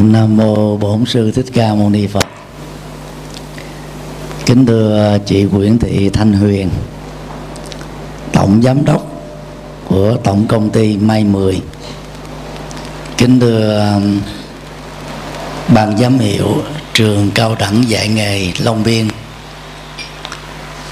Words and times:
Nam 0.00 0.36
mô 0.36 0.76
Bổn 0.76 1.04
sư 1.06 1.30
Thích 1.30 1.46
Ca 1.54 1.74
Mâu 1.74 1.90
Ni 1.90 2.06
Phật. 2.06 2.24
Kính 4.46 4.66
thưa 4.66 5.14
à, 5.14 5.18
chị 5.26 5.42
Nguyễn 5.42 5.78
Thị 5.78 6.10
Thanh 6.10 6.32
Huyền, 6.32 6.70
tổng 8.32 8.62
giám 8.62 8.84
đốc 8.84 9.22
của 9.88 10.16
tổng 10.24 10.46
công 10.48 10.70
ty 10.70 10.96
May 10.96 11.24
10. 11.24 11.62
Kính 13.16 13.40
thưa 13.40 13.78
à, 13.78 14.00
ban 15.68 15.98
giám 15.98 16.18
hiệu 16.18 16.62
trường 16.94 17.30
cao 17.34 17.56
đẳng 17.58 17.88
dạy 17.88 18.08
nghề 18.08 18.52
Long 18.58 18.82
Biên. 18.82 19.08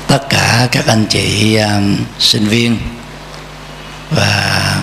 Tất 0.06 0.28
cả 0.28 0.68
các 0.72 0.86
anh 0.86 1.06
chị 1.08 1.54
à, 1.54 1.80
sinh 2.18 2.44
viên 2.44 2.76
và 4.10 4.80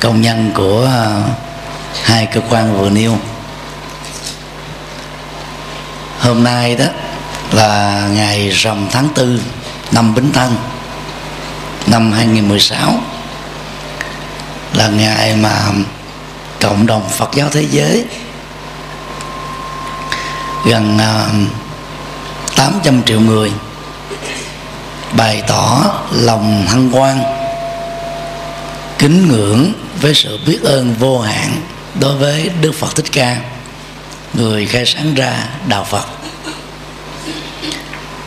công 0.00 0.20
nhân 0.20 0.50
của 0.54 0.90
hai 2.02 2.26
cơ 2.26 2.40
quan 2.50 2.78
vừa 2.78 2.90
nêu 2.90 3.16
hôm 6.20 6.44
nay 6.44 6.76
đó 6.76 6.84
là 7.52 8.02
ngày 8.12 8.48
rằm 8.48 8.86
tháng 8.90 9.08
tư 9.14 9.40
năm 9.92 10.14
Bính 10.14 10.32
Thân, 10.32 10.56
năm 11.86 12.12
2016 12.12 12.94
là 14.74 14.88
ngày 14.88 15.36
mà 15.36 15.66
cộng 16.60 16.86
đồng 16.86 17.08
Phật 17.08 17.30
giáo 17.34 17.48
thế 17.52 17.66
giới 17.70 18.04
gần 20.66 20.98
à, 20.98 21.26
800 22.56 23.02
triệu 23.02 23.20
người 23.20 23.52
bày 25.16 25.42
tỏ 25.46 25.84
lòng 26.12 26.66
hân 26.68 26.90
hoan, 26.90 27.22
kính 28.98 29.28
ngưỡng 29.28 29.72
với 30.00 30.14
sự 30.14 30.38
biết 30.46 30.58
ơn 30.62 30.94
vô 30.94 31.20
hạn 31.20 31.50
đối 32.00 32.16
với 32.16 32.50
Đức 32.60 32.72
Phật 32.74 32.96
Thích 32.96 33.12
Ca 33.12 33.36
người 34.34 34.66
khai 34.66 34.86
sáng 34.86 35.14
ra 35.14 35.32
đạo 35.66 35.84
Phật. 35.84 36.06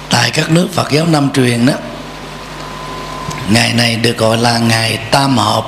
Tại 0.10 0.32
các 0.32 0.52
nước 0.52 0.68
Phật 0.74 0.92
giáo 0.92 1.06
Nam 1.06 1.30
truyền 1.34 1.66
đó, 1.66 1.74
ngày 3.50 3.74
này 3.74 3.96
được 3.96 4.18
gọi 4.18 4.38
là 4.38 4.58
ngày 4.58 4.98
tam 4.98 5.38
hợp. 5.38 5.66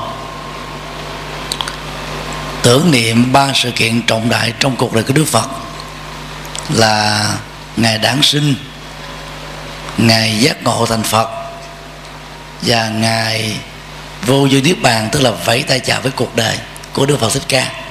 Tưởng 2.64 2.92
niệm 2.92 3.34
ba 3.34 3.52
sự 3.54 3.72
kiện 3.72 4.02
trọng 4.02 4.30
đại 4.30 4.54
trong 4.60 4.76
cuộc 4.76 4.94
đời 4.94 5.04
của 5.04 5.14
Đức 5.14 5.26
Phật 5.28 5.50
là 6.70 7.26
ngày 7.78 7.98
đản 7.98 8.22
sinh, 8.22 8.56
ngày 9.98 10.38
giác 10.40 10.64
ngộ 10.64 10.86
thành 10.86 11.04
Phật 11.04 11.30
và 12.62 12.90
ngày 12.90 13.58
vô 14.26 14.48
dư 14.52 14.62
niết 14.62 14.82
bàn, 14.82 15.10
tức 15.12 15.22
là 15.22 15.32
vẫy 15.32 15.64
tay 15.64 15.80
chào 15.80 16.02
với 16.02 16.12
cuộc 16.12 16.36
đời 16.36 16.58
của 16.94 17.06
Đức 17.06 17.20
Phật 17.20 17.30
Thích 17.34 17.44
Ca 17.48 17.85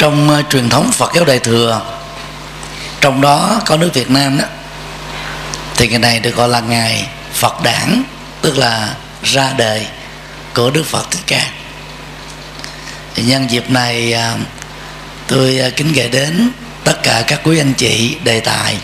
trong 0.00 0.38
uh, 0.38 0.50
truyền 0.50 0.68
thống 0.68 0.92
Phật 0.92 1.12
giáo 1.14 1.24
Đại 1.24 1.38
thừa. 1.38 1.80
Trong 3.00 3.20
đó 3.20 3.60
có 3.66 3.76
nước 3.76 3.90
Việt 3.94 4.10
Nam 4.10 4.38
đó. 4.38 4.44
Thì 5.76 5.88
ngày 5.88 5.98
này 5.98 6.20
được 6.20 6.36
gọi 6.36 6.48
là 6.48 6.60
ngày 6.60 7.08
Phật 7.34 7.62
đản 7.62 8.02
tức 8.40 8.58
là 8.58 8.94
ra 9.22 9.52
đời 9.56 9.86
của 10.54 10.70
Đức 10.70 10.86
Phật 10.86 11.10
Thích 11.10 11.20
Ca. 11.26 11.46
Thì 13.14 13.22
nhân 13.22 13.50
dịp 13.50 13.70
này 13.70 14.14
uh, 14.34 14.40
tôi 15.26 15.60
uh, 15.68 15.76
kính 15.76 15.92
gửi 15.92 16.08
đến 16.08 16.50
tất 16.84 17.02
cả 17.02 17.24
các 17.26 17.40
quý 17.44 17.58
anh 17.58 17.74
chị 17.74 18.16
đề 18.24 18.40
tài 18.40 18.76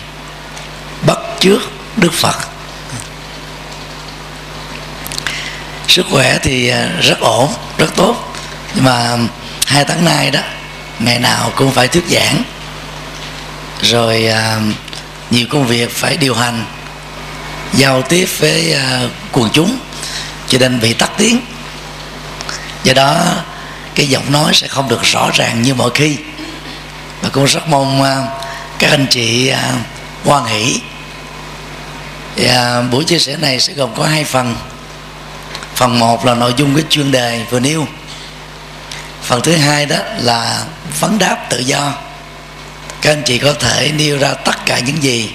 bắt 1.07 1.19
trước 1.41 1.61
Đức 1.97 2.13
Phật. 2.13 2.37
Sức 5.89 6.07
khỏe 6.11 6.39
thì 6.43 6.73
rất 7.01 7.21
ổn 7.21 7.53
rất 7.79 7.97
tốt. 7.97 8.35
Nhưng 8.75 8.85
mà 8.85 9.17
hai 9.67 9.85
tháng 9.85 10.05
nay 10.05 10.31
đó 10.31 10.41
ngày 10.99 11.19
nào 11.19 11.53
cũng 11.57 11.73
phải 11.73 11.89
thuyết 11.89 12.05
giảng. 12.09 12.43
Rồi 13.83 14.27
à, 14.27 14.61
nhiều 15.31 15.47
công 15.51 15.67
việc 15.67 15.91
phải 15.91 16.17
điều 16.17 16.35
hành 16.35 16.65
giao 17.73 18.03
tiếp 18.03 18.29
với 18.39 18.73
à, 18.73 19.01
quần 19.33 19.51
chúng 19.53 19.79
cho 20.49 20.59
nên 20.59 20.81
bị 20.81 20.95
tắt 20.95 21.11
tiếng. 21.17 21.41
Do 22.85 22.93
đó 22.93 23.25
cái 23.95 24.07
giọng 24.09 24.33
nói 24.33 24.55
sẽ 24.55 24.69
không 24.69 24.89
được 24.89 25.03
rõ 25.03 25.31
ràng 25.35 25.63
như 25.63 25.75
mọi 25.75 25.91
khi. 25.95 26.17
Và 27.23 27.29
cũng 27.29 27.45
rất 27.45 27.69
mong 27.69 28.03
à, 28.03 28.23
các 28.79 28.91
anh 28.91 29.07
chị 29.11 29.49
à, 29.49 29.73
hoan 30.25 30.45
hỷ. 30.45 30.81
Và 32.37 32.83
buổi 32.91 33.05
chia 33.05 33.19
sẻ 33.19 33.37
này 33.37 33.61
sẽ 33.61 33.73
gồm 33.73 33.95
có 33.95 34.05
hai 34.05 34.25
phần. 34.25 34.57
Phần 35.75 35.99
một 35.99 36.27
là 36.27 36.35
nội 36.35 36.55
dung 36.57 36.75
cái 36.75 36.85
chuyên 36.91 37.13
đề 37.13 37.45
vừa 37.51 37.61
nêu 37.61 37.87
phần 39.27 39.41
thứ 39.43 39.57
hai 39.57 39.87
đó 39.87 39.97
là 40.19 40.65
vấn 41.01 41.19
đáp 41.19 41.47
tự 41.51 41.59
do. 41.59 41.93
Các 43.01 43.11
anh 43.13 43.23
chị 43.25 43.39
có 43.39 43.53
thể 43.53 43.93
nêu 43.97 44.19
ra 44.19 44.35
tất 44.35 44.67
cả 44.67 44.79
những 44.79 45.03
gì 45.03 45.31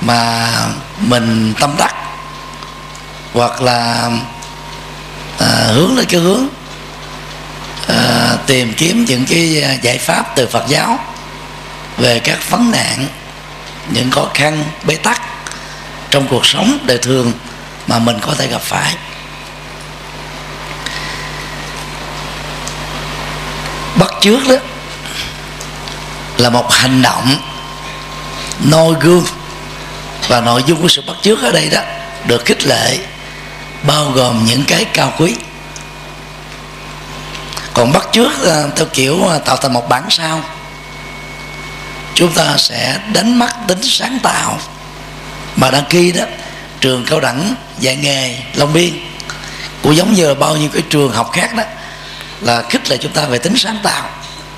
mà 0.00 0.50
mình 0.98 1.54
tâm 1.60 1.74
đắc 1.78 1.94
hoặc 3.32 3.62
là 3.62 4.10
à, 5.38 5.46
hướng 5.72 5.96
lên 5.96 6.06
cái 6.06 6.20
hướng 6.20 6.48
à, 7.88 8.36
tìm 8.46 8.74
kiếm 8.76 9.04
những 9.04 9.24
cái 9.26 9.78
giải 9.82 9.98
pháp 9.98 10.36
từ 10.36 10.46
Phật 10.46 10.64
giáo 10.68 10.98
về 11.96 12.20
các 12.20 12.50
vấn 12.50 12.70
nạn 12.70 13.06
những 13.90 14.10
khó 14.10 14.26
khăn 14.34 14.64
bế 14.84 14.96
tắc 14.96 15.22
trong 16.10 16.26
cuộc 16.28 16.46
sống 16.46 16.78
đời 16.86 16.98
thường 16.98 17.32
mà 17.86 17.98
mình 17.98 18.16
có 18.20 18.34
thể 18.38 18.46
gặp 18.46 18.62
phải 18.62 18.94
bắt 23.98 24.15
trước 24.26 24.48
đó 24.48 24.56
là 26.38 26.50
một 26.50 26.72
hành 26.72 27.02
động 27.02 27.36
noi 28.64 28.94
gương 29.00 29.24
và 30.28 30.40
nội 30.40 30.62
dung 30.66 30.82
của 30.82 30.88
sự 30.88 31.02
bắt 31.06 31.16
chước 31.22 31.42
ở 31.42 31.52
đây 31.52 31.68
đó 31.70 31.80
được 32.24 32.44
khích 32.44 32.66
lệ, 32.66 32.98
bao 33.82 34.10
gồm 34.10 34.44
những 34.46 34.64
cái 34.64 34.84
cao 34.84 35.12
quý. 35.18 35.34
Còn 37.74 37.92
bắt 37.92 38.08
chước 38.12 38.44
à, 38.46 38.62
theo 38.76 38.86
kiểu 38.92 39.28
à, 39.28 39.38
tạo 39.38 39.56
thành 39.56 39.72
một 39.72 39.88
bản 39.88 40.02
sao, 40.10 40.40
chúng 42.14 42.32
ta 42.32 42.56
sẽ 42.56 42.98
đánh 43.12 43.38
mất 43.38 43.50
tính 43.66 43.82
sáng 43.82 44.18
tạo. 44.22 44.58
Mà 45.56 45.70
đăng 45.70 45.84
ký 45.84 46.12
đó, 46.12 46.24
trường 46.80 47.04
cao 47.04 47.20
đẳng 47.20 47.54
dạy 47.78 47.96
nghề 47.96 48.38
long 48.54 48.72
biên 48.72 48.90
cũng 49.82 49.96
giống 49.96 50.14
như 50.14 50.28
là 50.28 50.34
bao 50.34 50.56
nhiêu 50.56 50.68
cái 50.72 50.82
trường 50.90 51.12
học 51.12 51.30
khác 51.32 51.54
đó, 51.54 51.62
là 52.40 52.62
khích 52.62 52.90
lệ 52.90 52.96
chúng 53.00 53.12
ta 53.12 53.24
về 53.24 53.38
tính 53.38 53.54
sáng 53.56 53.78
tạo 53.82 54.10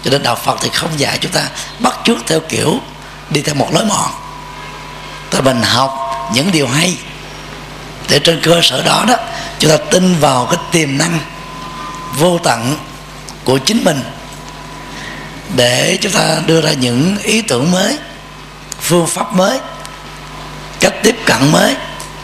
cho 0.04 0.10
nên 0.10 0.22
đạo 0.22 0.36
phật 0.36 0.59
thì 0.60 0.69
không 0.72 0.91
dạy 0.97 1.19
chúng 1.20 1.32
ta 1.32 1.42
bắt 1.78 1.98
chước 2.04 2.19
theo 2.26 2.41
kiểu 2.48 2.78
đi 3.31 3.42
theo 3.42 3.54
một 3.54 3.69
lối 3.72 3.84
mòn. 3.84 4.10
Ta 5.31 5.41
mình 5.41 5.62
học 5.62 6.09
những 6.34 6.53
điều 6.53 6.69
hay 6.69 6.97
để 8.09 8.19
trên 8.19 8.41
cơ 8.42 8.60
sở 8.62 8.82
đó 8.82 9.04
đó 9.09 9.14
chúng 9.59 9.70
ta 9.70 9.76
tin 9.91 10.14
vào 10.20 10.47
cái 10.47 10.59
tiềm 10.72 10.98
năng 10.98 11.19
vô 12.19 12.38
tận 12.38 12.76
của 13.44 13.59
chính 13.59 13.84
mình 13.84 14.03
để 15.56 15.98
chúng 16.00 16.12
ta 16.12 16.36
đưa 16.47 16.60
ra 16.60 16.72
những 16.72 17.19
ý 17.22 17.42
tưởng 17.42 17.70
mới 17.70 17.98
phương 18.80 19.06
pháp 19.06 19.34
mới 19.34 19.60
cách 20.80 20.94
tiếp 21.03 21.16
cận 21.26 21.53
mới 21.53 21.76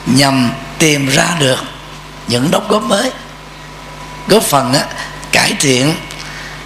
nhằm 0.06 0.52
tìm 0.78 1.08
ra 1.08 1.36
được 1.38 1.58
những 2.28 2.50
đóng 2.50 2.68
góp 2.68 2.82
mới 2.82 3.10
góp 4.28 4.42
phần 4.42 4.74
á, 4.74 4.84
cải 5.32 5.52
thiện 5.60 5.94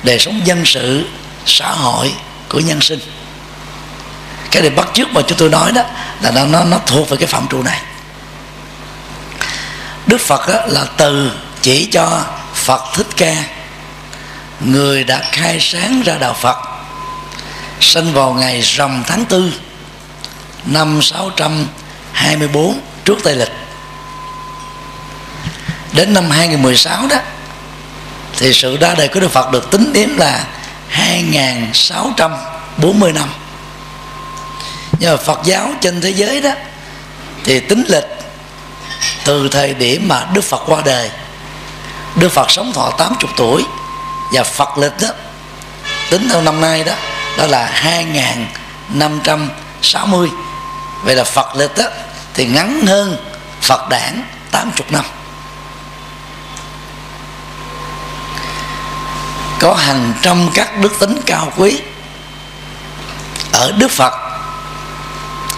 đời 0.03 0.19
sống 0.19 0.41
dân 0.45 0.65
sự 0.65 1.07
xã 1.47 1.71
hội 1.71 2.13
của 2.49 2.61
nhân 2.61 2.81
sinh. 2.81 3.01
Cái 4.51 4.63
điều 4.63 4.73
bắt 4.77 4.89
trước 4.95 5.09
mà 5.13 5.21
chúng 5.27 5.39
tôi 5.39 5.49
nói 5.49 5.73
đó 5.73 5.83
là 6.21 6.31
nó 6.31 6.45
nó, 6.45 6.65
nó 6.65 6.79
thuộc 6.87 7.09
về 7.09 7.17
cái 7.17 7.27
phạm 7.27 7.49
trù 7.49 7.63
này. 7.63 7.83
Đức 10.07 10.21
phật 10.21 10.49
đó 10.49 10.61
là 10.67 10.85
từ 10.97 11.33
chỉ 11.63 11.89
cho 11.93 12.25
phật 12.55 12.83
thích 12.95 13.07
ca. 13.17 13.35
Người 14.61 15.05
đã 15.05 15.23
khai 15.33 15.59
sáng 15.61 16.03
ra 16.03 16.15
đạo 16.19 16.37
phật 16.41 16.57
sinh 17.81 18.13
vào 18.13 18.35
ngày 18.35 18.61
rằm 18.61 19.03
tháng 19.07 19.25
tư 19.25 19.53
năm 20.65 21.03
624 21.03 22.81
trước 23.05 23.19
Tây 23.25 23.37
lịch. 23.37 23.53
Đến 25.93 26.15
năm 26.15 26.31
2016 26.31 27.07
đó 27.07 27.17
thì 28.39 28.53
sự 28.53 28.77
ra 28.81 28.95
đời 28.95 29.09
của 29.09 29.21
Đức 29.21 29.31
Phật 29.31 29.53
được 29.53 29.71
tính 29.71 29.93
đến 29.93 30.11
là 30.11 30.45
2640 30.89 33.13
năm. 33.13 33.29
Nhưng 34.99 35.11
mà 35.11 35.17
Phật 35.17 35.41
giáo 35.45 35.73
trên 35.81 36.01
thế 36.01 36.11
giới 36.11 36.41
đó 36.41 36.51
thì 37.45 37.61
tính 37.61 37.85
lịch 37.89 38.07
từ 39.25 39.49
thời 39.49 39.75
điểm 39.75 40.09
mà 40.09 40.27
Đức 40.35 40.45
Phật 40.45 40.63
qua 40.67 40.83
đời, 40.85 41.11
Đức 42.17 42.29
Phật 42.29 42.51
sống 42.51 42.73
thọ 42.73 42.91
80 42.99 43.33
tuổi 43.37 43.65
và 44.33 44.43
Phật 44.43 44.79
lịch 44.79 44.93
đó 45.01 45.09
tính 46.11 46.29
theo 46.29 46.43
năm 46.43 46.61
nay 46.61 46.85
đó 46.85 46.93
đó 47.39 47.47
là 47.47 47.67
2560 47.67 50.29
vậy 51.05 51.17
là 51.17 51.25
Phật 51.25 51.57
lịch 51.57 51.77
đó 51.77 51.85
thì 52.35 52.47
ngắn 52.47 52.87
hơn 52.87 53.17
Phật 53.61 53.89
đản 53.89 54.23
80 54.51 54.87
năm. 54.91 55.05
Có 59.61 59.75
hàng 59.75 60.13
trăm 60.23 60.51
các 60.55 60.79
đức 60.79 60.93
tính 61.01 61.21
cao 61.27 61.53
quý 61.57 61.81
ở 63.53 63.73
đức 63.79 63.91
phật. 63.91 64.13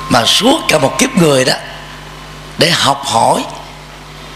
Mà 0.09 0.25
suốt 0.27 0.61
cả 0.69 0.79
một 0.79 0.99
kiếp 0.99 1.17
người 1.17 1.45
đó 1.45 1.55
để 2.59 2.71
học 2.71 3.03
hỏi 3.05 3.45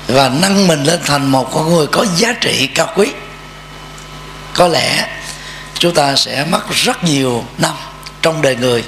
và 0.06 0.28
nâng 0.28 0.66
mình 0.66 0.84
lên 0.84 1.00
thành 1.04 1.26
một 1.26 1.50
con 1.54 1.74
người 1.74 1.86
có 1.86 2.06
giá 2.16 2.32
trị 2.32 2.66
cao 2.66 2.88
quý 2.96 3.08
có 4.54 4.68
lẽ 4.68 5.08
chúng 5.78 5.94
ta 5.94 6.16
sẽ 6.16 6.44
mất 6.44 6.70
rất 6.70 7.04
nhiều 7.04 7.44
năm 7.58 7.72
trong 8.22 8.42
đời 8.42 8.56
người 8.56 8.84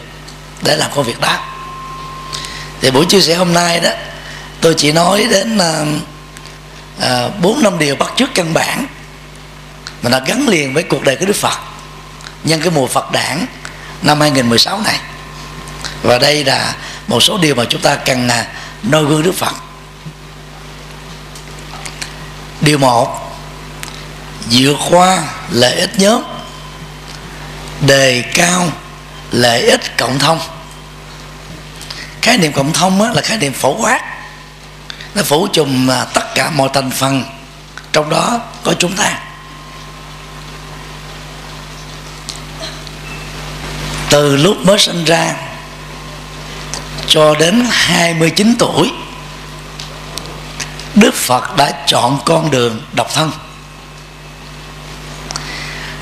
để 0.62 0.76
làm 0.76 0.90
công 0.94 1.04
việc 1.04 1.20
đó. 1.20 1.38
Thì 2.80 2.90
buổi 2.90 3.06
chia 3.06 3.20
sẻ 3.20 3.34
hôm 3.34 3.52
nay 3.52 3.80
đó 3.80 3.90
tôi 4.60 4.74
chỉ 4.76 4.92
nói 4.92 5.26
đến 5.30 5.58
bốn 5.58 6.00
uh, 7.26 7.40
bốn 7.40 7.62
năm 7.62 7.78
điều 7.78 7.96
bắt 7.96 8.12
chước 8.16 8.34
căn 8.34 8.54
bản 8.54 8.86
mà 10.06 10.18
nó 10.18 10.24
gắn 10.26 10.48
liền 10.48 10.74
với 10.74 10.82
cuộc 10.82 11.02
đời 11.02 11.16
của 11.16 11.26
Đức 11.26 11.36
Phật. 11.36 11.58
Nhân 12.44 12.60
cái 12.60 12.70
mùa 12.70 12.86
Phật 12.86 13.12
đản 13.12 13.46
năm 14.02 14.20
2016 14.20 14.80
này. 14.80 15.00
Và 16.02 16.18
đây 16.18 16.44
là 16.44 16.76
một 17.06 17.20
số 17.20 17.38
điều 17.38 17.54
mà 17.54 17.64
chúng 17.68 17.80
ta 17.80 17.94
cần 17.94 18.26
là 18.26 18.46
noi 18.82 19.04
gương 19.04 19.22
Đức 19.22 19.34
Phật. 19.34 19.54
Điều 22.60 22.78
một, 22.78 23.34
vượt 24.50 24.76
qua 24.90 25.22
lợi 25.50 25.74
ích 25.74 25.98
nhóm, 25.98 26.22
đề 27.80 28.24
cao 28.34 28.68
lợi 29.32 29.62
ích 29.62 29.96
cộng 29.98 30.18
thông. 30.18 30.40
Khái 32.22 32.38
niệm 32.38 32.52
cộng 32.52 32.72
thông 32.72 33.12
là 33.12 33.22
khái 33.22 33.38
niệm 33.38 33.52
phổ 33.52 33.76
quát. 33.80 34.00
Nó 35.14 35.22
phủ 35.22 35.46
trùm 35.46 35.90
à, 35.90 36.04
tất 36.04 36.34
cả 36.34 36.50
mọi 36.50 36.68
thành 36.74 36.90
phần 36.90 37.24
trong 37.92 38.10
đó 38.10 38.40
có 38.64 38.74
chúng 38.78 38.96
ta. 38.96 39.25
Từ 44.10 44.36
lúc 44.36 44.56
mới 44.66 44.78
sinh 44.78 45.04
ra 45.04 45.34
cho 47.06 47.34
đến 47.34 47.66
29 47.70 48.54
tuổi, 48.58 48.90
Đức 50.94 51.14
Phật 51.14 51.56
đã 51.56 51.72
chọn 51.86 52.18
con 52.24 52.50
đường 52.50 52.80
độc 52.92 53.14
thân. 53.14 53.30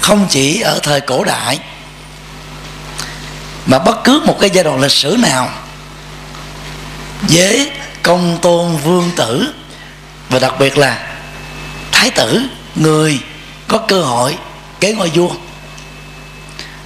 Không 0.01 0.27
chỉ 0.31 0.61
ở 0.61 0.79
thời 0.83 1.01
cổ 1.01 1.25
đại, 1.25 1.59
mà 3.67 3.79
bất 3.79 4.05
cứ 4.05 4.23
một 4.27 4.37
cái 4.41 4.51
giai 4.51 4.65
đoạn 4.65 4.81
lịch 4.81 4.91
sử 4.93 5.17
nào 5.23 5.51
với 7.21 7.71
công 8.03 8.39
tôn 8.43 8.77
vương 8.77 9.11
tử 9.17 9.55
và 10.29 10.39
đặc 10.39 10.55
biệt 10.59 10.79
là 10.79 11.17
thái 11.93 12.11
tử, 12.11 12.43
người 12.75 13.21
có 13.69 13.79
cơ 13.79 14.03
hội 14.03 14.39
kế 14.81 14.93
ngôi 14.93 15.11
vua 15.11 15.31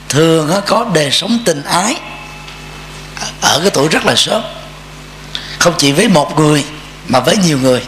thường 0.09 0.51
có 0.67 0.87
đời 0.95 1.11
sống 1.11 1.39
tình 1.45 1.63
ái. 1.65 1.97
Ở 3.41 3.61
cái 3.63 3.71
tuổi 3.71 3.89
rất 3.89 4.07
là 4.07 4.15
sớm. 4.17 4.43
Không 5.59 5.75
chỉ 5.79 5.93
với 5.93 6.09
một 6.09 6.39
người 6.39 6.65
mà 7.09 7.21
với 7.21 7.37
nhiều 7.37 7.59
người. 7.59 7.83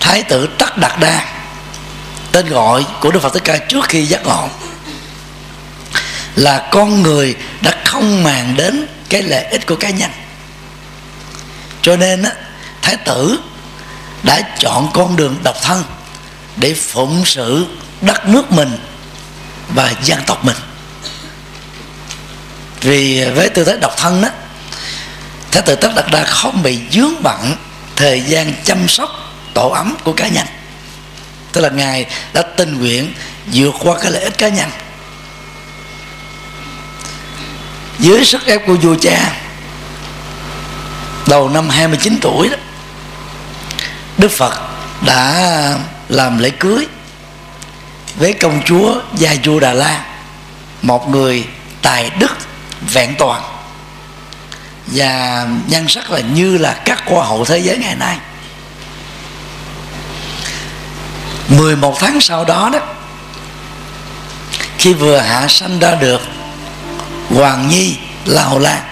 Thái 0.00 0.22
tử 0.22 0.48
tất 0.58 0.78
đạt 0.78 1.00
đa 1.00 1.24
tên 2.32 2.48
gọi 2.48 2.86
của 3.00 3.10
đức 3.10 3.20
phật 3.22 3.34
thích 3.34 3.44
ca 3.44 3.58
trước 3.58 3.84
khi 3.88 4.06
giác 4.06 4.26
ngộ 4.26 4.48
là 6.36 6.68
con 6.70 7.02
người 7.02 7.36
đã 7.60 7.72
không 7.84 8.22
màng 8.22 8.54
đến 8.56 8.86
cái 9.08 9.22
lợi 9.22 9.44
ích 9.44 9.66
của 9.66 9.76
cá 9.76 9.90
nhân. 9.90 10.10
Cho 11.82 11.96
nên 11.96 12.22
á, 12.22 12.30
thái 12.82 12.96
tử 12.96 13.38
đã 14.22 14.42
chọn 14.58 14.90
con 14.92 15.16
đường 15.16 15.36
độc 15.42 15.56
thân 15.62 15.84
để 16.56 16.74
phụng 16.74 17.22
sự 17.24 17.66
đất 18.00 18.28
nước 18.28 18.52
mình 18.52 18.78
và 19.74 19.92
dân 20.02 20.18
tộc 20.26 20.44
mình. 20.44 20.56
Vì 22.80 23.24
với 23.34 23.48
tư 23.48 23.64
thế 23.64 23.78
độc 23.80 23.96
thân 23.96 24.22
đó 24.22 24.28
thế 25.50 25.60
tự 25.60 25.74
tất 25.74 25.92
đặt 25.96 26.10
đa 26.12 26.24
không 26.24 26.62
bị 26.62 26.78
dướng 26.90 27.22
bận 27.22 27.56
thời 27.96 28.20
gian 28.20 28.52
chăm 28.64 28.88
sóc 28.88 29.10
tổ 29.54 29.68
ấm 29.68 29.96
của 30.04 30.12
cá 30.12 30.28
nhân. 30.28 30.46
Tức 31.52 31.60
là 31.60 31.68
ngài 31.68 32.06
đã 32.32 32.42
tình 32.42 32.78
nguyện 32.78 33.14
vượt 33.52 33.74
qua 33.80 33.98
cái 34.02 34.10
lợi 34.10 34.22
ích 34.22 34.38
cá 34.38 34.48
nhân. 34.48 34.70
Dưới 37.98 38.24
sức 38.24 38.46
ép 38.46 38.66
của 38.66 38.74
vua 38.74 38.96
cha, 39.00 39.32
đầu 41.26 41.48
năm 41.48 41.68
29 41.68 42.18
tuổi 42.22 42.48
đó, 42.48 42.56
Đức 44.18 44.30
Phật 44.30 44.54
đã 45.06 45.78
làm 46.08 46.38
lễ 46.38 46.50
cưới 46.50 46.86
với 48.16 48.32
công 48.32 48.62
chúa 48.64 49.00
Gia 49.14 49.34
Du 49.44 49.60
Đà 49.60 49.72
La, 49.72 50.04
một 50.82 51.08
người 51.08 51.44
tài 51.82 52.10
đức, 52.18 52.36
vẹn 52.92 53.14
toàn. 53.18 53.42
Và 54.86 55.46
nhan 55.68 55.88
sắc 55.88 56.10
là 56.10 56.20
như 56.20 56.58
là 56.58 56.72
các 56.84 57.02
hoa 57.06 57.26
hậu 57.26 57.44
thế 57.44 57.58
giới 57.58 57.78
ngày 57.78 57.94
nay. 57.94 58.16
11 61.48 61.96
tháng 61.98 62.20
sau 62.20 62.44
đó 62.44 62.70
đó, 62.72 62.78
khi 64.78 64.92
vừa 64.92 65.18
hạ 65.18 65.46
sanh 65.48 65.78
ra 65.78 65.94
được 65.94 66.20
Hoàng 67.30 67.68
Nhi 67.68 67.96
La 68.24 68.42
Hầu 68.42 68.58
Lan 68.58 68.82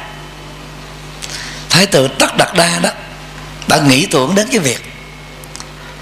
Thái 1.71 1.87
tử 1.87 2.09
Tất 2.09 2.37
Đạt 2.37 2.49
Đa 2.57 2.79
đó 2.83 2.91
đã 3.69 3.81
nghĩ 3.81 4.07
tưởng 4.07 4.35
đến 4.35 4.49
cái 4.51 4.59
việc 4.59 4.93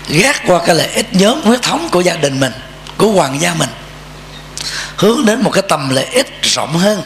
gác 0.09 0.43
qua 0.47 0.61
cái 0.67 0.75
lợi 0.75 0.89
ích 0.89 1.15
nhóm 1.15 1.43
huyết 1.43 1.63
thống 1.63 1.89
của 1.91 2.01
gia 2.01 2.17
đình 2.17 2.41
mình 2.41 2.53
của 2.99 3.07
hoàng 3.07 3.41
gia 3.41 3.55
mình, 3.55 3.71
hướng 4.97 5.27
đến 5.27 5.43
một 5.43 5.51
cái 5.51 5.63
tầm 5.69 5.89
lợi 5.89 6.05
ích 6.05 6.43
rộng 6.43 6.79
hơn, 6.79 7.03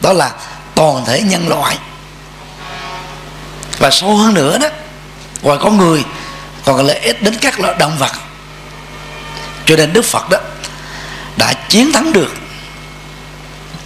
đó 0.00 0.12
là 0.12 0.30
toàn 0.74 1.04
thể 1.04 1.22
nhân 1.22 1.48
loại. 1.48 1.78
Và 3.78 3.90
sâu 3.90 4.16
hơn 4.16 4.34
nữa 4.34 4.58
đó, 4.58 4.68
ngoài 5.42 5.58
con 5.60 5.76
người, 5.76 6.04
còn 6.64 6.86
lợi 6.86 6.98
ích 6.98 7.22
đến 7.22 7.36
các 7.40 7.60
loại 7.60 7.74
động 7.78 7.96
vật. 7.98 8.12
Cho 9.66 9.76
nên 9.76 9.92
đức 9.92 10.04
phật 10.04 10.30
đó 10.30 10.38
đã 11.36 11.52
chiến 11.68 11.92
thắng 11.92 12.12
được 12.12 12.34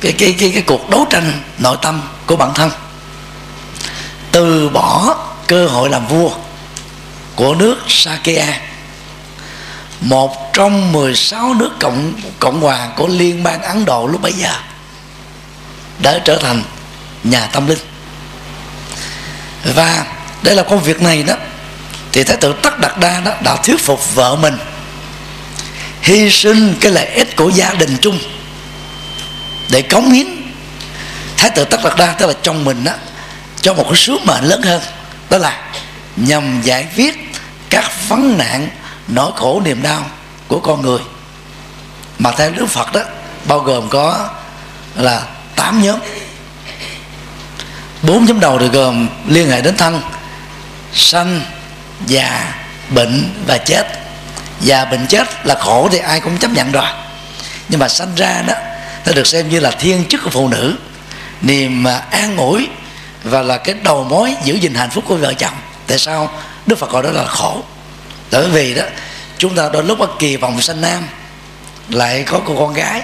cái 0.00 0.12
cái 0.12 0.36
cái 0.38 0.50
cái 0.54 0.62
cuộc 0.66 0.90
đấu 0.90 1.06
tranh 1.10 1.43
nội 1.58 1.76
tâm 1.82 2.02
của 2.26 2.36
bản 2.36 2.54
thân, 2.54 2.70
từ 4.32 4.69
bỏ 4.69 5.16
cơ 5.46 5.66
hội 5.66 5.90
làm 5.90 6.06
vua 6.06 6.31
của 7.34 7.54
nước 7.54 7.76
Sakya 7.88 8.60
một 10.00 10.52
trong 10.52 10.93
16 10.93 11.55
nước 11.55 11.70
cộng 11.81 12.12
cộng 12.39 12.60
hòa 12.60 12.89
của 12.96 13.06
liên 13.06 13.43
bang 13.43 13.63
Ấn 13.63 13.84
Độ 13.84 14.06
lúc 14.06 14.22
bấy 14.22 14.32
giờ 14.32 14.53
đã 15.98 16.19
trở 16.24 16.36
thành 16.36 16.63
nhà 17.24 17.46
tâm 17.46 17.67
linh. 17.67 17.79
Và 19.74 20.05
đây 20.43 20.56
là 20.56 20.63
công 20.63 20.82
việc 20.82 21.03
này 21.03 21.22
đó, 21.22 21.34
thì 22.13 22.24
thái 22.24 22.36
tử 22.36 22.55
tất 22.63 22.81
đặt 22.81 22.98
đa 22.98 23.20
đó 23.20 23.32
đã 23.44 23.56
thuyết 23.56 23.81
phục 23.81 24.15
vợ 24.15 24.36
mình 24.36 24.58
hy 26.03 26.31
sinh 26.31 26.74
cái 26.81 26.93
lợi 26.93 27.06
ích 27.06 27.36
của 27.36 27.48
gia 27.48 27.74
đình 27.74 27.96
chung 28.01 28.19
để 29.70 29.82
cống 29.82 30.13
hiến. 30.13 30.27
Thái 31.36 31.51
tử 31.51 31.65
tất 31.65 31.84
đặt 31.84 31.96
đa 31.98 32.13
tức 32.13 32.27
là 32.27 32.34
trong 32.43 32.65
mình 32.65 32.84
đó, 32.84 32.93
cho 33.60 33.74
một 33.74 33.84
cái 33.84 33.96
sứ 33.96 34.19
mệnh 34.24 34.44
lớn 34.44 34.63
hơn, 34.63 34.82
đó 35.31 35.39
là 35.39 35.58
nhằm 36.17 36.63
giải 36.63 36.86
quyết 36.96 37.15
các 37.70 38.08
vấn 38.08 38.39
nạn 38.39 38.69
nỗi 39.12 39.32
khổ 39.36 39.62
niềm 39.64 39.82
đau 39.82 40.05
của 40.48 40.60
con 40.60 40.82
người. 40.82 41.00
Mà 42.19 42.32
theo 42.32 42.50
Đức 42.50 42.67
Phật 42.67 42.93
đó, 42.93 43.00
bao 43.44 43.58
gồm 43.58 43.88
có 43.88 44.29
là 44.94 45.22
tám 45.56 45.82
nhóm. 45.82 45.98
Bốn 48.02 48.24
nhóm 48.24 48.40
đầu 48.40 48.58
thì 48.58 48.69
gồm 48.69 49.08
liên 49.26 49.50
hệ 49.50 49.60
đến 49.60 49.76
thân, 49.76 50.02
sanh, 50.94 51.40
già, 52.06 52.55
bệnh 52.88 53.44
và 53.46 53.58
chết. 53.58 53.86
Già, 54.60 54.84
bệnh, 54.84 55.06
chết 55.06 55.46
là 55.46 55.55
khổ 55.55 55.88
thì 55.93 55.98
ai 55.98 56.20
cũng 56.20 56.38
chấp 56.38 56.50
nhận 56.50 56.72
rồi. 56.72 56.88
Nhưng 57.69 57.81
mà 57.81 57.88
sanh 57.88 58.14
ra 58.17 58.43
đó, 58.46 58.55
nó 59.06 59.12
được 59.12 59.26
xem 59.26 59.48
như 59.48 59.60
là 59.60 59.70
thiên 59.70 60.05
chức 60.08 60.22
của 60.24 60.31
phụ 60.31 60.48
nữ. 60.48 60.76
Niềm 61.43 61.86
à, 61.86 62.02
an 62.10 62.36
ủi 62.36 62.69
và 63.24 63.43
là 63.43 63.56
cái 63.56 63.74
đầu 63.82 64.05
mối 64.05 64.34
giữ 64.44 64.55
gìn 64.55 64.74
hạnh 64.74 64.90
phúc 64.90 65.05
của 65.06 65.17
vợ 65.17 65.34
chồng. 65.34 65.55
Tại 65.86 65.98
sao 65.98 66.32
đức 66.67 66.79
phật 66.79 66.90
gọi 66.90 67.02
đó 67.02 67.10
là 67.10 67.24
khổ? 67.24 67.62
Bởi 68.31 68.49
vì 68.49 68.75
đó 68.75 68.82
chúng 69.39 69.55
ta 69.55 69.69
đôi 69.72 69.84
lúc 69.84 69.99
ở 69.99 70.08
kỳ 70.19 70.37
vọng 70.37 70.60
sanh 70.60 70.81
nam 70.81 71.08
lại 71.89 72.25
có 72.27 72.41
cô 72.44 72.56
con 72.58 72.75
gái. 72.75 73.03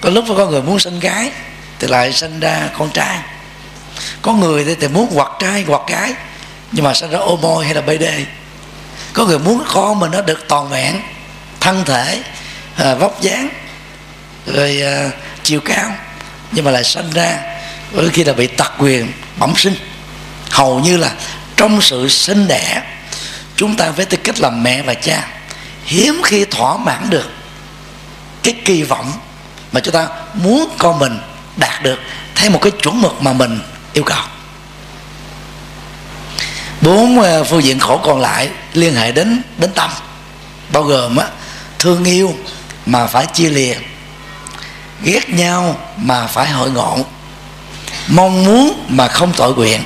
Có 0.00 0.10
lúc 0.10 0.24
có 0.28 0.46
người 0.46 0.62
muốn 0.62 0.78
sinh 0.78 1.00
gái 1.00 1.30
thì 1.78 1.88
lại 1.88 2.12
sinh 2.12 2.40
ra 2.40 2.68
con 2.78 2.90
trai. 2.90 3.18
Có 4.22 4.32
người 4.32 4.64
thì, 4.64 4.74
thì 4.80 4.88
muốn 4.88 5.08
hoặc 5.14 5.30
trai 5.38 5.64
hoặc 5.66 5.82
gái 5.88 6.14
nhưng 6.72 6.84
mà 6.84 6.94
sinh 6.94 7.10
ra 7.10 7.18
ô 7.18 7.36
môi 7.36 7.64
hay 7.64 7.74
là 7.74 7.80
bd 7.80 8.04
có 9.12 9.26
người 9.26 9.38
muốn 9.38 9.62
con 9.72 10.00
mình 10.00 10.10
nó 10.10 10.20
được 10.20 10.48
toàn 10.48 10.68
vẹn 10.68 11.00
thân 11.60 11.84
thể 11.84 12.22
à, 12.76 12.94
vóc 12.94 13.20
dáng 13.20 13.48
rồi 14.46 14.82
à, 14.82 15.10
chiều 15.42 15.60
cao 15.60 15.92
nhưng 16.52 16.64
mà 16.64 16.70
lại 16.70 16.84
sinh 16.84 17.10
ra 17.10 17.38
đôi 17.92 18.10
khi 18.10 18.24
là 18.24 18.32
bị 18.32 18.46
tật 18.46 18.72
quyền 18.78 19.12
bẩm 19.36 19.52
sinh. 19.56 19.74
Hầu 20.50 20.80
như 20.80 20.96
là 20.96 21.12
trong 21.56 21.82
sự 21.82 22.08
sinh 22.08 22.48
đẻ 22.48 22.82
chúng 23.58 23.76
ta 23.76 23.90
với 23.90 24.06
tư 24.06 24.16
cách 24.16 24.40
là 24.40 24.50
mẹ 24.50 24.82
và 24.82 24.94
cha, 24.94 25.28
hiếm 25.84 26.20
khi 26.24 26.44
thỏa 26.44 26.76
mãn 26.76 27.10
được 27.10 27.30
cái 28.42 28.54
kỳ 28.64 28.82
vọng 28.82 29.12
mà 29.72 29.80
chúng 29.80 29.94
ta 29.94 30.08
muốn 30.34 30.70
con 30.78 30.98
mình 30.98 31.18
đạt 31.56 31.82
được 31.82 31.98
theo 32.34 32.50
một 32.50 32.58
cái 32.62 32.72
chuẩn 32.82 33.00
mực 33.00 33.22
mà 33.22 33.32
mình 33.32 33.60
yêu 33.92 34.04
cầu. 34.04 34.22
Bốn 36.80 37.20
à, 37.20 37.42
phương 37.42 37.64
diện 37.64 37.78
khổ 37.78 38.00
còn 38.04 38.20
lại 38.20 38.48
liên 38.72 38.94
hệ 38.94 39.12
đến 39.12 39.42
đến 39.58 39.70
tâm, 39.74 39.90
bao 40.72 40.82
gồm 40.82 41.16
á, 41.16 41.26
thương 41.78 42.04
yêu 42.04 42.34
mà 42.86 43.06
phải 43.06 43.26
chia 43.26 43.48
lìa, 43.48 43.74
ghét 45.02 45.30
nhau 45.30 45.76
mà 45.96 46.26
phải 46.26 46.48
hội 46.48 46.70
ngộ, 46.70 46.98
mong 48.08 48.44
muốn 48.44 48.86
mà 48.88 49.08
không 49.08 49.32
tội 49.36 49.54
nguyện, 49.54 49.82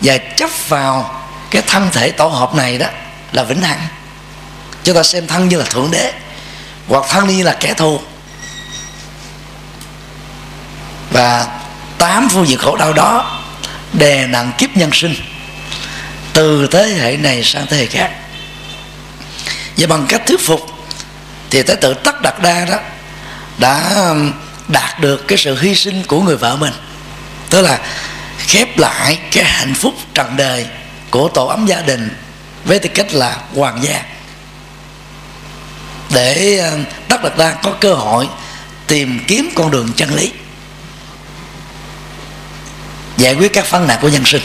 và 0.00 0.18
chấp 0.36 0.50
vào 0.68 1.21
cái 1.52 1.62
thân 1.66 1.88
thể 1.92 2.10
tổ 2.10 2.26
hợp 2.26 2.54
này 2.54 2.78
đó 2.78 2.86
là 3.32 3.42
vĩnh 3.42 3.62
hằng. 3.62 3.86
Chúng 4.84 4.96
ta 4.96 5.02
xem 5.02 5.26
thân 5.26 5.48
như 5.48 5.56
là 5.58 5.64
thượng 5.64 5.90
đế, 5.90 6.12
hoặc 6.88 7.04
thân 7.08 7.26
như 7.26 7.42
là 7.42 7.56
kẻ 7.60 7.74
thù. 7.74 8.00
Và 11.10 11.46
tám 11.98 12.28
phương 12.28 12.48
diện 12.48 12.58
khổ 12.58 12.76
đau 12.76 12.92
đó 12.92 13.40
đè 13.92 14.26
nặng 14.26 14.52
kiếp 14.58 14.76
nhân 14.76 14.90
sinh, 14.92 15.14
từ 16.32 16.68
thế 16.70 16.84
hệ 17.00 17.16
này 17.16 17.44
sang 17.44 17.66
thế 17.66 17.76
hệ 17.76 17.86
khác. 17.86 18.10
Và 19.76 19.86
bằng 19.86 20.06
cách 20.08 20.22
thuyết 20.26 20.40
phục, 20.40 20.60
thì 21.50 21.62
thái 21.62 21.76
tự 21.76 21.94
tất 21.94 22.22
đặt 22.22 22.42
đa 22.42 22.64
đó 22.64 22.78
đã 23.58 23.94
um, 24.08 24.32
đạt 24.68 25.00
được 25.00 25.28
cái 25.28 25.38
sự 25.38 25.60
hy 25.60 25.74
sinh 25.74 26.02
của 26.06 26.20
người 26.20 26.36
vợ 26.36 26.56
mình. 26.56 26.72
Tức 27.50 27.62
là 27.62 27.78
khép 28.38 28.78
lại 28.78 29.18
cái 29.32 29.44
hạnh 29.44 29.74
phúc 29.74 29.94
trần 30.14 30.36
đời 30.36 30.66
của 31.12 31.28
tổ 31.28 31.46
ấm 31.46 31.66
gia 31.66 31.80
đình 31.80 32.16
với 32.64 32.78
tư 32.78 32.88
cách 32.94 33.14
là 33.14 33.38
hoàng 33.54 33.82
gia. 33.82 34.02
Để 36.14 36.62
tất 37.08 37.22
đặt 37.22 37.36
ra 37.36 37.54
có 37.62 37.72
cơ 37.80 37.94
hội 37.94 38.28
tìm 38.86 39.20
kiếm 39.28 39.50
con 39.54 39.70
đường 39.70 39.92
chân 39.96 40.14
lý, 40.14 40.32
giải 43.16 43.34
quyết 43.34 43.52
các 43.52 43.70
vấn 43.70 43.86
nạn 43.86 43.98
của 44.02 44.08
nhân 44.08 44.24
sinh. 44.24 44.42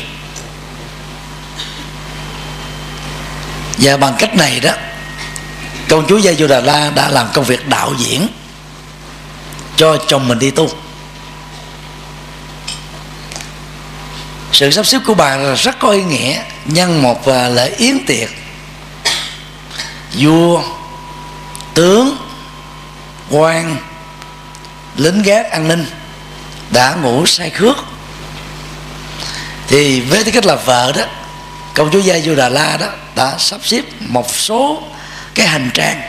Và 3.77 3.97
bằng 3.97 4.15
cách 4.19 4.35
này 4.35 4.59
đó, 4.59 4.71
công 5.89 6.05
chúa 6.07 6.17
Gia 6.17 6.33
Du 6.33 6.47
Đà 6.47 6.59
La 6.59 6.89
đã 6.89 7.09
làm 7.09 7.27
công 7.33 7.45
việc 7.45 7.67
đạo 7.67 7.93
diễn 7.97 8.27
cho 9.75 9.97
chồng 10.07 10.27
mình 10.27 10.39
đi 10.39 10.51
tu. 10.51 10.69
Sự 14.51 14.71
sắp 14.71 14.85
xếp 14.85 14.99
của 15.05 15.13
bà 15.13 15.37
rất 15.55 15.79
có 15.79 15.89
ý 15.89 16.03
nghĩa 16.03 16.43
nhân 16.67 17.01
một 17.01 17.27
à, 17.27 17.49
lễ 17.49 17.69
yến 17.77 18.05
tiệc. 18.05 18.29
Vua, 20.13 20.63
tướng, 21.73 22.17
quan, 23.29 23.77
lính 24.95 25.21
gác 25.21 25.51
an 25.51 25.67
ninh 25.67 25.85
đã 26.69 26.95
ngủ 26.95 27.25
say 27.25 27.49
khước. 27.49 27.77
Thì 29.67 30.01
với 30.01 30.23
tư 30.23 30.31
cách 30.31 30.45
là 30.45 30.55
vợ 30.55 30.91
đó, 30.97 31.03
công 31.73 31.89
chúa 31.91 31.99
gia 31.99 32.19
du 32.19 32.35
đà 32.35 32.49
la 32.49 32.77
đó 32.77 32.87
đã 33.15 33.35
sắp 33.37 33.61
xếp 33.63 33.81
một 33.99 34.35
số 34.35 34.83
cái 35.35 35.47
hành 35.47 35.69
trang 35.73 36.01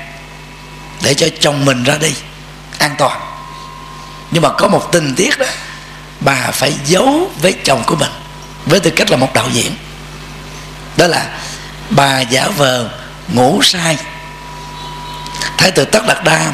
để 1.03 1.15
cho 1.15 1.27
chồng 1.41 1.65
mình 1.65 1.83
ra 1.83 1.99
đi 2.01 2.15
an 2.79 2.95
toàn. 2.99 3.21
Nhưng 4.31 4.43
mà 4.43 4.49
có 4.59 4.69
một 4.69 4.89
tình 4.93 5.15
tiết 5.17 5.39
đó, 5.39 5.47
bà 6.21 6.51
phải 6.51 6.73
giấu 6.87 7.31
với 7.41 7.55
chồng 7.65 7.83
của 7.87 7.97
mình 7.97 8.11
với 8.67 8.81
tư 8.81 8.91
cách 8.91 9.11
là 9.11 9.17
một 9.17 9.35
đạo 9.35 9.49
diễn 9.53 9.73
đó 10.99 11.07
là 11.07 11.27
bà 11.91 12.21
giả 12.21 12.49
vờ 12.57 12.89
ngủ 13.29 13.61
sai. 13.63 13.97
Thái 15.59 15.71
tử 15.71 15.85
tất 15.85 16.07
đạt 16.07 16.25
đa 16.25 16.53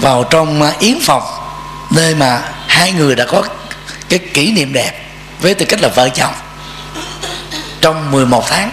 vào 0.00 0.24
trong 0.24 0.62
à, 0.62 0.72
yến 0.78 0.98
phòng, 1.02 1.22
nơi 1.90 2.14
mà 2.14 2.42
hai 2.66 2.92
người 2.92 3.16
đã 3.16 3.24
có 3.24 3.42
cái 4.08 4.18
kỷ 4.18 4.52
niệm 4.52 4.72
đẹp 4.72 4.92
với 5.40 5.54
tư 5.54 5.66
cách 5.68 5.80
là 5.82 5.88
vợ 5.88 6.08
chồng. 6.08 6.34
Trong 7.80 8.10
11 8.10 8.44
tháng, 8.48 8.70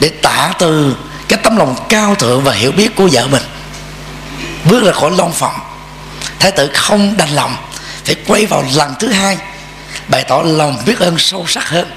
để 0.00 0.08
tả 0.22 0.52
từ 0.58 0.96
cái 1.28 1.38
tấm 1.42 1.56
lòng 1.56 1.86
cao 1.88 2.14
thượng 2.14 2.44
và 2.44 2.52
hiểu 2.52 2.72
biết 2.72 2.96
của 2.96 3.08
vợ 3.12 3.26
mình, 3.26 3.42
bước 4.64 4.84
ra 4.84 4.92
khỏi 4.92 5.10
long 5.10 5.32
phòng, 5.32 5.60
thái 6.38 6.50
tử 6.50 6.70
không 6.74 7.16
đành 7.16 7.30
lòng 7.30 7.56
phải 8.04 8.16
quay 8.26 8.46
vào 8.46 8.64
lần 8.74 8.94
thứ 8.98 9.08
hai 9.08 9.38
bày 10.08 10.24
tỏ 10.24 10.42
lòng 10.42 10.82
biết 10.86 10.98
ơn 10.98 11.18
sâu 11.18 11.44
sắc 11.48 11.68
hơn 11.68 11.90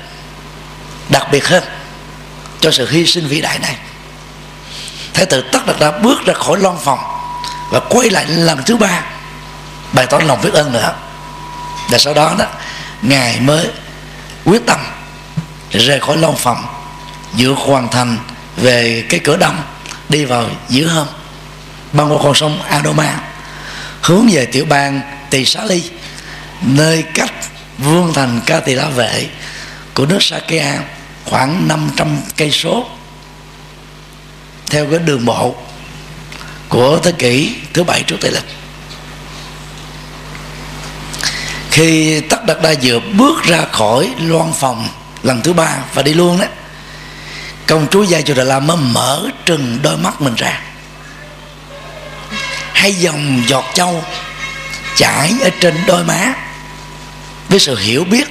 đặc 1.13 1.27
biệt 1.31 1.47
hơn, 1.47 1.63
cho 2.61 2.71
sự 2.71 2.89
hy 2.89 3.05
sinh 3.05 3.27
vĩ 3.27 3.41
đại 3.41 3.59
này. 3.59 3.75
Thái 5.13 5.25
tử 5.25 5.41
tất 5.51 5.65
đặt 5.67 5.79
ra 5.79 5.91
bước 5.91 6.25
ra 6.25 6.33
khỏi 6.33 6.59
long 6.59 6.79
phòng 6.83 6.99
và 7.71 7.79
quay 7.79 8.09
lại 8.09 8.25
lần 8.27 8.63
thứ 8.65 8.77
ba, 8.77 9.01
bày 9.93 10.05
tỏ 10.05 10.19
lòng 10.19 10.41
biết 10.41 10.53
ơn 10.53 10.71
nữa. 10.71 10.95
Và 11.89 11.97
sau 11.97 12.13
đó 12.13 12.35
đó, 12.39 12.45
ngài 13.01 13.39
mới 13.39 13.67
quyết 14.45 14.65
tâm 14.65 14.79
rời 15.71 15.99
khỏi 15.99 16.17
long 16.17 16.37
phòng 16.37 16.65
giữa 17.35 17.51
hoàn 17.51 17.89
thành 17.89 18.17
về 18.57 19.05
cái 19.09 19.19
cửa 19.23 19.37
đông, 19.37 19.61
đi 20.09 20.25
vào 20.25 20.45
giữa 20.69 20.87
hôm, 20.87 21.07
băng 21.93 22.11
qua 22.11 22.17
con 22.23 22.35
sông 22.35 22.61
Adoma, 22.69 23.19
hướng 24.01 24.27
về 24.31 24.45
tiểu 24.45 24.65
bang 24.65 25.01
Tỳ 25.29 25.45
Xá 25.45 25.63
Ly, 25.63 25.83
nơi 26.61 27.03
cách 27.13 27.33
vương 27.77 28.13
thành 28.13 28.41
Ca 28.45 28.59
Tỳ 28.59 28.73
La 28.73 28.87
Vệ 28.87 29.27
của 29.93 30.05
nước 30.05 30.23
Sakya 30.23 30.79
khoảng 31.25 31.67
500 31.67 32.17
cây 32.37 32.51
số. 32.51 32.87
Theo 34.65 34.85
cái 34.89 34.99
đường 34.99 35.25
bộ 35.25 35.55
của 36.69 36.99
thế 37.03 37.11
kỷ 37.11 37.55
thứ 37.73 37.83
bảy 37.83 38.03
trước 38.03 38.17
Tây 38.21 38.31
lịch. 38.31 38.45
Khi 41.71 42.21
tất 42.21 42.45
đặt 42.45 42.61
đa 42.61 42.73
vừa 42.81 42.99
bước 42.99 43.43
ra 43.43 43.65
khỏi 43.71 44.13
loan 44.19 44.53
phòng 44.59 44.87
lần 45.23 45.41
thứ 45.41 45.53
ba 45.53 45.77
và 45.93 46.01
đi 46.01 46.13
luôn 46.13 46.39
đó 46.39 46.45
công 47.67 47.87
chúa 47.91 48.03
gia 48.03 48.21
chùa 48.21 48.33
đà 48.33 48.43
la 48.43 48.59
mới 48.59 48.77
mở 48.77 49.29
trừng 49.45 49.79
đôi 49.81 49.97
mắt 49.97 50.21
mình 50.21 50.35
ra. 50.35 50.61
Hay 52.73 52.93
dòng 52.93 53.43
giọt 53.47 53.65
châu 53.73 54.03
chảy 54.97 55.33
ở 55.41 55.49
trên 55.59 55.75
đôi 55.87 56.03
má 56.03 56.33
với 57.49 57.59
sự 57.59 57.77
hiểu 57.77 58.03
biết 58.03 58.27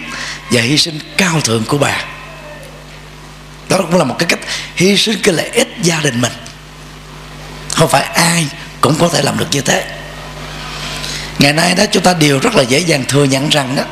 và 0.50 0.60
hy 0.60 0.78
sinh 0.78 0.98
cao 1.16 1.40
thượng 1.40 1.64
của 1.64 1.78
bà 1.78 2.04
đó 3.72 3.78
cũng 3.78 3.98
là 3.98 4.04
một 4.04 4.16
cái 4.18 4.26
cách 4.26 4.38
hy 4.76 4.96
sinh 4.96 5.18
cái 5.22 5.34
lợi 5.34 5.48
ích 5.48 5.68
gia 5.82 6.00
đình 6.00 6.20
mình. 6.20 6.32
Không 7.70 7.88
phải 7.88 8.02
ai 8.02 8.46
cũng 8.80 8.94
có 8.98 9.08
thể 9.08 9.22
làm 9.22 9.38
được 9.38 9.46
như 9.50 9.60
thế. 9.60 9.84
Ngày 11.38 11.52
nay 11.52 11.74
đó 11.74 11.84
chúng 11.92 12.02
ta 12.02 12.14
đều 12.14 12.38
rất 12.38 12.54
là 12.54 12.62
dễ 12.62 12.78
dàng 12.78 13.04
thừa 13.08 13.24
nhận 13.24 13.48
rằng 13.48 13.76
đó, 13.76 13.82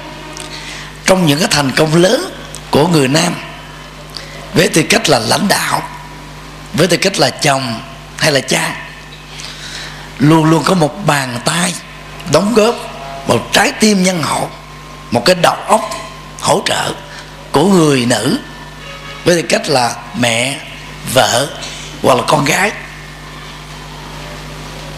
trong 1.04 1.26
những 1.26 1.38
cái 1.38 1.48
thành 1.50 1.72
công 1.76 1.94
lớn 1.94 2.30
của 2.70 2.88
người 2.88 3.08
nam, 3.08 3.34
với 4.54 4.68
tư 4.68 4.82
cách 4.82 5.08
là 5.08 5.18
lãnh 5.18 5.48
đạo, 5.48 5.82
với 6.72 6.86
tư 6.86 6.96
cách 6.96 7.18
là 7.18 7.30
chồng 7.30 7.80
hay 8.16 8.32
là 8.32 8.40
cha, 8.40 8.76
luôn 10.18 10.44
luôn 10.44 10.62
có 10.64 10.74
một 10.74 11.06
bàn 11.06 11.40
tay 11.44 11.74
đóng 12.32 12.54
góp, 12.54 12.74
một 13.26 13.48
trái 13.52 13.72
tim 13.72 14.02
nhân 14.02 14.22
hậu, 14.22 14.50
một 15.10 15.22
cái 15.24 15.34
đầu 15.34 15.56
óc 15.66 15.90
hỗ 16.40 16.62
trợ 16.66 16.92
của 17.52 17.64
người 17.64 18.06
nữ 18.06 18.38
với 19.24 19.42
tư 19.42 19.48
cách 19.48 19.68
là 19.68 19.96
mẹ, 20.18 20.60
vợ, 21.14 21.48
hoặc 22.02 22.14
là 22.14 22.22
con 22.28 22.44
gái. 22.44 22.72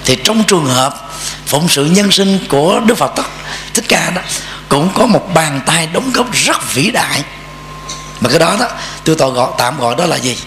Thì 0.05 0.19
trong 0.25 0.45
trường 0.45 0.67
hợp 0.67 1.11
phụng 1.47 1.69
sự 1.69 1.85
nhân 1.85 2.11
sinh 2.11 2.39
của 2.49 2.81
đức 2.87 2.95
phật 2.95 3.13
tất 3.17 3.23
thích 3.75 3.85
ca 3.89 4.11
đó, 4.11 4.23
cũng 4.69 4.91
có 4.95 5.07
một 5.07 5.35
bàn 5.35 5.61
tay 5.67 5.87
đóng 5.87 6.11
góp 6.15 6.33
rất 6.33 6.75
vĩ 6.75 6.91
đại. 6.91 7.23
Mà 8.21 8.31
cái 8.31 8.39
đó 8.39 8.57
đó, 8.61 8.69
tôi 9.05 9.17
tội 9.17 9.31
gọi, 9.31 9.51
tạm 9.59 9.79
gọi 9.79 9.95
đó 9.95 10.07
là 10.07 10.17
gì? 10.17 10.39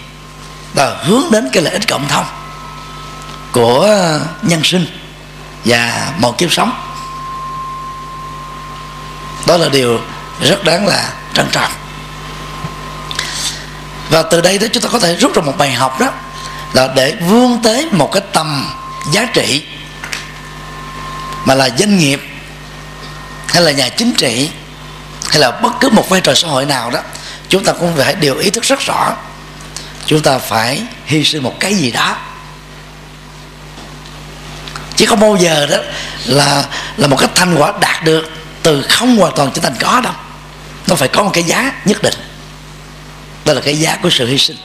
Là 0.74 0.96
hướng 1.04 1.24
đến 1.30 1.48
cái 1.52 1.62
lợi 1.62 1.72
ích 1.72 1.88
cộng 1.88 2.08
thông 2.08 2.26
của 3.52 3.88
nhân 4.42 4.60
sinh 4.64 4.86
và 5.64 6.12
một 6.18 6.38
kiếp 6.38 6.52
sống. 6.52 6.72
Đó 9.46 9.56
là 9.56 9.68
điều 9.68 10.00
rất 10.42 10.64
đáng 10.64 10.86
là 10.86 11.12
trân 11.34 11.48
trọng 11.52 11.70
và 14.10 14.22
từ 14.22 14.40
đây 14.40 14.58
đó 14.58 14.66
chúng 14.72 14.82
ta 14.82 14.88
có 14.92 14.98
thể 14.98 15.16
rút 15.16 15.34
ra 15.34 15.42
một 15.42 15.54
bài 15.58 15.72
học 15.72 16.00
đó, 16.00 16.12
là 16.72 16.88
để 16.96 17.14
vươn 17.20 17.62
tới 17.62 17.88
một 17.92 18.12
cái 18.12 18.22
tầm 18.32 18.72
giá 19.12 19.24
trị 19.24 19.64
mà 21.44 21.54
là 21.54 21.68
doanh 21.78 21.98
nghiệp, 21.98 22.22
hay 23.48 23.62
là 23.62 23.70
nhà 23.70 23.88
chính 23.88 24.14
trị, 24.14 24.50
hay 25.30 25.38
là 25.38 25.50
bất 25.50 25.72
cứ 25.80 25.88
một 25.88 26.08
vai 26.08 26.20
trò 26.20 26.34
xã 26.34 26.48
hội 26.48 26.64
nào 26.64 26.90
đó, 26.90 27.00
chúng 27.48 27.64
ta 27.64 27.72
cũng 27.72 27.96
phải 27.96 28.14
đều 28.14 28.34
ý 28.34 28.50
thức 28.50 28.64
rất 28.64 28.80
rõ. 28.80 29.12
Chúng 30.06 30.22
ta 30.22 30.38
phải 30.38 30.82
hy 31.06 31.24
sinh 31.24 31.42
một 31.42 31.54
cái 31.60 31.74
gì 31.74 31.90
đó. 31.90 32.16
Chứ 34.96 35.06
không 35.06 35.20
bao 35.20 35.36
giờ 35.36 35.66
đó 35.66 35.76
là 36.26 36.64
là 36.96 37.06
một 37.06 37.16
cái 37.20 37.28
thành 37.34 37.54
quả 37.54 37.72
đạt 37.80 38.04
được 38.04 38.30
từ 38.62 38.82
không 38.82 39.16
hoàn 39.16 39.34
toàn 39.36 39.50
trở 39.54 39.62
thành 39.62 39.74
có 39.80 40.00
đâu. 40.00 40.12
Nó 40.86 40.94
phải 40.96 41.08
có 41.08 41.22
một 41.22 41.30
cái 41.32 41.44
giá 41.44 41.72
nhất 41.84 42.02
định 42.02 42.14
đó 43.46 43.52
là 43.52 43.60
cái 43.60 43.78
giá 43.78 43.96
của 43.96 44.10
sự 44.10 44.26
hy 44.26 44.38
sinh. 44.38 44.56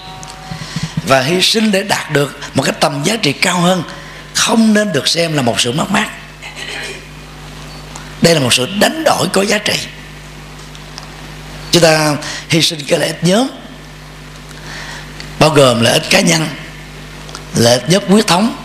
Và 1.07 1.21
hy 1.21 1.41
sinh 1.41 1.71
để 1.71 1.83
đạt 1.83 2.11
được 2.11 2.39
một 2.53 2.63
cái 2.63 2.73
tầm 2.79 3.03
giá 3.03 3.15
trị 3.15 3.33
cao 3.33 3.59
hơn, 3.59 3.83
không 4.33 4.73
nên 4.73 4.91
được 4.91 5.07
xem 5.07 5.33
là 5.33 5.41
một 5.41 5.61
sự 5.61 5.71
mất 5.71 5.91
mát. 5.91 6.09
Đây 8.21 8.33
là 8.33 8.39
một 8.39 8.53
sự 8.53 8.67
đánh 8.79 9.03
đổi 9.05 9.27
có 9.33 9.41
giá 9.41 9.57
trị. 9.57 9.73
Chúng 11.71 11.83
ta 11.83 12.15
hy 12.49 12.61
sinh 12.61 12.79
cái 12.87 12.99
lợi 12.99 13.07
ích 13.07 13.23
nhóm, 13.23 13.47
bao 15.39 15.49
gồm 15.49 15.81
lợi 15.81 15.93
ích 15.93 16.09
cá 16.09 16.21
nhân, 16.21 16.47
lợi 17.55 17.73
ích 17.73 17.89
nhóm 17.89 18.03
quyết 18.09 18.27
thống, 18.27 18.55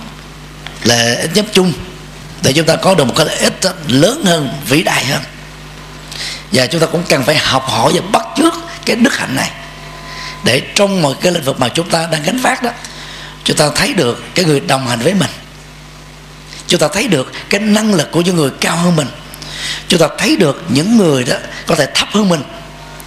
lợi 0.83 1.17
ích 1.17 1.31
nhóm 1.35 1.47
chung, 1.53 1.73
để 2.43 2.53
chúng 2.53 2.67
ta 2.67 2.77
có 2.77 2.95
được 2.95 3.05
một 3.05 3.15
cái 3.17 3.27
lợi 3.27 3.37
ích 3.37 3.61
lớn 3.89 4.23
hơn, 4.25 4.51
vĩ 4.69 4.83
đại 4.83 5.05
hơn. 5.05 5.23
Và 6.53 6.67
chúng 6.67 6.81
ta 6.81 6.87
cũng 6.87 7.03
cần 7.09 7.25
phải 7.25 7.37
học 7.37 7.65
hỏi 7.69 7.93
và 7.95 8.01
bắt 8.13 8.27
chước 8.37 8.55
cái 8.85 8.97
đức 8.97 9.17
hạnh 9.17 9.37
này 9.37 9.51
để 10.45 10.63
trong 10.75 11.03
mọi 11.03 11.15
cái 11.21 11.33
lĩnh 11.33 11.43
vực 11.43 11.61
mà 11.61 11.69
chúng 11.69 11.91
ta 11.91 12.09
đang 12.13 12.23
gánh 12.23 12.39
vác 12.39 12.63
đó, 12.63 12.71
chúng 13.45 13.57
ta 13.57 13.69
thấy 13.77 13.95
được 13.95 14.25
cái 14.35 14.45
người 14.45 14.61
đồng 14.61 14.87
hành 14.87 15.01
với 15.01 15.15
mình. 15.15 15.31
Chúng 16.67 16.81
ta 16.81 16.89
thấy 16.89 17.09
được 17.09 17.33
cái 17.51 17.61
năng 17.61 17.95
lực 17.95 18.11
của 18.13 18.21
những 18.21 18.37
người 18.37 18.51
cao 18.61 18.77
hơn 18.77 18.97
mình. 18.97 19.09
Chúng 19.89 20.01
ta 20.01 20.07
thấy 20.19 20.37
được 20.37 20.63
những 20.69 20.97
người 20.97 21.25
đó 21.25 21.37
có 21.67 21.75
thể 21.75 21.87
thấp 21.95 22.09
hơn 22.13 22.29
mình, 22.29 22.43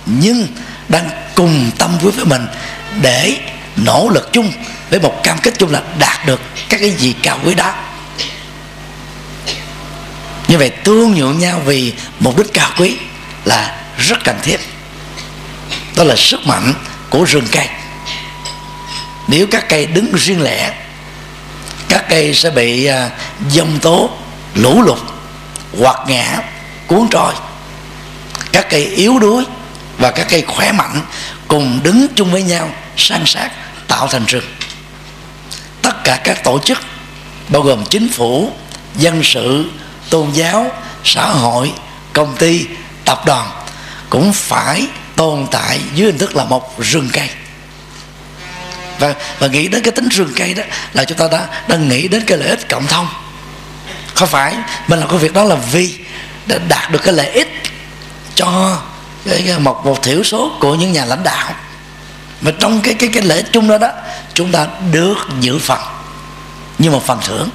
nhưng 0.06 0.48
đang 0.90 1.10
cùng 1.36 1.72
tâm 1.78 1.98
với 2.02 2.12
với 2.12 2.26
mình 2.26 2.48
để 3.02 3.38
nỗ 3.76 4.10
lực 4.14 4.30
chung 4.32 4.52
với 4.90 5.00
một 5.00 5.22
cam 5.24 5.38
kết 5.38 5.54
chung 5.58 5.72
là 5.72 5.82
đạt 6.00 6.26
được 6.26 6.42
các 6.70 6.80
cái 6.82 6.92
gì 6.92 7.16
cao 7.24 7.40
quý 7.46 7.56
đó. 7.56 7.74
Như 10.48 10.58
vậy 10.58 10.70
tương 10.70 11.12
nhượng 11.12 11.40
nhau 11.40 11.62
vì 11.66 11.94
mục 12.20 12.38
đích 12.38 12.54
cao 12.54 12.72
quý 12.78 12.98
là 13.46 13.82
rất 13.98 14.24
cần 14.24 14.36
thiết. 14.44 14.60
Đó 15.96 16.04
là 16.04 16.16
sức 16.18 16.40
mạnh 16.48 16.74
của 17.10 17.24
rừng 17.24 17.48
cây. 17.52 17.68
Nếu 19.28 19.48
các 19.52 19.70
cây 19.70 19.86
đứng 19.86 20.16
riêng 20.18 20.42
lẻ, 20.42 20.74
các 21.90 22.06
cây 22.10 22.34
sẽ 22.34 22.50
bị 22.50 22.86
à, 22.86 23.10
dông 23.50 23.80
tố, 23.80 24.10
lũ 24.56 24.82
lụt, 24.82 25.00
hoặc 25.80 26.00
ngã, 26.08 26.38
cuốn 26.88 27.08
trôi. 27.12 27.34
Các 28.52 28.70
cây 28.70 28.86
yếu 28.86 29.20
đuối 29.20 29.44
và 29.98 30.12
các 30.12 30.28
cây 30.30 30.44
khỏe 30.48 30.72
mạnh 30.72 31.02
cùng 31.48 31.80
đứng 31.84 32.08
chung 32.16 32.32
với 32.32 32.44
nhau, 32.44 32.70
san 32.98 33.24
sát, 33.26 33.50
tạo 33.88 34.08
thành 34.08 34.26
rừng. 34.26 34.46
Tất 35.82 36.04
cả 36.04 36.22
các 36.24 36.44
tổ 36.44 36.60
chức, 36.60 36.78
bao 37.50 37.62
gồm 37.62 37.86
chính 37.90 38.10
phủ, 38.10 38.52
dân 38.96 39.22
sự, 39.24 39.70
tôn 40.10 40.32
giáo, 40.32 40.72
xã 41.04 41.28
hội, 41.28 41.72
công 42.14 42.36
ty, 42.36 42.66
tập 43.06 43.26
đoàn 43.26 43.50
cũng 44.10 44.34
phải 44.34 44.88
tồn 45.20 45.48
tại 45.52 45.80
dưới 45.94 46.06
hình 46.06 46.18
thức 46.18 46.36
là 46.36 46.44
một 46.44 46.80
rừng 46.80 47.10
cây. 47.14 47.30
Và 49.00 49.14
và 49.40 49.48
nghĩ 49.48 49.68
đến 49.68 49.82
cái 49.84 49.92
tính 49.92 50.10
rừng 50.10 50.34
cây 50.36 50.54
đó 50.54 50.64
là 50.94 51.04
chúng 51.04 51.18
ta 51.18 51.28
đã 51.32 51.48
đang 51.68 51.88
nghĩ 51.88 52.08
đến 52.08 52.24
cái 52.28 52.38
lợi 52.38 52.50
ích 52.50 52.70
cộng 52.70 52.88
thông. 52.88 53.08
Không 54.14 54.28
phải 54.28 54.56
mình 54.88 55.00
làm 55.00 55.10
cái 55.10 55.18
việc 55.18 55.34
đó 55.34 55.44
là 55.44 55.56
vì 55.56 56.00
để 56.46 56.60
đạt 56.68 56.92
được 56.92 57.04
cái 57.04 57.14
lợi 57.14 57.30
ích 57.30 57.62
cho 58.36 58.78
cái, 59.26 59.60
một 59.60 59.86
một 59.86 60.04
thiểu 60.04 60.24
số 60.24 60.52
của 60.60 60.76
những 60.76 60.92
nhà 60.92 61.06
lãnh 61.06 61.24
đạo? 61.24 61.54
Mà 62.42 62.52
trong 62.60 62.82
cái 62.82 62.94
cái 62.94 63.10
cái 63.14 63.24
lễ 63.24 63.44
chung 63.52 63.68
đó 63.68 63.78
đó 63.78 63.90
chúng 64.34 64.52
ta 64.52 64.68
được 64.92 65.18
giữ 65.40 65.60
phần 65.60 65.80
như 66.78 66.92
một 66.92 67.06
phần 67.06 67.20
thưởng. 67.28 67.50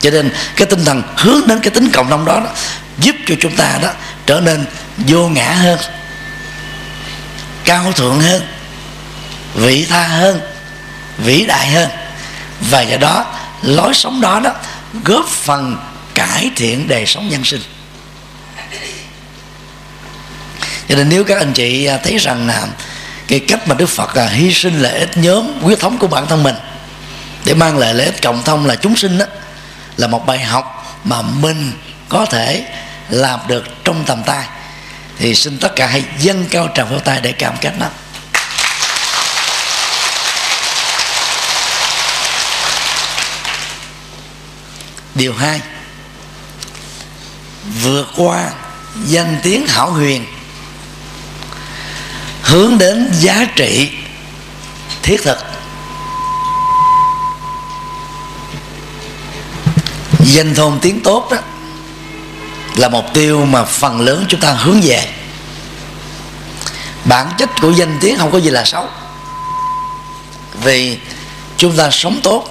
Cho 0.00 0.10
nên 0.10 0.32
cái 0.56 0.66
tinh 0.66 0.84
thần 0.84 1.02
hướng 1.16 1.46
đến 1.46 1.60
cái 1.60 1.70
tính 1.70 1.90
cộng 1.92 2.10
đồng 2.10 2.24
đó, 2.24 2.40
đó 2.40 2.50
giúp 2.98 3.16
cho 3.26 3.34
chúng 3.40 3.56
ta 3.56 3.78
đó 3.82 3.90
trở 4.26 4.40
nên 4.40 4.64
vô 4.96 5.28
ngã 5.28 5.52
hơn, 5.52 5.78
cao 7.64 7.92
thượng 7.92 8.20
hơn, 8.20 8.42
vị 9.54 9.86
tha 9.88 10.08
hơn, 10.08 10.40
vĩ 11.18 11.46
đại 11.46 11.66
hơn. 11.66 11.88
Và 12.60 12.82
do 12.82 12.96
đó, 12.96 13.24
lối 13.62 13.94
sống 13.94 14.20
đó 14.20 14.40
đó 14.40 14.50
góp 15.04 15.28
phần 15.28 15.76
cải 16.14 16.50
thiện 16.56 16.88
đời 16.88 17.06
sống 17.06 17.28
nhân 17.28 17.44
sinh. 17.44 17.60
Cho 20.88 20.96
nên 20.96 21.08
nếu 21.08 21.24
các 21.24 21.38
anh 21.38 21.52
chị 21.52 21.86
à, 21.86 21.96
thấy 21.96 22.18
rằng 22.18 22.46
là 22.46 22.66
cái 23.28 23.40
cách 23.48 23.68
mà 23.68 23.74
đức 23.74 23.86
phật 23.86 24.16
là 24.16 24.28
hy 24.28 24.52
sinh 24.52 24.80
lợi 24.80 24.98
ích 24.98 25.16
nhóm 25.16 25.62
quyết 25.62 25.80
thống 25.80 25.98
của 25.98 26.06
bản 26.06 26.26
thân 26.26 26.42
mình 26.42 26.54
để 27.44 27.54
mang 27.54 27.78
lại 27.78 27.94
lợi 27.94 28.06
ích 28.06 28.22
cộng 28.22 28.42
thông 28.42 28.66
là 28.66 28.74
chúng 28.74 28.96
sinh 28.96 29.18
đó, 29.18 29.24
là 29.96 30.06
một 30.06 30.26
bài 30.26 30.38
học 30.38 30.98
mà 31.04 31.22
mình 31.22 31.72
có 32.08 32.26
thể 32.26 32.64
làm 33.12 33.40
được 33.46 33.64
trong 33.84 34.04
tầm 34.06 34.22
tay. 34.26 34.46
Thì 35.18 35.34
xin 35.34 35.58
tất 35.58 35.72
cả 35.76 35.86
hãy 35.86 36.04
dâng 36.18 36.46
cao 36.50 36.68
tràng 36.74 36.88
pháo 36.88 36.98
tay 36.98 37.20
để 37.20 37.32
cảm 37.32 37.56
kết 37.60 37.72
nó. 37.78 37.86
Điều 45.14 45.34
hai, 45.34 45.60
vượt 47.82 48.06
qua 48.16 48.50
danh 49.06 49.40
tiếng 49.42 49.66
hảo 49.66 49.90
huyền, 49.90 50.26
hướng 52.42 52.78
đến 52.78 53.10
giá 53.12 53.44
trị 53.56 53.92
thiết 55.02 55.22
thực. 55.22 55.38
Danh 60.20 60.54
thôn 60.54 60.78
tiếng 60.80 61.00
tốt 61.02 61.28
đó 61.30 61.38
là 62.76 62.88
mục 62.88 63.04
tiêu 63.14 63.44
mà 63.44 63.64
phần 63.64 64.00
lớn 64.00 64.24
chúng 64.28 64.40
ta 64.40 64.52
hướng 64.52 64.80
về. 64.80 65.08
Bản 67.04 67.30
chất 67.38 67.50
của 67.60 67.70
danh 67.70 67.98
tiếng 68.00 68.18
không 68.18 68.30
có 68.30 68.38
gì 68.38 68.50
là 68.50 68.64
xấu. 68.64 68.88
Vì 70.62 70.98
chúng 71.56 71.76
ta 71.76 71.90
sống 71.90 72.20
tốt, 72.22 72.44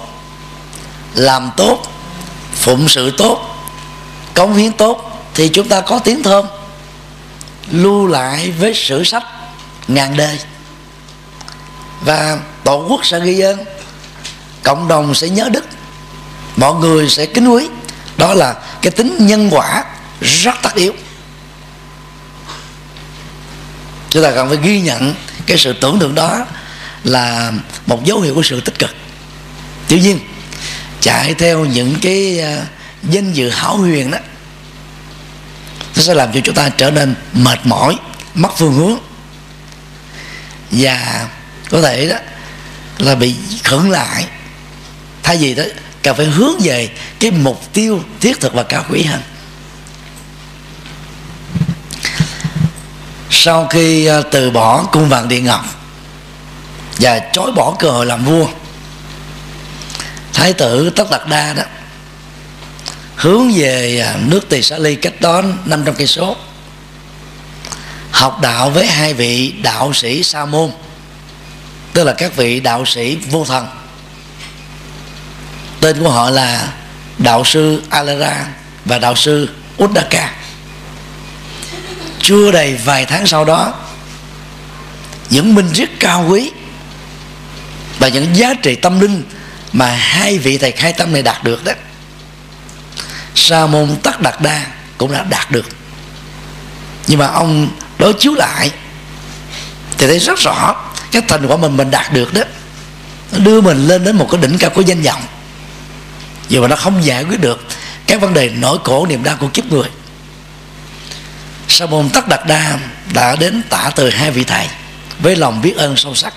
làm 1.14 1.50
tốt, 1.56 1.82
phụng 2.54 2.88
sự 2.88 3.10
tốt, 3.10 3.56
cống 4.34 4.54
hiến 4.54 4.72
tốt 4.72 5.22
thì 5.34 5.48
chúng 5.48 5.68
ta 5.68 5.80
có 5.80 5.98
tiếng 5.98 6.22
thơm, 6.22 6.46
lưu 7.70 8.06
lại 8.06 8.50
với 8.50 8.74
sử 8.74 9.04
sách 9.04 9.22
ngàn 9.88 10.16
đời. 10.16 10.38
Và 12.00 12.38
tổ 12.64 12.86
quốc 12.88 13.06
sẽ 13.06 13.20
ghi 13.20 13.40
ơn 13.40 13.64
cộng 14.62 14.88
đồng 14.88 15.14
sẽ 15.14 15.28
nhớ 15.28 15.48
đức, 15.52 15.64
mọi 16.56 16.74
người 16.74 17.08
sẽ 17.08 17.26
kính 17.26 17.48
quý. 17.48 17.68
Đó 18.16 18.34
là 18.34 18.54
cái 18.82 18.90
tính 18.90 19.16
nhân 19.18 19.48
quả 19.50 19.84
rất 20.22 20.54
tất 20.62 20.74
yếu. 20.74 20.92
Chúng 24.10 24.22
ta 24.22 24.30
cần 24.30 24.48
phải 24.48 24.58
ghi 24.62 24.80
nhận 24.80 25.14
cái 25.46 25.58
sự 25.58 25.72
tưởng 25.72 25.98
tượng 25.98 26.14
đó 26.14 26.46
là 27.04 27.52
một 27.86 28.04
dấu 28.04 28.20
hiệu 28.20 28.34
của 28.34 28.42
sự 28.42 28.60
tích 28.60 28.78
cực. 28.78 28.94
Tuy 29.88 30.00
nhiên, 30.00 30.18
chạy 31.00 31.34
theo 31.34 31.64
những 31.64 31.96
cái 32.02 32.40
à, 32.40 32.66
danh 33.02 33.32
dự 33.32 33.50
hảo 33.50 33.76
huyền 33.76 34.10
đó, 34.10 34.18
nó 35.96 36.02
sẽ 36.02 36.14
làm 36.14 36.32
cho 36.32 36.40
chúng 36.44 36.54
ta 36.54 36.68
trở 36.68 36.90
nên 36.90 37.14
mệt 37.32 37.66
mỏi, 37.66 37.96
mất 38.34 38.50
phương 38.56 38.74
hướng. 38.74 38.98
Và 40.70 41.28
có 41.70 41.82
thể 41.82 42.08
đó 42.08 42.16
là 42.98 43.14
bị 43.14 43.34
khẩn 43.64 43.90
lại. 43.90 44.26
Thay 45.22 45.36
vì 45.36 45.54
đó, 45.54 45.62
cần 46.02 46.16
phải 46.16 46.26
hướng 46.26 46.60
về 46.60 46.90
cái 47.18 47.30
mục 47.30 47.72
tiêu 47.72 48.02
thiết 48.20 48.40
thực 48.40 48.54
và 48.54 48.62
cao 48.62 48.84
quý 48.90 49.02
hơn. 49.02 49.20
Sau 53.44 53.66
khi 53.66 54.06
à, 54.06 54.22
từ 54.30 54.50
bỏ 54.50 54.84
cung 54.92 55.08
vàng 55.08 55.28
điện 55.28 55.44
ngọc 55.44 55.64
và 56.98 57.18
chối 57.18 57.52
bỏ 57.52 57.76
cơ 57.78 57.90
hội 57.90 58.06
làm 58.06 58.24
vua, 58.24 58.46
thái 60.32 60.52
tử 60.52 60.90
tất 60.90 61.10
đạt 61.10 61.28
đa 61.28 61.52
đó 61.52 61.62
hướng 63.16 63.52
về 63.54 64.00
à, 64.06 64.16
nước 64.26 64.48
tỳ 64.48 64.62
xá 64.62 64.78
ly 64.78 64.94
cách 64.94 65.20
đó 65.20 65.42
500 65.64 65.94
cây 65.94 66.06
số, 66.06 66.36
học 68.10 68.40
đạo 68.40 68.70
với 68.70 68.86
hai 68.86 69.14
vị 69.14 69.54
đạo 69.62 69.92
sĩ 69.92 70.22
sa 70.22 70.44
môn, 70.44 70.70
tức 71.92 72.04
là 72.04 72.12
các 72.12 72.36
vị 72.36 72.60
đạo 72.60 72.84
sĩ 72.84 73.16
vô 73.16 73.44
thần. 73.44 73.66
Tên 75.80 76.00
của 76.00 76.10
họ 76.10 76.30
là 76.30 76.68
đạo 77.18 77.44
sư 77.44 77.82
Alara 77.90 78.46
và 78.84 78.98
đạo 78.98 79.16
sư 79.16 79.48
Uddaka 79.84 80.41
chưa 82.22 82.52
đầy 82.52 82.74
vài 82.84 83.06
tháng 83.06 83.26
sau 83.26 83.44
đó, 83.44 83.74
những 85.30 85.54
minh 85.54 85.70
triết 85.74 85.88
cao 86.00 86.26
quý 86.28 86.50
và 87.98 88.08
những 88.08 88.36
giá 88.36 88.54
trị 88.54 88.74
tâm 88.74 89.00
linh 89.00 89.22
mà 89.72 89.86
hai 89.86 90.38
vị 90.38 90.58
thầy 90.58 90.72
khai 90.72 90.92
tâm 90.92 91.12
này 91.12 91.22
đạt 91.22 91.44
được 91.44 91.64
đó, 91.64 91.72
sa 93.34 93.66
môn 93.66 93.96
tắc 94.02 94.20
đạt 94.20 94.40
đa 94.40 94.66
cũng 94.98 95.12
đã 95.12 95.24
đạt 95.30 95.50
được. 95.50 95.66
Nhưng 97.06 97.18
mà 97.18 97.26
ông 97.26 97.68
đối 97.98 98.12
chiếu 98.12 98.34
lại 98.34 98.70
thì 99.98 100.06
thấy 100.06 100.18
rất 100.18 100.38
rõ 100.38 100.76
cái 101.10 101.22
thành 101.28 101.46
quả 101.46 101.56
mình 101.56 101.76
mình 101.76 101.90
đạt 101.90 102.12
được 102.12 102.34
đó, 102.34 102.42
nó 103.32 103.38
đưa 103.38 103.60
mình 103.60 103.86
lên 103.86 104.04
đến 104.04 104.16
một 104.16 104.28
cái 104.30 104.40
đỉnh 104.40 104.58
cao 104.58 104.70
của 104.70 104.80
danh 104.80 105.02
vọng. 105.02 105.22
Dù 106.48 106.62
mà 106.62 106.68
nó 106.68 106.76
không 106.76 107.04
giải 107.04 107.24
quyết 107.24 107.40
được 107.40 107.64
các 108.06 108.20
vấn 108.20 108.34
đề 108.34 108.48
nỗi 108.48 108.78
khổ 108.84 109.06
niềm 109.06 109.24
đau 109.24 109.36
của 109.40 109.48
kiếp 109.48 109.64
người 109.64 109.88
sa 111.72 111.86
môn 111.86 112.10
tất 112.10 112.28
đạt 112.28 112.46
đa 112.46 112.78
đã 113.12 113.36
đến 113.36 113.62
tạ 113.68 113.90
từ 113.96 114.10
hai 114.10 114.30
vị 114.30 114.44
thầy 114.44 114.66
với 115.18 115.36
lòng 115.36 115.62
biết 115.62 115.76
ơn 115.76 115.96
sâu 115.96 116.14
sắc. 116.14 116.34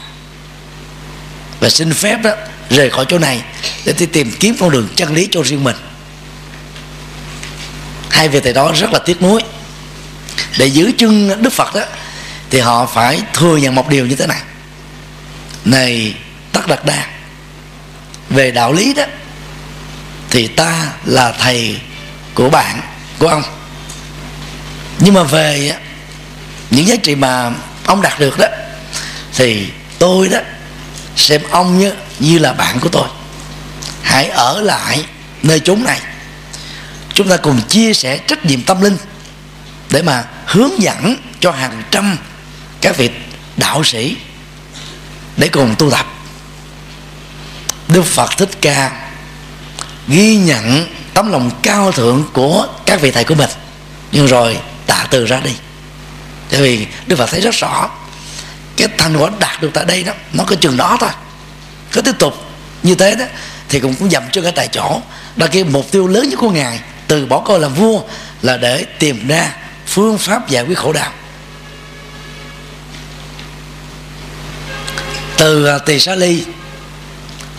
Và 1.59 1.69
xin 1.69 1.93
phép 1.93 2.17
đó 2.23 2.31
rời 2.69 2.89
khỏi 2.89 3.05
chỗ 3.09 3.19
này 3.19 3.41
để 3.85 3.93
đi 3.97 4.05
tìm 4.05 4.31
kiếm 4.39 4.55
con 4.59 4.71
đường 4.71 4.87
chân 4.95 5.13
lý 5.13 5.27
cho 5.31 5.41
riêng 5.43 5.63
mình. 5.63 5.75
Hai 8.09 8.29
vị 8.29 8.39
thầy 8.39 8.53
đó 8.53 8.71
rất 8.75 8.93
là 8.93 8.99
tiếc 8.99 9.21
nuối. 9.21 9.41
Để 10.57 10.65
giữ 10.65 10.91
chân 10.97 11.41
đức 11.41 11.53
phật 11.53 11.75
đó 11.75 11.81
thì 12.49 12.59
họ 12.59 12.85
phải 12.85 13.21
thừa 13.33 13.57
nhận 13.57 13.75
một 13.75 13.89
điều 13.89 14.05
như 14.05 14.15
thế 14.15 14.27
này. 14.27 14.41
Này 15.65 16.15
tất 16.51 16.67
đặt 16.67 16.85
đa, 16.85 17.07
về 18.29 18.51
đạo 18.51 18.73
lý 18.73 18.93
đó, 18.93 19.03
thì 20.29 20.47
ta 20.47 20.89
là 21.05 21.31
thầy 21.31 21.79
của 22.33 22.49
bạn, 22.49 22.81
của 23.19 23.27
ông 23.27 23.43
nhưng 24.99 25.13
mà 25.13 25.23
về 25.23 25.75
những 26.69 26.87
giá 26.87 26.95
trị 26.95 27.15
mà 27.15 27.51
ông 27.85 28.01
đạt 28.01 28.19
được 28.19 28.37
đó 28.37 28.47
thì 29.33 29.67
tôi 29.99 30.29
đó 30.29 30.39
xem 31.15 31.41
ông 31.51 31.79
như, 31.79 31.93
như 32.19 32.39
là 32.39 32.53
bạn 32.53 32.79
của 32.79 32.89
tôi. 32.89 33.07
Hãy 34.01 34.27
ở 34.27 34.61
lại 34.61 35.05
nơi 35.43 35.59
chốn 35.59 35.83
này. 35.83 35.99
Chúng 37.13 37.29
ta 37.29 37.37
cùng 37.37 37.61
chia 37.61 37.93
sẻ 37.93 38.17
trách 38.17 38.45
nhiệm 38.45 38.63
tâm 38.63 38.81
linh 38.81 38.97
để 39.89 40.01
mà 40.01 40.23
hướng 40.45 40.81
dẫn 40.81 41.15
cho 41.39 41.51
hàng 41.51 41.83
trăm 41.91 42.17
các 42.81 42.97
vị 42.97 43.09
đạo 43.57 43.83
sĩ 43.83 44.17
để 45.37 45.47
cùng 45.47 45.75
tu 45.77 45.91
tập. 45.91 46.05
Đức 47.87 48.05
phật 48.05 48.37
thích 48.37 48.49
ca 48.61 48.91
ghi 50.07 50.35
nhận 50.35 50.87
tấm 51.13 51.31
lòng 51.31 51.51
cao 51.61 51.91
thượng 51.91 52.23
của 52.33 52.67
các 52.85 53.01
vị 53.01 53.11
thầy 53.11 53.23
của 53.23 53.35
mình. 53.35 53.49
Nhưng 54.11 54.27
rồi 54.27 54.57
tạ 54.87 55.07
từ 55.11 55.25
ra 55.25 55.39
đi. 55.43 55.51
Tại 56.49 56.61
vì 56.61 56.87
đức 57.07 57.15
phật 57.15 57.29
thấy 57.29 57.41
rất 57.41 57.53
rõ 57.53 57.89
cái 58.77 58.87
thành 58.97 59.17
quả 59.17 59.29
đạt 59.39 59.61
được 59.61 59.69
tại 59.73 59.85
đây 59.85 60.03
đó 60.03 60.13
nó 60.33 60.43
có 60.43 60.55
chừng 60.55 60.77
đó 60.77 60.97
thôi. 60.99 61.09
Cứ 61.91 62.01
tiếp 62.01 62.15
tục 62.19 62.33
như 62.83 62.95
thế 62.95 63.15
đó 63.15 63.25
thì 63.69 63.79
cũng 63.79 63.95
cũng 63.95 64.09
dậm 64.09 64.23
cho 64.31 64.41
cái 64.41 64.51
tại 64.51 64.67
chỗ. 64.67 65.01
Đó 65.35 65.47
cái 65.51 65.63
mục 65.63 65.91
tiêu 65.91 66.07
lớn 66.07 66.29
nhất 66.29 66.39
của 66.39 66.49
ngài 66.49 66.79
từ 67.07 67.25
bỏ 67.25 67.39
coi 67.39 67.59
làm 67.59 67.73
vua 67.73 68.01
là 68.41 68.57
để 68.57 68.85
tìm 68.99 69.27
ra 69.27 69.53
phương 69.87 70.17
pháp 70.17 70.49
giải 70.49 70.63
quyết 70.63 70.77
khổ 70.77 70.93
đau. 70.93 71.11
Từ 75.37 75.65
à, 75.65 75.77
tỳ 75.77 75.99
xá 75.99 76.15
ly 76.15 76.45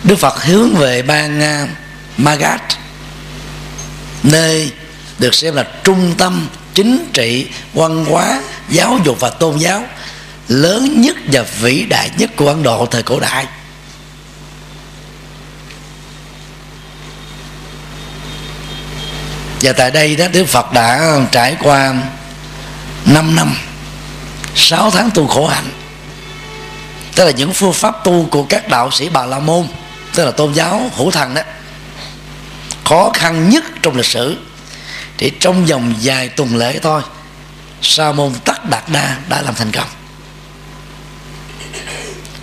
đức 0.02 0.16
phật 0.16 0.44
hướng 0.44 0.74
về 0.74 1.02
bang 1.02 1.38
Magad, 1.38 1.68
magat 2.16 2.62
nơi 4.22 4.72
được 5.18 5.34
xem 5.34 5.54
là 5.54 5.66
trung 5.84 6.14
tâm 6.18 6.48
chính 6.76 7.10
trị, 7.12 7.46
văn 7.74 8.04
hóa, 8.04 8.40
giáo 8.68 8.98
dục 9.04 9.16
và 9.20 9.30
tôn 9.30 9.56
giáo 9.56 9.82
lớn 10.48 11.00
nhất 11.00 11.16
và 11.32 11.42
vĩ 11.60 11.84
đại 11.84 12.10
nhất 12.18 12.30
của 12.36 12.48
ấn 12.48 12.62
độ 12.62 12.86
thời 12.86 13.02
cổ 13.02 13.20
đại. 13.20 13.46
Và 19.60 19.72
tại 19.72 19.90
đây 19.90 20.16
đó, 20.16 20.26
đức 20.32 20.44
phật 20.44 20.72
đã 20.72 21.18
trải 21.32 21.56
qua 21.62 21.94
5 23.04 23.36
năm 23.36 23.56
6 24.54 24.90
tháng 24.90 25.10
tu 25.14 25.26
khổ 25.26 25.46
hạnh. 25.46 25.70
Tức 27.14 27.24
là 27.24 27.30
những 27.30 27.52
phương 27.52 27.72
pháp 27.72 28.04
tu 28.04 28.26
của 28.30 28.42
các 28.42 28.68
đạo 28.68 28.90
sĩ 28.90 29.08
bà 29.08 29.26
la 29.26 29.38
môn, 29.38 29.66
tức 30.14 30.24
là 30.24 30.30
tôn 30.30 30.52
giáo 30.52 30.90
hữu 30.96 31.10
thần 31.10 31.34
đó, 31.34 31.42
khó 32.84 33.10
khăn 33.14 33.48
nhất 33.48 33.64
trong 33.82 33.96
lịch 33.96 34.06
sử 34.06 34.36
thì 35.18 35.32
trong 35.40 35.66
vòng 35.66 35.94
vài 36.02 36.28
tuần 36.28 36.56
lễ 36.56 36.78
thôi, 36.82 37.02
sa 37.82 38.12
môn 38.12 38.34
tắc 38.44 38.64
đạt 38.64 38.82
đa 38.88 39.16
đã 39.28 39.42
làm 39.42 39.54
thành 39.54 39.72
công. 39.72 39.88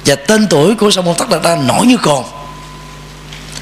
Và 0.06 0.16
tên 0.16 0.48
tuổi 0.50 0.76
của 0.76 0.92
sa 0.92 1.02
môn 1.02 1.16
tắc 1.16 1.30
đạt 1.30 1.42
đa 1.42 1.56
nổi 1.56 1.86
như 1.86 1.98
cồn. 1.98 2.24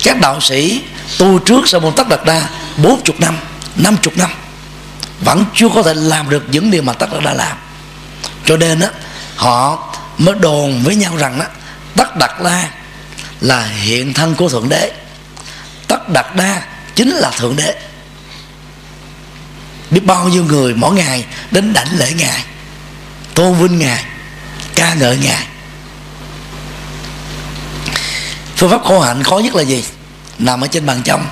Các 0.04 0.20
đạo 0.22 0.42
sĩ 0.42 0.82
tu 1.18 1.40
trước 1.40 1.68
sa 1.68 1.80
môn 1.80 1.94
tắc 1.96 2.08
đạt 2.10 2.26
đa 2.26 2.50
bốn 2.78 3.02
chục 3.02 3.20
năm 3.20 3.38
năm 3.76 3.98
chục 4.02 4.18
năm, 4.18 4.30
vẫn 5.20 5.46
chưa 5.56 5.70
có 5.76 5.84
thể 5.84 5.94
làm 5.94 6.30
được 6.30 6.44
những 6.52 6.72
điều 6.72 6.82
mà 6.82 6.94
tắc 6.94 7.14
đạt 7.14 7.24
đa 7.24 7.34
làm. 7.34 7.58
Cho 8.46 8.58
nên 8.58 8.80
á, 8.80 8.90
họ 9.36 9.94
mới 10.18 10.36
đồn 10.36 10.84
với 10.84 10.96
nhau 10.96 11.18
rằng 11.18 11.40
á 11.40 11.48
tất 11.96 12.18
đạt 12.18 12.32
đa 12.44 12.70
là 13.42 13.66
hiện 13.66 14.14
thân 14.14 14.36
của 14.36 14.50
thượng 14.50 14.70
đế. 14.70 14.92
Tất 15.88 16.10
đạt 16.10 16.36
đa 16.36 16.62
chính 16.96 17.10
là 17.10 17.32
thượng 17.32 17.56
đế 17.56 17.91
biết 19.92 20.06
bao 20.06 20.30
nhiêu 20.30 20.44
người 20.44 20.74
mỗi 20.74 20.96
ngày 20.96 21.26
đến 21.52 21.74
đảnh 21.74 21.98
lễ 21.98 22.14
ngài 22.14 22.46
tôn 23.34 23.58
vinh 23.58 23.80
ngài, 23.80 24.06
ca 24.76 24.94
ngợi 24.94 25.18
ngài. 25.18 25.48
Phương 28.56 28.70
pháp 28.70 28.82
khổ 28.84 29.00
hạnh 29.00 29.24
khó 29.24 29.38
nhất 29.38 29.56
là 29.56 29.64
gì? 29.64 29.86
Nằm 30.40 30.62
ở 30.62 30.68
trên 30.68 30.86
bàn 30.86 31.02
trong. 31.04 31.28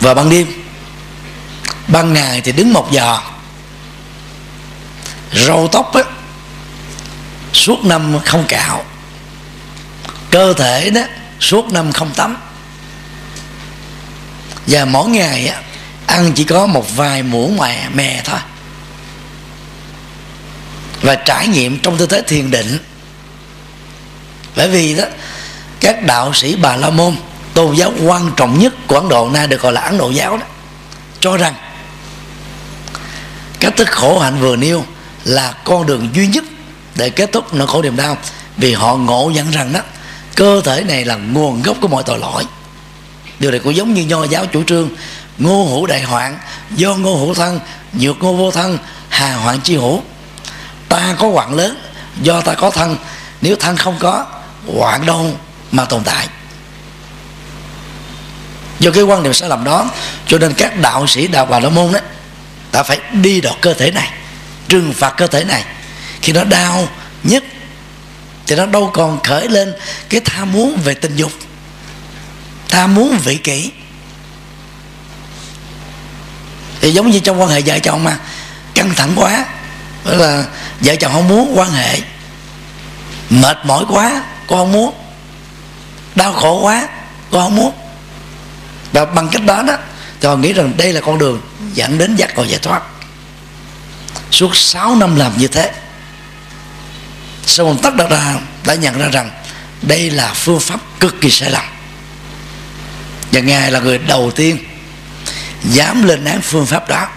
Và 0.00 0.14
ban 0.14 0.30
đêm, 0.30 0.46
ban 1.88 2.12
ngày 2.12 2.40
thì 2.40 2.52
đứng 2.52 2.72
một 2.72 2.92
giờ, 2.92 3.18
râu 5.32 5.68
tóc 5.72 5.94
á, 5.94 6.02
suốt 7.52 7.84
năm 7.84 8.20
không 8.24 8.44
cạo. 8.48 8.84
Cơ 10.30 10.52
thể 10.52 10.90
đó, 10.90 11.02
suốt 11.40 11.72
năm 11.72 11.92
không 11.92 12.10
tắm. 12.14 12.36
Và 14.66 14.84
mỗi 14.84 15.08
ngày 15.08 15.48
á 15.48 15.60
ăn 16.10 16.32
chỉ 16.32 16.44
có 16.44 16.66
một 16.66 16.96
vài 16.96 17.22
muỗng 17.22 17.56
mè 17.56 17.88
mè 17.94 18.22
thôi. 18.24 18.38
Và 21.02 21.14
trải 21.14 21.48
nghiệm 21.48 21.78
trong 21.78 21.98
tư 21.98 22.06
thế 22.06 22.22
thiền 22.26 22.50
định. 22.50 22.78
Bởi 24.56 24.68
vì 24.68 24.94
đó, 24.94 25.04
các 25.80 26.02
đạo 26.02 26.34
sĩ 26.34 26.56
bà 26.56 26.76
la 26.76 26.90
môn, 26.90 27.16
tôn 27.54 27.76
giáo 27.76 27.92
quan 28.04 28.30
trọng 28.36 28.58
nhất 28.58 28.74
của 28.86 28.96
ấn 28.96 29.08
độ 29.08 29.28
nay 29.28 29.46
được 29.46 29.62
gọi 29.62 29.72
là 29.72 29.80
ấn 29.80 29.98
độ 29.98 30.10
giáo 30.10 30.36
đó, 30.36 30.46
cho 31.20 31.36
rằng 31.36 31.54
cách 33.60 33.76
thức 33.76 33.88
khổ 33.90 34.18
hạnh 34.18 34.40
vừa 34.40 34.56
nêu 34.56 34.84
là 35.24 35.52
con 35.64 35.86
đường 35.86 36.08
duy 36.14 36.26
nhất 36.26 36.44
để 36.94 37.10
kết 37.10 37.32
thúc 37.32 37.54
nỗi 37.54 37.66
khổ 37.66 37.82
niềm 37.82 37.96
đau. 37.96 38.16
Vì 38.56 38.72
họ 38.72 38.96
ngộ 38.96 39.30
nhận 39.34 39.50
rằng 39.50 39.72
đó, 39.72 39.80
cơ 40.34 40.60
thể 40.64 40.84
này 40.84 41.04
là 41.04 41.16
nguồn 41.16 41.62
gốc 41.62 41.76
của 41.80 41.88
mọi 41.88 42.02
tội 42.02 42.18
lỗi. 42.18 42.44
Điều 43.38 43.50
này 43.50 43.60
cũng 43.60 43.76
giống 43.76 43.94
như 43.94 44.04
nho 44.04 44.24
giáo 44.24 44.46
chủ 44.46 44.62
trương 44.66 44.90
ngô 45.40 45.64
hữu 45.64 45.86
đại 45.86 46.02
hoạn, 46.02 46.38
do 46.76 46.94
ngô 46.94 47.16
hữu 47.16 47.34
thân, 47.34 47.60
nhược 47.92 48.18
ngô 48.18 48.32
vô 48.32 48.50
thân, 48.50 48.78
hà 49.08 49.34
hoạn 49.34 49.60
chi 49.60 49.76
hữu. 49.76 50.02
Ta 50.88 51.14
có 51.18 51.28
hoạn 51.28 51.54
lớn, 51.54 51.78
do 52.22 52.40
ta 52.40 52.54
có 52.54 52.70
thân. 52.70 52.96
Nếu 53.40 53.56
thân 53.56 53.76
không 53.76 53.96
có 53.98 54.26
hoạn 54.76 55.06
đâu 55.06 55.36
mà 55.72 55.84
tồn 55.84 56.04
tại. 56.04 56.28
Do 58.80 58.90
cái 58.90 59.02
quan 59.02 59.22
niệm 59.22 59.32
sai 59.32 59.48
lầm 59.48 59.64
đó, 59.64 59.90
cho 60.26 60.38
nên 60.38 60.54
các 60.54 60.80
đạo 60.80 61.06
sĩ 61.06 61.26
đạo 61.26 61.46
bà 61.46 61.60
la 61.60 61.68
môn 61.68 61.92
đó 61.92 61.98
ta 62.72 62.82
phải 62.82 62.98
đi 63.12 63.40
đọt 63.40 63.56
cơ 63.60 63.74
thể 63.74 63.90
này, 63.90 64.10
trừng 64.68 64.92
phạt 64.92 65.10
cơ 65.16 65.26
thể 65.26 65.44
này. 65.44 65.64
Khi 66.22 66.32
nó 66.32 66.44
đau 66.44 66.88
nhất, 67.24 67.44
thì 68.46 68.56
nó 68.56 68.66
đâu 68.66 68.90
còn 68.94 69.22
khởi 69.22 69.48
lên 69.48 69.72
cái 70.08 70.20
tham 70.24 70.52
muốn 70.52 70.78
về 70.84 70.94
tình 70.94 71.16
dục 71.16 71.32
tham 72.68 72.94
muốn 72.94 73.18
vị 73.18 73.36
kỷ 73.36 73.70
thì 76.80 76.92
giống 76.92 77.10
như 77.10 77.20
trong 77.20 77.40
quan 77.40 77.50
hệ 77.50 77.62
vợ 77.66 77.78
chồng 77.78 78.04
mà, 78.04 78.18
căng 78.74 78.94
thẳng 78.94 79.12
quá. 79.16 79.44
Đó 80.04 80.12
là 80.12 80.44
vợ 80.80 80.96
chồng 80.96 81.12
không 81.12 81.28
muốn 81.28 81.58
quan 81.58 81.72
hệ. 81.72 82.00
Mệt 83.30 83.58
mỏi 83.64 83.84
quá 83.88 84.22
con 84.46 84.58
không 84.58 84.72
muốn. 84.72 84.94
Đau 86.14 86.32
khổ 86.32 86.60
quá 86.60 86.88
con 87.30 87.42
không 87.42 87.56
muốn. 87.56 87.72
Và 88.92 89.04
bằng 89.04 89.28
cách 89.28 89.44
đó 89.44 89.62
đó 89.62 89.76
cho 90.20 90.36
nghĩ 90.36 90.52
rằng 90.52 90.72
đây 90.76 90.92
là 90.92 91.00
con 91.00 91.18
đường 91.18 91.40
dẫn 91.74 91.98
đến 91.98 92.16
giác 92.16 92.36
ngộ 92.36 92.42
giải 92.42 92.58
thoát. 92.62 92.82
Suốt 94.30 94.56
6 94.56 94.96
năm 94.96 95.16
làm 95.16 95.38
như 95.38 95.48
thế 95.48 95.72
sau 97.46 97.66
một 97.66 97.76
tất 97.82 97.96
đạt 97.96 98.10
ra 98.10 98.34
đã 98.66 98.74
nhận 98.74 98.98
ra 98.98 99.08
rằng 99.08 99.30
đây 99.82 100.10
là 100.10 100.32
phương 100.34 100.60
pháp 100.60 100.80
cực 101.00 101.20
kỳ 101.20 101.30
sai 101.30 101.50
lầm. 101.50 101.64
Và 103.32 103.40
ngài 103.40 103.70
là 103.70 103.80
người 103.80 103.98
đầu 103.98 104.30
tiên 104.30 104.58
dám 105.64 106.02
lên 106.02 106.24
án 106.24 106.40
phương 106.40 106.66
pháp 106.66 106.88
đó. 106.88 107.08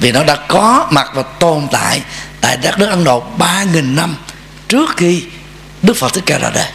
Vì 0.00 0.12
nó 0.12 0.24
đã 0.24 0.36
có 0.48 0.88
mặt 0.90 1.10
và 1.14 1.22
tồn 1.22 1.68
tại 1.72 2.02
tại 2.40 2.56
đất 2.56 2.78
nước 2.78 2.86
Ấn 2.86 3.04
Độ 3.04 3.20
ba 3.20 3.62
nghìn 3.62 3.96
năm 3.96 4.16
trước 4.68 4.90
khi 4.96 5.24
Đức 5.82 5.96
Phật 5.96 6.12
Thích 6.12 6.22
Ca 6.26 6.38
ra 6.38 6.50
đời. 6.50 6.68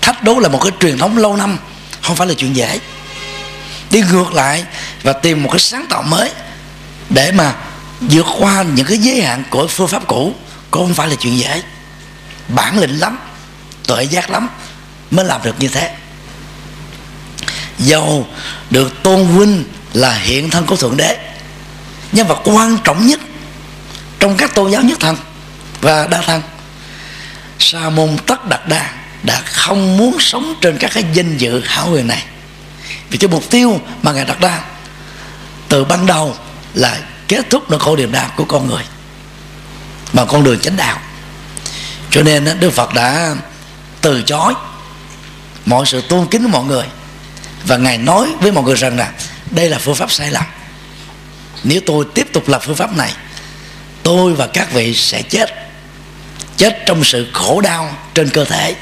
Thách 0.00 0.22
đố 0.22 0.38
là 0.38 0.48
một 0.48 0.60
cái 0.62 0.72
truyền 0.80 0.98
thống 0.98 1.18
lâu 1.18 1.36
năm, 1.36 1.58
không 2.02 2.16
phải 2.16 2.26
là 2.26 2.34
chuyện 2.34 2.56
dễ. 2.56 2.80
Đi 3.90 4.02
ngược 4.02 4.32
lại 4.32 4.64
và 5.02 5.12
tìm 5.12 5.42
một 5.42 5.48
cái 5.52 5.58
sáng 5.60 5.86
tạo 5.90 6.02
mới 6.02 6.30
để 7.10 7.32
mà 7.32 7.54
vượt 8.00 8.26
qua 8.38 8.62
những 8.62 8.86
cái 8.86 8.98
giới 8.98 9.22
hạn 9.22 9.44
của 9.50 9.66
phương 9.66 9.88
pháp 9.88 10.06
cũ, 10.06 10.34
cũng 10.70 10.86
không 10.86 10.94
phải 10.94 11.08
là 11.08 11.14
chuyện 11.14 11.38
dễ. 11.38 11.62
Bản 12.48 12.78
lĩnh 12.78 13.00
lắm, 13.00 13.18
tuệ 13.86 14.04
giác 14.04 14.30
lắm, 14.30 14.48
mới 15.10 15.24
làm 15.24 15.40
được 15.44 15.54
như 15.58 15.68
thế 15.68 15.96
dầu 17.80 18.26
được 18.70 19.02
tôn 19.02 19.26
vinh 19.26 19.64
là 19.92 20.14
hiện 20.14 20.50
thân 20.50 20.66
của 20.66 20.76
thượng 20.76 20.96
đế, 20.96 21.18
nhân 22.12 22.26
vật 22.26 22.40
quan 22.44 22.78
trọng 22.84 23.06
nhất 23.06 23.20
trong 24.18 24.36
các 24.36 24.54
tôn 24.54 24.70
giáo 24.70 24.82
nhất 24.82 25.00
thần 25.00 25.16
và 25.80 26.06
đa 26.06 26.22
thân 26.22 26.42
sa 27.58 27.90
môn 27.90 28.16
tất 28.26 28.48
đặt 28.48 28.68
đa 28.68 28.92
đã 29.22 29.42
không 29.44 29.96
muốn 29.96 30.16
sống 30.20 30.54
trên 30.60 30.78
các 30.78 30.90
cái 30.94 31.04
danh 31.14 31.36
dự 31.36 31.60
hảo 31.64 31.88
quyền 31.92 32.06
này, 32.06 32.24
vì 33.10 33.18
cái 33.18 33.28
mục 33.30 33.50
tiêu 33.50 33.80
mà 34.02 34.12
ngài 34.12 34.24
đặt 34.24 34.40
ra 34.40 34.60
từ 35.68 35.84
ban 35.84 36.06
đầu 36.06 36.36
là 36.74 36.98
kết 37.28 37.50
thúc 37.50 37.70
nỗi 37.70 37.80
khổ 37.80 37.96
niềm 37.96 38.12
đau 38.12 38.30
của 38.36 38.44
con 38.44 38.66
người 38.66 38.82
bằng 40.12 40.26
con 40.26 40.44
đường 40.44 40.60
chánh 40.60 40.76
đạo. 40.76 41.00
Cho 42.10 42.22
nên 42.22 42.60
đức 42.60 42.70
phật 42.70 42.94
đã 42.94 43.34
từ 44.00 44.22
chối 44.22 44.54
mọi 45.66 45.86
sự 45.86 46.00
tôn 46.00 46.26
kính 46.26 46.42
của 46.42 46.48
mọi 46.48 46.64
người 46.64 46.84
và 47.66 47.76
ngài 47.76 47.98
nói 47.98 48.28
với 48.40 48.52
mọi 48.52 48.64
người 48.64 48.74
rằng 48.74 48.96
là 48.96 49.12
đây 49.50 49.68
là 49.68 49.78
phương 49.78 49.94
pháp 49.94 50.12
sai 50.12 50.30
lầm. 50.30 50.44
Nếu 51.64 51.80
tôi 51.86 52.04
tiếp 52.14 52.26
tục 52.32 52.48
làm 52.48 52.60
phương 52.60 52.76
pháp 52.76 52.96
này, 52.96 53.12
tôi 54.02 54.34
và 54.34 54.46
các 54.46 54.72
vị 54.72 54.94
sẽ 54.94 55.22
chết. 55.22 55.50
Chết 56.56 56.82
trong 56.86 57.04
sự 57.04 57.26
khổ 57.32 57.60
đau 57.60 57.96
trên 58.14 58.30
cơ 58.30 58.44
thể, 58.44 58.74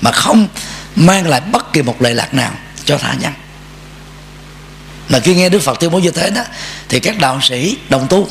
mà 0.00 0.12
không 0.12 0.48
mang 0.96 1.28
lại 1.28 1.40
bất 1.40 1.72
kỳ 1.72 1.82
một 1.82 2.02
lệ 2.02 2.14
lạc 2.14 2.34
nào 2.34 2.52
cho 2.84 2.98
tha 2.98 3.14
nhân. 3.20 3.32
Mà 5.08 5.18
khi 5.20 5.34
nghe 5.34 5.48
đức 5.48 5.62
phật 5.62 5.80
tuyên 5.80 5.90
bố 5.90 5.98
như 5.98 6.10
thế 6.10 6.30
đó, 6.30 6.42
thì 6.88 7.00
các 7.00 7.18
đạo 7.18 7.40
sĩ 7.42 7.76
đồng 7.88 8.06
tu 8.10 8.28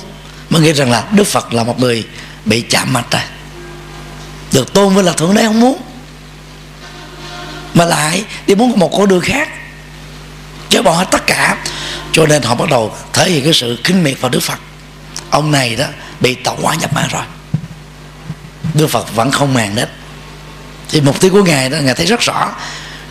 mới 0.49 0.61
nghĩ 0.61 0.73
rằng 0.73 0.91
là 0.91 1.03
đức 1.11 1.23
phật 1.23 1.53
là 1.53 1.63
một 1.63 1.79
người 1.79 2.07
bị 2.45 2.61
chạm 2.61 2.93
mặt 2.93 3.05
rồi. 3.11 3.21
Được 4.51 4.73
tôn 4.73 4.95
với 4.95 5.03
là 5.03 5.11
thượng 5.11 5.33
đế 5.33 5.43
không 5.43 5.59
muốn, 5.59 5.81
mà 7.73 7.85
lại 7.85 8.23
đi 8.47 8.55
muốn 8.55 8.79
một 8.79 8.91
con 8.97 9.07
đường 9.07 9.21
khác 9.21 9.49
chớ 10.73 10.81
bỏ 10.81 10.91
hết 10.91 11.05
tất 11.11 11.27
cả. 11.27 11.57
Cho 12.11 12.25
nên 12.25 12.41
họ 12.41 12.55
bắt 12.55 12.69
đầu 12.69 12.95
thể 13.13 13.29
hiện 13.29 13.43
cái 13.43 13.53
sự 13.53 13.77
khinh 13.83 14.03
miệt 14.03 14.21
vào 14.21 14.29
đức 14.29 14.39
phật. 14.39 14.59
Ông 15.29 15.51
này 15.51 15.75
đó 15.75 15.85
bị 16.19 16.35
tẩu 16.35 16.57
hóa 16.61 16.75
nhập 16.75 16.93
ma 16.93 17.07
rồi. 17.11 17.23
Đức 18.73 18.87
phật 18.87 19.15
vẫn 19.15 19.31
không 19.31 19.53
màng 19.53 19.75
đến. 19.75 19.87
Thì 20.89 21.01
mục 21.01 21.21
tiêu 21.21 21.31
của 21.31 21.43
ngài 21.43 21.69
đó, 21.69 21.77
ngài 21.77 21.95
thấy 21.95 22.05
rất 22.05 22.19
rõ 22.19 22.51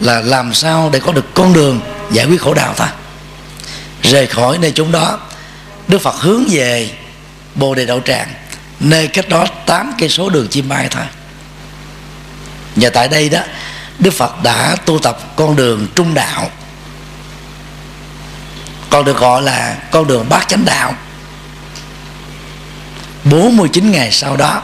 là 0.00 0.20
làm 0.20 0.54
sao 0.54 0.90
để 0.92 1.00
có 1.00 1.12
được 1.12 1.34
con 1.34 1.52
đường 1.52 1.80
giải 2.12 2.26
quyết 2.26 2.40
khổ 2.40 2.54
đau 2.54 2.74
thôi 2.76 2.88
rời 4.02 4.26
khỏi 4.26 4.58
nơi 4.58 4.72
chúng 4.74 4.92
đó, 4.92 5.18
đức 5.88 5.98
phật 5.98 6.14
hướng 6.14 6.44
về 6.50 6.90
bồ 7.54 7.74
đề 7.74 7.86
đậu 7.86 8.00
tràng, 8.00 8.28
nơi 8.80 9.06
cách 9.06 9.28
đó 9.28 9.46
tám 9.66 9.92
cây 9.98 10.08
số 10.08 10.30
đường 10.30 10.48
chim 10.48 10.68
bay 10.68 10.88
thôi. 10.90 11.04
Và 12.76 12.90
tại 12.90 13.08
đây 13.08 13.28
đó, 13.28 13.40
đức 13.98 14.10
phật 14.10 14.42
đã 14.42 14.76
tu 14.84 14.98
tập 14.98 15.18
con 15.36 15.56
đường 15.56 15.86
trung 15.94 16.14
đạo 16.14 16.50
còn 18.92 19.04
được 19.04 19.16
gọi 19.16 19.42
là 19.42 19.76
con 19.90 20.06
đường 20.06 20.28
bát 20.28 20.48
chánh 20.48 20.64
đạo. 20.64 20.94
49 23.24 23.92
ngày 23.92 24.12
sau 24.12 24.36
đó, 24.36 24.62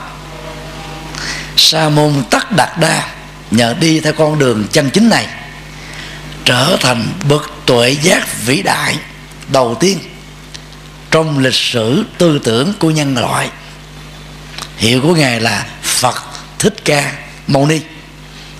sa 1.56 1.88
môn 1.88 2.22
tất 2.30 2.52
đạt 2.56 2.78
đa 2.80 3.08
nhờ 3.50 3.74
đi 3.80 4.00
theo 4.00 4.12
con 4.12 4.38
đường 4.38 4.66
chân 4.72 4.90
chính 4.90 5.08
này, 5.08 5.26
trở 6.44 6.76
thành 6.80 7.06
bậc 7.28 7.50
tuệ 7.66 7.90
giác 7.90 8.44
vĩ 8.44 8.62
đại 8.62 8.96
đầu 9.48 9.76
tiên 9.80 9.98
trong 11.10 11.38
lịch 11.38 11.54
sử 11.54 12.04
tư 12.18 12.40
tưởng 12.44 12.72
của 12.78 12.90
nhân 12.90 13.18
loại. 13.18 13.50
Hiệu 14.76 15.00
của 15.02 15.14
ngài 15.14 15.40
là 15.40 15.66
phật 15.82 16.22
thích 16.58 16.74
ca 16.84 17.12
mâu 17.46 17.66
ni, 17.66 17.80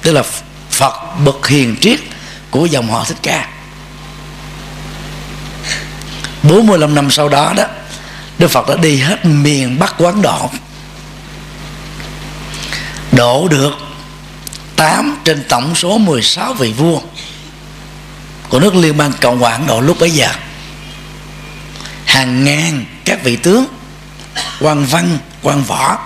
tức 0.02 0.12
là 0.12 0.22
phật 0.70 1.18
bậc 1.24 1.46
hiền 1.46 1.76
triết 1.81 2.00
của 2.50 2.66
dòng 2.66 2.90
họ 2.90 3.04
thích 3.04 3.18
ca. 3.22 3.48
45 6.42 6.94
năm 6.94 7.11
sau 7.11 7.29
đó 7.29 7.53
đó 7.57 7.64
Đức 8.38 8.48
Phật 8.48 8.68
đã 8.68 8.77
đi 8.77 8.96
hết 8.96 9.24
miền 9.24 9.79
Bắc 9.79 9.94
quán 9.98 10.22
Độ 10.22 10.51
Đổ 13.12 13.48
được 13.48 13.72
8 14.77 15.18
trên 15.24 15.44
tổng 15.48 15.74
số 15.74 15.98
16 15.98 16.55
vị 16.55 16.72
vua 16.72 17.01
Của 18.48 18.61
nước 18.61 18.74
Liên 18.74 18.96
bang 18.96 19.12
Cộng 19.20 19.38
hòa 19.38 19.53
Ấn 19.53 19.66
Độ 19.66 19.81
lúc 19.81 19.96
bấy 20.01 20.11
giờ. 20.11 20.29
Hàng 22.05 22.44
ngàn 22.44 22.85
các 23.05 23.24
vị 23.24 23.37
tướng 23.37 23.66
quan 24.61 24.85
văn, 24.85 25.18
quan 25.42 25.62
võ 25.62 25.98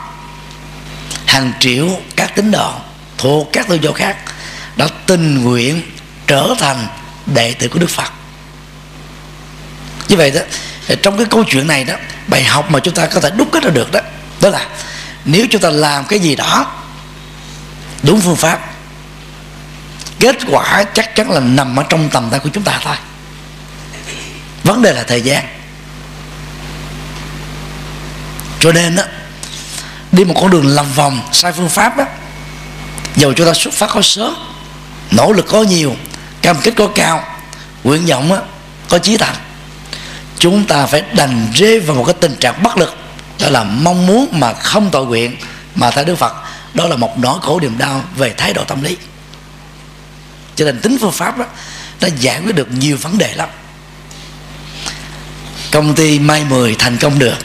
Hàng 1.26 1.52
triệu 1.60 1.88
các 2.16 2.34
tín 2.34 2.50
đồ 2.50 2.72
thuộc 3.18 3.48
các 3.52 3.68
tôn 3.68 3.80
giáo 3.80 3.92
khác 3.92 4.16
Đã 4.76 4.88
tình 5.06 5.44
nguyện 5.44 5.82
trở 6.26 6.54
thành 6.58 6.86
đệ 7.26 7.54
tử 7.54 7.68
của 7.68 7.78
Đức 7.78 7.90
Phật 7.90 8.12
như 10.12 10.18
vậy 10.18 10.30
đó, 10.30 10.40
trong 11.02 11.16
cái 11.16 11.26
câu 11.30 11.44
chuyện 11.44 11.66
này 11.66 11.84
đó, 11.84 11.94
bài 12.26 12.44
học 12.44 12.70
mà 12.70 12.80
chúng 12.80 12.94
ta 12.94 13.06
có 13.06 13.20
thể 13.20 13.30
đúc 13.30 13.48
kết 13.52 13.62
ra 13.62 13.70
được 13.70 13.92
đó 13.92 14.00
đó 14.40 14.48
là 14.48 14.66
nếu 15.24 15.46
chúng 15.50 15.60
ta 15.60 15.70
làm 15.70 16.04
cái 16.04 16.18
gì 16.18 16.36
đó 16.36 16.66
đúng 18.02 18.20
phương 18.20 18.36
pháp, 18.36 18.60
kết 20.20 20.36
quả 20.50 20.84
chắc 20.94 21.14
chắn 21.14 21.30
là 21.30 21.40
nằm 21.40 21.76
ở 21.76 21.84
trong 21.88 22.08
tầm 22.08 22.30
tay 22.30 22.40
của 22.40 22.48
chúng 22.52 22.62
ta 22.62 22.80
thôi. 22.84 22.96
Vấn 24.64 24.82
đề 24.82 24.92
là 24.92 25.02
thời 25.02 25.20
gian. 25.20 25.44
Cho 28.60 28.72
nên 28.72 28.96
đó 28.96 29.02
đi 30.12 30.24
một 30.24 30.34
con 30.40 30.50
đường 30.50 30.66
lầm 30.66 30.92
vòng 30.92 31.28
sai 31.32 31.52
phương 31.52 31.68
pháp 31.68 31.96
đó 31.96 32.04
dầu 33.16 33.32
chúng 33.32 33.46
ta 33.46 33.52
xuất 33.54 33.74
phát 33.74 33.90
có 33.94 34.02
sớm, 34.02 34.34
nỗ 35.10 35.32
lực 35.32 35.46
có 35.48 35.62
nhiều, 35.62 35.96
cam 36.42 36.56
kết 36.62 36.72
có 36.76 36.86
cao, 36.94 37.24
nguyện 37.84 38.06
vọng 38.06 38.48
có 38.88 38.98
chí 38.98 39.16
thành 39.16 39.36
chúng 40.42 40.64
ta 40.64 40.86
phải 40.86 41.02
đành 41.12 41.46
rơi 41.54 41.80
vào 41.80 41.96
một 41.96 42.04
cái 42.04 42.14
tình 42.20 42.36
trạng 42.36 42.62
bất 42.62 42.76
lực. 42.76 42.96
Đó 43.40 43.48
là 43.48 43.64
mong 43.64 44.06
muốn 44.06 44.28
mà 44.32 44.52
không 44.52 44.90
tội 44.90 45.06
nguyện 45.06 45.36
mà 45.74 45.90
theo 45.90 46.04
đức 46.04 46.16
phật. 46.16 46.32
Đó 46.74 46.86
là 46.86 46.96
một 46.96 47.18
nỗi 47.18 47.38
khổ 47.42 47.60
niềm 47.60 47.78
đau 47.78 48.04
về 48.16 48.34
thái 48.36 48.52
độ 48.52 48.64
tâm 48.64 48.82
lý. 48.82 48.96
Cho 50.56 50.64
nên 50.64 50.80
tính 50.80 50.96
phương 51.00 51.12
pháp 51.12 51.38
đó, 51.38 51.44
nó 52.00 52.08
giải 52.18 52.40
quyết 52.40 52.54
được 52.54 52.68
nhiều 52.72 52.96
vấn 52.96 53.18
đề 53.18 53.34
lắm. 53.34 53.48
Công 55.70 55.94
ty 55.94 56.18
mai 56.18 56.44
mười 56.44 56.74
thành 56.78 56.96
công 56.98 57.18
được. 57.18 57.36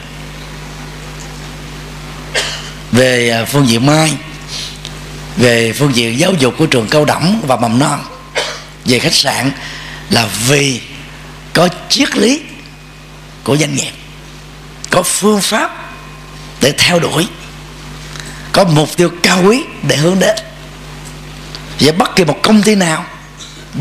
Về 2.92 3.30
à, 3.30 3.44
phương 3.44 3.68
diện 3.68 3.86
mai, 3.86 4.12
về 5.36 5.72
phương 5.72 5.96
diện 5.96 6.18
giáo 6.18 6.32
dục 6.32 6.54
của 6.58 6.66
trường 6.66 6.88
cao 6.88 7.04
đẳng 7.04 7.40
và 7.46 7.56
mầm 7.56 7.78
non, 7.78 8.04
về 8.84 8.98
khách 8.98 9.14
sạn 9.14 9.50
là 10.10 10.28
vì 10.46 10.80
có 11.52 11.68
triết 11.88 12.16
lý 12.16 12.40
của 13.48 13.56
doanh 13.56 13.74
nghiệp. 13.74 13.92
Có 14.90 15.02
phương 15.02 15.40
pháp 15.40 15.90
để 16.60 16.72
theo 16.78 16.98
đuổi. 16.98 17.26
Có 18.52 18.64
mục 18.64 18.96
tiêu 18.96 19.10
cao 19.22 19.42
quý 19.44 19.64
để 19.82 19.96
hướng 19.96 20.18
đến. 20.18 20.36
Và 21.80 21.92
bất 21.92 22.16
kỳ 22.16 22.24
một 22.24 22.38
công 22.42 22.62
ty 22.62 22.74
nào, 22.74 23.04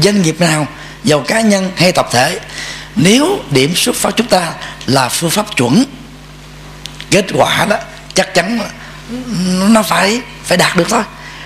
doanh 0.03 0.21
nghiệp 0.21 0.39
nào, 0.39 0.67
giàu 1.03 1.19
cá 1.19 1.41
nhân 1.41 1.71
hay 1.75 1.91
tập 1.91 2.07
thể, 2.11 2.39
nếu 2.95 3.39
điểm 3.51 3.75
xuất 3.75 3.95
phát 3.95 4.13
chúng 4.17 4.27
ta 4.27 4.53
là 4.85 5.09
phương 5.09 5.29
pháp 5.29 5.57
chuẩn, 5.57 5.83
kết 7.11 7.25
quả 7.33 7.65
đó 7.65 7.77
chắc 8.13 8.33
chắn 8.33 8.59
nó 9.73 9.83
phải 9.83 10.21
phải 10.43 10.57
đạt 10.57 10.77
được 10.77 10.87
thôi. 10.89 11.03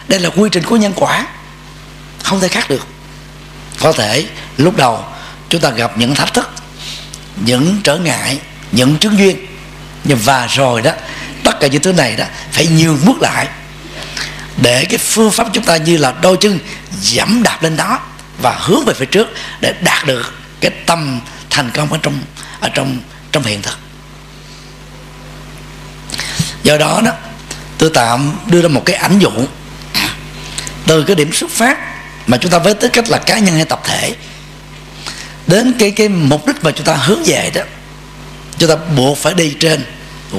Đây 0.08 0.20
là 0.20 0.30
quy 0.30 0.50
trình 0.52 0.64
của 0.64 0.76
nhân 0.76 0.94
quả, 0.96 1.28
không 2.24 2.40
thể 2.40 2.48
khác 2.48 2.70
được. 2.70 2.88
Có 3.80 3.92
thể 3.92 4.26
lúc 4.58 4.78
đầu 4.78 5.04
chúng 5.50 5.62
ta 5.62 5.70
gặp 5.70 5.98
những 5.98 6.16
thách 6.16 6.34
thức 6.34 6.61
những 7.36 7.82
trở 7.84 7.98
ngại 7.98 8.40
những 8.72 8.98
chứng 8.98 9.18
duyên. 9.18 9.46
Nhưng 10.04 10.18
và 10.18 10.48
rồi 10.48 10.82
đó, 10.82 10.92
tất 11.44 11.60
cả 11.60 11.68
những 11.68 11.82
thứ 11.82 11.94
này 11.94 12.16
đó 12.16 12.26
phải 12.52 12.68
nhường 12.68 13.06
bước 13.06 13.22
lại. 13.22 13.48
Để 14.58 14.86
cái 14.86 14.98
phương 14.98 15.32
pháp 15.32 15.48
chúng 15.54 15.64
ta 15.64 15.78
như 15.78 15.98
là 15.98 16.14
đôi 16.22 16.38
chân 16.38 16.60
dẫm 17.02 17.44
đạp 17.44 17.64
lên 17.64 17.78
đó 17.78 18.00
và 18.42 18.56
hướng 18.60 18.86
về 18.86 18.94
phía 18.94 19.06
trước 19.06 19.28
để 19.62 19.74
đạt 19.82 20.06
được 20.06 20.34
cái 20.60 20.72
tâm 20.86 21.20
thành 21.50 21.72
công 21.74 21.92
ở 21.92 22.00
trong 22.02 22.22
ở 22.60 22.70
trong 22.70 22.98
trong 23.32 23.44
hiện 23.44 23.62
thực. 23.62 23.78
Do 26.64 26.78
đó 26.78 27.02
đó, 27.06 27.12
tôi 27.78 27.92
tạm 27.94 28.32
đưa 28.48 28.62
ra 28.62 28.68
một 28.68 28.86
cái 28.86 28.96
ảnh 28.96 29.20
dụ. 29.20 29.32
Từ 30.88 31.04
cái 31.04 31.16
điểm 31.16 31.34
xuất 31.34 31.50
phát 31.50 31.78
mà 32.28 32.38
chúng 32.38 32.52
ta 32.52 32.58
với 32.58 32.74
tư 32.74 32.88
cách 32.88 33.10
là 33.10 33.18
cá 33.18 33.40
nhân 33.40 33.56
hay 33.56 33.66
tập 33.66 33.82
thể 33.84 34.16
đến 35.52 35.74
cái 35.80 35.92
cái 35.92 36.10
mục 36.10 36.48
đích 36.48 36.64
mà 36.64 36.72
chúng 36.72 36.86
ta 36.86 36.94
hướng 36.96 37.24
về 37.26 37.52
đó, 37.54 37.62
chúng 38.58 38.70
ta 38.70 38.76
buộc 38.76 39.18
phải 39.18 39.34
đi 39.34 39.56
trên 39.60 39.86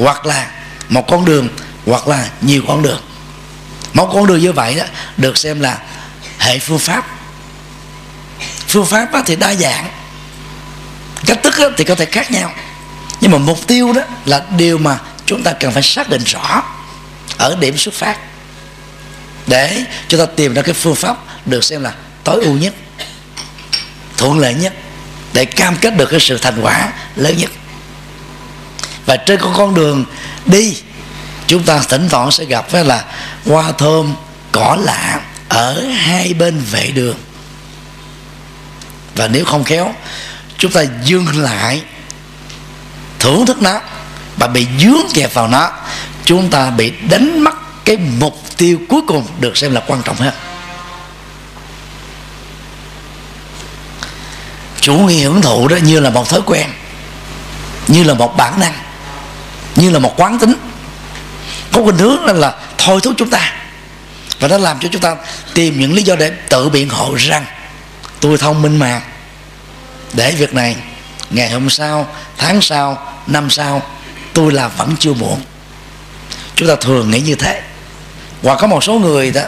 hoặc 0.01 0.27
là 0.27 0.51
một 0.89 1.07
con 1.09 1.25
đường 1.25 1.49
hoặc 1.87 2.09
là 2.09 2.29
nhiều 2.41 2.63
con 2.69 2.83
đường. 2.83 3.01
Một 3.93 4.11
con 4.13 4.27
đường 4.27 4.41
như 4.41 4.53
vậy 4.53 4.75
đó 4.75 4.85
được 5.17 5.39
xem 5.39 5.61
là 5.61 5.79
hệ 6.39 6.59
phương 6.59 6.79
pháp. 6.79 7.07
Phương 8.69 8.87
pháp 8.87 9.09
thì 9.27 9.37
đa 9.37 9.55
dạng, 9.55 9.91
cách 11.27 11.41
thức 11.43 11.73
thì 11.77 11.85
có 11.85 11.95
thể 11.95 12.05
khác 12.05 12.31
nhau. 12.31 12.53
Nhưng 13.21 13.31
mà 13.31 13.39
mục 13.39 13.67
tiêu 13.67 13.93
đó 13.93 14.03
là 14.25 14.43
điều 14.57 14.79
mà 14.79 14.99
chúng 15.27 15.43
ta 15.43 15.53
cần 15.53 15.73
phải 15.73 15.83
xác 15.83 16.09
định 16.09 16.23
rõ 16.25 16.63
ở 17.39 17.57
điểm 17.61 17.77
xuất 17.77 17.95
phát 17.95 18.19
để 19.47 19.85
chúng 20.09 20.21
ta 20.21 20.27
tìm 20.37 20.55
ra 20.55 20.63
cái 20.63 20.75
phương 20.75 20.95
pháp 20.95 21.17
được 21.47 21.65
xem 21.65 21.83
là 21.83 21.93
tối 22.25 22.45
ưu 22.45 22.55
nhất, 22.55 22.75
thuận 24.17 24.39
lợi 24.39 24.55
nhất 24.55 24.73
để 25.33 25.45
cam 25.45 25.77
kết 25.77 25.97
được 25.97 26.07
cái 26.11 26.21
sự 26.21 26.39
thành 26.39 26.61
quả 26.63 26.93
lớn 27.17 27.37
nhất. 27.37 27.51
Và 29.07 29.17
trên 29.17 29.41
con 29.41 29.55
con 29.57 29.75
đường 29.75 30.05
đi, 30.47 30.77
chúng 31.47 31.63
ta 31.63 31.79
thỉnh 31.79 32.09
thoảng 32.09 32.31
sẽ 32.31 32.45
gặp 32.45 32.71
với 32.71 32.85
là 32.85 33.05
hoa 33.47 33.73
thơm, 33.73 34.15
cỏ 34.53 34.77
lạ 34.81 35.21
ở 35.49 35.87
hai 35.87 36.35
bên 36.35 36.59
vệ 36.71 36.87
đường. 36.87 37.17
Và 39.15 39.29
nếu 39.29 39.45
không 39.45 39.65
khéo, 39.65 39.95
chúng 40.59 40.73
ta 40.73 40.85
dừng 41.05 41.43
lại, 41.43 41.83
thưởng 43.19 43.47
thức 43.47 43.63
nó 43.63 43.81
và 44.37 44.47
bị 44.47 44.67
dướng 44.81 45.07
kẹp 45.15 45.35
vào 45.35 45.49
nó, 45.49 45.71
chúng 46.25 46.51
ta 46.51 46.71
bị 46.71 46.93
đánh 47.11 47.45
mất 47.45 47.85
cái 47.85 47.97
mục 47.97 48.43
tiêu 48.57 48.79
cuối 48.89 49.01
cùng 49.07 49.27
được 49.41 49.57
xem 49.57 49.73
là 49.73 49.83
quan 49.87 50.03
trọng 50.03 50.17
hơn. 50.17 50.33
Chủ 54.83 54.95
nghĩa 54.95 55.23
hưởng 55.25 55.43
thụ 55.43 55.69
đó 55.69 55.77
như 55.77 56.01
là 56.01 56.11
một 56.11 56.29
thói 56.29 56.41
quen, 56.47 56.69
như 57.89 58.05
là 58.05 58.15
một 58.15 58.37
bản 58.37 58.61
năng, 58.61 58.75
như 59.77 59.91
là 59.91 59.99
một 59.99 60.15
quán 60.17 60.39
tính. 60.39 60.55
Có 61.73 61.83
khuynh 61.83 61.99
hướng 61.99 62.25
là 62.25 62.55
thôi 62.79 63.01
thúc 63.03 63.15
chúng 63.17 63.31
ta 63.31 63.53
và 64.41 64.49
nó 64.49 64.59
làm 64.59 64.79
cho 64.81 64.89
chúng 64.93 65.01
ta 65.01 65.17
tìm 65.55 65.81
những 65.81 65.93
lý 65.93 66.03
do 66.03 66.17
để 66.17 66.31
tự 66.49 66.69
biện 66.69 66.89
hộ 66.89 67.15
rằng, 67.15 67.45
tôi 68.21 68.39
thông 68.39 68.63
minh 68.63 68.79
mà, 68.79 69.01
để 70.13 70.33
việc 70.33 70.55
này 70.55 70.77
ngày 71.31 71.51
hôm 71.51 71.71
sau, 71.71 72.07
tháng 72.39 72.61
sau, 72.61 73.13
năm 73.27 73.51
sau, 73.51 73.83
tôi 74.33 74.53
là 74.53 74.69
vẫn 74.69 74.95
chưa 74.99 75.13
muộn. 75.13 75.41
Chúng 76.55 76.69
ta 76.69 76.75
thường 76.81 77.11
nghĩ 77.11 77.21
như 77.21 77.35
thế. 77.35 77.63
Hoặc 78.43 78.59
có 78.61 78.67
một 78.67 78.85
số 78.85 78.93
người 78.93 79.31
đó, 79.31 79.43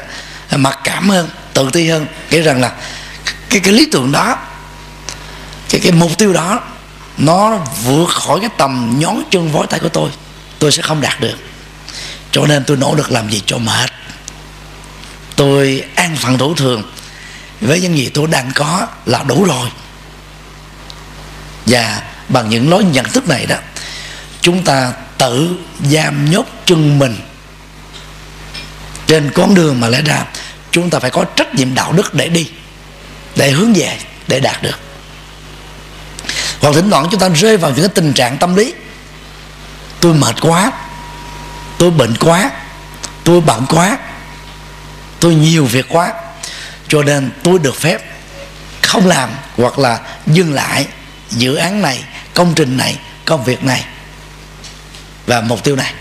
mặc 0.56 0.78
cảm 0.84 1.08
hơn, 1.08 1.28
tự 1.54 1.70
ti 1.72 1.88
hơn, 1.88 2.06
nghĩ 2.30 2.40
rằng 2.40 2.60
là 2.60 2.72
cái 3.50 3.60
cái 3.60 3.72
lý 3.72 3.86
tưởng 3.92 4.12
đó 4.12 4.36
cái 5.74 5.80
cái 5.80 5.92
mục 5.92 6.18
tiêu 6.18 6.32
đó, 6.32 6.60
nó 7.16 7.58
vượt 7.84 8.08
khỏi 8.08 8.40
cái 8.40 8.50
tầm 8.58 8.94
nhón 8.98 9.16
chân 9.30 9.52
vói 9.52 9.66
tay 9.66 9.80
của 9.80 9.88
tôi. 9.88 10.10
Tôi 10.58 10.72
sẽ 10.72 10.82
không 10.82 11.00
đạt 11.00 11.20
được. 11.20 11.36
Cho 12.30 12.46
nên 12.46 12.64
tôi 12.64 12.76
nỗ 12.76 12.94
lực 12.94 13.12
làm 13.12 13.30
gì 13.30 13.42
cho 13.46 13.58
mệt. 13.58 13.90
Tôi 15.36 15.84
an 15.94 16.16
phận 16.16 16.38
thủ 16.38 16.54
thường. 16.54 16.82
Với 17.60 17.80
những 17.80 17.96
gì 17.98 18.10
tôi 18.14 18.26
đang 18.26 18.50
có 18.54 18.86
là 19.06 19.22
đủ 19.22 19.44
rồi. 19.44 19.68
Và 21.66 22.02
bằng 22.28 22.48
những 22.48 22.70
lối 22.70 22.84
nhận 22.84 23.04
thức 23.04 23.28
này 23.28 23.46
đó, 23.46 23.56
chúng 24.40 24.62
ta 24.62 24.92
tự 25.18 25.56
giam 25.90 26.30
nhốt 26.30 26.46
chân 26.66 26.98
mình 26.98 27.16
trên 29.06 29.30
con 29.34 29.54
đường 29.54 29.80
mà 29.80 29.88
lẽ 29.88 30.02
ra 30.02 30.24
chúng 30.70 30.90
ta 30.90 30.98
phải 30.98 31.10
có 31.10 31.24
trách 31.24 31.54
nhiệm 31.54 31.74
đạo 31.74 31.92
đức 31.92 32.14
để 32.14 32.28
đi, 32.28 32.50
để 33.36 33.50
hướng 33.50 33.72
về, 33.72 33.98
để 34.28 34.40
đạt 34.40 34.62
được 34.62 34.78
hoặc 36.64 36.74
thỉnh 36.74 36.90
thoảng 36.90 37.08
chúng 37.10 37.20
ta 37.20 37.28
rơi 37.28 37.56
vào 37.56 37.70
những 37.70 37.80
cái 37.80 37.88
tình 37.94 38.12
trạng 38.12 38.38
tâm 38.38 38.54
lý. 38.54 38.74
Tôi 40.00 40.14
mệt 40.14 40.34
quá, 40.40 40.72
tôi 41.78 41.90
bệnh 41.90 42.16
quá, 42.16 42.50
tôi 43.24 43.40
bận 43.40 43.66
quá, 43.68 43.98
tôi 45.20 45.34
nhiều 45.34 45.64
việc 45.64 45.86
quá. 45.88 46.12
Cho 46.88 47.02
nên 47.02 47.30
tôi 47.42 47.58
được 47.58 47.76
phép 47.76 47.98
không 48.82 49.06
làm 49.06 49.30
hoặc 49.56 49.78
là 49.78 50.00
dừng 50.26 50.54
lại 50.54 50.86
dự 51.30 51.54
án 51.54 51.82
này, 51.82 52.04
công 52.34 52.54
trình 52.54 52.76
này, 52.76 52.98
công 53.24 53.44
việc 53.44 53.64
này. 53.64 53.84
Và 55.26 55.40
mục 55.40 55.64
tiêu 55.64 55.76
này. 55.76 55.92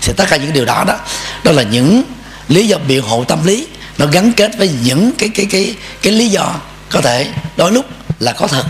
Thì 0.00 0.12
tất 0.16 0.24
cả 0.30 0.36
những 0.36 0.52
điều 0.52 0.64
đó 0.64 0.84
đó 0.86 0.96
đó 1.44 1.52
là 1.52 1.62
những 1.62 2.02
lý 2.48 2.68
do 2.68 2.78
biện 2.78 3.02
hộ 3.02 3.24
tâm 3.24 3.46
lý. 3.46 3.66
Nó 3.98 4.06
gắn 4.06 4.32
kết 4.32 4.50
với 4.58 4.70
những 4.82 5.12
cái 5.18 5.28
cái 5.34 5.46
cái 5.50 5.76
cái 6.02 6.12
lý 6.12 6.28
do 6.28 6.54
có 6.90 7.00
thể 7.00 7.32
đôi 7.56 7.72
lúc 7.72 7.86
là 8.20 8.32
có 8.32 8.46
thật 8.46 8.64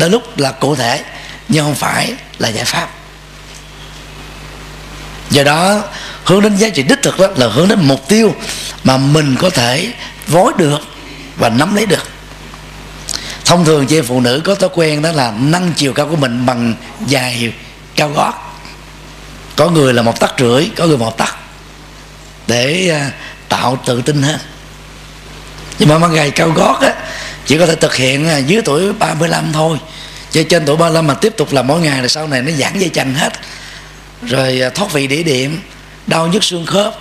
tới 0.00 0.10
lúc 0.10 0.38
là 0.38 0.52
cụ 0.52 0.74
thể, 0.76 1.04
nhưng 1.48 1.64
không 1.64 1.74
phải 1.74 2.14
là 2.38 2.48
giải 2.48 2.64
pháp. 2.64 2.88
Do 5.30 5.42
đó, 5.42 5.82
hướng 6.24 6.42
đến 6.42 6.56
giá 6.56 6.68
trị 6.68 6.82
đích 6.82 7.02
thực 7.02 7.18
đó 7.18 7.26
là 7.36 7.48
hướng 7.48 7.68
đến 7.68 7.78
mục 7.82 8.08
tiêu 8.08 8.34
mà 8.84 8.96
mình 8.96 9.36
có 9.38 9.50
thể 9.50 9.92
vối 10.26 10.52
được 10.58 10.80
và 11.36 11.48
nắm 11.48 11.74
lấy 11.74 11.86
được. 11.86 12.08
Thông 13.44 13.64
thường 13.64 13.86
chị 13.86 14.00
phụ 14.00 14.20
nữ 14.20 14.40
có 14.44 14.54
thói 14.54 14.70
quen 14.74 15.02
đó 15.02 15.12
là 15.12 15.32
nâng 15.38 15.72
chiều 15.76 15.92
cao 15.92 16.06
của 16.06 16.16
mình 16.16 16.46
bằng 16.46 16.74
dài, 17.06 17.52
cao 17.96 18.08
gót. 18.08 18.32
Có 19.56 19.70
người 19.70 19.94
là 19.94 20.02
một 20.02 20.20
tấc 20.20 20.34
rưỡi, 20.38 20.70
có 20.76 20.86
người 20.86 20.98
một 20.98 21.18
tấc 21.18 21.34
để 22.46 22.90
à, 22.90 23.10
tạo 23.48 23.78
tự 23.86 24.02
tin 24.02 24.22
hơn. 24.22 24.38
Nhưng 25.78 25.88
mà 25.88 25.98
mang 25.98 26.14
giày 26.14 26.30
cao 26.30 26.50
gót 26.50 26.80
á 26.80 26.94
chỉ 27.50 27.58
có 27.58 27.66
thể 27.66 27.76
thực 27.76 27.94
hiện 27.94 28.28
à, 28.28 28.38
dưới 28.38 28.62
tuổi 28.62 28.92
35 28.92 29.52
thôi. 29.52 29.78
Chứ 30.30 30.42
trên 30.42 30.66
tuổi 30.66 30.76
35 30.76 31.06
mà 31.06 31.14
tiếp 31.14 31.36
tục 31.36 31.52
làm 31.52 31.66
mỗi 31.66 31.80
ngày 31.80 32.00
rồi 32.00 32.08
sau 32.08 32.28
này 32.28 32.42
nó 32.42 32.52
giãn 32.52 32.78
dây 32.78 32.88
chằng 32.88 33.14
hết. 33.14 33.32
Rồi 34.22 34.60
à, 34.60 34.70
thoát 34.70 34.92
vị 34.92 35.06
đĩa 35.06 35.22
điểm 35.22 35.60
đau 36.06 36.26
nhức 36.26 36.44
xương 36.44 36.66
khớp. 36.66 36.98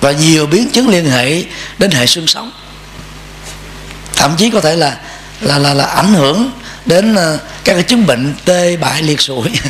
Và 0.00 0.12
nhiều 0.12 0.46
biến 0.46 0.70
chứng 0.70 0.88
liên 0.88 1.10
hệ 1.10 1.44
đến 1.78 1.90
hệ 1.90 2.06
xương 2.06 2.26
sống. 2.26 2.52
Thậm 4.14 4.34
chí 4.38 4.50
có 4.50 4.60
thể 4.60 4.76
là 4.76 4.98
là 5.40 5.58
là 5.58 5.74
là 5.74 5.84
ảnh 5.84 6.14
hưởng 6.14 6.50
đến 6.86 7.14
à, 7.14 7.38
các 7.64 7.74
cái 7.74 7.82
chứng 7.82 8.06
bệnh 8.06 8.34
tê 8.44 8.76
bại 8.76 9.02
liệt 9.02 9.20
sụi. 9.20 9.50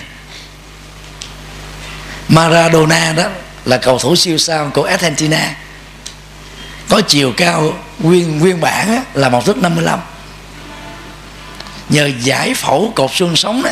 Maradona 2.28 3.12
đó 3.12 3.24
là 3.64 3.76
cầu 3.76 3.98
thủ 3.98 4.16
siêu 4.16 4.38
sao 4.38 4.70
của 4.74 4.82
Argentina 4.82 5.54
có 6.90 7.00
chiều 7.00 7.32
cao 7.36 7.72
nguyên 7.98 8.38
nguyên 8.38 8.60
bản 8.60 9.04
là 9.14 9.28
một 9.28 9.46
thước 9.46 9.58
55 9.58 9.98
nhờ 11.88 12.10
giải 12.22 12.54
phẫu 12.54 12.92
cột 12.94 13.10
xương 13.14 13.36
sống 13.36 13.62
đó 13.62 13.70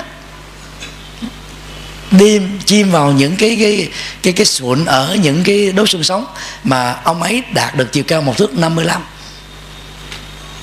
đêm 2.11 2.59
chim 2.65 2.91
vào 2.91 3.13
những 3.13 3.37
cái 3.37 3.57
cái 3.61 3.89
cái 4.23 4.33
cái 4.33 4.47
sụn 4.47 4.85
ở 4.85 5.17
những 5.23 5.45
cái 5.45 5.73
đốt 5.73 5.91
xương 5.91 6.05
sống 6.05 6.27
mà 6.65 6.93
ông 6.93 7.23
ấy 7.23 7.43
đạt 7.53 7.77
được 7.77 7.93
chiều 7.93 8.05
cao 8.05 8.23
một 8.23 8.37
thước 8.37 8.59
55 8.59 9.03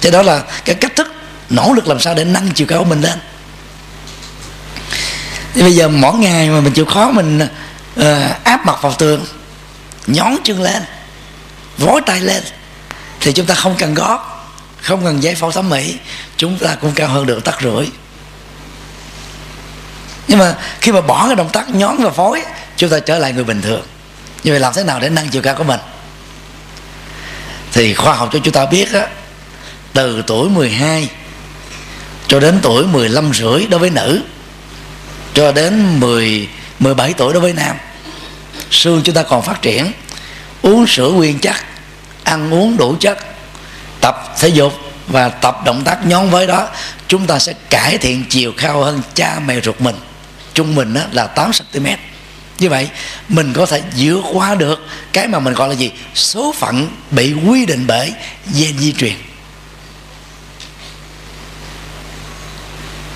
thế 0.02 0.12
đó 0.12 0.22
là 0.22 0.44
cái 0.66 0.76
cách 0.76 0.96
thức 0.96 1.16
nỗ 1.50 1.74
lực 1.74 1.88
làm 1.88 2.00
sao 2.00 2.14
để 2.14 2.26
nâng 2.26 2.52
chiều 2.52 2.68
cao 2.68 2.80
của 2.80 2.86
mình 2.86 3.02
lên. 3.02 3.20
Thì 5.54 5.62
bây 5.62 5.76
giờ 5.76 5.88
mỗi 5.88 6.14
ngày 6.14 6.50
mà 6.50 6.62
mình 6.62 6.74
chịu 6.74 6.86
khó 6.86 7.12
mình 7.12 7.40
uh, 8.00 8.06
áp 8.44 8.66
mặt 8.66 8.82
vào 8.82 8.94
tường 8.94 9.26
nhón 10.08 10.36
chân 10.44 10.62
lên 10.62 10.84
vối 11.78 12.02
tay 12.06 12.22
lên, 12.22 12.44
thì 13.20 13.34
chúng 13.34 13.46
ta 13.46 13.56
không 13.56 13.76
cần 13.78 13.94
gót, 13.94 14.48
không 14.82 15.04
cần 15.04 15.24
giấy 15.24 15.36
phẫu 15.36 15.52
thẩm 15.52 15.70
mỹ, 15.70 15.96
chúng 16.38 16.58
ta 16.58 16.76
cũng 16.76 16.92
cao 16.92 17.08
hơn 17.08 17.26
được 17.26 17.44
tắc 17.44 17.62
rưỡi. 17.62 17.86
Nhưng 20.28 20.40
mà 20.40 20.56
khi 20.82 20.92
mà 20.92 21.02
bỏ 21.02 21.28
cái 21.28 21.36
động 21.36 21.50
tác 21.54 21.70
nhón 21.70 21.96
và 22.00 22.10
phối 22.10 22.42
chúng 22.78 22.90
ta 22.90 23.00
trở 23.00 23.20
lại 23.20 23.34
người 23.34 23.44
bình 23.44 23.62
thường. 23.62 23.86
Như 24.44 24.52
vậy 24.52 24.60
làm 24.60 24.74
thế 24.74 24.84
nào 24.84 25.00
để 25.00 25.10
nâng 25.10 25.30
chiều 25.30 25.42
cao 25.42 25.56
của 25.56 25.64
mình? 25.64 25.80
Thì 27.72 27.94
khoa 27.94 28.14
học 28.14 28.30
cho 28.34 28.40
chúng 28.44 28.54
ta 28.54 28.66
biết 28.66 28.94
á, 28.94 29.08
từ 29.94 30.24
tuổi 30.28 30.50
12 30.50 31.10
cho 32.28 32.40
đến 32.40 32.60
tuổi 32.62 32.88
15 32.88 33.34
rưỡi 33.34 33.66
đối 33.70 33.80
với 33.80 33.90
nữ, 33.90 34.22
cho 35.34 35.52
đến 35.52 36.00
10 36.00 36.50
17 36.80 37.14
tuổi 37.14 37.34
đối 37.34 37.42
với 37.42 37.54
nam, 37.54 37.78
xương 38.72 39.02
chúng 39.04 39.16
ta 39.16 39.24
còn 39.24 39.42
phát 39.42 39.62
triển 39.62 39.92
uống 40.66 40.88
sữa 40.88 41.10
nguyên 41.10 41.40
chất, 41.40 41.56
ăn 42.24 42.54
uống 42.54 42.78
đủ 42.78 42.96
chất, 43.00 43.18
tập 44.02 44.36
thể 44.40 44.48
dục 44.48 44.74
và 45.08 45.30
tập 45.30 45.58
động 45.66 45.84
tác 45.84 46.06
nhón 46.06 46.30
với 46.30 46.48
đó, 46.48 46.68
chúng 47.08 47.28
ta 47.28 47.40
sẽ 47.40 47.54
cải 47.70 47.98
thiện 47.98 48.26
chiều 48.30 48.54
cao 48.58 48.84
hơn 48.84 49.02
cha 49.14 49.40
mẹ 49.46 49.62
ruột 49.62 49.82
mình. 49.82 49.96
Trung 50.54 50.76
bình 50.76 50.96
là 51.12 51.28
8 51.28 51.52
cm 51.74 51.86
như 52.60 52.70
vậy, 52.70 52.90
mình 53.30 53.54
có 53.54 53.66
thể 53.66 53.82
vượt 53.98 54.22
qua 54.34 54.56
được 54.56 54.88
cái 55.14 55.28
mà 55.28 55.40
mình 55.40 55.54
gọi 55.54 55.70
là 55.70 55.76
gì? 55.76 55.92
Số 56.14 56.54
phận 56.58 56.90
bị 57.12 57.34
quy 57.34 57.66
định 57.66 57.88
bởi 57.88 58.14
gen 58.54 58.78
di 58.78 58.94
truyền. 58.94 59.14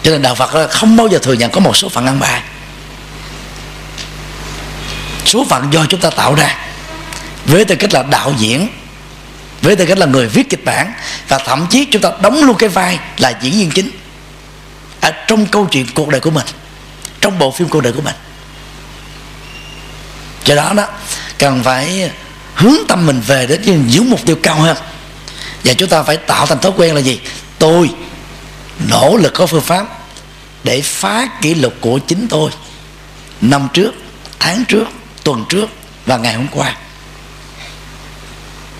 Cho 0.03 0.11
nên 0.11 0.21
đạo 0.21 0.35
phật 0.35 0.71
không 0.71 0.97
bao 0.97 1.07
giờ 1.07 1.19
thừa 1.21 1.33
nhận 1.33 1.51
có 1.51 1.59
một 1.59 1.77
số 1.77 1.89
phận 1.89 2.05
ăn 2.05 2.19
bài. 2.19 2.41
Số 5.25 5.45
phận 5.49 5.73
do 5.73 5.85
chúng 5.85 5.99
ta 5.99 6.09
tạo 6.09 6.35
ra 6.35 6.68
với 7.49 7.65
tư 7.65 7.75
cách 7.75 7.93
là 7.93 8.03
đạo 8.03 8.33
diễn, 8.37 8.67
với 9.61 9.75
tư 9.75 9.85
cách 9.85 9.97
là 9.97 10.05
người 10.05 10.27
viết 10.27 10.49
kịch 10.49 10.65
bản, 10.65 10.93
và 11.27 11.37
thậm 11.37 11.67
chí 11.69 11.85
chúng 11.85 12.01
ta 12.01 12.11
đóng 12.21 12.43
luôn 12.43 12.57
cái 12.57 12.69
vai 12.69 12.99
là 13.17 13.33
diễn 13.41 13.53
viên 13.53 13.71
chính 13.71 13.91
ở 15.01 15.11
trong 15.27 15.45
câu 15.45 15.67
chuyện 15.71 15.85
cuộc 15.93 16.09
đời 16.09 16.21
của 16.21 16.31
mình, 16.31 16.45
trong 17.21 17.39
bộ 17.39 17.51
phim 17.51 17.69
cuộc 17.69 17.81
đời 17.81 17.93
của 17.93 18.01
mình. 18.01 18.15
Do 20.45 20.55
đó 20.55 20.73
đó, 20.73 20.87
cần 21.37 21.63
phải 21.63 22.11
hướng 22.55 22.75
tâm 22.87 23.05
mình 23.05 23.21
về 23.27 23.47
đến 23.47 23.87
những 23.87 24.09
mục 24.09 24.25
tiêu 24.25 24.35
cao 24.43 24.55
hơn. 24.55 24.77
Và 25.63 25.73
chúng 25.73 25.89
ta 25.89 26.03
phải 26.03 26.17
tạo 26.17 26.45
thành 26.45 26.59
thói 26.59 26.71
quen 26.77 26.95
là 26.95 27.01
gì? 27.01 27.19
Tôi 27.59 27.89
nỗ 28.87 29.17
lực 29.17 29.33
có 29.33 29.45
phương 29.45 29.61
pháp 29.61 29.85
để 30.63 30.81
phá 30.81 31.27
kỷ 31.41 31.55
lục 31.55 31.73
của 31.81 31.99
chính 31.99 32.27
tôi 32.27 32.51
năm 33.41 33.67
trước, 33.73 33.91
tháng 34.39 34.65
trước, 34.65 34.87
tuần 35.23 35.45
trước 35.49 35.69
và 36.05 36.17
ngày 36.17 36.33
hôm 36.33 36.47
qua 36.47 36.75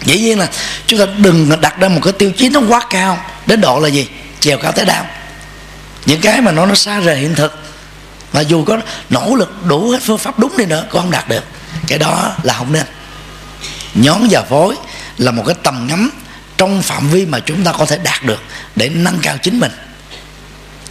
dĩ 0.03 0.19
nhiên 0.19 0.39
là 0.39 0.49
chúng 0.87 0.99
ta 0.99 1.05
đừng 1.17 1.61
đặt 1.61 1.79
ra 1.79 1.89
một 1.89 1.99
cái 2.03 2.13
tiêu 2.13 2.31
chí 2.37 2.49
nó 2.49 2.59
quá 2.67 2.81
cao 2.89 3.25
đến 3.45 3.61
độ 3.61 3.79
là 3.79 3.87
gì? 3.87 4.07
Chèo 4.39 4.57
cao 4.57 4.71
tới 4.71 4.85
đau 4.85 5.05
những 6.05 6.21
cái 6.21 6.41
mà 6.41 6.51
nó 6.51 6.65
nó 6.65 6.75
xa 6.75 6.99
rời 6.99 7.17
hiện 7.17 7.35
thực. 7.35 7.59
Mà 8.33 8.41
dù 8.41 8.65
có 8.65 8.77
nỗ 9.09 9.35
lực 9.35 9.65
đủ 9.65 9.89
hết 9.89 9.99
phương 10.03 10.17
pháp 10.17 10.39
đúng 10.39 10.57
đi 10.57 10.65
nữa 10.65 10.85
cũng 10.89 11.01
không 11.01 11.11
đạt 11.11 11.29
được. 11.29 11.43
Cái 11.87 11.99
đó 11.99 12.35
là 12.43 12.53
không 12.53 12.73
nên. 12.73 12.85
Nhón 13.93 14.27
và 14.29 14.43
phối 14.49 14.75
là 15.17 15.31
một 15.31 15.43
cái 15.45 15.55
tầm 15.63 15.87
ngắm 15.87 16.11
trong 16.57 16.81
phạm 16.81 17.09
vi 17.09 17.25
mà 17.25 17.39
chúng 17.39 17.63
ta 17.63 17.71
có 17.71 17.85
thể 17.85 17.97
đạt 18.03 18.23
được 18.23 18.41
để 18.75 18.89
nâng 18.89 19.19
cao 19.21 19.37
chính 19.37 19.59
mình. 19.59 19.71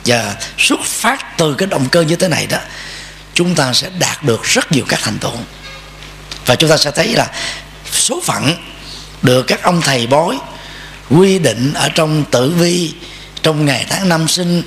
Và 0.06 0.36
xuất 0.59 0.80
phát 0.84 1.38
từ 1.38 1.54
cái 1.54 1.68
động 1.68 1.88
cơ 1.88 2.00
như 2.00 2.16
thế 2.16 2.28
này 2.28 2.46
đó, 2.46 2.59
chúng 3.34 3.54
ta 3.54 3.72
sẽ 3.72 3.88
đạt 3.98 4.22
được 4.22 4.44
rất 4.44 4.72
nhiều 4.72 4.84
các 4.88 5.00
thành 5.02 5.18
tựu. 5.18 5.32
Và 6.46 6.54
chúng 6.54 6.70
ta 6.70 6.76
sẽ 6.76 6.90
thấy 6.90 7.09
là 7.09 7.26
số 7.92 8.20
phận 8.24 8.56
được 9.22 9.42
các 9.42 9.62
ông 9.62 9.80
thầy 9.80 10.06
bói 10.06 10.38
quy 11.10 11.38
định 11.38 11.72
ở 11.74 11.88
trong 11.88 12.24
tử 12.30 12.50
vi 12.50 12.94
trong 13.42 13.66
ngày 13.66 13.86
tháng 13.88 14.08
năm 14.08 14.28
sinh 14.28 14.62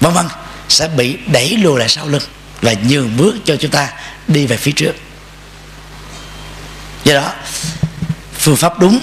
vân 0.00 0.12
vân 0.12 0.26
sẽ 0.68 0.88
bị 0.88 1.16
đẩy 1.26 1.56
lùi 1.56 1.78
lại 1.78 1.88
sau 1.88 2.08
lưng 2.08 2.22
và 2.62 2.74
nhường 2.88 3.16
bước 3.16 3.34
cho 3.44 3.56
chúng 3.56 3.70
ta 3.70 3.88
đi 4.28 4.46
về 4.46 4.56
phía 4.56 4.72
trước. 4.72 4.92
Do 7.04 7.14
đó 7.14 7.32
phương 8.38 8.56
pháp 8.56 8.78
đúng 8.78 9.00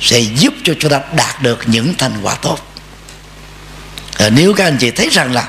sẽ 0.00 0.20
giúp 0.20 0.54
cho 0.64 0.74
chúng 0.78 0.90
ta 0.90 1.00
đạt 1.16 1.42
được 1.42 1.58
những 1.66 1.94
thành 1.98 2.18
quả 2.22 2.34
tốt. 2.34 2.58
À, 4.18 4.30
nếu 4.30 4.54
các 4.54 4.64
anh 4.64 4.76
chị 4.80 4.90
thấy 4.90 5.08
rằng 5.12 5.32
là 5.32 5.48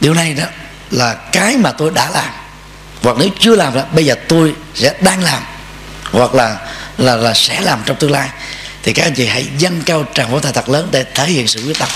điều 0.00 0.14
này 0.14 0.34
đó 0.34 0.44
là 0.90 1.14
cái 1.14 1.56
mà 1.56 1.72
tôi 1.72 1.90
đã 1.94 2.10
làm 2.10 2.30
hoặc 3.02 3.16
nếu 3.18 3.28
chưa 3.38 3.56
làm 3.56 3.74
đó 3.74 3.82
bây 3.92 4.06
giờ 4.06 4.14
tôi 4.28 4.54
sẽ 4.74 4.94
đang 5.00 5.22
làm 5.22 5.42
hoặc 6.12 6.34
là 6.34 6.58
là 7.02 7.16
là 7.16 7.34
sẽ 7.34 7.60
làm 7.60 7.82
trong 7.86 7.96
tương 7.96 8.10
lai. 8.10 8.28
Thì 8.82 8.92
các 8.92 9.02
anh 9.02 9.14
chị 9.14 9.26
hãy 9.26 9.46
dâng 9.58 9.82
cao 9.86 10.04
tràng 10.14 10.30
vỗ 10.30 10.40
tay 10.40 10.52
thật 10.52 10.68
lớn 10.68 10.88
để 10.90 11.04
thể 11.14 11.26
hiện 11.26 11.48
sự 11.48 11.62
quyết 11.66 11.78
tâm. 11.78 11.88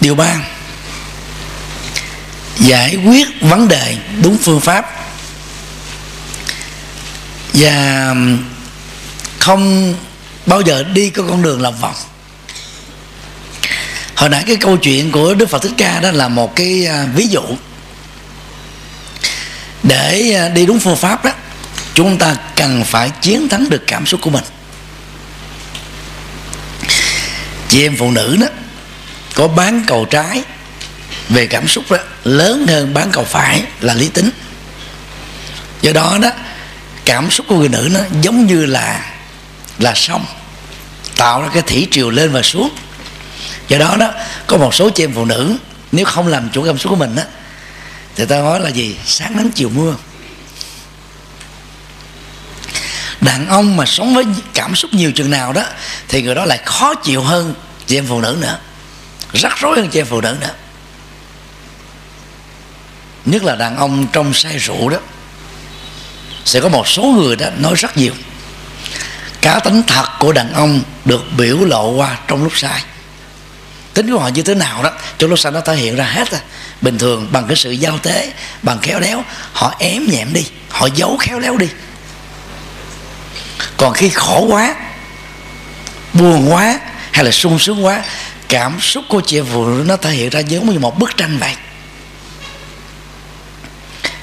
Điều 0.00 0.14
ba, 0.14 0.36
giải 2.58 2.96
quyết 3.06 3.28
vấn 3.40 3.68
đề 3.68 3.96
đúng 4.22 4.38
phương 4.38 4.60
pháp 4.60 4.86
và 7.52 8.14
không 9.38 9.94
bao 10.46 10.60
giờ 10.60 10.82
đi 10.82 11.10
cái 11.10 11.24
con 11.28 11.42
đường 11.42 11.62
lòng 11.62 11.80
vòng 11.80 11.94
hồi 14.16 14.30
nãy 14.30 14.44
cái 14.46 14.56
câu 14.56 14.76
chuyện 14.76 15.12
của 15.12 15.34
đức 15.34 15.50
phật 15.50 15.62
thích 15.62 15.72
ca 15.76 16.00
đó 16.00 16.10
là 16.10 16.28
một 16.28 16.56
cái 16.56 16.86
à, 16.86 17.06
ví 17.14 17.26
dụ. 17.26 17.42
Để 19.82 20.32
à, 20.36 20.48
đi 20.48 20.66
đúng 20.66 20.80
phương 20.80 20.96
pháp 20.96 21.24
đó, 21.24 21.30
chúng 21.94 22.18
ta 22.18 22.36
cần 22.56 22.84
phải 22.84 23.10
chiến 23.20 23.48
thắng 23.48 23.70
được 23.70 23.82
cảm 23.86 24.06
xúc 24.06 24.20
của 24.22 24.30
mình. 24.30 24.44
Chị 27.68 27.82
em 27.82 27.96
phụ 27.96 28.10
nữ 28.10 28.36
đó, 28.40 28.46
có 29.34 29.48
bán 29.48 29.84
cầu 29.86 30.04
trái 30.04 30.42
về 31.28 31.46
cảm 31.46 31.68
xúc 31.68 31.84
đó, 31.90 31.96
lớn 32.24 32.66
hơn 32.68 32.94
bán 32.94 33.10
cầu 33.12 33.24
phải 33.24 33.62
là 33.80 33.94
lý 33.94 34.08
tính. 34.08 34.30
Do 35.82 35.92
đó 35.92 36.18
đó, 36.22 36.30
cảm 37.04 37.30
xúc 37.30 37.46
của 37.48 37.56
người 37.56 37.68
nữ 37.68 37.88
nó 37.92 38.00
giống 38.22 38.46
như 38.46 38.66
là 38.66 39.10
là 39.78 39.92
sông, 39.94 40.26
tạo 41.16 41.42
ra 41.42 41.48
cái 41.52 41.62
thủy 41.62 41.88
triều 41.90 42.10
lên 42.10 42.32
và 42.32 42.42
xuống 42.42 42.70
do 43.68 43.78
đó 43.78 43.96
đó, 43.96 44.10
có 44.46 44.56
một 44.56 44.74
số 44.74 44.90
chị 44.90 45.04
em 45.04 45.12
phụ 45.14 45.24
nữ, 45.24 45.56
nếu 45.92 46.04
không 46.04 46.26
làm 46.26 46.48
chủ 46.50 46.64
cảm 46.66 46.78
xúc 46.78 46.90
của 46.90 46.96
mình 46.96 47.16
á, 47.16 47.24
thì 48.16 48.26
ta 48.26 48.36
nói 48.36 48.60
là 48.60 48.68
gì? 48.68 48.96
Sáng 49.06 49.36
nắng 49.36 49.50
chiều 49.54 49.68
mưa. 49.68 49.94
Đàn 53.20 53.48
ông 53.48 53.76
mà 53.76 53.84
sống 53.86 54.14
với 54.14 54.24
cảm 54.54 54.74
xúc 54.74 54.94
nhiều 54.94 55.12
chừng 55.12 55.30
nào 55.30 55.52
đó, 55.52 55.62
thì 56.08 56.22
người 56.22 56.34
đó 56.34 56.44
lại 56.44 56.58
khó 56.64 56.94
chịu 56.94 57.22
hơn 57.22 57.54
chị 57.86 57.98
em 57.98 58.06
phụ 58.08 58.20
nữ 58.20 58.36
nữa. 58.40 58.58
Rắc 59.32 59.58
rối 59.58 59.76
hơn 59.76 59.88
chị 59.90 60.00
em 60.00 60.06
phụ 60.06 60.20
nữ 60.20 60.36
nữa. 60.40 60.50
Nhất 63.24 63.44
là 63.44 63.56
đàn 63.56 63.76
ông 63.76 64.06
trong 64.12 64.34
say 64.34 64.58
rượu 64.58 64.88
đó, 64.88 64.98
sẽ 66.44 66.60
có 66.60 66.68
một 66.68 66.88
số 66.88 67.02
người 67.02 67.36
đó 67.36 67.46
nói 67.58 67.74
rất 67.76 67.96
nhiều. 67.96 68.12
Cá 69.40 69.58
tính 69.58 69.82
thật 69.86 70.06
của 70.18 70.32
đàn 70.32 70.52
ông 70.52 70.82
được 71.04 71.24
biểu 71.36 71.58
lộ 71.64 71.90
qua 71.90 72.18
trong 72.28 72.42
lúc 72.42 72.52
sai 72.56 72.82
tính 73.94 74.10
của 74.10 74.18
họ 74.18 74.28
như 74.28 74.42
thế 74.42 74.54
nào 74.54 74.82
đó 74.82 74.90
chỗ 75.18 75.26
lúc 75.26 75.38
sai 75.38 75.52
nó 75.52 75.60
thể 75.60 75.76
hiện 75.76 75.96
ra 75.96 76.04
hết 76.04 76.30
à. 76.30 76.40
bình 76.80 76.98
thường 76.98 77.28
bằng 77.32 77.46
cái 77.46 77.56
sự 77.56 77.70
giao 77.70 77.98
tế, 77.98 78.32
bằng 78.62 78.78
khéo 78.78 79.00
léo, 79.00 79.24
họ 79.52 79.74
ém 79.78 80.06
nhẹm 80.10 80.32
đi, 80.32 80.46
họ 80.68 80.88
giấu 80.94 81.16
khéo 81.16 81.38
léo 81.38 81.56
đi. 81.56 81.68
Còn 83.76 83.92
khi 83.92 84.08
khổ 84.08 84.46
quá, 84.48 84.74
buồn 86.12 86.52
quá, 86.52 86.80
hay 87.12 87.24
là 87.24 87.30
sung 87.30 87.58
sướng 87.58 87.84
quá, 87.84 88.02
cảm 88.48 88.80
xúc 88.80 89.04
của 89.08 89.20
chị 89.20 89.40
phụ 89.52 89.66
nữ 89.66 89.84
nó 89.86 89.96
thể 89.96 90.10
hiện 90.10 90.30
ra 90.30 90.40
giống 90.40 90.72
như 90.72 90.78
một 90.78 90.98
bức 90.98 91.16
tranh 91.16 91.38
vậy 91.38 91.54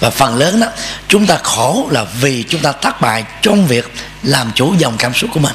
và 0.01 0.09
phần 0.09 0.38
lớn 0.38 0.59
đó, 0.59 0.67
chúng 1.07 1.28
ta 1.28 1.38
khổ 1.43 1.88
là 1.91 2.05
vì 2.22 2.43
chúng 2.43 2.61
ta 2.61 2.72
thất 2.72 3.01
bại 3.01 3.24
trong 3.41 3.67
việc 3.67 3.91
làm 4.24 4.51
chủ 4.55 4.74
dòng 4.78 4.97
cảm 4.97 5.13
xúc 5.13 5.30
của 5.34 5.39
mình 5.39 5.53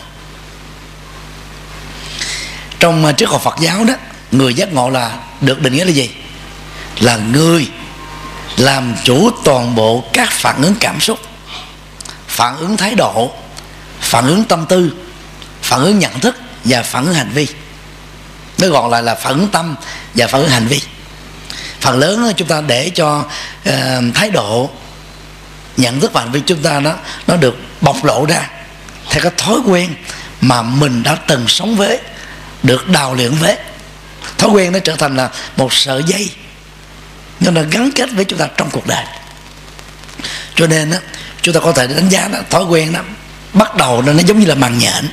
trong 2.81 3.05
ờ, 3.05 3.13
triết 3.13 3.29
học 3.29 3.41
Phật 3.45 3.55
giáo 3.61 3.85
đó 3.85 3.95
người 4.33 4.55
giác 4.55 4.73
ngộ 4.73 4.91
là 4.91 5.13
được 5.41 5.61
định 5.63 5.73
nghĩa 5.73 5.85
là 5.85 5.91
gì? 5.91 6.11
Là 7.01 7.17
người 7.17 7.69
làm 8.57 8.95
chủ 9.05 9.31
toàn 9.45 9.75
bộ 9.75 10.05
các 10.13 10.31
phản 10.31 10.63
ứng 10.63 10.75
cảm 10.81 11.01
xúc 11.01 11.19
phản 12.27 12.57
ứng 12.57 12.77
thái 12.77 12.95
độ 12.95 13.33
phản 14.01 14.27
ứng 14.27 14.45
tâm 14.45 14.67
tư 14.69 14.93
phản 15.63 15.81
ứng 15.81 15.99
nhận 15.99 16.21
thức 16.21 16.37
và 16.65 16.83
phản 16.83 17.05
ứng 17.05 17.15
hành 17.15 17.31
vi. 17.31 17.47
Nó 18.59 18.69
gọi 18.69 18.91
lại 18.91 19.03
là 19.03 19.15
phản 19.15 19.33
ứng 19.33 19.49
tâm 19.49 19.75
và 20.15 20.27
phản 20.27 20.41
ứng 20.41 20.51
hành 20.51 20.67
vi. 20.67 20.81
Phần 21.81 21.99
lớn 21.99 22.33
chúng 22.37 22.49
ta 22.49 22.61
để 22.61 22.91
cho 22.95 23.25
uh, 23.69 23.75
thái 24.15 24.31
độ 24.31 24.71
nhận 25.77 26.01
thức 26.01 26.13
và 26.13 26.21
hành 26.21 26.33
vi 26.33 26.41
chúng 26.47 26.63
ta 26.63 26.81
nó 26.81 26.93
nó 27.27 27.37
được 27.37 27.57
bộc 27.81 28.05
lộ 28.05 28.25
ra 28.25 28.51
theo 29.11 29.23
cái 29.23 29.33
thói 29.37 29.57
quen 29.67 29.95
mà 30.41 30.63
mình 30.63 31.03
đã 31.03 31.15
từng 31.27 31.49
sống 31.49 31.77
với 31.77 32.01
được 32.67 32.89
đào 32.89 33.15
luyện 33.15 33.35
với 33.35 33.57
thói 34.39 34.51
quen 34.51 34.73
nó 34.73 34.79
trở 34.79 34.97
thành 34.97 35.17
là 35.17 35.31
một 35.57 35.73
sợi 35.73 36.03
dây 36.07 36.31
nhưng 37.41 37.55
nó 37.55 37.61
gắn 37.71 37.91
kết 37.95 38.09
với 38.13 38.25
chúng 38.25 38.39
ta 38.39 38.49
trong 38.57 38.71
cuộc 38.71 38.87
đời. 38.87 39.05
Cho 40.55 40.67
nên 40.67 40.91
đó, 40.91 40.99
chúng 41.43 41.55
ta 41.55 41.61
có 41.61 41.73
thể 41.73 41.87
đánh 41.87 42.09
giá 42.09 42.29
đó, 42.29 42.39
thói 42.51 42.65
quen 42.65 42.93
đó 42.93 43.01
bắt 43.53 43.77
đầu 43.77 44.03
nó, 44.03 44.13
giống 44.27 44.41
như 44.41 44.47
là 44.47 44.55
màng 44.55 44.79
nhện. 44.79 45.09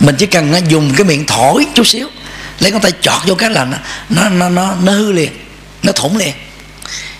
Mình 0.00 0.14
chỉ 0.18 0.26
cần 0.26 0.50
nó 0.50 0.58
dùng 0.68 0.94
cái 0.96 1.04
miệng 1.04 1.26
thổi 1.26 1.66
chút 1.74 1.86
xíu 1.86 2.08
lấy 2.60 2.72
con 2.72 2.80
tay 2.80 2.92
chọt 3.00 3.22
vô 3.26 3.34
cái 3.34 3.50
là 3.50 3.64
nó 3.64 3.76
nó 4.08 4.28
nó 4.28 4.48
nó, 4.48 4.74
nó 4.82 4.92
hư 4.92 5.12
liền 5.12 5.32
nó 5.82 5.92
thủng 5.92 6.16
liền. 6.16 6.34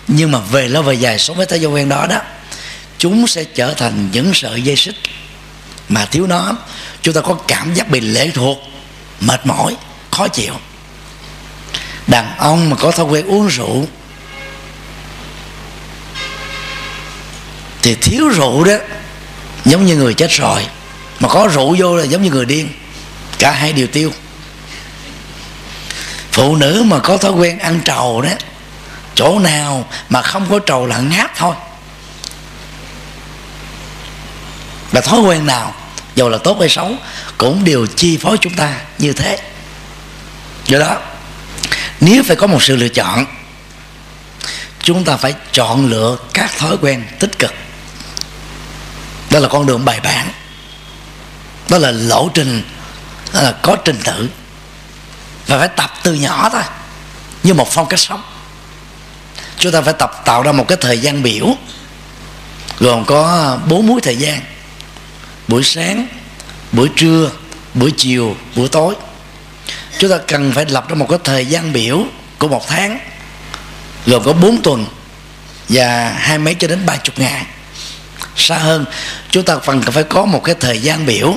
Nhưng 0.08 0.32
mà 0.32 0.38
về 0.38 0.68
lâu 0.68 0.82
về 0.82 0.94
dài 0.94 1.18
sống 1.18 1.36
với 1.36 1.46
thói 1.46 1.58
quen 1.58 1.88
đó 1.88 2.06
đó 2.10 2.20
chúng 2.98 3.26
sẽ 3.26 3.44
trở 3.44 3.74
thành 3.74 4.08
những 4.12 4.30
sợi 4.34 4.62
dây 4.62 4.76
xích 4.76 4.96
mà 5.88 6.04
thiếu 6.04 6.26
nó, 6.26 6.56
chúng 7.02 7.14
ta 7.14 7.20
có 7.20 7.34
cảm 7.34 7.74
giác 7.74 7.88
bị 7.88 8.00
lệ 8.00 8.30
thuộc, 8.34 8.58
mệt 9.20 9.46
mỏi, 9.46 9.76
khó 10.10 10.28
chịu. 10.28 10.54
Đàn 12.06 12.36
ông 12.38 12.70
mà 12.70 12.76
có 12.76 12.90
thói 12.90 13.06
quen 13.06 13.26
uống 13.26 13.48
rượu, 13.48 13.86
thì 17.82 17.94
thiếu 17.94 18.28
rượu 18.28 18.64
đó, 18.64 18.76
giống 19.64 19.86
như 19.86 19.96
người 19.96 20.14
chết 20.14 20.30
rồi. 20.30 20.66
Mà 21.20 21.28
có 21.28 21.48
rượu 21.54 21.76
vô 21.78 21.96
là 21.96 22.04
giống 22.04 22.22
như 22.22 22.30
người 22.30 22.44
điên. 22.44 22.68
Cả 23.38 23.50
hai 23.50 23.72
đều 23.72 23.86
tiêu. 23.86 24.12
Phụ 26.32 26.56
nữ 26.56 26.82
mà 26.86 26.98
có 26.98 27.16
thói 27.16 27.32
quen 27.32 27.58
ăn 27.58 27.80
trầu 27.84 28.22
đó, 28.22 28.30
chỗ 29.14 29.38
nào 29.38 29.88
mà 30.08 30.22
không 30.22 30.46
có 30.50 30.58
trầu 30.58 30.86
là 30.86 30.98
ngáp 30.98 31.36
thôi. 31.36 31.54
Và 34.90 35.00
thói 35.00 35.20
quen 35.20 35.46
nào 35.46 35.74
dù 36.14 36.28
là 36.28 36.38
tốt 36.38 36.56
hay 36.60 36.68
xấu, 36.68 36.96
cũng 37.38 37.64
đều 37.64 37.86
chi 37.86 38.16
phối 38.16 38.38
chúng 38.40 38.54
ta 38.54 38.74
như 38.98 39.12
thế. 39.12 39.38
Do 40.66 40.78
đó, 40.78 40.96
nếu 42.00 42.22
phải 42.26 42.36
có 42.36 42.46
một 42.46 42.62
sự 42.62 42.76
lựa 42.76 42.88
chọn, 42.88 43.26
chúng 44.82 45.04
ta 45.04 45.16
phải 45.16 45.34
chọn 45.52 45.86
lựa 45.86 46.16
các 46.34 46.58
thói 46.58 46.76
quen 46.80 47.04
tích 47.18 47.38
cực. 47.38 47.54
Đó 49.30 49.38
là 49.38 49.48
con 49.48 49.66
đường 49.66 49.84
bài 49.84 50.00
bản. 50.00 50.28
Đó 51.68 51.78
là 51.78 51.90
lộ 51.90 52.30
trình, 52.34 52.62
đó 53.32 53.42
là 53.42 53.52
có 53.62 53.76
trình 53.84 54.00
tự. 54.04 54.28
Và 55.46 55.58
phải 55.58 55.68
tập 55.68 55.92
từ 56.02 56.14
nhỏ 56.14 56.48
thôi, 56.52 56.62
như 57.42 57.54
một 57.54 57.68
phong 57.70 57.88
cách 57.88 58.00
sống. 58.00 58.22
Chúng 59.58 59.72
ta 59.72 59.80
phải 59.80 59.94
tập 59.94 60.22
tạo 60.24 60.42
ra 60.42 60.52
một 60.52 60.68
cái 60.68 60.78
thời 60.80 60.98
gian 60.98 61.22
biểu, 61.22 61.46
gồm 62.78 63.04
có 63.04 63.56
bốn 63.68 63.86
múi 63.86 64.00
thời 64.00 64.16
gian 64.16 64.40
buổi 65.48 65.62
sáng, 65.64 66.06
buổi 66.72 66.90
trưa, 66.96 67.30
buổi 67.74 67.92
chiều, 67.96 68.36
buổi 68.56 68.68
tối. 68.68 68.94
Chúng 69.98 70.10
ta 70.10 70.18
cần 70.26 70.52
phải 70.52 70.66
lập 70.66 70.88
ra 70.88 70.94
một 70.94 71.06
cái 71.08 71.18
thời 71.24 71.46
gian 71.46 71.72
biểu 71.72 72.04
của 72.38 72.48
một 72.48 72.68
tháng, 72.68 72.98
gồm 74.06 74.24
có 74.24 74.32
bốn 74.32 74.62
tuần 74.62 74.86
và 75.68 76.08
hai 76.18 76.38
mấy 76.38 76.54
cho 76.54 76.68
đến 76.68 76.86
ba 76.86 76.96
chục 76.96 77.18
ngày. 77.18 77.46
Xa 78.36 78.58
hơn, 78.58 78.84
chúng 79.30 79.44
ta 79.44 79.56
cần 79.66 79.82
phải 79.82 80.04
có 80.04 80.24
một 80.24 80.44
cái 80.44 80.54
thời 80.60 80.78
gian 80.78 81.06
biểu 81.06 81.34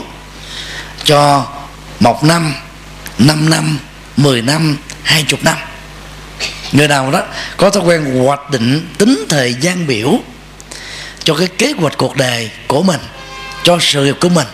cho 1.03 1.47
một 1.99 2.23
năm 2.23 2.53
5 3.17 3.49
năm 3.49 3.79
10 4.17 4.41
năm 4.41 4.77
20 5.03 5.39
năm. 5.43 5.57
Người 6.71 6.87
nào 6.87 7.11
đó 7.11 7.23
có 7.57 7.69
thói 7.69 7.83
quen 7.83 8.23
hoạch 8.23 8.49
định 8.51 8.87
tính 8.97 9.25
thời 9.29 9.53
gian 9.53 9.87
biểu 9.87 10.19
cho 11.23 11.35
cái 11.35 11.47
kế 11.47 11.73
hoạch 11.77 11.97
cuộc 11.97 12.15
đời 12.15 12.49
của 12.67 12.83
mình 12.83 12.99
cho 13.63 13.77
sự 13.81 14.05
nghiệp 14.05 14.17
của 14.21 14.29
mình, 14.29 14.47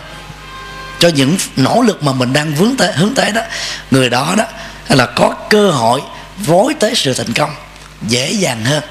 cho 0.98 1.08
những 1.08 1.36
nỗ 1.56 1.82
lực 1.82 2.02
mà 2.02 2.12
mình 2.12 2.32
đang 2.32 2.54
vướng 2.54 2.76
tới, 2.76 2.92
hướng 2.92 3.14
tới 3.14 3.32
đó. 3.32 3.42
Người 3.90 4.10
đó 4.10 4.34
đó 4.38 4.44
là 4.88 5.06
có 5.06 5.34
cơ 5.50 5.70
hội 5.70 6.02
vối 6.38 6.74
tới 6.80 6.92
sự 6.94 7.14
thành 7.14 7.32
công, 7.32 7.54
dễ 8.02 8.30
dàng 8.30 8.64
hơn 8.64 8.82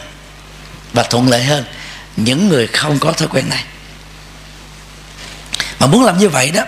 và 0.93 1.03
thuận 1.03 1.29
lợi 1.29 1.43
hơn 1.43 1.65
những 2.17 2.49
người 2.49 2.67
không 2.67 2.99
có 2.99 3.11
thói 3.11 3.27
quen 3.27 3.49
này. 3.49 3.63
Mà 5.79 5.87
muốn 5.87 6.05
làm 6.05 6.17
như 6.17 6.29
vậy 6.29 6.51
đó, 6.51 6.63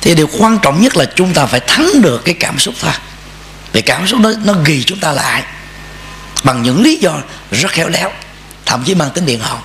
thì 0.00 0.14
điều 0.14 0.28
quan 0.38 0.58
trọng 0.62 0.80
nhất 0.82 0.96
là 0.96 1.04
chúng 1.14 1.34
ta 1.34 1.46
phải 1.46 1.60
thắng 1.60 2.02
được 2.02 2.24
cái 2.24 2.34
cảm 2.40 2.58
xúc 2.58 2.74
thôi. 2.80 2.92
Vì 3.72 3.82
cảm 3.82 4.06
xúc 4.06 4.20
nó 4.20 4.32
nó 4.44 4.52
ghi 4.64 4.82
chúng 4.84 5.00
ta 5.00 5.12
lại 5.12 5.42
bằng 6.44 6.62
những 6.62 6.82
lý 6.82 6.96
do 6.96 7.18
rất 7.50 7.72
khéo 7.72 7.88
léo, 7.88 8.12
thậm 8.66 8.84
chí 8.84 8.94
mang 8.94 9.10
tính 9.10 9.26
biện 9.26 9.40
hộ. 9.40 9.58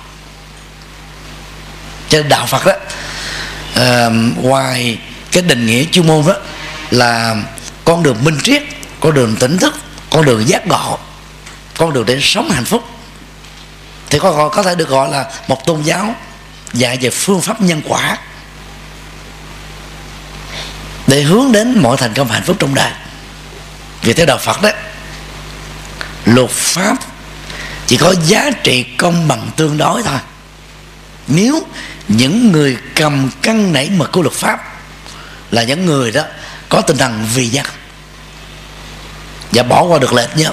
Cho 2.08 2.18
nên 2.18 2.28
đạo 2.28 2.46
phật 2.46 2.66
đó 2.66 2.72
uh, 3.78 4.12
ngoài 4.44 4.98
cái 5.32 5.42
định 5.42 5.66
nghĩa 5.66 5.84
chuyên 5.84 6.06
môn 6.06 6.26
đó 6.26 6.34
là 6.90 7.36
con 7.84 8.02
đường 8.02 8.24
minh 8.24 8.38
triết 8.42 8.62
con 9.00 9.14
đường 9.14 9.36
tỉnh 9.36 9.58
thức 9.58 9.74
con 10.10 10.24
đường 10.24 10.48
giác 10.48 10.66
ngộ 10.66 10.98
con 11.76 11.92
đường 11.92 12.06
để 12.06 12.18
sống 12.20 12.50
hạnh 12.50 12.64
phúc. 12.64 12.84
Thì 14.10 14.18
có 14.18 14.48
có 14.48 14.62
thể 14.62 14.74
được 14.74 14.88
gọi 14.88 15.10
là 15.10 15.30
một 15.48 15.66
tôn 15.66 15.82
giáo 15.82 16.14
dạy 16.72 16.98
về 17.00 17.10
phương 17.10 17.40
pháp 17.40 17.60
nhân 17.60 17.82
quả 17.88 18.18
để 21.06 21.22
hướng 21.22 21.52
đến 21.52 21.78
mọi 21.82 21.96
thành 21.96 22.14
công 22.14 22.28
hạnh 22.28 22.42
phúc 22.42 22.56
trong 22.58 22.74
đời. 22.74 22.90
Vì 24.02 24.12
theo 24.12 24.26
đạo 24.26 24.38
Phật 24.38 24.62
đó 24.62 24.70
luật 26.24 26.50
pháp 26.50 26.96
chỉ 27.86 27.96
có 27.96 28.14
giá 28.24 28.50
trị 28.64 28.82
công 28.98 29.28
bằng 29.28 29.50
tương 29.56 29.78
đối 29.78 30.02
thôi 30.02 30.18
nếu 31.26 31.66
những 32.08 32.52
người 32.52 32.76
cầm 32.94 33.30
cân 33.42 33.72
nảy 33.72 33.90
mực 33.90 34.12
của 34.12 34.22
luật 34.22 34.34
pháp 34.34 34.58
là 35.50 35.62
những 35.62 35.86
người 35.86 36.10
đó 36.10 36.22
có 36.68 36.80
tinh 36.80 36.96
thần 36.96 37.26
vì 37.34 37.48
dân 37.48 37.66
và 39.52 39.62
bỏ 39.62 39.82
qua 39.82 39.98
được 39.98 40.12
lệch 40.12 40.36
nhé 40.36 40.50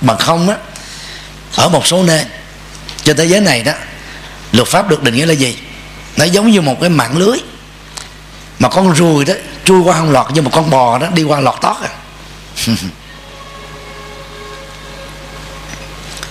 bằng 0.00 0.18
không 0.18 0.48
á, 0.48 0.56
ở 1.56 1.68
một 1.68 1.86
số 1.86 2.02
nơi, 2.02 2.24
trên 3.04 3.16
thế 3.16 3.24
giới 3.24 3.40
này 3.40 3.62
đó, 3.62 3.72
luật 4.52 4.68
pháp 4.68 4.88
được 4.88 5.02
định 5.02 5.14
nghĩa 5.14 5.26
là 5.26 5.32
gì? 5.32 5.58
Nó 6.16 6.24
giống 6.24 6.50
như 6.50 6.60
một 6.60 6.76
cái 6.80 6.90
mạng 6.90 7.16
lưới 7.16 7.38
mà 8.58 8.68
con 8.68 8.94
ruồi 8.94 9.24
đó 9.24 9.34
chui 9.64 9.80
qua 9.80 9.98
không 9.98 10.10
lọt 10.10 10.26
nhưng 10.34 10.44
mà 10.44 10.50
con 10.50 10.70
bò 10.70 10.98
đó 10.98 11.06
đi 11.14 11.22
qua 11.22 11.40
lọt 11.40 11.60
tót 11.60 11.76
à. 11.82 11.90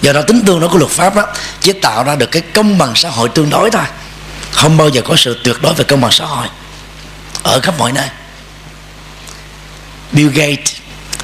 do 0.02 0.14
đó 0.14 0.22
tính 0.22 0.42
tương 0.46 0.60
đối 0.60 0.70
của 0.70 0.78
luật 0.78 0.92
pháp 0.92 1.16
đó, 1.16 1.26
chỉ 1.62 1.74
tạo 1.74 2.04
ra 2.04 2.16
được 2.16 2.32
cái 2.32 2.42
công 2.54 2.78
bằng 2.78 2.96
xã 2.96 3.10
hội 3.10 3.30
tương 3.30 3.50
đối 3.50 3.72
thôi. 3.72 3.86
Không 4.52 4.78
bao 4.78 4.90
giờ 4.90 5.02
có 5.02 5.16
sự 5.16 5.40
tuyệt 5.44 5.56
đối 5.62 5.74
về 5.74 5.84
công 5.84 6.02
bằng 6.02 6.12
xã 6.12 6.26
hội. 6.26 6.48
Ở 7.44 7.60
khắp 7.60 7.76
mọi 7.78 7.92
nơi. 7.92 8.08
Bill 10.12 10.30
Gates 10.30 10.76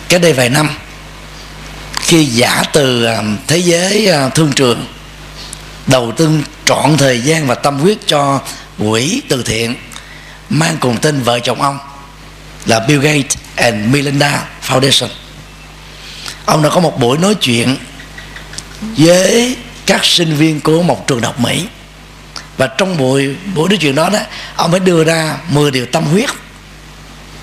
cái 0.09 0.19
đây 0.19 0.33
vài 0.33 0.49
năm, 0.49 0.69
khi 1.99 2.25
giả 2.25 2.63
từ 2.73 3.03
à, 3.03 3.23
thế 3.47 3.57
giới 3.57 4.07
à, 4.07 4.29
thương 4.29 4.53
trường, 4.53 4.87
đầu 5.87 6.11
tư 6.17 6.29
trọn 6.65 6.97
thời 6.97 7.21
gian 7.21 7.47
và 7.47 7.55
tâm 7.55 7.79
huyết 7.79 7.97
cho 8.07 8.39
quỹ 8.77 9.21
từ 9.29 9.43
thiện, 9.43 9.75
mang 10.49 10.77
cùng 10.79 10.97
tên 10.97 11.21
vợ 11.21 11.39
chồng 11.39 11.61
ông 11.61 11.79
là 12.65 12.79
Bill 12.79 13.01
Gates 13.01 13.37
and 13.55 13.93
Melinda 13.93 14.43
Foundation. 14.67 15.07
Ông 16.45 16.63
đã 16.63 16.69
có 16.69 16.79
một 16.79 16.99
buổi 16.99 17.17
nói 17.17 17.35
chuyện 17.35 17.77
với 18.97 19.57
các 19.85 20.05
sinh 20.05 20.35
viên 20.35 20.61
của 20.61 20.81
một 20.81 21.07
trường 21.07 21.21
đại 21.21 21.31
học 21.31 21.39
Mỹ. 21.39 21.65
Và 22.57 22.67
trong 22.67 22.97
buổi 22.97 23.35
buổi 23.55 23.69
nói 23.69 23.77
chuyện 23.81 23.95
đó 23.95 24.09
đó, 24.09 24.19
ông 24.55 24.71
mới 24.71 24.79
đưa 24.79 25.03
ra 25.03 25.37
10 25.49 25.71
điều 25.71 25.85
tâm 25.85 26.03
huyết. 26.05 26.29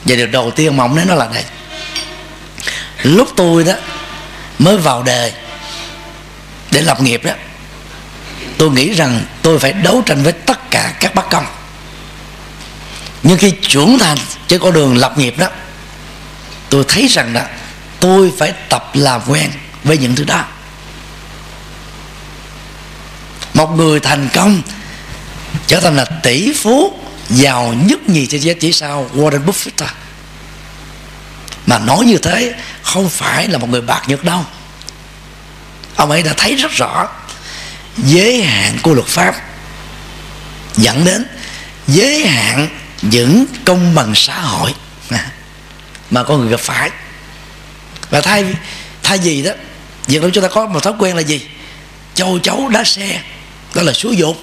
Và 0.05 0.17
điều 0.17 0.27
đầu 0.27 0.51
tiên 0.51 0.77
mà 0.77 0.85
ông 0.85 0.97
nói 0.97 1.05
nó 1.05 1.15
là 1.15 1.29
này. 1.29 1.45
Lúc 3.03 3.29
tôi 3.37 3.65
đó 3.65 3.75
mới 4.59 4.77
vào 4.77 5.03
đề 5.03 5.33
để 6.71 6.81
lập 6.81 7.01
nghiệp 7.01 7.25
đó, 7.25 7.33
tôi 8.59 8.71
nghĩ 8.71 8.95
rằng 8.95 9.21
tôi 9.43 9.59
phải 9.59 9.73
đấu 9.73 10.03
tranh 10.07 10.23
với 10.23 10.33
tất 10.33 10.71
cả 10.71 10.95
các 11.01 11.15
bất 11.15 11.31
công. 11.31 11.47
Nhưng 13.23 13.39
khi 13.39 13.53
trưởng 13.63 13.99
thành 13.99 14.19
trên 14.49 14.61
con 14.61 14.73
đường 14.73 14.97
lập 14.97 15.19
nghiệp 15.19 15.39
đó, 15.39 15.49
tôi 16.69 16.85
thấy 16.89 17.07
rằng 17.07 17.33
đó 17.33 17.43
tôi 18.01 18.33
phải 18.39 18.53
tập 18.69 18.91
làm 18.95 19.21
quen 19.29 19.51
với 19.85 19.99
những 19.99 20.15
thứ 20.15 20.25
đó 20.25 20.45
một 23.55 23.71
người 23.77 24.01
thành 24.01 24.29
công 24.35 24.63
trở 25.67 25.81
thành 25.81 25.97
là 25.97 26.05
tỷ 26.05 26.53
phú 26.53 26.99
giàu 27.31 27.75
nhất 27.87 28.09
nhì 28.09 28.27
trên 28.27 28.43
thế 28.43 28.55
chỉ 28.55 28.73
sau 28.73 29.11
Warren 29.15 29.45
Buffett 29.45 29.71
thôi. 29.77 29.89
Mà 31.67 31.79
nói 31.79 32.05
như 32.05 32.19
thế 32.19 32.55
không 32.83 33.11
phải 33.11 33.49
là 33.49 33.59
một 33.59 33.69
người 33.69 33.81
bạc 33.81 34.03
nhược 34.09 34.25
đâu. 34.25 34.45
Ông 35.97 36.11
ấy 36.11 36.23
đã 36.23 36.33
thấy 36.37 36.57
rất 36.57 36.73
rõ 36.73 37.09
giới 37.97 38.43
hạn 38.43 38.79
của 38.83 38.95
luật 38.95 39.07
pháp 39.07 39.35
dẫn 40.77 41.05
đến 41.05 41.25
giới 41.89 42.27
hạn 42.27 42.69
những 43.03 43.45
công 43.65 43.95
bằng 43.95 44.13
xã 44.15 44.41
hội 44.41 44.75
mà 46.11 46.23
con 46.23 46.41
người 46.41 46.51
gặp 46.51 46.61
phải. 46.61 46.91
Và 48.11 48.21
thay 48.21 48.45
thay 49.03 49.19
gì 49.19 49.43
đó 49.43 49.53
việc 50.07 50.23
đó 50.23 50.29
chúng 50.33 50.43
ta 50.43 50.49
có 50.49 50.67
một 50.67 50.83
thói 50.83 50.93
quen 50.99 51.17
là 51.17 51.23
gì? 51.23 51.47
Châu 52.15 52.39
chấu 52.39 52.69
đá 52.69 52.85
xe 52.85 53.21
đó 53.75 53.83
là 53.83 53.93
xúi 53.93 54.17
dục. 54.17 54.37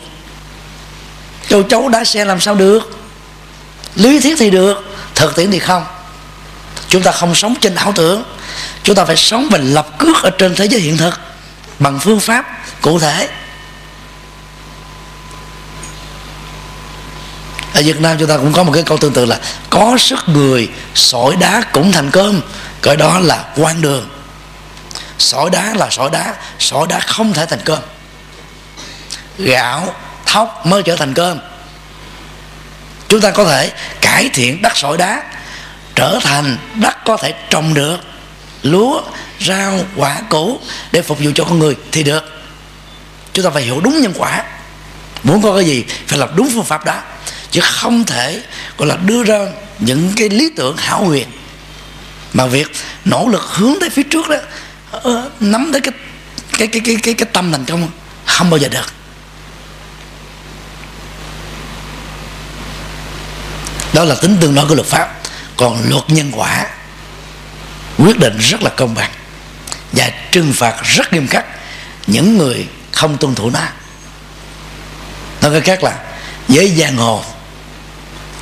Châu 1.50 1.64
chấu 1.64 1.90
đá 1.90 2.04
xe 2.04 2.26
làm 2.26 2.40
sao 2.40 2.56
được? 2.56 3.00
Lý 3.96 4.20
thuyết 4.20 4.36
thì 4.40 4.50
được, 4.50 4.98
thực 5.16 5.36
tiễn 5.36 5.52
thì 5.52 5.60
không. 5.60 5.86
Chúng 6.88 7.04
ta 7.04 7.12
không 7.12 7.36
sống 7.36 7.56
trên 7.62 7.76
ảo 7.76 7.94
tưởng. 7.96 8.24
Chúng 8.84 8.96
ta 8.96 9.06
phải 9.06 9.16
sống 9.16 9.48
và 9.52 9.58
lập 9.58 10.00
cước 10.00 10.24
ở 10.24 10.30
trên 10.30 10.56
thế 10.56 10.66
giới 10.66 10.82
hiện 10.82 10.98
thực 10.98 11.20
bằng 11.80 12.00
phương 12.00 12.20
pháp 12.20 12.46
cụ 12.82 13.00
thể. 13.00 13.30
Ở 17.74 17.82
Việt 17.86 18.02
Nam 18.02 18.18
chúng 18.20 18.30
ta 18.30 18.38
cũng 18.38 18.54
có 18.54 18.64
một 18.64 18.72
cái 18.74 18.84
câu 18.84 18.98
tương 18.98 19.14
tự 19.14 19.26
là 19.26 19.40
có 19.70 19.98
sức 20.00 20.20
người, 20.30 20.70
sỏi 20.96 21.36
đá 21.36 21.62
cũng 21.72 21.92
thành 21.92 22.12
cơm. 22.12 22.42
Cái 22.82 22.96
đó 22.96 23.20
là 23.20 23.46
quan 23.56 23.82
đường. 23.82 24.10
Sỏi 25.18 25.50
đá 25.50 25.74
là 25.74 25.88
sỏi 25.92 26.10
đá 26.12 26.36
sỏi 26.60 26.88
đá 26.88 27.00
không 27.00 27.34
thể 27.34 27.46
thành 27.46 27.62
cơm 27.66 27.80
gạo, 29.40 29.96
thóc 30.26 30.66
mới 30.66 30.84
trở 30.84 30.96
thành 30.96 31.14
cơm. 31.14 31.40
Chúng 33.08 33.22
ta 33.22 33.32
có 33.32 33.46
thể 33.46 33.72
cải 34.02 34.30
thiện 34.34 34.62
đất 34.62 34.78
sỏi 34.78 34.98
đá, 34.98 35.24
trở 35.96 36.20
thành 36.24 36.58
đất 36.76 36.98
có 37.06 37.18
thể 37.18 37.34
trồng 37.50 37.74
được 37.74 37.98
lúa, 38.64 39.02
rau, 39.40 39.80
quả 39.96 40.22
củ 40.30 40.60
để 40.92 41.02
phục 41.02 41.20
vụ 41.20 41.32
cho 41.36 41.44
con 41.44 41.60
người 41.60 41.76
thì 41.92 42.04
được. 42.04 42.42
Chúng 43.34 43.46
ta 43.46 43.52
phải 43.52 43.64
hiểu 43.64 43.82
đúng 43.84 44.02
nhân 44.02 44.14
quả. 44.18 44.44
Muốn 45.24 45.42
có 45.42 45.56
cái 45.56 45.66
gì 45.66 45.86
phải 46.08 46.20
làm 46.20 46.30
đúng 46.36 46.50
phương 46.54 46.66
pháp 46.66 46.86
đó, 46.86 46.96
chứ 47.52 47.62
không 47.64 48.04
thể, 48.06 48.42
gọi 48.78 48.88
là, 48.88 48.96
đưa 48.96 49.24
ra 49.24 49.40
những 49.80 50.14
cái 50.16 50.30
lý 50.30 50.50
tưởng 50.56 50.78
hảo 50.78 51.04
huyền. 51.04 51.28
Mà 52.34 52.46
việc 52.46 52.72
nỗ 53.06 53.28
lực 53.28 53.42
hướng 53.42 53.74
tới 53.80 53.90
phía 53.90 54.04
trước 54.04 54.30
đó 54.30 54.36
ờ, 54.92 55.30
nắm 55.40 55.70
tới 55.72 55.82
cái 55.82 55.94
cái 56.58 56.68
cái 56.68 56.82
cái 56.86 56.96
cái 57.04 57.14
cái 57.14 57.30
tâm 57.34 57.52
thành 57.52 57.66
công 57.66 57.88
không 58.26 58.50
bao 58.50 58.58
giờ 58.58 58.68
được. 58.68 58.99
Đó 64.00 64.06
là 64.06 64.16
tính 64.16 64.38
tương 64.40 64.56
đối 64.56 64.68
của 64.68 64.76
luật 64.76 64.88
pháp. 64.88 65.16
Còn 65.58 65.90
luật 65.90 66.04
nhân 66.08 66.32
quả 66.36 66.68
quyết 67.98 68.20
định 68.20 68.38
rất 68.38 68.64
là 68.64 68.70
công 68.70 68.96
bằng 68.96 69.12
và 69.92 70.12
trừng 70.32 70.54
phạt 70.54 70.76
rất 70.84 71.14
nghiêm 71.14 71.28
khắc 71.28 71.46
những 72.08 72.38
người 72.38 72.68
không 72.92 73.18
tuân 73.18 73.36
thủ 73.36 73.50
nó. 73.50 73.60
Nói 75.42 75.52
cách 75.54 75.64
khác 75.66 75.84
là 75.84 75.96
với 76.48 76.76
giang 76.78 76.98
hồ, 76.98 77.24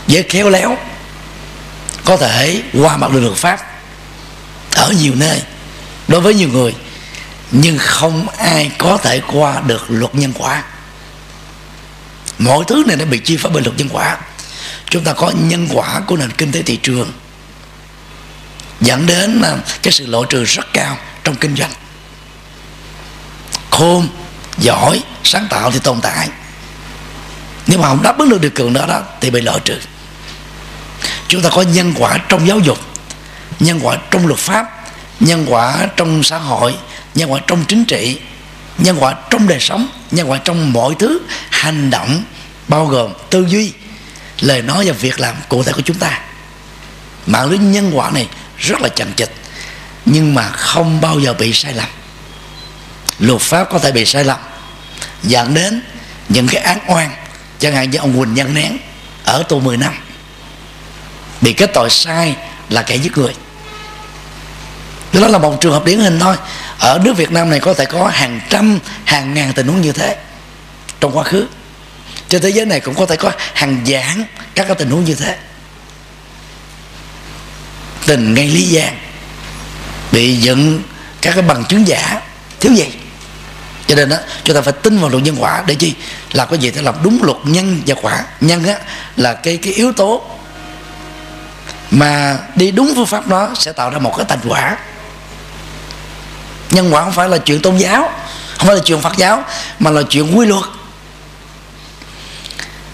với 0.07 0.23
khéo 0.23 0.49
léo, 0.49 0.77
có 2.05 2.17
thể 2.17 2.61
qua 2.73 2.97
mặt 2.97 3.11
được 3.11 3.19
luật 3.19 3.37
pháp 3.37 3.59
ở 4.75 4.93
nhiều 4.99 5.13
nơi 5.15 5.41
đối 6.07 6.21
với 6.21 6.33
nhiều 6.33 6.49
người, 6.49 6.75
nhưng 7.51 7.77
không 7.77 8.27
ai 8.37 8.71
có 8.77 8.97
thể 8.97 9.21
qua 9.27 9.61
được 9.67 9.85
luật 9.89 10.15
nhân 10.15 10.33
quả. 10.37 10.63
Mọi 12.37 12.63
thứ 12.67 12.83
này 12.87 12.97
nó 12.97 13.05
bị 13.05 13.19
chi 13.19 13.37
phối 13.37 13.51
bởi 13.51 13.63
luật 13.63 13.77
nhân 13.77 13.89
quả 13.91 14.17
chúng 14.89 15.03
ta 15.03 15.13
có 15.13 15.31
nhân 15.35 15.67
quả 15.73 16.01
của 16.07 16.17
nền 16.17 16.31
kinh 16.31 16.51
tế 16.51 16.61
thị 16.61 16.79
trường. 16.83 17.11
Dẫn 18.81 19.05
đến 19.05 19.43
cái 19.83 19.91
sự 19.91 20.05
lộ 20.05 20.25
trừ 20.25 20.43
rất 20.43 20.65
cao 20.73 20.97
trong 21.23 21.35
kinh 21.35 21.55
doanh. 21.55 21.71
Khôn, 23.69 24.07
giỏi, 24.57 25.03
sáng 25.23 25.47
tạo 25.49 25.71
thì 25.71 25.79
tồn 25.79 26.01
tại. 26.01 26.29
Nhưng 27.67 27.81
mà 27.81 27.87
không 27.87 28.03
đáp 28.03 28.17
ứng 28.17 28.29
được 28.29 28.41
điều 28.41 28.51
kiện 28.51 28.73
đó 28.73 28.85
đó, 28.87 29.01
thì 29.21 29.29
bị 29.29 29.41
lộ 29.41 29.59
trừ. 29.59 29.79
Chúng 31.27 31.41
ta 31.41 31.49
có 31.49 31.61
nhân 31.61 31.93
quả 31.97 32.17
trong 32.29 32.47
giáo 32.47 32.59
dục, 32.59 32.77
nhân 33.59 33.79
quả 33.83 33.97
trong 34.11 34.27
luật 34.27 34.39
pháp, 34.39 34.65
nhân 35.19 35.45
quả 35.47 35.87
trong 35.95 36.23
xã 36.23 36.37
hội, 36.37 36.75
nhân 37.15 37.31
quả 37.31 37.39
trong 37.47 37.65
chính 37.67 37.85
trị, 37.85 38.19
nhân 38.77 38.97
quả 38.99 39.15
trong 39.29 39.47
đời 39.47 39.59
sống, 39.59 39.87
nhân 40.11 40.29
quả 40.29 40.37
trong 40.37 40.73
mọi 40.73 40.95
thứ 40.99 41.19
hành 41.49 41.89
động 41.89 42.23
bao 42.67 42.85
gồm 42.85 43.13
tư 43.29 43.45
duy 43.47 43.73
lời 44.39 44.61
nói 44.61 44.85
và 44.87 44.93
việc 44.93 45.19
làm 45.19 45.35
cụ 45.49 45.63
thể 45.63 45.71
của 45.71 45.81
chúng 45.81 45.97
ta. 45.97 46.21
Mạng 47.25 47.49
lưới 47.49 47.57
nhân 47.57 47.91
quả 47.93 48.11
này 48.11 48.27
rất 48.57 48.81
là 48.81 48.89
chằng 48.89 49.13
chịt, 49.13 49.31
nhưng 50.05 50.35
mà 50.35 50.49
không 50.49 51.01
bao 51.01 51.19
giờ 51.19 51.33
bị 51.33 51.53
sai 51.53 51.73
lầm. 51.73 51.87
Luật 53.19 53.41
pháp 53.41 53.69
có 53.71 53.79
thể 53.79 53.91
bị 53.91 54.05
sai 54.05 54.23
lầm, 54.23 54.37
dẫn 55.23 55.53
đến 55.53 55.81
những 56.29 56.47
cái 56.47 56.61
án 56.61 56.79
oan, 56.87 57.09
chẳng 57.59 57.75
hạn 57.75 57.89
như 57.89 57.97
ông 57.97 58.19
Quỳnh 58.19 58.33
Nhân 58.33 58.53
Nén 58.53 58.77
ở 59.23 59.43
tù 59.43 59.59
10 59.59 59.77
năm, 59.77 59.93
bị 61.41 61.53
kết 61.53 61.71
tội 61.73 61.89
sai 61.89 62.35
là 62.69 62.81
kẻ 62.81 62.95
giết 62.95 63.17
người. 63.17 63.33
Đó 65.13 65.27
là 65.27 65.37
một 65.37 65.61
trường 65.61 65.73
hợp 65.73 65.85
điển 65.85 65.99
hình 65.99 66.19
thôi. 66.19 66.35
Ở 66.79 66.99
nước 67.03 67.17
Việt 67.17 67.31
Nam 67.31 67.49
này 67.49 67.59
có 67.59 67.73
thể 67.73 67.85
có 67.85 68.07
hàng 68.07 68.41
trăm, 68.49 68.79
hàng 69.05 69.33
ngàn 69.33 69.53
tình 69.53 69.67
huống 69.67 69.81
như 69.81 69.91
thế 69.91 70.17
trong 70.99 71.17
quá 71.17 71.23
khứ 71.23 71.47
trên 72.29 72.41
thế 72.41 72.49
giới 72.49 72.65
này 72.65 72.79
cũng 72.79 72.95
có 72.95 73.05
thể 73.05 73.15
có 73.15 73.31
hàng 73.53 73.85
giảng 73.85 74.23
các 74.55 74.67
cái 74.67 74.75
tình 74.75 74.89
huống 74.89 75.03
như 75.03 75.15
thế. 75.15 75.37
Tình 78.05 78.33
ngay 78.33 78.47
lý 78.47 78.75
giang 78.75 78.97
bị 80.11 80.35
dựng 80.35 80.81
các 81.21 81.33
cái 81.33 81.41
bằng 81.41 81.65
chứng 81.65 81.87
giả, 81.87 82.21
thiếu 82.59 82.73
gì? 82.73 82.85
Cho 83.87 83.95
nên 83.95 84.09
đó 84.09 84.17
chúng 84.43 84.55
ta 84.55 84.61
phải 84.61 84.73
tin 84.73 84.99
vào 84.99 85.09
luật 85.09 85.23
nhân 85.23 85.35
quả 85.39 85.63
để 85.67 85.75
chi? 85.75 85.93
Là 86.31 86.45
cái 86.45 86.59
gì? 86.59 86.71
Để 86.75 86.81
làm 86.81 86.95
đúng 87.03 87.19
luật 87.23 87.37
nhân 87.43 87.81
và 87.85 87.95
quả. 88.01 88.23
Nhân 88.41 88.67
á, 88.67 88.79
là 89.15 89.33
cái 89.33 89.57
cái 89.57 89.73
yếu 89.73 89.91
tố 89.91 90.23
mà 91.91 92.37
đi 92.55 92.71
đúng 92.71 92.93
phương 92.95 93.05
pháp 93.05 93.27
đó 93.27 93.51
sẽ 93.55 93.71
tạo 93.71 93.89
ra 93.89 93.99
một 93.99 94.13
cái 94.17 94.25
thành 94.29 94.39
quả. 94.47 94.77
Nhân 96.71 96.93
quả 96.93 97.03
không 97.03 97.13
phải 97.13 97.29
là 97.29 97.37
chuyện 97.37 97.61
tôn 97.61 97.77
giáo, 97.77 98.11
không 98.57 98.67
phải 98.67 98.75
là 98.75 98.81
chuyện 98.85 99.01
phật 99.01 99.17
giáo, 99.17 99.43
mà 99.79 99.91
là 99.91 100.01
chuyện 100.09 100.37
quy 100.37 100.45
luật 100.45 100.63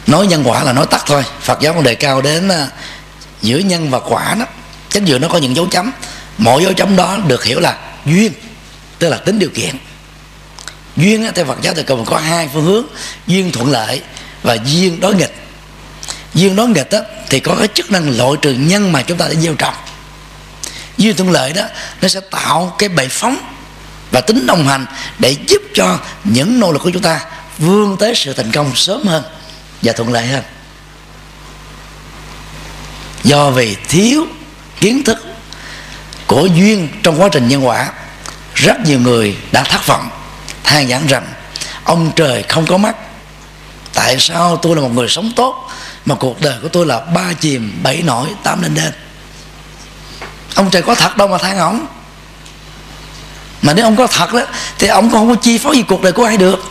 nói 0.08 0.28
nhân 0.28 0.44
quả 0.46 0.64
là 0.64 0.74
nói 0.74 0.86
tắt 0.86 1.04
thôi. 1.06 1.24
Phật 1.42 1.60
giáo 1.62 1.74
còn 1.74 1.84
đề 1.84 1.96
cao 1.96 2.22
đến 2.22 2.50
à, 2.50 2.68
giữa 3.42 3.58
nhân 3.58 3.90
và 3.90 4.00
quả 4.00 4.36
đó. 4.40 4.46
Chánh 4.90 5.08
giữa 5.08 5.20
nó 5.20 5.28
có 5.28 5.38
những 5.38 5.56
dấu 5.56 5.66
chấm. 5.66 5.92
Mỗi 6.38 6.64
dấu 6.64 6.74
chấm 6.74 6.96
đó 6.96 7.18
được 7.28 7.44
hiểu 7.44 7.60
là 7.60 7.78
duyên 8.06 8.32
tức 9.00 9.10
là 9.10 9.18
tính 9.18 9.40
điều 9.40 9.50
kiện. 9.50 9.76
Duyên 10.96 11.32
theo 11.36 11.46
Phật 11.46 11.62
giáo 11.62 11.74
thì 11.74 11.84
cần 11.84 12.06
có 12.06 12.18
hai 12.18 12.50
phương 12.54 12.66
hướng 12.66 12.86
duyên 13.28 13.52
thuận 13.52 13.72
lợi 13.72 14.02
và 14.44 14.58
duyên 14.66 15.00
đối 15.00 15.16
nghịch. 15.16 15.36
Duyên 16.34 16.56
đối 16.56 16.68
nghịch 16.68 16.92
đó, 16.92 17.00
thì 17.30 17.40
có 17.40 17.56
cái 17.56 17.68
chức 17.74 17.92
năng 17.92 18.18
loại 18.18 18.32
trừ 18.42 18.54
nhân 18.54 18.92
mà 18.92 19.02
chúng 19.02 19.18
ta 19.18 19.28
đã 19.28 19.34
gieo 19.34 19.56
trồng. 19.56 19.74
Duyên 20.98 21.16
thuận 21.16 21.32
lợi 21.32 21.54
đó 21.54 21.64
nó 22.02 22.08
sẽ 22.08 22.20
tạo 22.32 22.76
cái 22.78 22.90
bệ 22.90 23.08
phóng 23.08 23.38
và 24.12 24.22
tính 24.22 24.46
đồng 24.46 24.68
hành 24.68 24.86
để 25.20 25.36
giúp 25.48 25.62
cho 25.74 26.00
những 26.24 26.60
nỗ 26.60 26.72
lực 26.72 26.82
của 26.84 26.90
chúng 26.90 27.02
ta 27.02 27.26
vươn 27.58 27.98
tới 27.98 28.16
sự 28.16 28.34
thành 28.34 28.52
công 28.52 28.76
sớm 28.76 29.08
hơn 29.08 29.24
và 29.84 29.94
thuận 29.94 30.14
lợi 30.14 30.28
hơn. 30.28 30.44
Do 33.24 33.50
vì 33.50 33.78
thiếu 33.90 34.26
kiến 34.80 35.04
thức 35.04 35.18
của 36.28 36.46
duyên 36.46 36.90
trong 37.04 37.22
quá 37.22 37.30
trình 37.32 37.48
nhân 37.48 37.68
quả, 37.68 37.92
rất 38.56 38.80
nhiều 38.86 39.00
người 39.00 39.38
đã 39.52 39.64
thất 39.64 39.88
vọng, 39.88 40.10
than 40.64 40.88
giảng 40.88 41.08
rằng, 41.08 41.28
ông 41.84 42.12
trời 42.16 42.44
không 42.44 42.66
có 42.66 42.78
mắt. 42.78 42.96
Tại 43.94 44.20
sao 44.20 44.58
tôi 44.58 44.76
là 44.76 44.82
một 44.82 44.92
người 44.94 45.08
sống 45.08 45.32
tốt 45.36 45.70
mà 46.06 46.16
cuộc 46.16 46.42
đời 46.42 46.56
của 46.62 46.68
tôi 46.68 46.86
là 46.86 47.00
ba 47.00 47.34
chìm 47.40 47.80
bảy 47.84 48.02
nổi 48.02 48.28
tám 48.44 48.62
lên 48.62 48.74
đên? 48.74 48.92
Ông 50.56 50.70
trời 50.70 50.82
có 50.82 50.96
thật 50.96 51.18
đâu 51.18 51.28
mà 51.28 51.38
than 51.38 51.58
ổng. 51.58 51.86
Mà 53.62 53.74
nếu 53.74 53.86
ông 53.86 53.96
có 53.96 54.08
thật 54.08 54.34
đó 54.34 54.42
thì 54.80 54.88
ông 54.88 55.12
không 55.12 55.30
có 55.30 55.36
chi 55.36 55.58
phối 55.58 55.76
gì 55.76 55.84
cuộc 55.88 56.02
đời 56.02 56.12
của 56.12 56.26
ai 56.26 56.38
được 56.38 56.64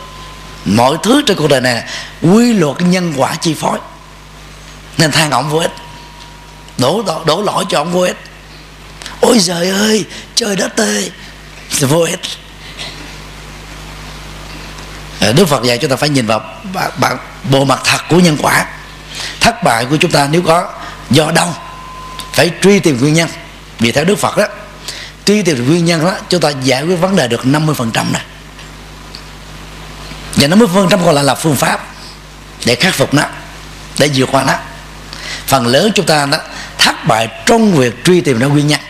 mọi 0.65 0.97
thứ 1.03 1.23
trên 1.27 1.37
cuộc 1.37 1.49
đời 1.49 1.61
này 1.61 1.85
quy 2.23 2.53
luật 2.53 2.77
nhân 2.81 3.13
quả 3.17 3.35
chi 3.35 3.55
phối. 3.55 3.79
Nên 4.99 5.11
than 5.11 5.31
ông 5.31 5.51
vô 5.51 5.59
ích. 5.59 5.73
Đổ, 6.79 7.03
đổ, 7.07 7.25
đổ 7.25 7.43
lỗi 7.43 7.65
cho 7.69 7.79
ông 7.79 7.93
vô 7.93 8.01
ích. 8.01 8.17
Ôi 9.21 9.39
trời 9.43 9.71
ơi 9.71 10.05
trời 10.35 10.57
đất 10.57 10.77
tê 10.77 11.11
vô 11.81 12.01
ích. 12.01 12.21
Ờ, 15.21 15.33
Đức 15.33 15.49
Phật 15.49 15.63
dạy 15.63 15.79
chúng 15.79 15.91
ta 15.91 15.97
phải 15.97 16.09
nhìn 16.09 16.27
vào 16.27 16.41
bản, 16.99 17.19
bộ 17.51 17.65
mặt 17.65 17.81
thật 17.85 18.01
của 18.09 18.21
nhân 18.21 18.37
quả. 18.43 18.67
Thất 19.41 19.63
bại 19.63 19.85
của 19.85 19.97
chúng 19.97 20.11
ta 20.11 20.29
nếu 20.31 20.43
có 20.43 20.73
do 21.11 21.31
đâu 21.31 21.55
phải 22.33 22.51
truy 22.63 22.81
tìm 22.81 22.99
nguyên 23.01 23.15
nhân. 23.15 23.29
Vì 23.79 23.93
theo 23.93 24.05
Đức 24.05 24.19
Phật 24.19 24.37
đó 24.37 24.47
truy 25.25 25.43
tìm 25.43 25.69
nguyên 25.69 25.85
nhân 25.85 26.05
đó 26.05 26.15
chúng 26.29 26.41
ta 26.41 26.51
giải 26.51 26.83
quyết 26.83 26.97
vấn 26.97 27.17
đề 27.17 27.29
được 27.29 27.41
50% 27.45 28.13
này 28.13 28.23
và 30.37 30.49
50% 30.49 30.89
còn 30.91 31.15
lại 31.15 31.25
là 31.25 31.35
phương 31.35 31.57
pháp 31.57 31.87
để 32.65 32.75
khắc 32.75 32.95
phục 32.95 33.15
nó, 33.15 33.23
để 33.99 34.11
vượt 34.15 34.29
qua 34.33 34.45
nó. 34.45 34.55
Phần 35.47 35.67
lớn 35.67 35.93
chúng 35.95 36.07
ta 36.07 36.27
đó, 36.27 36.39
thất 36.79 37.05
bại 37.07 37.29
trong 37.47 37.73
việc 37.73 38.05
truy 38.05 38.21
tìm 38.21 38.39
ra 38.39 38.47
nguyên 38.47 38.67
nhân. 38.67 38.81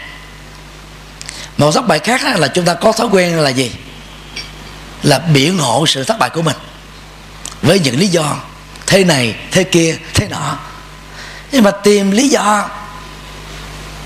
Một 1.57 1.73
thất 1.73 1.87
bại 1.87 1.99
khác 1.99 2.39
là 2.39 2.49
chúng 2.49 2.65
ta 2.65 2.75
có 2.75 2.93
thói 2.93 3.07
quen 3.07 3.39
là 3.39 3.51
gì? 3.51 3.73
Là 5.03 5.19
biện 5.19 5.59
hộ 5.59 5.87
sự 5.87 6.05
thất 6.05 6.19
bại 6.19 6.31
của 6.31 6.43
mình. 6.43 6.57
Với 7.63 7.79
những 7.79 7.99
lý 7.99 8.07
do, 8.07 8.37
thế 8.87 9.05
này, 9.05 9.37
thế 9.51 9.65
kia, 9.65 9.97
thế 10.15 10.29
nọ. 10.29 10.59
Nhưng 11.53 11.65
mà 11.65 11.71
tìm 11.71 12.11
lý 12.11 12.29
do 12.29 12.69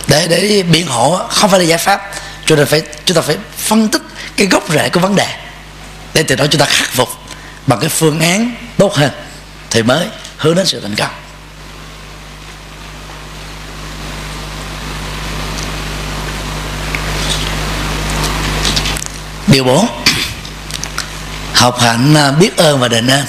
để 0.07 0.27
để 0.29 0.63
biện 0.63 0.87
hộ 0.87 1.21
không 1.29 1.51
phải 1.51 1.61
là 1.61 1.65
giải 1.67 1.79
pháp. 1.79 2.03
Cho 2.47 2.57
nên 2.57 2.67
phải, 2.67 2.83
chúng 3.05 3.15
ta 3.15 3.21
phải 3.21 3.37
phân 3.57 3.89
tích 3.89 4.03
cái 4.37 4.47
gốc 4.47 4.73
rễ 4.73 4.89
của 4.89 5.01
vấn 5.01 5.17
đề 5.17 5.27
để 6.15 6.23
từ 6.23 6.35
đó 6.37 6.47
chúng 6.51 6.61
ta 6.61 6.67
khắc 6.67 6.93
phục 6.93 7.09
bằng 7.67 7.79
cái 7.81 7.89
phương 7.89 8.21
án 8.21 8.55
tốt 8.79 8.95
hơn 8.95 9.11
thì 9.71 9.83
mới 9.83 10.09
hướng 10.37 10.55
đến 10.55 10.67
sự 10.67 10.81
thành 10.81 10.95
công. 10.95 11.11
Điều 19.47 19.65
4 19.65 19.87
học 21.55 21.81
hạnh 21.81 22.15
à, 22.15 22.31
biết 22.31 22.57
ơn 22.57 22.81
và 22.81 22.89
đền 22.89 23.07
ơn. 23.07 23.27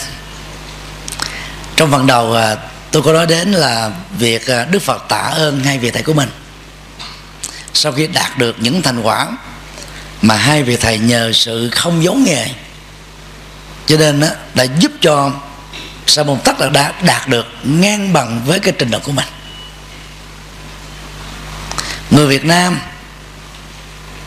Trong 1.75 1.91
phần 1.91 2.07
đầu 2.07 2.33
à, 2.33 2.55
tôi 2.91 3.01
có 3.01 3.13
nói 3.13 3.25
đến 3.25 3.51
là 3.51 3.91
việc 4.17 4.47
à, 4.47 4.65
đức 4.71 4.81
phật 4.81 5.05
tạ 5.09 5.17
ơn 5.17 5.63
hai 5.63 5.77
vị 5.77 5.91
thầy 5.91 6.03
của 6.03 6.13
mình. 6.13 6.29
Sau 7.73 7.91
khi 7.91 8.07
đạt 8.07 8.37
được 8.37 8.55
những 8.59 8.81
thành 8.81 9.01
quả 9.01 9.27
mà 10.21 10.35
hai 10.35 10.63
vị 10.63 10.77
thầy 10.77 10.99
nhờ 10.99 11.31
sự 11.33 11.69
không 11.69 12.03
giấu 12.03 12.15
nghề 12.15 12.47
cho 13.87 13.97
nên 13.97 14.19
đó, 14.19 14.27
đã 14.53 14.63
giúp 14.63 14.91
cho 15.01 15.31
sa 16.07 16.23
môn 16.23 16.39
tất 16.43 16.59
là 16.59 16.69
đã 16.69 16.93
đạt 17.01 17.27
được 17.27 17.45
ngang 17.63 18.13
bằng 18.13 18.41
với 18.45 18.59
cái 18.59 18.73
trình 18.77 18.91
độ 18.91 18.99
của 18.99 19.11
mình. 19.11 19.25
Người 22.11 22.27
việt 22.27 22.45
nam 22.45 22.79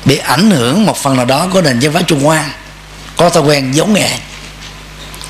bị 0.05 0.17
ảnh 0.17 0.51
hưởng 0.51 0.87
một 0.87 0.97
phần 0.97 1.17
nào 1.17 1.25
đó 1.25 1.49
của 1.53 1.63
nền 1.63 1.79
văn 1.81 1.93
hóa 1.93 2.03
trung 2.03 2.25
hoa 2.25 2.51
có 3.17 3.31
thói 3.31 3.43
quen 3.43 3.73
giống 3.73 3.93
nghề. 3.93 4.19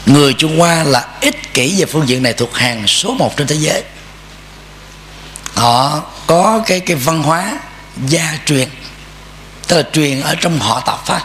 Người 0.06 0.34
trung 0.34 0.58
hoa 0.58 0.84
là 0.84 1.08
ích 1.20 1.54
kỷ 1.54 1.80
về 1.80 1.86
phương 1.86 2.08
diện 2.08 2.22
này 2.22 2.32
thuộc 2.32 2.54
hàng 2.54 2.86
số 2.86 3.14
một 3.14 3.36
trên 3.36 3.46
thế 3.46 3.54
giới. 3.54 3.82
Họ 5.54 6.02
có 6.26 6.62
cái 6.66 6.80
cái 6.80 6.96
văn 6.96 7.22
hóa 7.22 7.58
gia 8.06 8.38
truyền 8.46 8.68
tức 9.66 9.76
là 9.76 9.82
truyền 9.92 10.20
ở 10.20 10.34
trong 10.34 10.58
họ 10.58 10.80
tộc 10.86 11.06
phát 11.06 11.24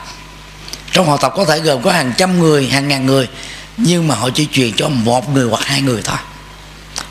trong 0.96 1.08
họ 1.08 1.18
tộc 1.18 1.34
có 1.36 1.46
thể 1.46 1.60
gồm 1.60 1.82
có 1.82 1.92
hàng 1.92 2.14
trăm 2.18 2.40
người 2.40 2.68
hàng 2.68 2.88
ngàn 2.88 3.06
người 3.06 3.28
nhưng 3.78 4.08
mà 4.08 4.16
họ 4.16 4.30
chỉ 4.30 4.48
truyền 4.52 4.74
cho 4.74 4.90
một 4.90 5.30
người 5.30 5.50
hoặc 5.50 5.64
hai 5.66 5.82
người 5.82 6.02
thôi. 6.04 6.18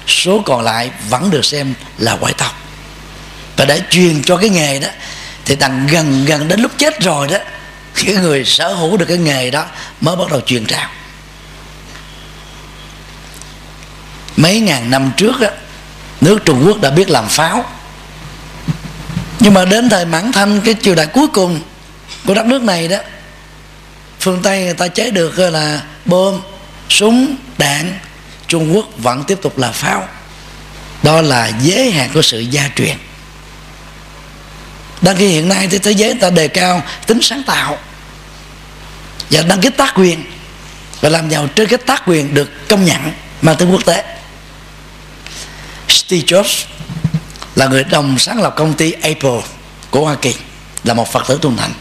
Số 0.07 0.43
còn 0.47 0.63
lại 0.63 0.91
vẫn 1.09 1.31
được 1.31 1.45
xem 1.45 1.75
là 1.99 2.17
ngoại 2.17 2.33
tộc. 2.39 2.63
Và 3.57 3.65
để 3.65 3.83
truyền 3.91 4.23
cho 4.23 4.37
cái 4.37 4.51
nghề 4.51 4.79
đó 4.79 4.89
thì 5.45 5.57
đằng 5.57 5.87
gần 5.87 6.25
gần 6.25 6.49
đến 6.49 6.61
lúc 6.61 6.73
chết 6.79 7.01
rồi 7.01 7.29
đó 7.29 7.37
cái 7.95 8.15
người 8.15 8.45
sở 8.45 8.75
hữu 8.75 8.97
được 8.97 9.07
cái 9.09 9.19
nghề 9.19 9.51
đó 9.51 9.67
mới 10.01 10.17
bắt 10.17 10.31
đầu 10.31 10.41
truyền 10.41 10.67
trao. 10.67 10.91
Mấy 14.37 14.61
ngàn 14.61 14.91
năm 14.91 15.13
trước 15.17 15.41
đó, 15.41 15.49
nước 16.21 16.39
Trung 16.45 16.65
Quốc 16.67 16.81
đã 16.81 16.91
biết 16.91 17.11
làm 17.11 17.29
pháo. 17.29 17.65
Nhưng 19.41 19.55
mà 19.55 19.65
đến 19.65 19.89
thời 19.89 20.05
mãn 20.05 20.33
thanh 20.33 20.61
cái 20.61 20.75
triều 20.83 20.95
đại 20.95 21.07
cuối 21.07 21.27
cùng 21.27 21.61
của 22.27 22.35
đất 22.35 22.47
nước 22.47 22.63
này 22.63 22.89
đó 22.89 22.99
phương 24.25 24.43
tây 24.43 24.65
người 24.65 24.75
ta 24.75 24.89
chế 24.89 25.11
được 25.11 25.39
là 25.39 25.83
bom, 26.05 26.41
súng, 26.89 27.37
đạn. 27.59 27.99
Trung 28.49 28.77
quốc 28.77 28.87
vẫn 28.99 29.25
tiếp 29.25 29.39
tục 29.43 29.59
là 29.59 29.73
pháo. 29.73 30.09
Đó 31.03 31.21
là 31.21 31.53
giới 31.63 31.91
hạn 31.91 32.11
của 32.15 32.23
sự 32.23 32.41
gia 32.41 32.71
truyền. 32.77 32.97
Đăng 35.01 35.17
ký 35.17 35.27
hiện 35.27 35.49
nay 35.49 35.69
thì 35.71 35.79
thế 35.79 35.91
giới 35.91 36.15
ta 36.15 36.31
đề 36.31 36.49
cao 36.49 36.83
tính 37.07 37.19
sáng 37.23 37.43
tạo 37.47 37.79
và 39.31 39.43
đăng 39.43 39.61
ký 39.61 39.71
tác 39.77 39.95
quyền 39.95 40.25
và 41.01 41.09
làm 41.09 41.29
giàu 41.29 41.49
trên 41.55 41.69
cái 41.69 41.79
tác 41.79 42.03
quyền 42.07 42.35
được 42.35 42.69
công 42.69 42.85
nhận 42.85 43.13
mang 43.43 43.57
tính 43.57 43.73
quốc 43.73 43.85
tế. 43.85 44.05
Steve 45.89 46.23
Jobs 46.27 46.65
là 47.57 47.67
người 47.67 47.85
đồng 47.85 48.19
sáng 48.19 48.43
lập 48.43 48.55
công 48.57 48.75
ty 48.75 48.93
Apple 48.93 49.41
của 49.91 50.05
hoa 50.05 50.15
kỳ, 50.15 50.35
là 50.85 50.95
một 50.95 51.13
phật 51.13 51.29
tử 51.29 51.39
tuân 51.43 51.57
thành 51.57 51.73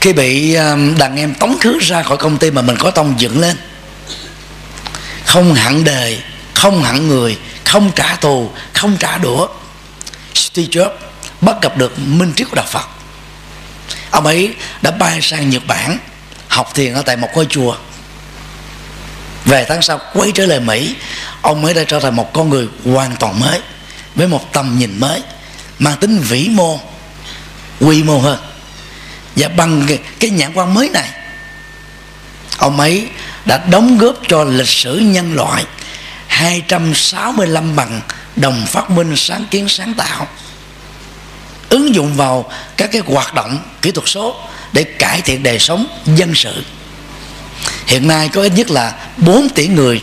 khi 0.00 0.12
bị 0.12 0.54
um, 0.54 0.98
đàn 0.98 1.16
em 1.16 1.34
tống 1.34 1.58
khứ 1.60 1.78
ra 1.78 2.02
khỏi 2.02 2.16
công 2.16 2.38
ty 2.38 2.50
mà 2.50 2.62
mình 2.62 2.76
có 2.78 2.90
tông 2.90 3.14
dựng 3.18 3.40
lên. 3.40 3.56
Không 5.24 5.54
hẳn 5.54 5.84
đời 5.84 6.18
không 6.58 6.82
hẳn 6.82 7.08
người, 7.08 7.38
không 7.64 7.90
trả 7.94 8.16
thù, 8.16 8.50
không 8.74 8.96
trả 8.96 9.18
đũa. 9.18 9.48
Steve 10.34 10.68
Jobs 10.68 10.90
bắt 11.40 11.56
gặp 11.62 11.76
được 11.76 11.98
minh 11.98 12.32
triết 12.36 12.48
của 12.48 12.54
đạo 12.54 12.66
Phật. 12.68 12.88
Ông 14.10 14.26
ấy 14.26 14.54
đã 14.82 14.90
bay 14.90 15.18
sang 15.22 15.50
Nhật 15.50 15.62
Bản 15.66 15.98
học 16.48 16.74
thiền 16.74 16.94
ở 16.94 17.02
tại 17.02 17.16
một 17.16 17.28
ngôi 17.34 17.46
chùa. 17.46 17.76
Về 19.44 19.66
tháng 19.68 19.82
sau, 19.82 20.00
quay 20.14 20.32
trở 20.34 20.46
lại 20.46 20.60
Mỹ, 20.60 20.94
ông 21.42 21.64
ấy 21.64 21.74
đã 21.74 21.84
trở 21.86 22.00
thành 22.00 22.16
một 22.16 22.32
con 22.32 22.50
người 22.50 22.68
hoàn 22.84 23.16
toàn 23.16 23.40
mới, 23.40 23.60
với 24.14 24.28
một 24.28 24.52
tầm 24.52 24.78
nhìn 24.78 25.00
mới, 25.00 25.22
mang 25.78 25.96
tính 25.96 26.18
vĩ 26.18 26.48
mô, 26.50 26.80
quy 27.80 28.02
mô 28.02 28.18
hơn 28.18 28.38
và 29.38 29.48
bằng 29.48 29.84
cái, 29.88 29.98
cái 30.20 30.30
nhãn 30.30 30.52
quan 30.54 30.74
mới 30.74 30.90
này 30.90 31.08
ông 32.58 32.80
ấy 32.80 33.08
đã 33.44 33.58
đóng 33.70 33.98
góp 33.98 34.16
cho 34.28 34.44
lịch 34.44 34.68
sử 34.68 34.98
nhân 34.98 35.34
loại 35.34 35.64
265 36.26 37.76
bằng 37.76 38.00
đồng 38.36 38.66
phát 38.66 38.90
minh 38.90 39.16
sáng 39.16 39.44
kiến 39.50 39.68
sáng 39.68 39.94
tạo 39.94 40.26
ứng 41.68 41.94
dụng 41.94 42.14
vào 42.14 42.50
các 42.76 42.92
cái 42.92 43.02
hoạt 43.06 43.34
động 43.34 43.58
kỹ 43.82 43.90
thuật 43.90 44.08
số 44.08 44.36
để 44.72 44.84
cải 44.84 45.20
thiện 45.20 45.42
đời 45.42 45.58
sống 45.58 45.86
dân 46.06 46.34
sự. 46.34 46.64
Hiện 47.86 48.08
nay 48.08 48.28
có 48.28 48.42
ít 48.42 48.52
nhất 48.56 48.70
là 48.70 48.94
4 49.16 49.48
tỷ 49.48 49.68
người 49.68 50.02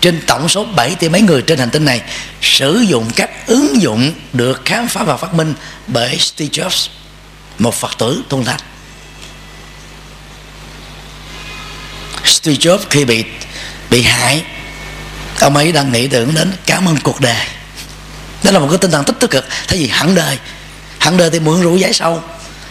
trên 0.00 0.20
tổng 0.26 0.48
số 0.48 0.64
7 0.64 0.94
tỷ 0.94 1.08
mấy 1.08 1.20
người 1.20 1.42
trên 1.42 1.58
hành 1.58 1.70
tinh 1.70 1.84
này 1.84 2.02
sử 2.42 2.84
dụng 2.88 3.10
các 3.16 3.46
ứng 3.46 3.82
dụng 3.82 4.12
được 4.32 4.62
khám 4.64 4.88
phá 4.88 5.02
và 5.04 5.16
phát 5.16 5.34
minh 5.34 5.54
bởi 5.86 6.18
Steve 6.18 6.50
Jobs 6.50 6.88
một 7.60 7.74
Phật 7.74 7.98
tử 7.98 8.22
tôn 8.28 8.44
thành 8.44 8.60
Steve 12.24 12.56
Jobs 12.56 12.78
khi 12.90 13.04
bị 13.04 13.24
bị 13.90 14.02
hại, 14.02 14.44
ông 15.40 15.56
ấy 15.56 15.72
đang 15.72 15.92
nghĩ 15.92 16.08
tưởng 16.08 16.34
đến 16.34 16.52
cảm 16.66 16.88
ơn 16.88 16.96
cuộc 17.02 17.20
đời. 17.20 17.46
Đó 18.42 18.50
là 18.50 18.58
một 18.58 18.66
cái 18.70 18.78
tinh 18.78 18.90
thần 18.90 19.04
tích 19.04 19.30
cực. 19.30 19.46
Thế 19.68 19.76
vì 19.76 19.88
hẳn 19.88 20.14
đời. 20.14 20.38
Hẳn 20.98 21.16
đời 21.16 21.30
thì 21.30 21.40
mượn 21.40 21.62
rượu 21.62 21.76
giải 21.76 21.92
sâu 21.92 22.22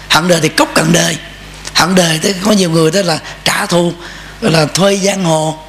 hẳn 0.09 0.27
đời 0.27 0.39
thì 0.41 0.49
cốc 0.49 0.69
cận 0.75 0.93
đời. 0.93 1.17
Hẳn 1.73 1.95
đời 1.95 2.19
thì 2.21 2.33
có 2.43 2.51
nhiều 2.51 2.71
người 2.71 2.91
đó 2.91 3.01
là 3.01 3.19
trả 3.43 3.65
thù 3.65 3.93
là 4.41 4.65
thuê 4.65 4.97
giang 4.97 5.23
hồ 5.23 5.59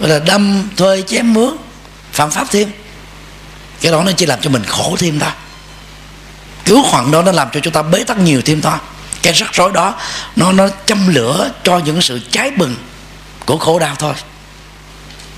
là 0.00 0.18
đâm, 0.18 0.68
thuê 0.76 1.02
chém 1.06 1.34
mướn, 1.34 1.56
phạm 2.12 2.30
pháp 2.30 2.46
thêm 2.50 2.70
cái 3.80 3.92
đó 3.92 4.02
nó 4.02 4.12
chỉ 4.12 4.26
làm 4.26 4.40
cho 4.40 4.50
mình 4.50 4.64
khổ 4.64 4.96
thêm 4.98 5.20
thôi 5.20 5.30
cứu 6.68 6.82
khoảng 6.82 7.10
đó 7.10 7.22
nó 7.22 7.32
làm 7.32 7.48
cho 7.52 7.60
chúng 7.60 7.72
ta 7.72 7.82
bế 7.82 8.04
tắc 8.04 8.18
nhiều 8.18 8.42
thêm 8.42 8.60
thôi. 8.60 8.78
Cái 9.22 9.32
rắc 9.32 9.54
rối 9.54 9.72
đó, 9.72 9.94
nó 10.36 10.52
nó 10.52 10.68
châm 10.86 11.08
lửa 11.14 11.50
cho 11.64 11.78
những 11.78 12.02
sự 12.02 12.20
cháy 12.30 12.50
bừng 12.50 12.76
của 13.46 13.58
khổ 13.58 13.78
đau 13.78 13.94
thôi. 13.98 14.14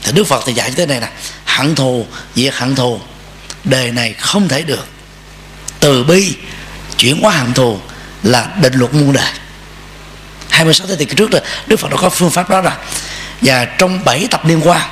Thì 0.02 0.12
đức 0.12 0.24
phật 0.24 0.42
thì 0.46 0.52
dạy 0.52 0.70
như 0.70 0.76
thế 0.76 0.86
này 0.86 1.00
nè. 1.00 1.08
Hận 1.44 1.74
thù, 1.74 2.06
diệt 2.34 2.54
hận 2.54 2.74
thù. 2.74 3.00
Đời 3.64 3.90
này 3.90 4.12
không 4.12 4.48
thể 4.48 4.62
được. 4.62 4.86
Từ 5.80 6.04
bi, 6.04 6.36
chuyển 6.98 7.20
hóa 7.22 7.32
hận 7.32 7.54
thù 7.54 7.78
là 8.22 8.48
định 8.60 8.74
luật 8.74 8.94
muôn 8.94 9.12
đời. 9.12 9.32
26 10.50 10.86
thế 10.86 10.96
kỷ 10.96 11.14
trước 11.14 11.30
rồi 11.30 11.40
Đức 11.66 11.80
Phật 11.80 11.90
đã 11.90 11.96
có 11.96 12.10
phương 12.10 12.30
pháp 12.30 12.50
đó 12.50 12.60
rồi. 12.60 12.72
Và 13.40 13.64
trong 13.64 14.04
7 14.04 14.26
tập 14.30 14.46
liên 14.46 14.60
quan, 14.64 14.90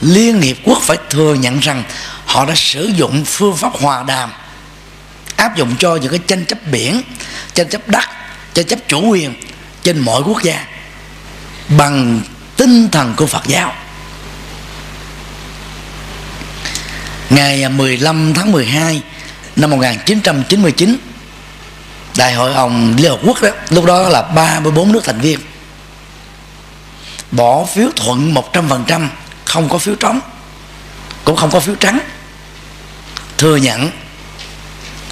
Liên 0.00 0.40
Hiệp 0.40 0.56
Quốc 0.64 0.78
phải 0.82 0.96
thừa 1.10 1.34
nhận 1.34 1.60
rằng 1.60 1.82
họ 2.26 2.44
đã 2.44 2.54
sử 2.56 2.90
dụng 2.94 3.24
phương 3.24 3.56
pháp 3.56 3.72
hòa 3.80 4.04
đàm 4.06 4.30
áp 5.40 5.56
dụng 5.56 5.76
cho 5.78 5.96
những 5.96 6.10
cái 6.10 6.20
tranh 6.26 6.44
chấp 6.46 6.58
biển, 6.66 7.02
tranh 7.54 7.68
chấp 7.68 7.88
đất, 7.88 8.04
tranh 8.54 8.66
chấp 8.66 8.78
chủ 8.88 9.08
quyền 9.08 9.34
trên 9.82 9.98
mọi 9.98 10.22
quốc 10.22 10.42
gia 10.42 10.66
bằng 11.68 12.20
tinh 12.56 12.88
thần 12.88 13.14
của 13.16 13.26
Phật 13.26 13.46
giáo. 13.46 13.72
Ngày 17.30 17.68
15 17.68 18.34
tháng 18.34 18.52
12 18.52 19.02
năm 19.56 19.70
1999 19.70 20.96
đại 22.16 22.34
hội 22.34 22.54
ông 22.54 22.96
Liên 22.96 23.10
Hợp 23.10 23.20
Quốc 23.24 23.42
đó, 23.42 23.48
lúc 23.70 23.84
đó 23.84 24.08
là 24.08 24.22
34 24.22 24.92
nước 24.92 25.04
thành 25.04 25.20
viên. 25.20 25.38
Bỏ 27.30 27.64
phiếu 27.64 27.88
thuận 27.96 28.34
100% 28.34 29.08
không 29.44 29.68
có 29.68 29.78
phiếu 29.78 29.94
trống, 29.94 30.20
cũng 31.24 31.36
không 31.36 31.50
có 31.50 31.60
phiếu 31.60 31.74
trắng. 31.74 31.98
Thừa 33.38 33.56
nhận 33.56 33.90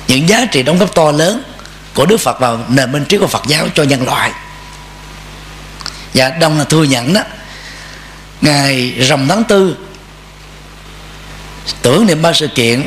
những 0.08 0.28
giá 0.28 0.44
trị 0.44 0.62
đóng 0.62 0.78
góp 0.78 0.94
to 0.94 1.12
lớn 1.12 1.42
của 1.94 2.06
Đức 2.06 2.16
Phật 2.16 2.40
vào 2.40 2.60
nền 2.68 2.92
minh 2.92 3.04
triết 3.08 3.20
của 3.20 3.26
Phật 3.26 3.42
giáo 3.46 3.68
cho 3.74 3.82
nhân 3.82 4.02
loại. 4.02 4.30
Và 6.14 6.28
đông 6.30 6.58
là 6.58 6.64
thừa 6.64 6.82
nhận 6.82 7.12
đó. 7.12 7.20
Ngày 8.40 8.90
rằm 8.90 9.28
tháng 9.28 9.44
tư, 9.44 9.76
tưởng 11.82 12.06
niệm 12.06 12.22
ba 12.22 12.32
sự 12.32 12.46
kiện 12.46 12.86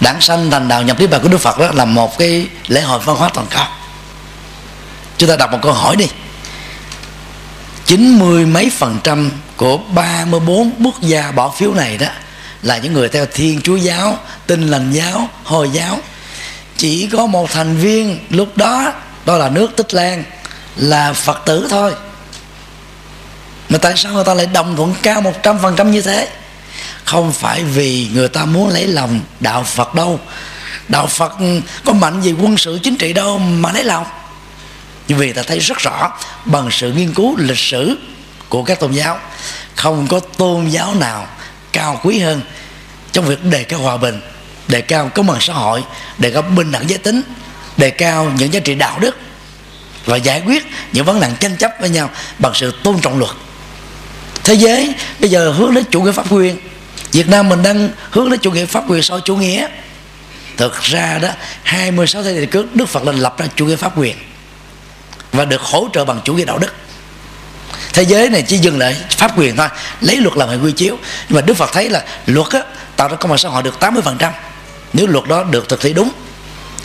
đảng 0.00 0.20
sanh 0.20 0.50
thành 0.50 0.68
đạo 0.68 0.82
nhập 0.82 1.00
niết 1.00 1.10
bàn 1.10 1.20
của 1.22 1.28
Đức 1.28 1.38
Phật 1.38 1.58
đó 1.58 1.70
là 1.74 1.84
một 1.84 2.18
cái 2.18 2.46
lễ 2.68 2.80
hội 2.80 2.98
văn 2.98 3.16
hóa 3.16 3.30
toàn 3.34 3.46
cầu. 3.50 3.64
Chúng 5.18 5.28
ta 5.28 5.36
đặt 5.36 5.52
một 5.52 5.58
câu 5.62 5.72
hỏi 5.72 5.96
đi. 5.96 6.06
Chín 7.86 8.18
mươi 8.18 8.46
mấy 8.46 8.70
phần 8.70 8.98
trăm 9.04 9.30
của 9.56 9.78
34 9.78 10.70
quốc 10.84 11.00
gia 11.00 11.32
bỏ 11.32 11.50
phiếu 11.50 11.74
này 11.74 11.98
đó 11.98 12.06
là 12.62 12.78
những 12.78 12.92
người 12.92 13.08
theo 13.08 13.26
thiên 13.26 13.60
chúa 13.60 13.76
giáo, 13.76 14.18
tin 14.46 14.68
lành 14.68 14.92
giáo, 14.92 15.28
hồi 15.44 15.70
giáo 15.72 15.98
chỉ 16.78 17.08
có 17.12 17.26
một 17.26 17.50
thành 17.52 17.76
viên 17.76 18.18
lúc 18.30 18.56
đó 18.56 18.92
đó 19.26 19.36
là 19.36 19.48
nước 19.48 19.76
tích 19.76 19.94
lan, 19.94 20.24
là 20.76 21.12
phật 21.12 21.42
tử 21.46 21.66
thôi. 21.70 21.94
Mà 23.68 23.78
tại 23.78 23.92
sao 23.96 24.12
người 24.12 24.24
ta 24.24 24.34
lại 24.34 24.46
đồng 24.46 24.76
thuận 24.76 24.94
cao 25.02 25.20
một 25.20 25.42
trăm 25.42 25.58
phần 25.58 25.76
trăm 25.76 25.90
như 25.90 26.02
thế? 26.02 26.28
Không 27.04 27.32
phải 27.32 27.64
vì 27.64 28.08
người 28.14 28.28
ta 28.28 28.44
muốn 28.44 28.68
lấy 28.68 28.86
lòng 28.86 29.20
đạo 29.40 29.62
phật 29.62 29.94
đâu. 29.94 30.20
Đạo 30.88 31.06
phật 31.06 31.32
có 31.84 31.92
mạnh 31.92 32.20
gì 32.20 32.32
quân 32.32 32.56
sự 32.56 32.78
chính 32.82 32.96
trị 32.96 33.12
đâu 33.12 33.38
mà 33.38 33.72
lấy 33.72 33.84
lòng. 33.84 34.06
Nhưng 35.08 35.18
vì 35.18 35.32
ta 35.32 35.42
thấy 35.42 35.58
rất 35.58 35.78
rõ, 35.78 36.12
bằng 36.44 36.68
sự 36.70 36.92
nghiên 36.92 37.14
cứu 37.14 37.36
lịch 37.36 37.58
sử 37.58 37.98
của 38.48 38.62
các 38.62 38.80
tôn 38.80 38.92
giáo, 38.92 39.18
không 39.76 40.06
có 40.06 40.20
tôn 40.20 40.66
giáo 40.66 40.94
nào 40.94 41.26
cao 41.72 42.00
quý 42.02 42.18
hơn 42.18 42.40
trong 43.12 43.24
việc 43.24 43.44
đề 43.44 43.64
cái 43.64 43.78
hòa 43.78 43.96
bình 43.96 44.20
đề 44.68 44.80
cao 44.80 45.10
công 45.14 45.26
bằng 45.26 45.40
xã 45.40 45.52
hội 45.52 45.84
đề 46.18 46.30
cao 46.30 46.42
bình 46.42 46.72
đẳng 46.72 46.90
giới 46.90 46.98
tính 46.98 47.22
đề 47.76 47.90
cao 47.90 48.32
những 48.38 48.52
giá 48.52 48.60
trị 48.60 48.74
đạo 48.74 48.98
đức 49.00 49.16
và 50.04 50.16
giải 50.16 50.42
quyết 50.46 50.66
những 50.92 51.04
vấn 51.04 51.20
nạn 51.20 51.34
tranh 51.40 51.56
chấp 51.56 51.72
với 51.80 51.90
nhau 51.90 52.10
bằng 52.38 52.52
sự 52.54 52.72
tôn 52.82 53.00
trọng 53.00 53.18
luật. 53.18 53.30
Thế 54.44 54.54
giới 54.54 54.94
bây 55.20 55.30
giờ 55.30 55.50
hướng 55.50 55.74
đến 55.74 55.84
chủ 55.90 56.02
nghĩa 56.02 56.12
pháp 56.12 56.32
quyền. 56.32 56.58
Việt 57.12 57.28
Nam 57.28 57.48
mình 57.48 57.62
đang 57.62 57.90
hướng 58.10 58.30
đến 58.30 58.40
chủ 58.40 58.50
nghĩa 58.50 58.66
pháp 58.66 58.84
quyền 58.88 59.02
sau 59.02 59.20
chủ 59.20 59.36
nghĩa. 59.36 59.68
Thực 60.56 60.82
ra 60.82 61.18
đó 61.18 61.28
26 61.62 62.22
thế 62.22 62.34
kỷ 62.40 62.46
trước 62.46 62.76
Đức 62.76 62.88
Phật 62.88 63.04
lên 63.04 63.16
lập 63.16 63.38
ra 63.38 63.46
chủ 63.56 63.66
nghĩa 63.66 63.76
pháp 63.76 63.98
quyền 63.98 64.16
và 65.32 65.44
được 65.44 65.60
hỗ 65.60 65.88
trợ 65.92 66.04
bằng 66.04 66.20
chủ 66.24 66.34
nghĩa 66.34 66.44
đạo 66.44 66.58
đức. 66.58 66.72
Thế 67.92 68.02
giới 68.02 68.30
này 68.30 68.42
chỉ 68.42 68.58
dừng 68.58 68.78
lại 68.78 68.96
pháp 69.10 69.38
quyền 69.38 69.56
thôi 69.56 69.68
lấy 70.00 70.16
luật 70.16 70.36
làm 70.36 70.48
hệ 70.48 70.56
quy 70.56 70.72
chiếu. 70.72 70.96
Nhưng 71.28 71.36
mà 71.36 71.40
Đức 71.40 71.54
Phật 71.54 71.70
thấy 71.72 71.90
là 71.90 72.04
luật 72.26 72.48
á, 72.50 72.60
tạo 72.96 73.08
ra 73.08 73.16
công 73.16 73.30
bằng 73.30 73.38
xã 73.38 73.48
hội 73.48 73.62
được 73.62 73.74
80% 73.80 74.30
nếu 74.92 75.06
luật 75.06 75.26
đó 75.28 75.44
được 75.44 75.68
thực 75.68 75.80
thi 75.80 75.92
đúng, 75.92 76.10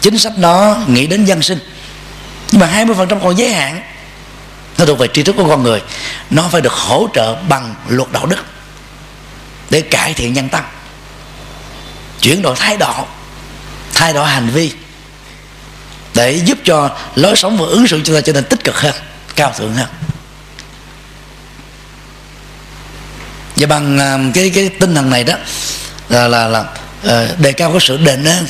chính 0.02 0.18
sách 0.18 0.34
nó 0.38 0.78
nghĩ 0.88 1.08
đến 1.08 1.26
dân 1.26 1.42
sinh. 1.42 1.60
Nhưng 2.52 2.60
mà 2.60 2.86
20% 2.86 3.20
còn 3.20 3.38
giới 3.38 3.54
hạn, 3.54 3.82
nó 4.78 4.86
thuộc 4.86 5.00
về 5.00 5.08
tri 5.14 5.24
thức 5.24 5.36
của 5.38 5.50
con 5.50 5.64
người. 5.64 5.82
Nó 6.30 6.48
phải 6.52 6.62
được 6.62 6.74
hỗ 6.74 7.08
trợ 7.14 7.36
bằng 7.50 7.76
luật 7.88 8.12
đạo 8.12 8.26
đức 8.26 8.46
để 9.70 9.82
cải 9.82 10.14
thiện 10.14 10.34
nhân 10.34 10.50
tâm, 10.50 10.64
chuyển 12.22 12.42
đổi 12.42 12.56
thái 12.56 12.78
độ, 12.78 12.94
thay 13.94 14.14
đổi 14.14 14.28
hành 14.28 14.50
vi 14.50 14.72
để 16.16 16.32
giúp 16.32 16.58
cho 16.64 16.98
lối 17.16 17.36
sống 17.36 17.58
và 17.58 17.66
ứng 17.66 17.88
xử 17.88 18.02
chúng 18.04 18.16
ta 18.16 18.22
trở 18.22 18.34
nên 18.34 18.44
tích 18.44 18.64
cực 18.64 18.76
hơn, 18.76 18.96
cao 19.36 19.54
thượng 19.58 19.74
hơn. 19.74 19.88
Và 23.56 23.68
bằng 23.68 23.98
à, 24.00 24.18
cái 24.34 24.50
cái 24.50 24.70
tinh 24.70 24.96
thần 24.96 25.10
này 25.10 25.24
đó, 25.24 25.36
là 26.10 26.28
là 26.28 26.48
là 26.48 26.66
Ờ, 27.04 27.36
đề 27.40 27.52
cao 27.52 27.72
cái 27.72 27.80
sự 27.82 27.98
đền 27.98 28.24
ơn 28.24 28.48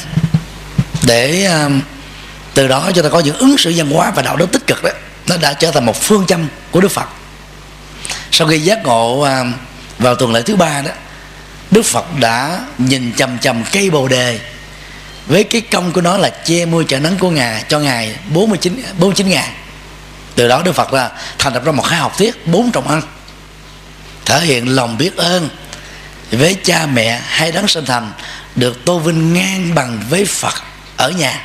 để 1.01 1.43
ờ, 1.43 1.69
từ 2.53 2.67
đó 2.67 2.91
cho 2.95 3.01
ta 3.01 3.09
có 3.09 3.19
những 3.19 3.37
ứng 3.37 3.57
xử 3.57 3.73
văn 3.75 3.91
hóa 3.91 4.11
và 4.15 4.21
đạo 4.21 4.37
đức 4.37 4.51
tích 4.51 4.67
cực 4.67 4.83
đó. 4.83 4.89
Nó 5.27 5.37
đã 5.37 5.53
trở 5.53 5.71
thành 5.71 5.85
một 5.85 6.01
phương 6.01 6.25
châm 6.27 6.47
của 6.71 6.81
đức 6.81 6.91
phật. 6.91 7.07
Sau 8.31 8.47
khi 8.47 8.59
giác 8.59 8.83
ngộ 8.83 9.21
ờ, 9.21 9.45
vào 9.99 10.15
tuần 10.15 10.33
lễ 10.33 10.41
thứ 10.41 10.55
ba 10.55 10.81
đó, 10.81 10.91
đức 11.71 11.85
phật 11.85 12.05
đã 12.19 12.59
nhìn 12.77 13.13
chầm 13.13 13.37
chầm 13.39 13.63
cây 13.71 13.89
bồ 13.89 14.07
đề 14.07 14.39
với 15.27 15.43
cái 15.43 15.61
công 15.61 15.91
của 15.91 16.01
nó 16.01 16.17
là 16.17 16.29
che 16.29 16.65
mưa 16.65 16.83
trợ 16.83 16.99
nắng 16.99 17.17
của 17.19 17.29
ngài, 17.29 17.63
cho 17.67 17.79
ngài 17.79 18.15
49 18.29 18.83
49 18.99 19.29
ngày 19.29 19.49
từ 20.35 20.47
đó 20.47 20.61
Đức 20.65 20.71
Phật 20.71 20.93
là 20.93 21.11
thành 21.37 21.53
lập 21.53 21.65
ra 21.65 21.71
một 21.71 21.83
khóa 21.83 21.97
học 21.97 22.17
thuyết, 22.17 22.47
bốn 22.47 22.71
trọng 22.71 22.87
ăn 22.87 23.01
thể 24.25 24.39
hiện 24.39 24.75
lòng 24.75 24.97
biết 24.97 25.17
ơn 25.17 25.49
với 26.31 26.57
cha 26.63 26.85
mẹ 26.85 27.21
hay 27.25 27.51
đấng 27.51 27.67
sinh 27.67 27.85
thành 27.85 28.11
được 28.55 28.85
tô 28.85 28.99
vinh 28.99 29.33
ngang 29.33 29.75
bằng 29.75 30.03
với 30.09 30.25
Phật 30.25 30.53
ở 30.97 31.09
nhà. 31.09 31.41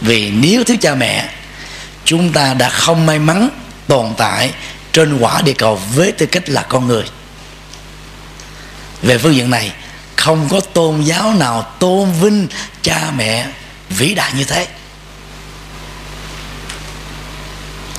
Vì 0.00 0.30
nếu 0.30 0.64
thiếu 0.64 0.76
cha 0.80 0.94
mẹ, 0.94 1.28
chúng 2.04 2.32
ta 2.32 2.54
đã 2.54 2.68
không 2.68 3.06
may 3.06 3.18
mắn 3.18 3.48
tồn 3.86 4.14
tại 4.16 4.52
trên 4.92 5.18
quả 5.18 5.42
địa 5.42 5.52
cầu 5.52 5.80
với 5.94 6.12
tư 6.12 6.26
cách 6.26 6.48
là 6.48 6.62
con 6.62 6.86
người. 6.86 7.04
Về 9.02 9.18
phương 9.18 9.34
diện 9.34 9.50
này, 9.50 9.72
không 10.16 10.48
có 10.50 10.60
tôn 10.60 11.02
giáo 11.02 11.34
nào 11.34 11.62
tôn 11.78 12.12
vinh 12.12 12.46
cha 12.82 13.10
mẹ 13.16 13.46
vĩ 13.88 14.14
đại 14.14 14.32
như 14.36 14.44
thế. 14.44 14.66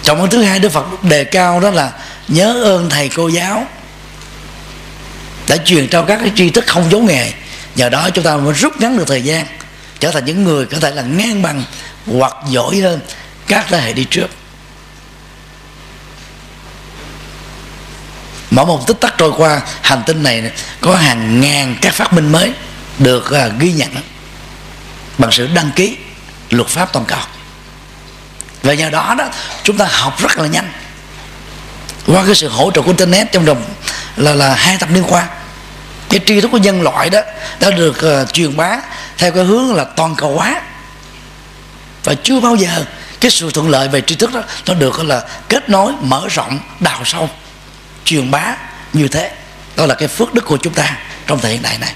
Trọng 0.04 0.22
ơn 0.22 0.30
thứ 0.30 0.43
hai, 0.43 0.60
đức 0.60 0.72
phật 0.72 1.04
đề 1.04 1.24
cao 1.24 1.60
đó 1.60 1.70
là 1.70 1.91
nhớ 2.28 2.64
ơn 2.64 2.89
thầy 2.89 3.10
cô 3.10 3.28
giáo 3.28 3.68
đã 5.47 5.58
truyền 5.58 5.88
trao 5.88 6.06
các 6.06 6.20
cái 6.22 6.32
tri 6.36 6.49
thức 6.49 6.64
không 6.68 6.91
giấu 6.91 7.01
nghề 7.01 7.32
nhờ 7.76 7.90
đó 7.90 8.10
chúng 8.10 8.24
ta 8.24 8.38
mới 8.38 8.54
rút 8.54 8.82
ngắn 8.82 8.98
được 8.98 9.08
thời 9.08 9.22
gian, 9.22 9.46
trở 10.00 10.12
thành 10.12 10.26
những 10.26 10.44
người 10.44 10.66
có 10.66 10.80
thể 10.80 10.92
là 10.92 11.02
ngang 11.02 11.42
bằng 11.42 11.64
hoặc 12.06 12.34
giỏi 12.50 12.78
hơn 12.78 13.00
các 13.48 13.66
thế 13.70 13.82
hệ 13.82 13.94
đi 13.94 14.06
trước. 14.10 14.28
Mỗi 18.52 18.66
một 18.66 18.88
tích 18.88 19.00
tắc 19.00 19.18
trôi 19.18 19.32
qua, 19.38 19.62
hành 19.82 20.04
tinh 20.06 20.24
này 20.24 20.52
có 20.82 20.96
hàng 20.96 21.42
ngàn 21.42 21.76
các 21.82 21.94
phát 21.94 22.14
minh 22.14 22.32
mới 22.32 22.54
được 23.00 23.32
à, 23.32 23.48
ghi 23.60 23.72
nhận 23.72 23.90
bằng 25.18 25.32
sự 25.32 25.48
đăng 25.48 25.72
ký 25.76 25.98
luật 26.50 26.68
pháp 26.68 26.94
toàn 26.94 27.06
cầu. 27.06 27.20
Và 28.64 28.74
nhờ 28.74 28.90
đó 28.90 29.16
đó, 29.18 29.30
chúng 29.64 29.78
ta 29.78 29.88
học 29.92 30.22
rất 30.22 30.38
là 30.38 30.48
nhanh. 30.48 30.72
Qua 32.06 32.26
cái 32.26 32.36
sự 32.36 32.50
hỗ 32.50 32.72
trợ 32.72 32.82
của 32.82 32.88
internet 32.88 33.32
trong 33.32 33.46
vòng 33.46 33.64
là 34.18 34.34
là 34.34 34.56
hai 34.56 34.78
thập 34.78 34.92
niên 34.92 35.04
qua 35.04 35.28
cái 36.14 36.22
tri 36.26 36.41
thức 36.41 36.47
của 36.51 36.57
nhân 36.57 36.82
loại 36.82 37.09
đó 37.09 37.20
đã 37.59 37.72
được 37.72 37.97
uh, 38.22 38.34
truyền 38.34 38.57
bá 38.57 38.80
theo 39.18 39.32
cái 39.32 39.43
hướng 39.43 39.76
là 39.76 39.84
toàn 39.84 40.16
cầu 40.16 40.36
hóa. 40.36 40.61
Và 42.03 42.14
chưa 42.24 42.39
bao 42.39 42.55
giờ 42.55 42.86
cái 43.20 43.32
sự 43.32 43.51
thuận 43.51 43.70
lợi 43.70 43.88
về 43.88 44.01
tri 44.01 44.16
thức 44.16 44.34
đó 44.34 44.41
nó 44.68 44.74
được 44.74 45.03
là 45.03 45.28
kết 45.49 45.70
nối 45.70 45.93
mở 46.01 46.28
rộng 46.30 46.59
đào 46.80 47.01
sâu 47.05 47.30
truyền 48.05 48.32
bá 48.32 48.55
như 48.93 49.07
thế. 49.07 49.32
Đó 49.76 49.86
là 49.86 49.95
cái 49.95 50.07
phước 50.07 50.34
đức 50.34 50.45
của 50.45 50.57
chúng 50.57 50.74
ta 50.74 50.97
trong 51.28 51.39
thời 51.39 51.51
hiện 51.51 51.61
đại 51.61 51.78
này. 51.78 51.93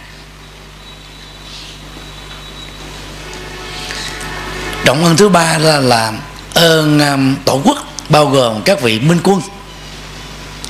Trọng 4.86 5.06
ơn 5.06 5.18
thứ 5.18 5.30
ba 5.30 5.58
là, 5.58 5.80
là 5.80 6.14
ơn 6.54 7.00
um, 7.00 7.36
tổ 7.46 7.62
quốc 7.64 7.78
bao 8.10 8.26
gồm 8.26 8.62
các 8.62 8.82
vị 8.82 9.00
minh 9.00 9.20
quân 9.24 9.42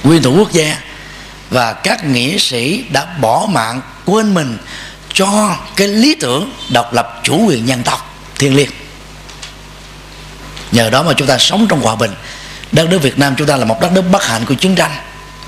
nguyên 0.03 0.23
thủ 0.23 0.35
quốc 0.37 0.51
gia 0.51 0.77
và 1.49 1.73
các 1.73 2.05
nghĩa 2.05 2.37
sĩ 2.37 2.83
đã 2.89 3.05
bỏ 3.21 3.47
mạng, 3.49 3.81
quên 4.05 4.33
mình 4.33 4.57
cho 5.13 5.55
cái 5.75 5.87
lý 5.87 6.15
tưởng 6.15 6.51
độc 6.69 6.93
lập 6.93 7.19
chủ 7.23 7.45
quyền 7.47 7.67
dân 7.67 7.83
tộc 7.83 8.15
thiêng 8.39 8.55
liêng. 8.55 8.69
Nhờ 10.71 10.89
đó 10.89 11.03
mà 11.03 11.13
chúng 11.13 11.27
ta 11.27 11.37
sống 11.37 11.67
trong 11.69 11.81
hòa 11.81 11.95
bình. 11.95 12.11
Đất 12.71 12.89
nước 12.89 13.01
Việt 13.01 13.19
Nam 13.19 13.35
chúng 13.37 13.47
ta 13.47 13.55
là 13.57 13.65
một 13.65 13.81
đất 13.81 13.91
nước 13.91 14.01
bất 14.01 14.23
hạnh 14.23 14.45
của 14.45 14.53
chiến 14.53 14.75
tranh, 14.75 14.91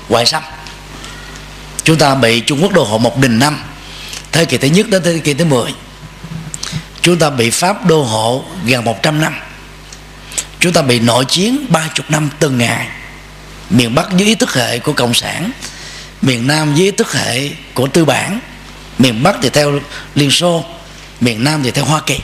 ngoại 0.08 0.26
xâm. 0.26 0.42
Chúng 1.84 1.98
ta 1.98 2.14
bị 2.14 2.40
Trung 2.40 2.62
Quốc 2.62 2.72
đô 2.72 2.84
hộ 2.84 2.98
một 2.98 3.18
đình 3.18 3.38
năm, 3.38 3.62
thế 4.32 4.44
kỷ 4.44 4.58
thứ 4.58 4.68
nhất 4.68 4.88
đến 4.88 5.02
thế 5.02 5.18
kỷ 5.18 5.34
thứ 5.34 5.44
10 5.44 5.74
chúng 7.02 7.18
ta 7.18 7.30
bị 7.30 7.50
Pháp 7.50 7.86
đô 7.86 8.02
hộ 8.02 8.44
gần 8.64 8.84
100 8.84 9.20
năm. 9.20 9.34
Chúng 10.60 10.72
ta 10.72 10.82
bị 10.82 11.00
nội 11.00 11.24
chiến 11.24 11.66
ba 11.68 11.88
chục 11.94 12.10
năm 12.10 12.30
từng 12.38 12.58
ngày. 12.58 12.88
Miền 13.70 13.94
Bắc 13.94 14.12
dưới 14.16 14.28
ý 14.28 14.34
thức 14.34 14.54
hệ 14.54 14.78
của 14.78 14.92
Cộng 14.92 15.14
sản 15.14 15.50
miền 16.22 16.46
Nam 16.46 16.74
dưới 16.74 16.92
tức 16.92 17.12
hệ 17.12 17.50
của 17.74 17.88
tư 17.88 18.04
bản. 18.04 18.40
Miền 18.98 19.22
Bắc 19.22 19.36
thì 19.42 19.50
theo 19.50 19.80
Liên 20.14 20.30
Xô, 20.30 20.64
miền 21.20 21.44
Nam 21.44 21.62
thì 21.62 21.70
theo 21.70 21.84
Hoa 21.84 22.00
Kỳ. 22.06 22.18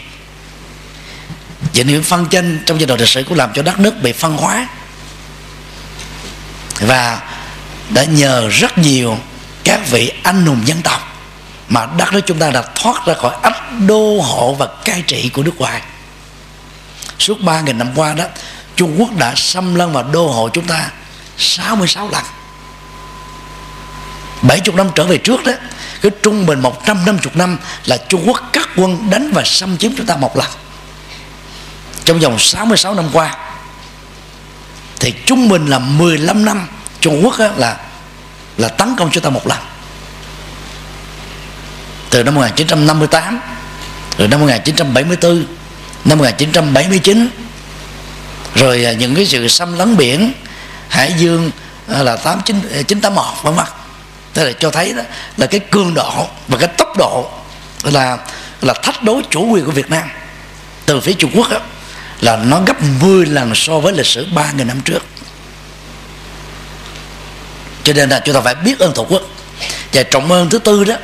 Và 1.74 1.84
những 1.84 2.02
phân 2.02 2.26
tranh 2.26 2.62
trong 2.66 2.80
giai 2.80 2.86
đoạn 2.86 3.00
lịch 3.00 3.08
sử 3.08 3.24
cũng 3.28 3.38
làm 3.38 3.52
cho 3.54 3.62
đất 3.62 3.80
nước 3.80 4.02
bị 4.02 4.12
phân 4.12 4.36
hóa. 4.36 4.68
Và 6.80 7.22
đã 7.90 8.04
nhờ 8.04 8.48
rất 8.48 8.78
nhiều 8.78 9.18
các 9.64 9.80
vị 9.90 10.12
anh 10.22 10.46
hùng 10.46 10.62
dân 10.64 10.82
tộc 10.82 11.16
mà 11.68 11.86
đất 11.98 12.12
nước 12.12 12.20
chúng 12.26 12.38
ta 12.38 12.50
đã 12.50 12.62
thoát 12.74 13.06
ra 13.06 13.14
khỏi 13.14 13.36
ách 13.42 13.80
đô 13.86 14.20
hộ 14.20 14.54
và 14.54 14.66
cai 14.84 15.02
trị 15.02 15.28
của 15.28 15.42
nước 15.42 15.56
ngoài. 15.58 15.82
Suốt 17.18 17.38
3.000 17.40 17.76
năm 17.76 17.92
qua 17.94 18.14
đó, 18.14 18.24
Trung 18.76 18.96
Quốc 18.98 19.16
đã 19.18 19.32
xâm 19.36 19.74
lăng 19.74 19.92
và 19.92 20.02
đô 20.02 20.28
hộ 20.28 20.48
chúng 20.48 20.66
ta 20.66 20.90
66 21.38 22.08
lần. 22.10 22.24
70 24.48 24.76
năm 24.76 24.90
trở 24.94 25.04
về 25.04 25.18
trước 25.18 25.44
đó, 25.44 25.52
cái 26.02 26.10
trung 26.22 26.46
bình 26.46 26.60
150 26.60 27.32
năm 27.34 27.58
là 27.84 27.96
Trung 27.96 28.22
Quốc 28.26 28.50
cắt 28.52 28.68
quân 28.76 29.10
đánh 29.10 29.30
và 29.32 29.42
xâm 29.44 29.76
chiếm 29.78 29.92
chúng 29.96 30.06
ta 30.06 30.16
một 30.16 30.36
lần. 30.36 30.46
Trong 32.04 32.18
vòng 32.18 32.38
66 32.38 32.94
năm 32.94 33.04
qua, 33.12 33.36
thì 35.00 35.14
trung 35.26 35.48
bình 35.48 35.66
là 35.66 35.78
15 35.78 36.44
năm 36.44 36.68
Trung 37.00 37.20
Quốc 37.24 37.34
là 37.56 37.76
là 38.56 38.68
tấn 38.68 38.96
công 38.96 39.10
chúng 39.10 39.22
ta 39.22 39.30
một 39.30 39.46
lần. 39.46 39.58
Từ 42.10 42.22
năm 42.22 42.34
1958 42.34 43.40
rồi 44.18 44.28
năm 44.28 44.40
1974 44.40 45.46
năm 46.04 46.18
1979 46.18 47.28
rồi 48.54 48.96
những 48.98 49.14
cái 49.14 49.26
sự 49.26 49.48
xâm 49.48 49.78
lấn 49.78 49.96
biển, 49.96 50.32
Hải 50.88 51.12
Dương 51.12 51.50
à, 51.88 52.02
là 52.02 52.16
89 52.16 52.84
981 52.88 53.24
à, 53.24 53.40
vân 53.42 53.54
vân 53.54 53.66
thế 54.36 54.44
là 54.44 54.52
cho 54.52 54.70
thấy 54.70 54.92
đó 54.92 55.02
là 55.36 55.46
cái 55.46 55.60
cương 55.60 55.94
độ 55.94 56.26
và 56.48 56.58
cái 56.58 56.68
tốc 56.68 56.98
độ 56.98 57.30
là 57.82 58.18
là 58.62 58.74
thách 58.74 59.02
đối 59.02 59.22
chủ 59.30 59.46
quyền 59.46 59.64
của 59.64 59.70
Việt 59.70 59.90
Nam. 59.90 60.08
Từ 60.86 61.00
phía 61.00 61.12
Trung 61.12 61.30
Quốc 61.34 61.50
đó, 61.50 61.58
là 62.20 62.36
nó 62.36 62.60
gấp 62.66 62.82
10 62.82 63.26
lần 63.26 63.54
so 63.54 63.78
với 63.78 63.92
lịch 63.92 64.06
sử 64.06 64.26
3.000 64.34 64.66
năm 64.66 64.80
trước. 64.80 65.04
Cho 67.84 67.92
nên 67.92 68.08
là 68.08 68.20
chúng 68.24 68.34
ta 68.34 68.40
phải 68.40 68.54
biết 68.54 68.78
ơn 68.78 68.92
tổ 68.94 69.06
quốc. 69.08 69.22
Và 69.92 70.02
trọng 70.02 70.32
ơn 70.32 70.50
thứ 70.50 70.58
tư 70.58 70.84
đó 70.84 70.96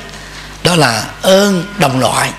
đó 0.65 0.77
là 0.77 1.07
ơn 1.23 1.67
đồng 1.79 2.01
loại. 2.01 2.31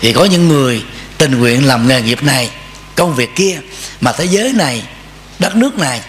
Thì 0.00 0.12
có 0.12 0.24
những 0.24 0.48
người 0.48 0.84
tình 1.18 1.38
nguyện 1.38 1.66
làm 1.66 1.88
nghề 1.88 2.02
nghiệp 2.02 2.22
này 2.22 2.50
công 2.94 3.14
việc 3.14 3.36
kia 3.36 3.60
mà 4.00 4.12
thế 4.12 4.24
giới 4.24 4.52
này 4.52 4.82
đất 5.38 5.56
nước 5.56 5.78
này 5.78 6.00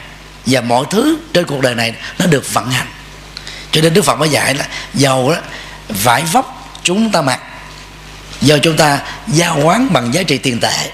và 0.46 0.62
mọi 0.62 0.86
thứ 0.92 1.18
trên 1.34 1.46
cuộc 1.46 1.62
đời 1.62 1.76
này 1.76 1.94
nó 2.20 2.26
được 2.26 2.54
vận 2.54 2.72
hành 2.72 2.88
cho 3.72 3.82
nên 3.82 3.94
đức 3.94 4.02
phật 4.02 4.16
mới 4.16 4.30
dạy 4.30 4.56
là 4.56 4.68
giàu 4.94 5.32
đó, 5.32 5.38
vải 5.90 6.24
vóc 6.24 6.78
chúng 6.84 7.12
ta 7.12 7.22
mặc. 7.22 7.40
Do 8.42 8.58
chúng 8.58 8.78
ta 8.78 9.00
giao 9.28 9.60
quán 9.64 9.94
bằng 9.94 10.14
giá 10.14 10.24
trị 10.24 10.38
tiền 10.38 10.60
tệ, 10.60 10.92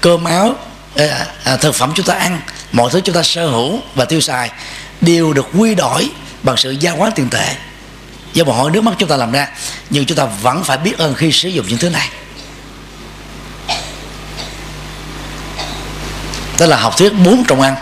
cơm 0.00 0.24
áo 0.24 0.54
ờ, 0.94 1.26
ờ, 1.44 1.56
thực 1.56 1.74
phẩm 1.74 1.92
chúng 1.94 2.06
ta 2.06 2.14
ăn, 2.14 2.40
mọi 2.72 2.90
thứ 2.90 3.00
chúng 3.04 3.14
ta 3.14 3.22
sở 3.22 3.46
hữu 3.46 3.80
và 3.94 4.04
tiêu 4.04 4.20
xài 4.20 4.50
đều 5.00 5.32
được 5.32 5.46
quy 5.58 5.74
đổi 5.74 6.10
bằng 6.42 6.56
sự 6.56 6.70
giao 6.70 6.96
quán 6.96 7.12
tiền 7.14 7.28
tệ. 7.30 7.54
Do 8.32 8.44
mồ 8.44 8.52
hôi 8.52 8.70
nước 8.70 8.80
mắt 8.80 8.94
chúng 8.98 9.08
ta 9.08 9.16
làm 9.16 9.32
ra, 9.32 9.48
nhưng 9.90 10.06
chúng 10.06 10.18
ta 10.18 10.24
vẫn 10.24 10.64
phải 10.64 10.76
biết 10.76 10.98
ơn 10.98 11.14
khi 11.14 11.32
sử 11.32 11.48
dụng 11.48 11.66
những 11.68 11.78
thứ 11.78 11.90
này. 11.90 12.08
Đó 16.58 16.66
là 16.66 16.76
học 16.76 16.96
thuyết 16.98 17.12
bốn 17.12 17.44
trọng 17.44 17.60
ăn, 17.60 17.76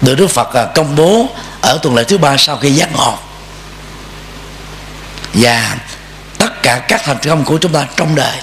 được 0.00 0.14
Đức 0.14 0.26
Phật 0.26 0.48
ờ, 0.52 0.72
công 0.74 0.96
bố 0.96 1.28
ở 1.60 1.78
tuần 1.82 1.94
lễ 1.94 2.04
thứ 2.04 2.18
ba 2.18 2.36
sau 2.36 2.56
khi 2.56 2.70
giác 2.70 2.96
ngộ 2.96 3.18
và 5.34 5.76
tất 6.38 6.62
cả 6.62 6.78
các 6.88 7.00
thành 7.04 7.18
công 7.22 7.44
của 7.44 7.58
chúng 7.58 7.72
ta 7.72 7.86
trong 7.96 8.14
đời 8.14 8.38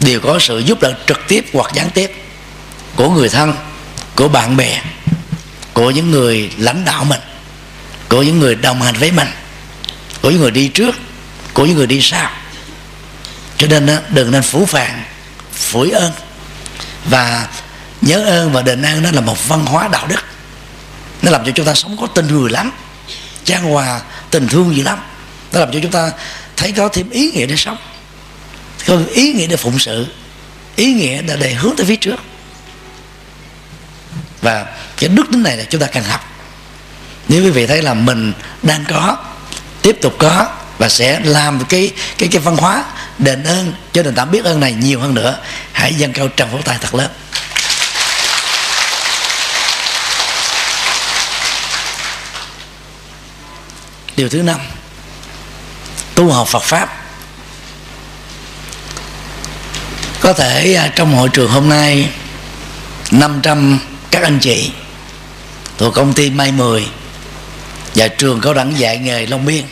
đều 0.00 0.20
có 0.20 0.38
sự 0.38 0.58
giúp 0.58 0.80
đỡ 0.80 0.94
trực 1.06 1.20
tiếp 1.28 1.46
hoặc 1.52 1.70
gián 1.74 1.90
tiếp 1.90 2.24
của 2.96 3.10
người 3.10 3.28
thân, 3.28 3.54
của 4.16 4.28
bạn 4.28 4.56
bè, 4.56 4.82
của 5.72 5.90
những 5.90 6.10
người 6.10 6.50
lãnh 6.58 6.84
đạo 6.84 7.04
mình, 7.04 7.20
của 8.08 8.22
những 8.22 8.40
người 8.40 8.54
đồng 8.54 8.82
hành 8.82 8.94
với 8.94 9.12
mình, 9.12 9.28
của 10.22 10.30
những 10.30 10.40
người 10.40 10.50
đi 10.50 10.68
trước, 10.68 10.94
của 11.54 11.66
những 11.66 11.76
người 11.76 11.86
đi 11.86 12.00
sau. 12.02 12.30
Cho 13.56 13.66
nên 13.66 13.98
đừng 14.08 14.30
nên 14.30 14.42
phủ 14.42 14.66
phàng, 14.66 15.04
phủi 15.52 15.90
ơn. 15.90 16.12
Và 17.04 17.48
nhớ 18.00 18.24
ơn 18.24 18.52
và 18.52 18.62
đền 18.62 18.82
ơn 18.82 19.02
nó 19.02 19.10
là 19.10 19.20
một 19.20 19.48
văn 19.48 19.66
hóa 19.66 19.88
đạo 19.88 20.06
đức. 20.06 20.20
Nó 21.22 21.30
làm 21.30 21.44
cho 21.44 21.52
chúng 21.54 21.66
ta 21.66 21.74
sống 21.74 21.96
có 22.00 22.06
tình 22.06 22.26
người 22.26 22.50
lắm 22.50 22.72
trang 23.44 23.62
hòa, 23.62 24.00
tình 24.30 24.48
thương 24.48 24.76
gì 24.76 24.82
lắm 24.82 24.98
nó 25.52 25.60
làm 25.60 25.72
cho 25.72 25.78
chúng 25.82 25.90
ta 25.90 26.12
thấy 26.56 26.72
có 26.72 26.88
thêm 26.88 27.10
ý 27.10 27.30
nghĩa 27.30 27.46
để 27.46 27.56
sống 27.56 27.76
có 28.86 28.98
ý 29.12 29.32
nghĩa 29.32 29.46
để 29.46 29.56
phụng 29.56 29.78
sự 29.78 30.06
ý 30.76 30.92
nghĩa 30.92 31.22
để, 31.22 31.36
để 31.40 31.54
hướng 31.54 31.76
tới 31.76 31.86
phía 31.86 31.96
trước. 31.96 32.20
Và 34.42 34.66
cái 34.96 35.08
đức 35.08 35.24
tính 35.32 35.42
này 35.42 35.56
là 35.56 35.64
chúng 35.70 35.80
ta 35.80 35.86
cần 35.86 36.04
học. 36.04 36.20
Nếu 37.28 37.44
quý 37.44 37.50
vị 37.50 37.66
thấy 37.66 37.82
là 37.82 37.94
mình 37.94 38.32
đang 38.62 38.84
có 38.88 39.16
tiếp 39.82 39.96
tục 40.00 40.14
có 40.18 40.46
và 40.78 40.88
sẽ 40.88 41.20
làm 41.24 41.64
cái 41.64 41.92
cái 42.18 42.28
cái 42.32 42.42
văn 42.42 42.56
hóa 42.56 42.84
đền 43.18 43.44
ơn 43.44 43.72
cho 43.92 44.02
nền 44.02 44.14
tảng 44.14 44.30
biết 44.30 44.44
ơn 44.44 44.60
này 44.60 44.72
nhiều 44.72 45.00
hơn 45.00 45.14
nữa 45.14 45.38
hãy 45.72 45.94
dâng 45.94 46.12
cao 46.12 46.28
tràng 46.36 46.50
vỗ 46.50 46.58
tay 46.64 46.78
thật 46.80 46.94
lớn. 46.94 47.10
Điều 54.16 54.28
thứ 54.28 54.42
năm 54.42 54.60
tu 56.14 56.30
học 56.30 56.48
Phật 56.48 56.62
pháp. 56.62 56.88
Có 60.20 60.32
thể 60.32 60.74
à, 60.74 60.92
trong 60.96 61.14
hội 61.14 61.28
trường 61.28 61.50
hôm 61.50 61.68
nay 61.68 62.08
500 63.10 63.78
các 64.10 64.22
anh 64.22 64.38
chị 64.38 64.70
thuộc 65.78 65.94
công 65.94 66.12
ty 66.12 66.30
May 66.30 66.52
10 66.52 66.86
và 67.94 68.08
trường 68.08 68.40
cao 68.40 68.54
đẳng 68.54 68.78
dạy 68.78 68.98
nghề 68.98 69.26
Long 69.26 69.46
Biên. 69.46 69.64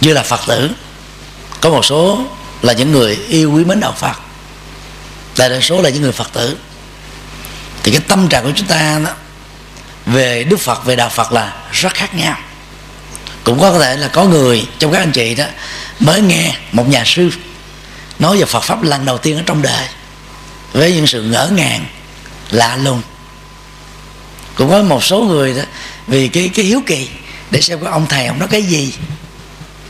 Như 0.00 0.12
là 0.12 0.22
Phật 0.22 0.40
tử, 0.46 0.70
có 1.60 1.70
một 1.70 1.84
số 1.84 2.26
là 2.62 2.72
những 2.72 2.92
người 2.92 3.16
yêu 3.28 3.52
quý 3.52 3.64
mến 3.64 3.80
đạo 3.80 3.94
Phật 3.98 4.16
đại 5.38 5.48
đa 5.48 5.60
số 5.60 5.82
là 5.82 5.90
những 5.90 6.02
người 6.02 6.12
Phật 6.12 6.32
tử. 6.32 6.56
Thì 7.82 7.92
cái 7.92 8.00
tâm 8.08 8.28
trạng 8.28 8.44
của 8.44 8.52
chúng 8.56 8.66
ta 8.66 9.00
đó 9.04 9.10
về 10.06 10.44
Đức 10.44 10.60
Phật, 10.60 10.84
về 10.84 10.96
đạo 10.96 11.08
Phật 11.08 11.32
là 11.32 11.56
rất 11.72 11.94
khác 11.94 12.14
nhau 12.14 12.36
cũng 13.44 13.60
có 13.60 13.78
thể 13.78 13.96
là 13.96 14.08
có 14.08 14.24
người 14.24 14.66
trong 14.78 14.92
các 14.92 14.98
anh 14.98 15.12
chị 15.12 15.34
đó 15.34 15.44
mới 16.00 16.20
nghe 16.20 16.56
một 16.72 16.88
nhà 16.88 17.02
sư 17.06 17.30
nói 18.18 18.38
về 18.38 18.44
Phật 18.44 18.60
pháp 18.60 18.82
lần 18.82 19.04
đầu 19.04 19.18
tiên 19.18 19.36
ở 19.36 19.42
trong 19.46 19.62
đời 19.62 19.88
với 20.72 20.92
những 20.92 21.06
sự 21.06 21.22
ngỡ 21.22 21.48
ngàng, 21.52 21.86
lạ 22.50 22.76
lùng. 22.76 23.02
Cũng 24.54 24.70
có 24.70 24.82
một 24.82 25.04
số 25.04 25.20
người 25.20 25.54
đó 25.54 25.62
vì 26.06 26.28
cái 26.28 26.50
cái 26.54 26.64
hiếu 26.64 26.82
kỳ 26.86 27.08
để 27.50 27.60
xem 27.60 27.80
có 27.80 27.90
ông 27.90 28.06
thầy 28.06 28.26
ông 28.26 28.38
nói 28.38 28.48
cái 28.48 28.62
gì. 28.62 28.94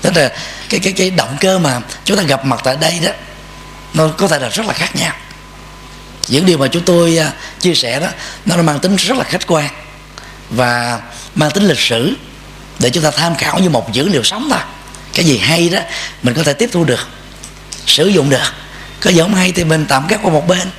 Tức 0.02 0.16
là 0.16 0.32
cái 0.68 0.80
cái 0.80 0.92
cái 0.92 1.11
động 1.11 1.36
cơ 1.40 1.59
mà 1.59 1.80
chúng 2.05 2.16
ta 2.16 2.22
gặp 2.22 2.44
mặt 2.44 2.61
tại 2.64 2.76
đây 2.80 3.00
đó, 3.05 3.11
nó 3.94 4.09
có 4.09 4.28
thể 4.28 4.38
là 4.38 4.48
rất 4.48 4.66
là 4.66 4.72
khác 4.72 4.96
nhau. 4.96 5.14
Những 6.28 6.46
điều 6.46 6.59
mà 6.59 6.66
chúng 6.68 6.84
tôi 6.84 7.18
à, 7.18 7.32
chia 7.61 7.74
sẻ 7.74 8.00
đó, 8.00 8.09
nó 8.46 8.57
mang 8.57 8.78
tính 8.78 8.96
rất 8.96 9.18
là 9.18 9.24
khách 9.24 9.46
quan 9.46 9.68
và 10.50 11.00
mang 11.34 11.50
tính 11.50 11.64
lịch 11.64 11.80
sử 11.80 12.14
để 12.79 12.91
chúng 12.91 13.03
ta 13.03 13.11
tham 13.11 13.35
khảo 13.37 13.59
như 13.59 13.70
một 13.70 13.93
dữ 13.93 14.09
liệu 14.09 14.22
sống 14.22 14.49
thôi 14.51 14.61
cái 15.14 15.25
gì 15.25 15.39
hay 15.39 15.68
đó 15.68 15.79
mình 16.22 16.35
có 16.35 16.43
thể 16.43 16.53
tiếp 16.53 16.70
thu 16.72 16.85
được 16.85 17.09
sử 17.87 18.07
dụng 18.07 18.31
được. 18.31 18.53
Có 19.01 19.11
gì 19.11 19.20
không 19.20 19.35
hay 19.35 19.53
thì 19.53 19.64
mình 19.64 19.87
tạm 19.89 20.07
gác 20.07 20.22
qua 20.22 20.33
một 20.33 20.49
bên. 20.49 20.70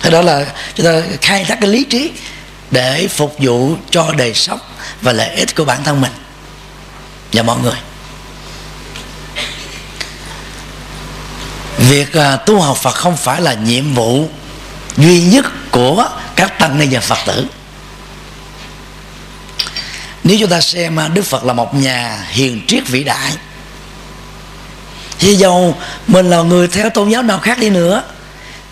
Thế 0.00 0.10
đó 0.10 0.22
là 0.22 0.46
chúng 0.74 0.86
ta 0.86 0.92
khai 1.20 1.44
thác 1.44 1.58
cái 1.60 1.70
lý 1.70 1.84
trí 1.84 2.10
để 2.70 3.08
phục 3.08 3.36
vụ 3.38 3.76
cho 3.90 4.12
đời 4.16 4.34
sống 4.34 4.58
và 5.02 5.12
lợi 5.12 5.34
ích 5.34 5.56
của 5.56 5.64
bản 5.64 5.84
thân 5.84 6.00
mình 6.00 6.12
và 7.32 7.42
mọi 7.42 7.58
người. 7.58 7.76
Việc 11.78 12.08
uh, 12.18 12.46
tu 12.46 12.60
học 12.60 12.76
Phật 12.76 12.94
không 12.94 13.16
phải 13.16 13.40
là 13.40 13.54
nhiệm 13.54 13.94
vụ 13.94 14.28
duy 14.96 15.22
nhất 15.22 15.44
của 15.70 16.08
các 16.36 16.58
tăng 16.58 16.78
ni 16.78 16.86
và 16.90 17.00
Phật 17.00 17.18
tử 17.26 17.46
nếu 20.30 20.38
chúng 20.40 20.50
ta 20.50 20.60
xem 20.60 20.98
à, 20.98 21.08
Đức 21.08 21.22
Phật 21.22 21.44
là 21.44 21.52
một 21.52 21.74
nhà 21.74 22.26
hiền 22.30 22.62
triết 22.66 22.88
vĩ 22.88 23.04
đại. 23.04 23.32
Thì 25.18 25.34
dầu 25.34 25.76
mình 26.06 26.30
là 26.30 26.42
người 26.42 26.68
theo 26.68 26.90
tôn 26.90 27.08
giáo 27.08 27.22
nào 27.22 27.38
khác 27.38 27.58
đi 27.58 27.70
nữa, 27.70 28.02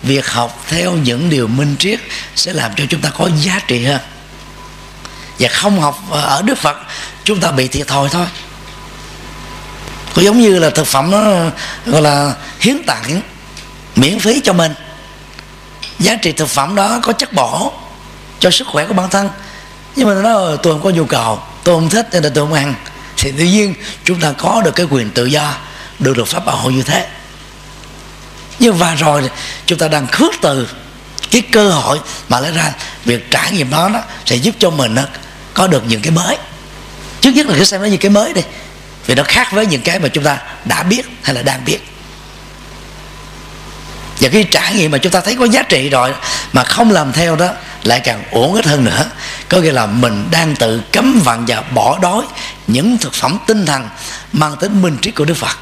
việc 0.03 0.27
học 0.29 0.63
theo 0.67 0.93
những 0.93 1.29
điều 1.29 1.47
minh 1.47 1.75
triết 1.79 1.99
sẽ 2.35 2.53
làm 2.53 2.71
cho 2.75 2.83
chúng 2.89 3.01
ta 3.01 3.09
có 3.09 3.29
giá 3.41 3.59
trị 3.67 3.85
hơn. 3.85 3.99
Và 5.39 5.49
không 5.49 5.81
học 5.81 5.99
à, 6.11 6.21
ở 6.21 6.41
đức 6.41 6.57
phật, 6.57 6.77
chúng 7.23 7.39
ta 7.39 7.51
bị 7.51 7.67
thiệt 7.67 7.87
thòi 7.87 8.09
thôi. 8.09 8.25
Có 10.13 10.21
giống 10.21 10.41
như 10.41 10.59
là 10.59 10.69
thực 10.69 10.87
phẩm 10.87 11.11
nó, 11.11 11.21
gọi 11.85 12.01
là, 12.01 12.33
hiến 12.59 12.83
tặng 12.87 13.21
miễn 13.95 14.19
phí 14.19 14.41
cho 14.43 14.53
mình. 14.53 14.73
Giá 15.99 16.15
trị 16.15 16.31
thực 16.31 16.49
phẩm 16.49 16.75
đó 16.75 16.99
có 17.03 17.13
chất 17.13 17.33
bổ 17.33 17.73
cho 18.39 18.51
sức 18.51 18.67
khỏe 18.67 18.85
của 18.85 18.93
bản 18.93 19.09
thân. 19.09 19.29
Nhưng 19.95 20.07
mà 20.07 20.13
nó 20.13 20.33
ờ, 20.33 20.57
tôi 20.63 20.73
không 20.73 20.83
có 20.83 20.89
nhu 20.89 21.05
cầu 21.05 21.39
tôi 21.63 21.75
không 21.75 21.89
thích 21.89 22.07
nên 22.11 22.23
là 22.23 22.29
tôi 22.35 22.45
không 22.45 22.53
ăn 22.53 22.75
thì 23.17 23.31
tự 23.31 23.43
nhiên 23.43 23.73
chúng 24.03 24.19
ta 24.19 24.31
có 24.37 24.61
được 24.65 24.75
cái 24.75 24.85
quyền 24.89 25.09
tự 25.09 25.25
do 25.25 25.53
được 25.99 26.17
luật 26.17 26.29
pháp 26.29 26.45
bảo 26.45 26.55
hộ 26.55 26.69
như 26.69 26.83
thế. 26.83 27.07
Nhưng 28.59 28.77
và 28.77 28.95
rồi 28.95 29.29
chúng 29.65 29.79
ta 29.79 29.87
đang 29.87 30.07
khước 30.07 30.31
từ 30.41 30.67
cái 31.31 31.41
cơ 31.41 31.69
hội 31.69 31.99
mà 32.29 32.39
lấy 32.39 32.51
ra 32.51 32.71
việc 33.05 33.31
trải 33.31 33.51
nghiệm 33.51 33.69
đó 33.69 33.89
đó 33.93 34.01
sẽ 34.25 34.35
giúp 34.35 34.55
cho 34.59 34.69
mình 34.69 34.95
đó, 34.95 35.03
có 35.53 35.67
được 35.67 35.83
những 35.87 36.01
cái 36.01 36.11
mới. 36.11 36.37
Trước 37.21 37.31
nhất 37.31 37.47
là 37.47 37.55
cứ 37.57 37.63
xem 37.63 37.81
nó 37.81 37.87
như 37.87 37.97
cái 37.97 38.11
mới 38.11 38.33
đi 38.33 38.41
vì 39.05 39.15
nó 39.15 39.23
khác 39.23 39.51
với 39.51 39.65
những 39.65 39.81
cái 39.81 39.99
mà 39.99 40.07
chúng 40.07 40.23
ta 40.23 40.37
đã 40.65 40.83
biết 40.83 41.05
hay 41.23 41.35
là 41.35 41.41
đang 41.41 41.65
biết 41.65 41.79
và 44.19 44.29
cái 44.29 44.43
trải 44.43 44.75
nghiệm 44.75 44.91
mà 44.91 44.97
chúng 44.97 45.11
ta 45.11 45.21
thấy 45.21 45.35
có 45.35 45.45
giá 45.45 45.63
trị 45.63 45.89
rồi 45.89 46.13
mà 46.53 46.63
không 46.63 46.91
làm 46.91 47.13
theo 47.13 47.35
đó 47.35 47.49
lại 47.83 47.99
càng 47.99 48.23
uổng 48.31 48.53
ít 48.53 48.65
hơn 48.65 48.83
nữa. 48.83 49.05
Có 49.49 49.57
nghĩa 49.57 49.71
là 49.71 49.85
mình 49.85 50.27
đang 50.31 50.55
tự 50.55 50.81
cấm 50.91 51.21
vận 51.23 51.45
và 51.47 51.61
bỏ 51.61 51.99
đói 52.01 52.23
những 52.67 52.97
thực 52.97 53.13
phẩm 53.13 53.37
tinh 53.47 53.65
thần 53.65 53.89
mang 54.33 54.55
tính 54.55 54.81
minh 54.81 54.97
triết 55.01 55.15
của 55.15 55.25
đức 55.25 55.33
phật. 55.33 55.57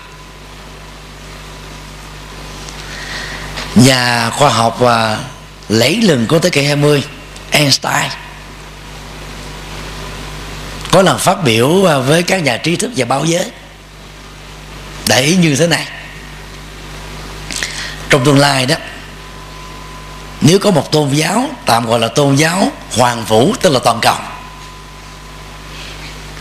Nhà 3.75 4.29
khoa 4.29 4.49
học 4.49 4.77
và 4.79 5.17
lẫy 5.69 5.95
lừng 6.01 6.27
của 6.27 6.39
thế 6.39 6.49
kỷ 6.49 6.63
20 6.63 7.03
Einstein, 7.51 8.11
có 10.91 11.01
lần 11.01 11.19
phát 11.19 11.43
biểu 11.43 11.89
à, 11.89 11.97
với 11.97 12.23
các 12.23 12.43
nhà 12.43 12.57
trí 12.57 12.75
thức 12.75 12.91
và 12.95 13.05
báo 13.05 13.25
giới. 13.25 13.51
Để 15.07 15.21
ý 15.21 15.35
như 15.35 15.55
thế 15.55 15.67
này 15.67 15.87
trong 18.09 18.25
tương 18.25 18.39
lai 18.39 18.65
đó, 18.65 18.75
nếu 20.41 20.59
có 20.59 20.71
một 20.71 20.91
tôn 20.91 21.09
giáo, 21.09 21.49
tạm 21.65 21.85
gọi 21.85 21.99
là 21.99 22.07
tôn 22.07 22.35
giáo 22.35 22.71
hoàng 22.97 23.25
vũ, 23.25 23.53
tức 23.61 23.69
là 23.69 23.79
toàn 23.83 23.99
cầu, 24.01 24.15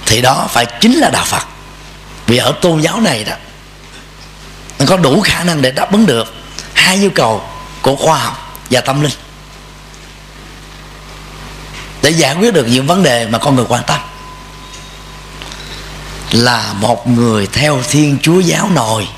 thì 0.06 0.20
đó 0.20 0.46
phải 0.50 0.66
chính 0.80 0.98
là 0.98 1.10
đạo 1.10 1.24
phật. 1.24 1.46
Vì 2.26 2.36
ở 2.36 2.52
tôn 2.60 2.80
giáo 2.80 3.00
này 3.00 3.24
đó, 3.24 3.34
nó 4.78 4.86
có 4.86 4.96
đủ 4.96 5.20
khả 5.20 5.44
năng 5.44 5.62
để 5.62 5.70
đáp 5.70 5.92
ứng 5.92 6.06
được 6.06 6.34
hai 6.74 6.98
nhu 6.98 7.08
cầu 7.10 7.42
của 7.82 7.96
khoa 7.96 8.18
học 8.18 8.58
và 8.70 8.80
tâm 8.80 9.00
linh. 9.00 9.12
Để 12.02 12.10
giải 12.10 12.34
quyết 12.34 12.54
được 12.54 12.66
những 12.68 12.86
vấn 12.86 13.02
đề 13.02 13.26
mà 13.26 13.38
con 13.38 13.56
người 13.56 13.64
quan 13.68 13.82
tâm 13.86 14.00
là 16.30 16.72
một 16.72 17.08
người 17.08 17.46
theo 17.46 17.82
thiên 17.88 18.18
chúa 18.22 18.40
giáo 18.40 18.70
nồi 18.74 19.08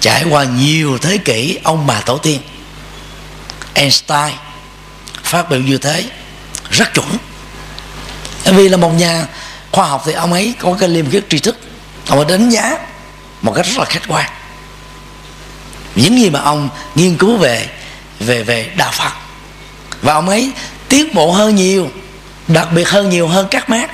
trải 0.00 0.24
qua 0.30 0.44
nhiều 0.44 0.98
thế 0.98 1.18
kỷ, 1.18 1.58
ông 1.64 1.86
bà 1.86 2.00
tổ 2.00 2.18
tiên 2.18 2.40
Einstein 3.74 4.34
phát 5.22 5.50
biểu 5.50 5.60
như 5.60 5.78
thế, 5.78 6.04
rất 6.70 6.94
chuẩn. 6.94 7.16
Vì 8.44 8.68
là 8.68 8.76
một 8.76 8.90
nhà 8.90 9.26
khoa 9.72 9.86
học 9.86 10.02
thì 10.06 10.12
ông 10.12 10.32
ấy 10.32 10.54
có 10.58 10.76
cái 10.80 10.88
liêm 10.88 11.10
khiết 11.10 11.24
tri 11.28 11.38
thức, 11.38 11.58
ông 12.08 12.18
ấy 12.18 12.24
đánh 12.24 12.50
giá 12.50 12.78
một 13.42 13.52
cách 13.52 13.66
rất 13.66 13.78
là 13.78 13.84
khách 13.84 14.08
quan. 14.08 14.30
Những 15.94 16.18
gì 16.20 16.30
mà 16.30 16.40
ông 16.40 16.68
nghiên 16.94 17.16
cứu 17.16 17.36
về 17.36 17.68
về 18.20 18.42
về 18.42 18.70
đạo 18.76 18.90
Phật, 18.92 19.12
và 20.02 20.14
ông 20.14 20.28
ấy 20.28 20.52
tiến 20.88 21.14
bộ 21.14 21.32
hơn 21.32 21.54
nhiều, 21.54 21.90
đặc 22.48 22.68
biệt 22.72 22.88
hơn 22.88 23.10
nhiều 23.10 23.28
hơn 23.28 23.46
các 23.50 23.70
mát 23.70 23.90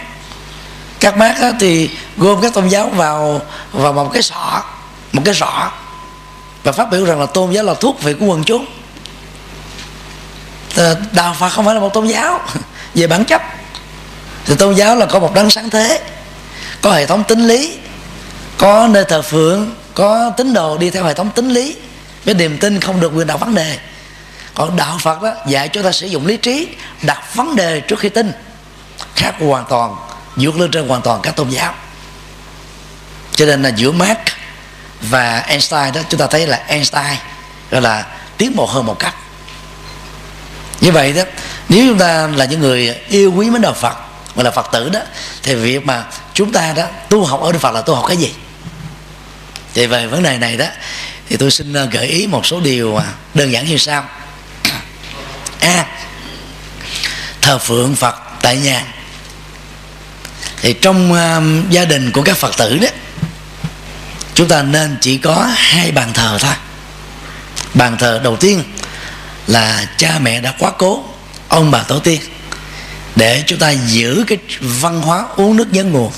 các 1.00 1.16
mát 1.16 1.34
thì 1.60 1.90
gom 2.16 2.42
các 2.42 2.54
tôn 2.54 2.68
giáo 2.68 2.88
vào 2.88 3.40
vào 3.72 3.92
một 3.92 4.10
cái 4.12 4.22
sọ, 4.22 4.62
một 5.12 5.22
cái 5.24 5.34
sọ 5.34 5.72
và 6.64 6.72
phát 6.72 6.90
biểu 6.90 7.04
rằng 7.04 7.20
là 7.20 7.26
tôn 7.26 7.50
giáo 7.50 7.64
là 7.64 7.74
thuốc 7.74 8.02
vị 8.02 8.14
của 8.20 8.26
quần 8.26 8.44
chúng. 8.44 8.66
Ờ, 10.76 10.96
đạo 11.12 11.36
Phật 11.38 11.48
không 11.48 11.64
phải 11.64 11.74
là 11.74 11.80
một 11.80 11.94
tôn 11.94 12.06
giáo, 12.06 12.40
về 12.94 13.06
bản 13.06 13.24
chất. 13.24 13.42
Thì 14.44 14.54
tôn 14.54 14.74
giáo 14.74 14.96
là 14.96 15.06
có 15.06 15.18
một 15.18 15.34
đấng 15.34 15.50
sáng 15.50 15.70
thế, 15.70 16.00
có 16.80 16.92
hệ 16.92 17.06
thống 17.06 17.24
tính 17.24 17.46
lý, 17.46 17.78
có 18.58 18.88
nơi 18.90 19.04
thờ 19.04 19.22
phượng, 19.22 19.74
có 19.94 20.30
tín 20.36 20.52
đồ 20.52 20.78
đi 20.78 20.90
theo 20.90 21.04
hệ 21.04 21.14
thống 21.14 21.30
tính 21.30 21.48
lý. 21.48 21.76
Với 22.24 22.34
niềm 22.34 22.58
tin 22.58 22.80
không 22.80 23.00
được 23.00 23.12
quyền 23.14 23.26
đặt 23.26 23.36
vấn 23.36 23.54
đề. 23.54 23.78
Còn 24.54 24.76
đạo 24.76 24.98
phật 25.00 25.22
đó, 25.22 25.34
dạy 25.46 25.68
cho 25.68 25.82
ta 25.82 25.92
sử 25.92 26.06
dụng 26.06 26.26
lý 26.26 26.36
trí 26.36 26.68
đặt 27.02 27.34
vấn 27.34 27.56
đề 27.56 27.80
trước 27.80 27.98
khi 27.98 28.08
tin. 28.08 28.32
Khác 29.14 29.34
hoàn 29.40 29.64
toàn, 29.68 29.96
vượt 30.36 30.56
lên 30.56 30.70
trên 30.70 30.88
hoàn 30.88 31.02
toàn 31.02 31.20
các 31.22 31.36
tôn 31.36 31.48
giáo. 31.48 31.74
Cho 33.34 33.46
nên 33.46 33.62
là 33.62 33.68
giữa 33.68 33.92
mát 33.92 34.18
và 35.10 35.38
Einstein 35.38 35.92
đó 35.92 36.00
chúng 36.08 36.20
ta 36.20 36.26
thấy 36.26 36.46
là 36.46 36.62
Einstein 36.66 37.16
gọi 37.70 37.82
là 37.82 38.06
tiến 38.36 38.56
bộ 38.56 38.66
hơn 38.66 38.86
một 38.86 38.98
cách. 38.98 39.14
Như 40.80 40.92
vậy 40.92 41.12
đó 41.12 41.22
nếu 41.68 41.88
chúng 41.88 41.98
ta 41.98 42.26
là 42.26 42.44
những 42.44 42.60
người 42.60 42.94
yêu 43.08 43.32
quý 43.32 43.50
mến 43.50 43.62
đạo 43.62 43.72
Phật 43.72 43.96
gọi 44.34 44.44
là 44.44 44.50
Phật 44.50 44.66
tử 44.72 44.88
đó 44.88 45.00
thì 45.42 45.54
việc 45.54 45.86
mà 45.86 46.04
chúng 46.34 46.52
ta 46.52 46.72
đó 46.72 46.86
tu 47.08 47.24
học 47.24 47.40
ở 47.40 47.52
Đức 47.52 47.58
Phật 47.58 47.74
là 47.74 47.80
tu 47.80 47.94
học 47.94 48.04
cái 48.08 48.16
gì? 48.16 48.34
Thì 49.74 49.86
về 49.86 50.06
vấn 50.06 50.22
đề 50.22 50.38
này 50.38 50.56
đó 50.56 50.66
thì 51.28 51.36
tôi 51.36 51.50
xin 51.50 51.72
ờ, 51.72 51.86
gợi 51.86 52.06
ý 52.06 52.26
một 52.26 52.46
số 52.46 52.60
điều 52.60 53.00
đơn 53.34 53.52
giản 53.52 53.66
như 53.66 53.76
sau. 53.76 54.04
A 55.60 55.72
à, 55.72 55.86
thờ 57.40 57.58
phượng 57.58 57.94
phật 57.94 58.14
tại 58.42 58.56
nhà. 58.56 58.84
Thì 60.60 60.72
trong 60.72 61.12
uh, 61.12 61.70
gia 61.70 61.84
đình 61.84 62.12
của 62.12 62.22
các 62.22 62.36
phật 62.36 62.56
tử 62.56 62.78
đó 62.78 62.88
chúng 64.34 64.48
ta 64.48 64.62
nên 64.62 64.96
chỉ 65.00 65.18
có 65.18 65.48
hai 65.56 65.92
bàn 65.92 66.12
thờ 66.12 66.38
thôi. 66.40 66.54
Bàn 67.74 67.96
thờ 67.98 68.20
đầu 68.24 68.36
tiên 68.36 68.62
là 69.46 69.86
cha 69.96 70.18
mẹ 70.18 70.40
đã 70.40 70.54
quá 70.58 70.72
cố, 70.78 71.04
ông 71.48 71.70
bà 71.70 71.82
tổ 71.82 71.98
tiên, 71.98 72.20
để 73.16 73.44
chúng 73.46 73.58
ta 73.58 73.70
giữ 73.70 74.24
cái 74.26 74.38
văn 74.60 75.02
hóa 75.02 75.24
uống 75.36 75.56
nước 75.56 75.72
nhớ 75.72 75.84
nguồn. 75.84 76.12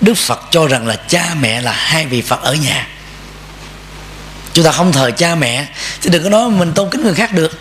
Đức 0.00 0.14
phật 0.14 0.40
cho 0.50 0.66
rằng 0.66 0.86
là 0.86 0.96
cha 0.96 1.34
mẹ 1.40 1.60
là 1.60 1.72
hai 1.72 2.06
vị 2.06 2.22
phật 2.22 2.42
ở 2.42 2.54
nhà. 2.54 2.86
Chúng 4.52 4.64
ta 4.64 4.72
không 4.72 4.92
thờ 4.92 5.10
cha 5.10 5.34
mẹ, 5.34 5.66
thì 6.02 6.10
đừng 6.10 6.24
có 6.24 6.30
nói 6.30 6.50
mình 6.50 6.72
tôn 6.72 6.90
kính 6.90 7.02
người 7.02 7.14
khác 7.14 7.32
được. 7.32 7.60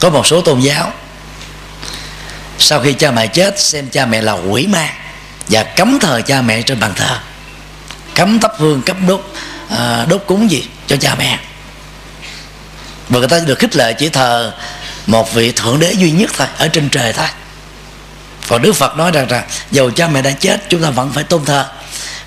Có 0.00 0.10
một 0.10 0.26
số 0.26 0.40
tôn 0.40 0.60
giáo, 0.60 0.92
sau 2.58 2.80
khi 2.80 2.92
cha 2.92 3.10
mẹ 3.10 3.26
chết, 3.26 3.60
xem 3.60 3.88
cha 3.88 4.06
mẹ 4.06 4.22
là 4.22 4.32
quỷ 4.32 4.66
ma 4.66 4.88
và 5.48 5.62
cấm 5.62 5.98
thờ 5.98 6.20
cha 6.26 6.42
mẹ 6.42 6.62
trên 6.62 6.80
bàn 6.80 6.92
thờ. 6.94 7.18
Cấm 8.14 8.40
thắp 8.40 8.52
hương 8.58 8.82
cấm 8.82 9.06
đốt. 9.06 9.34
À, 9.70 10.06
đốt 10.08 10.22
cúng 10.26 10.50
gì? 10.50 10.64
Cho 10.86 10.96
cha 10.96 11.14
mẹ. 11.18 11.38
Và 13.08 13.18
người 13.18 13.28
ta 13.28 13.38
được 13.38 13.58
khích 13.58 13.76
lệ 13.76 13.92
chỉ 13.92 14.08
thờ 14.08 14.52
một 15.06 15.34
vị 15.34 15.52
thượng 15.52 15.80
đế 15.80 15.92
duy 15.92 16.10
nhất 16.10 16.30
thôi 16.36 16.46
ở 16.58 16.68
trên 16.68 16.88
trời 16.88 17.12
thôi. 17.12 17.26
Còn 18.48 18.62
đức 18.62 18.72
phật 18.72 18.96
nói 18.96 19.10
rằng 19.10 19.30
là 19.30 19.44
dầu 19.70 19.90
cha 19.90 20.08
mẹ 20.08 20.22
đã 20.22 20.30
chết 20.30 20.62
chúng 20.68 20.82
ta 20.82 20.90
vẫn 20.90 21.12
phải 21.12 21.24
tôn 21.24 21.44
thờ. 21.44 21.66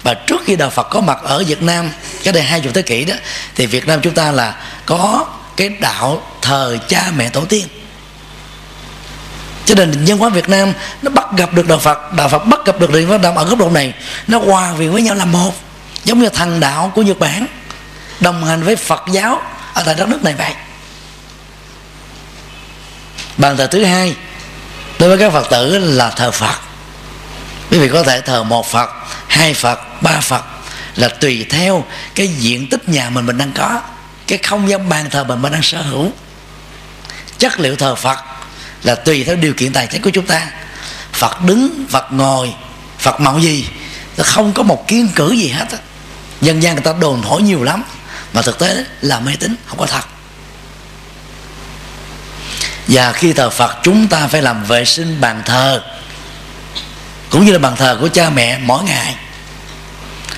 Và 0.03 0.13
trước 0.13 0.41
khi 0.45 0.55
đạo 0.55 0.69
phật 0.69 0.83
có 0.83 1.01
mặt 1.01 1.17
ở 1.23 1.43
việt 1.47 1.61
nam 1.61 1.91
cái 2.23 2.33
đây 2.33 2.43
hai 2.43 2.61
chục 2.61 2.73
thế 2.73 2.81
kỷ 2.81 3.05
đó 3.05 3.15
thì 3.55 3.65
việt 3.65 3.87
nam 3.87 4.01
chúng 4.01 4.13
ta 4.13 4.31
là 4.31 4.55
có 4.85 5.25
cái 5.57 5.69
đạo 5.69 6.21
thờ 6.41 6.77
cha 6.87 7.11
mẹ 7.15 7.29
tổ 7.29 7.45
tiên 7.45 7.67
cho 9.69 9.75
nên 9.75 10.05
nhân 10.05 10.17
hóa 10.17 10.29
Việt 10.29 10.49
Nam 10.49 10.73
nó 11.01 11.11
bắt 11.11 11.25
gặp 11.37 11.53
được 11.53 11.67
đạo 11.67 11.79
Phật 11.79 12.13
đạo 12.13 12.29
Phật 12.29 12.39
bắt 12.39 12.59
gặp 12.65 12.79
được 12.79 12.91
điện 12.91 13.09
Phật 13.09 13.35
ở 13.35 13.45
góc 13.45 13.59
độ 13.59 13.69
này, 13.69 13.93
nó 14.27 14.39
hòa 14.39 14.73
quyện 14.77 14.91
với 14.91 15.01
nhau 15.01 15.15
làm 15.15 15.31
một, 15.31 15.53
giống 16.05 16.19
như 16.19 16.29
thần 16.29 16.59
đạo 16.59 16.91
của 16.95 17.01
Nhật 17.01 17.19
Bản 17.19 17.47
đồng 18.19 18.45
hành 18.45 18.63
với 18.63 18.75
Phật 18.75 19.03
giáo 19.11 19.41
ở 19.73 19.83
tại 19.85 19.95
đất 19.95 20.09
nước 20.09 20.23
này 20.23 20.33
vậy. 20.37 20.53
Bàn 23.37 23.57
thờ 23.57 23.67
thứ 23.67 23.83
hai, 23.83 24.15
đối 24.99 25.09
với 25.09 25.17
các 25.17 25.33
Phật 25.33 25.49
tử 25.49 25.77
là 25.77 26.09
thờ 26.09 26.31
Phật. 26.31 26.55
Quý 27.71 27.79
vị 27.79 27.89
có 27.89 28.03
thể 28.03 28.21
thờ 28.21 28.43
một 28.43 28.67
Phật, 28.67 28.89
hai 29.27 29.53
Phật, 29.53 29.79
ba 30.01 30.19
Phật 30.19 30.43
là 30.95 31.07
tùy 31.07 31.45
theo 31.49 31.83
cái 32.15 32.27
diện 32.27 32.69
tích 32.69 32.89
nhà 32.89 33.09
mình 33.09 33.25
mình 33.25 33.37
đang 33.37 33.51
có, 33.51 33.81
cái 34.27 34.37
không 34.37 34.69
gian 34.69 34.89
bàn 34.89 35.09
thờ 35.09 35.23
mình 35.23 35.41
mình 35.41 35.51
đang 35.51 35.63
sở 35.63 35.81
hữu. 35.81 36.11
Chất 37.37 37.59
liệu 37.59 37.75
thờ 37.75 37.95
Phật 37.95 38.19
là 38.83 38.95
tùy 38.95 39.23
theo 39.23 39.35
điều 39.35 39.53
kiện 39.53 39.73
tài 39.73 39.87
chính 39.87 40.01
của 40.01 40.09
chúng 40.09 40.25
ta. 40.25 40.47
Phật 41.13 41.41
đứng, 41.41 41.85
Phật 41.89 42.11
ngồi, 42.11 42.53
Phật 42.99 43.19
mạo 43.19 43.39
gì, 43.39 43.67
nó 44.17 44.23
không 44.23 44.53
có 44.53 44.63
một 44.63 44.87
kiên 44.87 45.09
cử 45.15 45.31
gì 45.31 45.47
hết 45.47 45.65
á. 45.71 45.77
Dân 46.41 46.63
gian 46.63 46.75
người 46.75 46.83
ta 46.83 46.93
đồn 46.99 47.21
thổi 47.21 47.41
nhiều 47.41 47.63
lắm, 47.63 47.83
mà 48.33 48.41
thực 48.41 48.59
tế 48.59 48.85
là 49.01 49.19
mê 49.19 49.31
tín, 49.39 49.55
không 49.65 49.77
có 49.77 49.85
thật. 49.85 50.05
Và 52.87 53.11
khi 53.11 53.33
thờ 53.33 53.49
Phật 53.49 53.77
chúng 53.83 54.07
ta 54.07 54.27
phải 54.27 54.41
làm 54.41 54.63
vệ 54.63 54.85
sinh 54.85 55.21
bàn 55.21 55.41
thờ, 55.45 55.81
cũng 57.29 57.45
như 57.45 57.51
là 57.51 57.59
bàn 57.59 57.75
thờ 57.75 57.97
của 58.01 58.07
cha 58.07 58.29
mẹ 58.29 58.57
mỗi 58.57 58.83
ngày, 58.83 59.15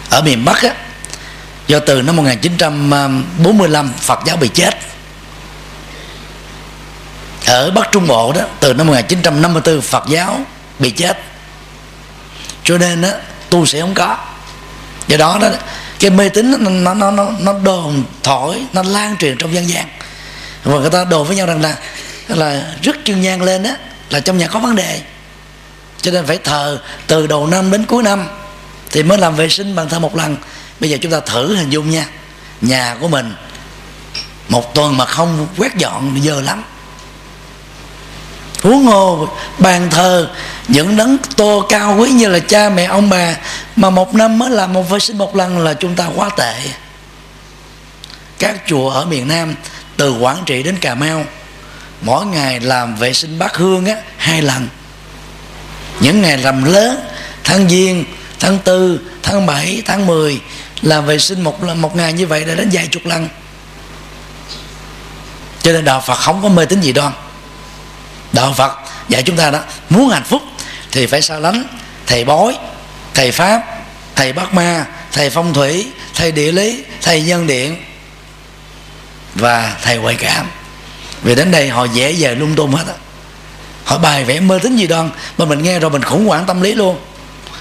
ở 0.10 0.22
miền 0.22 0.46
Bắc 0.46 0.64
á, 0.64 0.74
do 1.68 1.80
từ 1.80 2.02
năm 2.02 2.16
1945 2.16 3.88
ờ, 3.88 3.94
Phật 4.00 4.20
giáo 4.26 4.38
bị 4.38 4.48
chết 4.54 4.78
ở 7.46 7.72
Bắc 7.72 7.92
Trung 7.92 8.08
Bộ 8.08 8.34
đó 8.34 8.42
từ 8.60 8.74
năm 8.74 8.88
1954 8.88 9.82
Phật 9.82 10.04
giáo 10.08 10.40
bị 10.80 10.92
chết. 10.92 11.18
Cho 12.64 12.78
nên 12.78 13.02
đó, 13.02 13.10
tu 13.50 13.66
sĩ 13.66 13.80
không 13.80 13.94
có. 13.94 14.18
Do 15.08 15.18
đó 15.18 15.38
đó 15.42 15.50
cái 16.00 16.10
mê 16.10 16.30
tín 16.30 16.52
nó 16.64 16.94
nó 16.94 17.12
nó 17.12 17.30
nó 17.40 17.54
đồn 17.54 18.04
thổi 18.24 18.62
nó 18.74 18.84
lan 18.84 19.18
truyền 19.18 19.38
trong 19.38 19.54
dân 19.54 19.70
gian. 19.70 19.86
Và 20.64 20.80
người 20.80 20.90
ta 20.90 21.04
đồn 21.04 21.28
với 21.28 21.36
nhau 21.36 21.48
rằng 21.48 21.62
là 21.62 21.78
là 22.28 22.62
rất 22.82 22.96
chân 23.06 23.22
nhang 23.22 23.42
lên 23.42 23.64
đó 23.64 23.70
là 24.10 24.20
trong 24.20 24.38
nhà 24.38 24.48
có 24.48 24.60
vấn 24.60 24.76
đề. 24.76 25.02
Cho 26.02 26.12
nên 26.12 26.26
phải 26.26 26.38
thờ 26.38 26.80
từ 27.08 27.28
đầu 27.28 27.48
năm 27.48 27.72
đến 27.72 27.86
cuối 27.86 28.04
năm 28.04 28.28
thì 28.92 29.04
mới 29.04 29.18
làm 29.18 29.36
vệ 29.36 29.50
sinh 29.50 29.76
bằng 29.76 29.90
thờ 29.90 30.00
một 30.00 30.16
lần. 30.16 30.38
Bây 30.80 30.90
giờ 30.90 30.98
chúng 31.02 31.12
ta 31.12 31.20
thử 31.20 31.56
hình 31.56 31.70
dung 31.70 31.92
nha 31.92 32.06
nhà 32.62 32.96
của 33.00 33.08
mình 33.08 33.34
một 34.50 34.76
tuần 34.76 34.98
mà 34.98 35.06
không 35.06 35.48
quét 35.58 35.78
dọn 35.78 36.20
dơ 36.24 36.42
lắm 36.42 36.64
huống 38.62 38.86
hồ 38.86 39.28
bàn 39.58 39.90
thờ 39.90 40.30
những 40.68 40.98
đấng 40.98 41.18
tô 41.36 41.66
cao 41.70 41.96
quý 42.00 42.10
như 42.10 42.28
là 42.28 42.40
cha 42.40 42.70
mẹ 42.70 42.86
ông 42.86 43.10
bà, 43.10 43.36
mà 43.76 43.90
một 43.90 44.16
năm 44.16 44.40
mới 44.40 44.50
làm 44.50 44.74
một 44.74 44.90
vệ 44.90 45.00
sinh 45.00 45.18
một 45.18 45.36
lần 45.36 45.60
là 45.60 45.74
chúng 45.74 45.96
ta 45.96 46.08
quá 46.16 46.30
tệ. 46.38 46.54
Các 48.40 48.62
chùa 48.68 48.90
ở 48.90 49.06
miền 49.06 49.28
nam, 49.28 49.56
từ 49.98 50.14
quảng 50.14 50.44
trị 50.46 50.64
đến 50.64 50.78
cà 50.78 50.96
mau, 50.96 51.26
mỗi 52.02 52.26
ngày 52.26 52.60
làm 52.60 52.96
vệ 52.96 53.14
sinh 53.14 53.40
bát 53.40 53.58
hương 53.58 53.86
á, 53.86 53.96
hai 54.18 54.42
lần. 54.42 54.68
Những 56.00 56.22
ngày 56.22 56.38
rằm 56.38 56.64
lớn, 56.64 57.00
tháng 57.44 57.70
giêng, 57.70 58.06
tháng 58.40 58.60
tư, 58.60 59.00
tháng 59.24 59.46
bảy, 59.46 59.82
tháng 59.86 60.08
mười, 60.08 60.42
làm 60.82 61.06
vệ 61.06 61.20
sinh 61.20 61.42
một 61.42 61.64
một 61.64 61.96
ngày 61.96 62.14
như 62.14 62.28
vậy 62.28 62.46
đã 62.46 62.56
đến 62.56 62.70
vài 62.74 62.88
chục 62.88 63.06
lần. 63.06 63.30
Cho 65.62 65.72
nên 65.72 65.86
đạo 65.86 66.02
phật 66.06 66.16
không 66.16 66.42
có 66.42 66.50
mê 66.50 66.66
tín 66.66 66.82
gì 66.82 66.94
đoan 66.94 67.14
đạo 68.34 68.54
phật, 68.58 68.72
dạy 69.10 69.24
chúng 69.24 69.36
ta 69.36 69.52
đó, 69.52 69.60
muốn 69.90 70.10
hạnh 70.10 70.24
phúc 70.24 70.42
thì 70.92 71.06
phải 71.06 71.22
xa 71.22 71.40
lánh 71.40 71.64
thầy 72.08 72.24
bói, 72.24 72.58
thầy 73.14 73.32
pháp, 73.32 73.62
thầy 74.16 74.34
bát 74.34 74.54
ma, 74.54 74.86
thầy 75.12 75.30
phong 75.30 75.54
thủy, 75.54 75.88
thầy 76.16 76.32
địa 76.32 76.52
lý, 76.52 76.84
thầy 77.02 77.22
nhân 77.22 77.48
điện 77.48 77.84
và 79.36 79.78
thầy 79.84 79.98
ngoại 79.98 80.16
cảm. 80.16 80.48
Vì 81.22 81.36
đến 81.36 81.52
đây 81.52 81.70
họ 81.70 81.86
dễ 81.86 82.12
dàng 82.12 82.40
lung 82.40 82.56
tung 82.56 82.76
hết 82.76 82.84
á. 82.88 82.94
Họ 83.86 83.98
bài 83.98 84.24
vẽ 84.24 84.40
mơ 84.40 84.60
tính 84.64 84.76
gì 84.76 84.88
đoan 84.88 85.10
mà 85.38 85.46
mình 85.46 85.64
nghe 85.64 85.80
rồi 85.80 85.92
mình 85.92 86.04
khủng 86.04 86.26
hoảng 86.26 86.46
tâm 86.46 86.62
lý 86.62 86.74
luôn. 86.74 87.00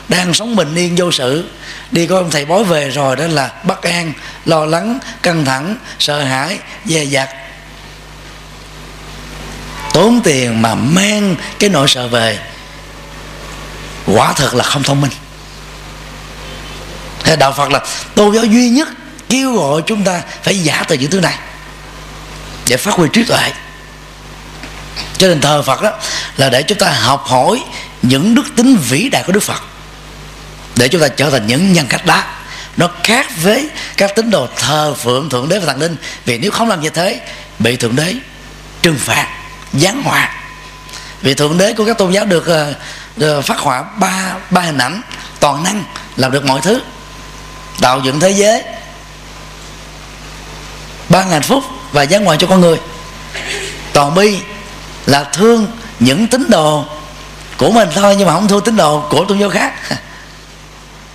Đang 0.08 0.34
sống 0.34 0.56
bình 0.56 0.74
yên 0.74 0.94
vô 0.96 1.12
sự, 1.12 1.50
đi 1.90 2.06
có 2.06 2.16
ông 2.16 2.30
thầy 2.30 2.44
bói 2.44 2.64
về 2.64 2.90
rồi 2.90 3.16
đó 3.16 3.26
là 3.26 3.52
bất 3.64 3.82
an, 3.82 4.12
lo 4.44 4.64
lắng, 4.64 4.98
căng 5.22 5.44
thẳng, 5.44 5.76
sợ 5.98 6.22
hãi, 6.22 6.58
dè 6.84 7.04
dặt 7.04 7.28
tốn 9.92 10.20
tiền 10.24 10.62
mà 10.62 10.74
mang 10.74 11.36
cái 11.58 11.70
nỗi 11.70 11.88
sợ 11.88 12.08
về. 12.08 12.38
Quả 14.06 14.32
thật 14.32 14.54
là 14.54 14.64
không 14.64 14.82
thông 14.82 15.00
minh. 15.00 15.10
Thế 17.24 17.36
đạo 17.36 17.52
Phật 17.52 17.70
là 17.70 17.80
tôn 18.14 18.34
giáo 18.34 18.44
duy 18.44 18.68
nhất 18.68 18.88
kêu 19.28 19.56
gọi 19.56 19.82
chúng 19.86 20.04
ta 20.04 20.22
phải 20.42 20.58
giả 20.58 20.84
từ 20.88 20.96
những 20.96 21.10
thứ 21.10 21.20
này 21.20 21.38
để 22.68 22.76
phát 22.76 22.94
huy 22.94 23.08
trí 23.12 23.24
tuệ. 23.24 23.52
Cho 25.18 25.28
nên 25.28 25.40
thờ 25.40 25.62
Phật 25.62 25.82
đó 25.82 25.90
là 26.36 26.48
để 26.48 26.62
chúng 26.62 26.78
ta 26.78 26.90
học 26.90 27.24
hỏi 27.26 27.64
những 28.02 28.34
đức 28.34 28.44
tính 28.56 28.76
vĩ 28.88 29.08
đại 29.08 29.22
của 29.26 29.32
Đức 29.32 29.42
Phật, 29.42 29.62
để 30.76 30.88
chúng 30.88 31.00
ta 31.00 31.08
trở 31.08 31.30
thành 31.30 31.46
những 31.46 31.72
nhân 31.72 31.86
cách 31.88 32.06
đó 32.06 32.22
nó 32.76 32.88
khác 33.04 33.26
với 33.42 33.68
các 33.96 34.16
tín 34.16 34.30
đồ 34.30 34.48
thờ 34.56 34.94
phượng 34.94 35.28
thượng 35.28 35.48
đế 35.48 35.58
và 35.58 35.66
thần 35.66 35.80
linh, 35.80 35.96
vì 36.24 36.38
nếu 36.38 36.50
không 36.50 36.68
làm 36.68 36.80
như 36.80 36.90
thế, 36.90 37.20
bị 37.58 37.76
thượng 37.76 37.96
đế 37.96 38.14
trừng 38.82 38.98
phạt 38.98 39.39
giáng 39.72 40.02
họa. 40.02 40.34
Vì 41.22 41.34
thượng 41.34 41.58
đế 41.58 41.72
của 41.72 41.84
các 41.84 41.98
tôn 41.98 42.12
giáo 42.12 42.24
được, 42.24 42.46
ờ, 42.46 42.74
được 43.16 43.40
phát 43.40 43.58
họa 43.58 43.82
ba 43.82 44.34
ba 44.50 44.60
hình 44.60 44.78
ảnh 44.78 45.02
toàn 45.40 45.62
năng 45.62 45.84
làm 46.16 46.32
được 46.32 46.44
mọi 46.44 46.60
thứ. 46.60 46.80
Tạo 47.80 48.00
dựng 48.00 48.20
thế 48.20 48.30
giới 48.30 48.62
ba 51.08 51.24
ngàn 51.24 51.42
phúc 51.42 51.64
và 51.92 52.06
giáng 52.06 52.24
họa 52.24 52.36
cho 52.36 52.46
con 52.46 52.60
người. 52.60 52.76
Toàn 53.92 54.14
bi 54.14 54.38
là 55.06 55.24
thương 55.24 55.66
những 56.00 56.26
tín 56.26 56.50
đồ 56.50 56.84
của 57.56 57.70
mình 57.70 57.88
thôi 57.94 58.14
nhưng 58.18 58.26
mà 58.26 58.34
không 58.34 58.48
thương 58.48 58.64
tín 58.64 58.76
đồ 58.76 59.06
của 59.10 59.24
tôn 59.24 59.38
giáo 59.38 59.50
khác. 59.50 59.74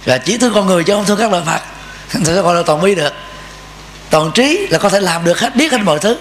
Và 0.06 0.18
chỉ 0.18 0.38
thương 0.38 0.54
con 0.54 0.68
người 0.68 0.84
chứ 0.84 0.94
không 0.94 1.06
thương 1.06 1.18
các 1.18 1.32
loài 1.32 1.44
phật 1.46 1.62
thì 2.26 2.34
gọi 2.34 2.56
là 2.56 2.64
toàn 2.66 2.82
bi 2.82 2.96
được. 2.96 3.14
Toàn 4.10 4.32
trí 4.32 4.68
là 4.70 4.78
có 4.78 4.90
thể 4.90 5.00
làm 5.00 5.24
được 5.24 5.40
hết 5.40 5.56
biết 5.56 5.72
hết 5.72 5.82
mọi 5.84 6.00
thứ 6.00 6.18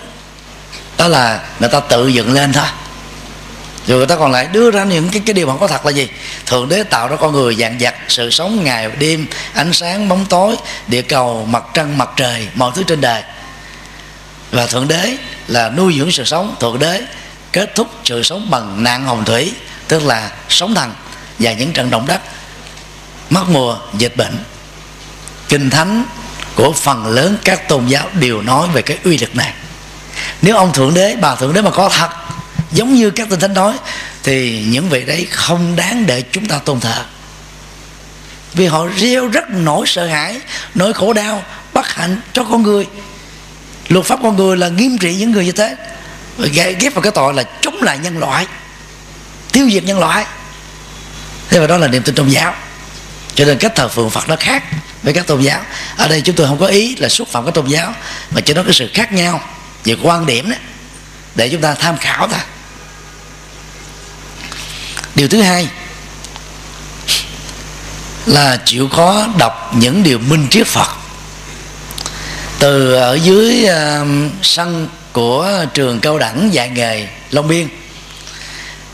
đó 0.99 1.09
là 1.09 1.41
người 1.61 1.69
ta 1.69 1.81
tự 1.81 2.09
dựng 2.09 2.33
lên 2.33 2.53
thôi. 2.53 2.67
Rồi 3.87 3.99
người 3.99 4.07
ta 4.07 4.17
còn 4.17 4.33
lại 4.33 4.49
đưa 4.53 4.71
ra 4.71 4.85
những 4.85 5.11
cái 5.11 5.23
cái 5.27 5.35
điều 5.35 5.47
mà 5.47 5.55
có 5.61 5.67
thật 5.67 5.87
là 5.87 5.93
gì. 5.93 6.09
Thượng 6.47 6.69
đế 6.69 6.83
tạo 6.83 7.09
ra 7.09 7.17
con 7.17 7.33
người 7.33 7.55
dạng 7.55 7.81
dặt, 7.81 7.95
sự 8.09 8.31
sống 8.31 8.65
ngày 8.65 8.91
đêm, 8.99 9.27
ánh 9.55 9.73
sáng, 9.73 10.09
bóng 10.09 10.27
tối, 10.27 10.57
địa 10.87 11.03
cầu, 11.03 11.47
mặt 11.51 11.65
trăng, 11.75 11.99
mặt 11.99 12.11
trời, 12.17 12.49
mọi 12.55 12.73
thứ 12.75 12.83
trên 12.83 13.01
đời. 13.01 13.23
Và 14.51 14.67
thượng 14.67 14.89
đế 14.89 15.17
là 15.49 15.69
nuôi 15.69 15.95
dưỡng 15.99 16.13
sự 16.13 16.25
sống. 16.25 16.57
Thượng 16.61 16.79
đế 16.79 17.03
kết 17.53 17.75
thúc 17.75 17.89
sự 18.05 18.23
sống 18.23 18.51
bằng 18.51 18.83
nạn 18.83 19.05
hồng 19.05 19.25
thủy, 19.25 19.53
tức 19.89 20.03
là 20.03 20.31
sống 20.49 20.75
thần 20.75 20.95
và 21.39 21.53
những 21.53 21.73
trận 21.73 21.91
động 21.91 22.07
đất, 22.07 22.21
mất 23.31 23.45
mùa, 23.49 23.77
dịch 23.99 24.17
bệnh. 24.17 24.45
Kinh 25.49 25.71
thánh 25.71 26.05
của 26.55 26.73
phần 26.73 27.07
lớn 27.07 27.37
các 27.45 27.69
tôn 27.69 27.87
giáo 27.87 28.09
đều 28.15 28.43
nói 28.43 28.69
về 28.73 28.83
cái 28.83 28.99
uy 29.05 29.19
lực 29.19 29.37
này 29.37 29.53
nếu 30.45 30.57
ông 30.57 30.73
thượng 30.73 30.95
đế, 30.95 31.17
bà 31.21 31.35
thượng 31.35 31.53
đế 31.53 31.63
mà 31.63 31.71
có 31.71 31.89
thật, 31.89 32.09
giống 32.73 32.95
như 32.95 33.11
các 33.11 33.29
tinh 33.31 33.41
thánh 33.41 33.55
nói, 33.55 33.75
thì 34.23 34.65
những 34.69 34.89
vị 34.89 35.05
đấy 35.05 35.27
không 35.31 35.77
đáng 35.77 36.07
để 36.07 36.23
chúng 36.23 36.47
ta 36.47 36.59
tôn 36.59 36.81
thờ. 36.81 37.05
Vì 38.55 38.67
họ 38.67 38.87
rêu 38.97 39.29
rất 39.29 39.45
nỗi 39.51 39.87
sợ 39.87 40.07
hãi, 40.07 40.41
nỗi 40.75 40.93
khổ 40.93 41.13
đau, 41.13 41.43
bất 41.73 41.89
hạnh 41.89 42.21
cho 42.33 42.45
con 42.45 42.63
người. 42.63 42.87
Luật 43.89 44.07
pháp 44.07 44.19
con 44.23 44.37
người 44.37 44.57
là 44.57 44.69
nghiêm 44.69 44.99
trị 44.99 45.15
những 45.15 45.31
người 45.31 45.45
như 45.45 45.53
thế. 45.53 45.77
Ghép 46.53 46.95
vào 46.95 47.03
cái 47.03 47.13
tội 47.13 47.35
là 47.35 47.43
chống 47.61 47.83
lại 47.83 47.99
nhân 47.99 48.19
loại, 48.19 48.47
tiêu 49.53 49.71
diệt 49.71 49.85
nhân 49.85 49.99
loại. 49.99 50.27
Thế 51.49 51.59
và 51.61 51.67
đó 51.67 51.77
là 51.77 51.89
niềm 51.89 52.03
tin 52.03 52.15
trong 52.15 52.33
giáo. 52.33 52.55
Cho 53.35 53.45
nên 53.45 53.59
cách 53.59 53.73
thờ 53.75 53.89
phượng 53.89 54.11
phật 54.11 54.29
nó 54.29 54.37
khác 54.37 54.65
với 55.03 55.13
các 55.13 55.27
tôn 55.27 55.41
giáo. 55.41 55.61
Ở 55.97 56.09
đây 56.09 56.21
chúng 56.21 56.37
tôi 56.37 56.47
không 56.47 56.59
có 56.59 56.67
ý 56.67 56.97
là 56.97 57.09
xúc 57.09 57.29
phạm 57.29 57.45
các 57.45 57.55
tôn 57.55 57.67
giáo, 57.67 57.95
mà 58.31 58.41
chỉ 58.41 58.55
nói 58.55 58.65
cái 58.65 58.75
sự 58.75 58.91
khác 58.95 59.13
nhau 59.13 59.41
về 59.85 59.97
quan 60.03 60.27
điểm 60.27 60.51
đó 60.51 60.57
để 61.35 61.49
chúng 61.49 61.61
ta 61.61 61.75
tham 61.75 61.97
khảo 61.99 62.29
thôi 62.29 62.41
điều 65.15 65.29
thứ 65.29 65.43
hai 65.43 65.69
là 68.27 68.57
chịu 68.65 68.89
khó 68.89 69.27
đọc 69.39 69.71
những 69.75 70.03
điều 70.03 70.19
minh 70.19 70.47
triết 70.51 70.67
phật. 70.67 70.89
Từ 72.59 72.95
ở 72.95 73.15
dưới 73.15 73.67
uh, 73.69 74.07
sân 74.43 74.89
của 75.13 75.67
trường 75.75 76.01
cao 76.01 76.19
đẳng 76.19 76.55
dạy 76.55 76.69
nghề 76.69 77.09
long 77.31 77.49
biên 77.49 77.69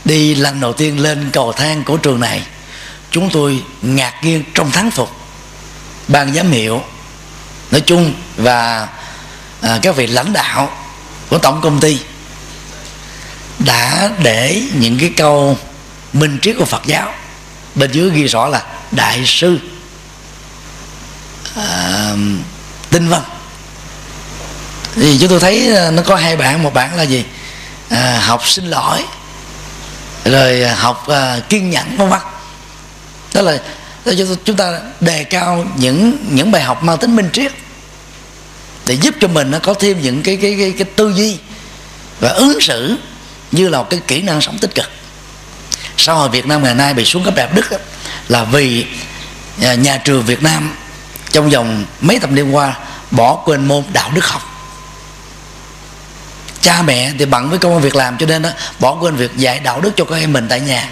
đi 0.05 0.35
lần 0.35 0.59
đầu 0.59 0.73
tiên 0.73 0.99
lên 0.99 1.29
cầu 1.33 1.53
thang 1.53 1.83
của 1.83 1.97
trường 1.97 2.19
này 2.19 2.41
chúng 3.11 3.29
tôi 3.29 3.63
ngạc 3.81 4.13
nhiên 4.23 4.43
trong 4.53 4.71
thắng 4.71 4.91
phục. 4.91 5.11
Ban 6.07 6.33
giám 6.33 6.51
hiệu 6.51 6.83
nói 7.71 7.81
chung 7.81 8.13
và 8.37 8.87
à, 9.61 9.79
các 9.81 9.95
vị 9.95 10.07
lãnh 10.07 10.33
đạo 10.33 10.69
của 11.31 11.37
tổng 11.37 11.61
công 11.61 11.79
ty 11.79 11.99
đã 13.59 14.09
để 14.23 14.63
những 14.73 14.99
cái 14.99 15.13
câu 15.17 15.57
minh 16.13 16.39
triết 16.41 16.55
của 16.59 16.65
Phật 16.65 16.81
giáo. 16.85 17.13
Bên 17.75 17.91
dưới 17.91 18.09
ghi 18.09 18.27
rõ 18.27 18.47
là 18.47 18.63
đại 18.91 19.23
sư 19.25 19.59
à, 21.55 22.13
tinh 22.89 23.09
văn. 23.09 23.21
Thì 24.95 25.17
chúng 25.19 25.29
tôi 25.29 25.39
thấy 25.39 25.75
à, 25.75 25.91
nó 25.91 26.01
có 26.01 26.15
hai 26.15 26.37
bạn 26.37 26.63
một 26.63 26.73
bạn 26.73 26.95
là 26.95 27.03
gì? 27.03 27.25
À, 27.89 28.19
học 28.25 28.47
sinh 28.47 28.65
lỗi 28.65 29.03
rồi 30.25 30.63
à, 30.63 30.75
học 30.75 31.07
à, 31.07 31.39
kiên 31.49 31.69
nhẫn 31.69 31.97
vân 31.97 32.09
vân. 32.09 32.19
Đó 33.33 33.41
là 33.41 33.57
chúng 34.45 34.55
ta 34.55 34.79
đề 34.99 35.23
cao 35.23 35.65
những 35.75 36.17
những 36.29 36.51
bài 36.51 36.61
học 36.61 36.83
mang 36.83 36.97
tính 36.97 37.15
minh 37.15 37.29
triết 37.33 37.51
để 38.85 38.93
giúp 38.93 39.15
cho 39.19 39.27
mình 39.27 39.51
nó 39.51 39.59
có 39.59 39.73
thêm 39.73 40.01
những 40.01 40.21
cái 40.21 40.37
cái 40.41 40.55
cái, 40.59 40.71
cái 40.77 40.85
tư 40.95 41.13
duy 41.15 41.37
và 42.19 42.29
ứng 42.29 42.61
xử 42.61 42.95
như 43.51 43.69
là 43.69 43.77
một 43.77 43.89
cái 43.89 43.99
kỹ 44.07 44.21
năng 44.21 44.41
sống 44.41 44.57
tích 44.57 44.75
cực. 44.75 44.89
Xã 45.97 46.13
hội 46.13 46.29
Việt 46.29 46.45
Nam 46.45 46.63
ngày 46.63 46.75
nay 46.75 46.93
bị 46.93 47.05
xuống 47.05 47.23
cấp 47.23 47.35
đạo 47.35 47.49
đức 47.53 47.65
là 48.27 48.43
vì 48.43 48.85
nhà, 49.57 49.73
nhà 49.73 49.97
trường 49.97 50.23
Việt 50.23 50.43
Nam 50.43 50.75
trong 51.31 51.49
vòng 51.49 51.85
mấy 52.01 52.19
thập 52.19 52.31
niên 52.31 52.55
qua 52.55 52.77
bỏ 53.11 53.35
quên 53.45 53.65
môn 53.65 53.83
đạo 53.93 54.11
đức 54.13 54.25
học. 54.25 54.41
Cha 56.61 56.81
mẹ 56.81 57.11
thì 57.19 57.25
bận 57.25 57.49
với 57.49 57.59
công 57.59 57.81
việc 57.81 57.95
làm 57.95 58.17
cho 58.17 58.25
nên 58.25 58.41
đó, 58.41 58.49
bỏ 58.79 58.95
quên 58.95 59.15
việc 59.15 59.37
dạy 59.37 59.59
đạo 59.59 59.81
đức 59.81 59.91
cho 59.95 60.05
các 60.05 60.15
em 60.15 60.33
mình 60.33 60.47
tại 60.49 60.59
nhà 60.59 60.89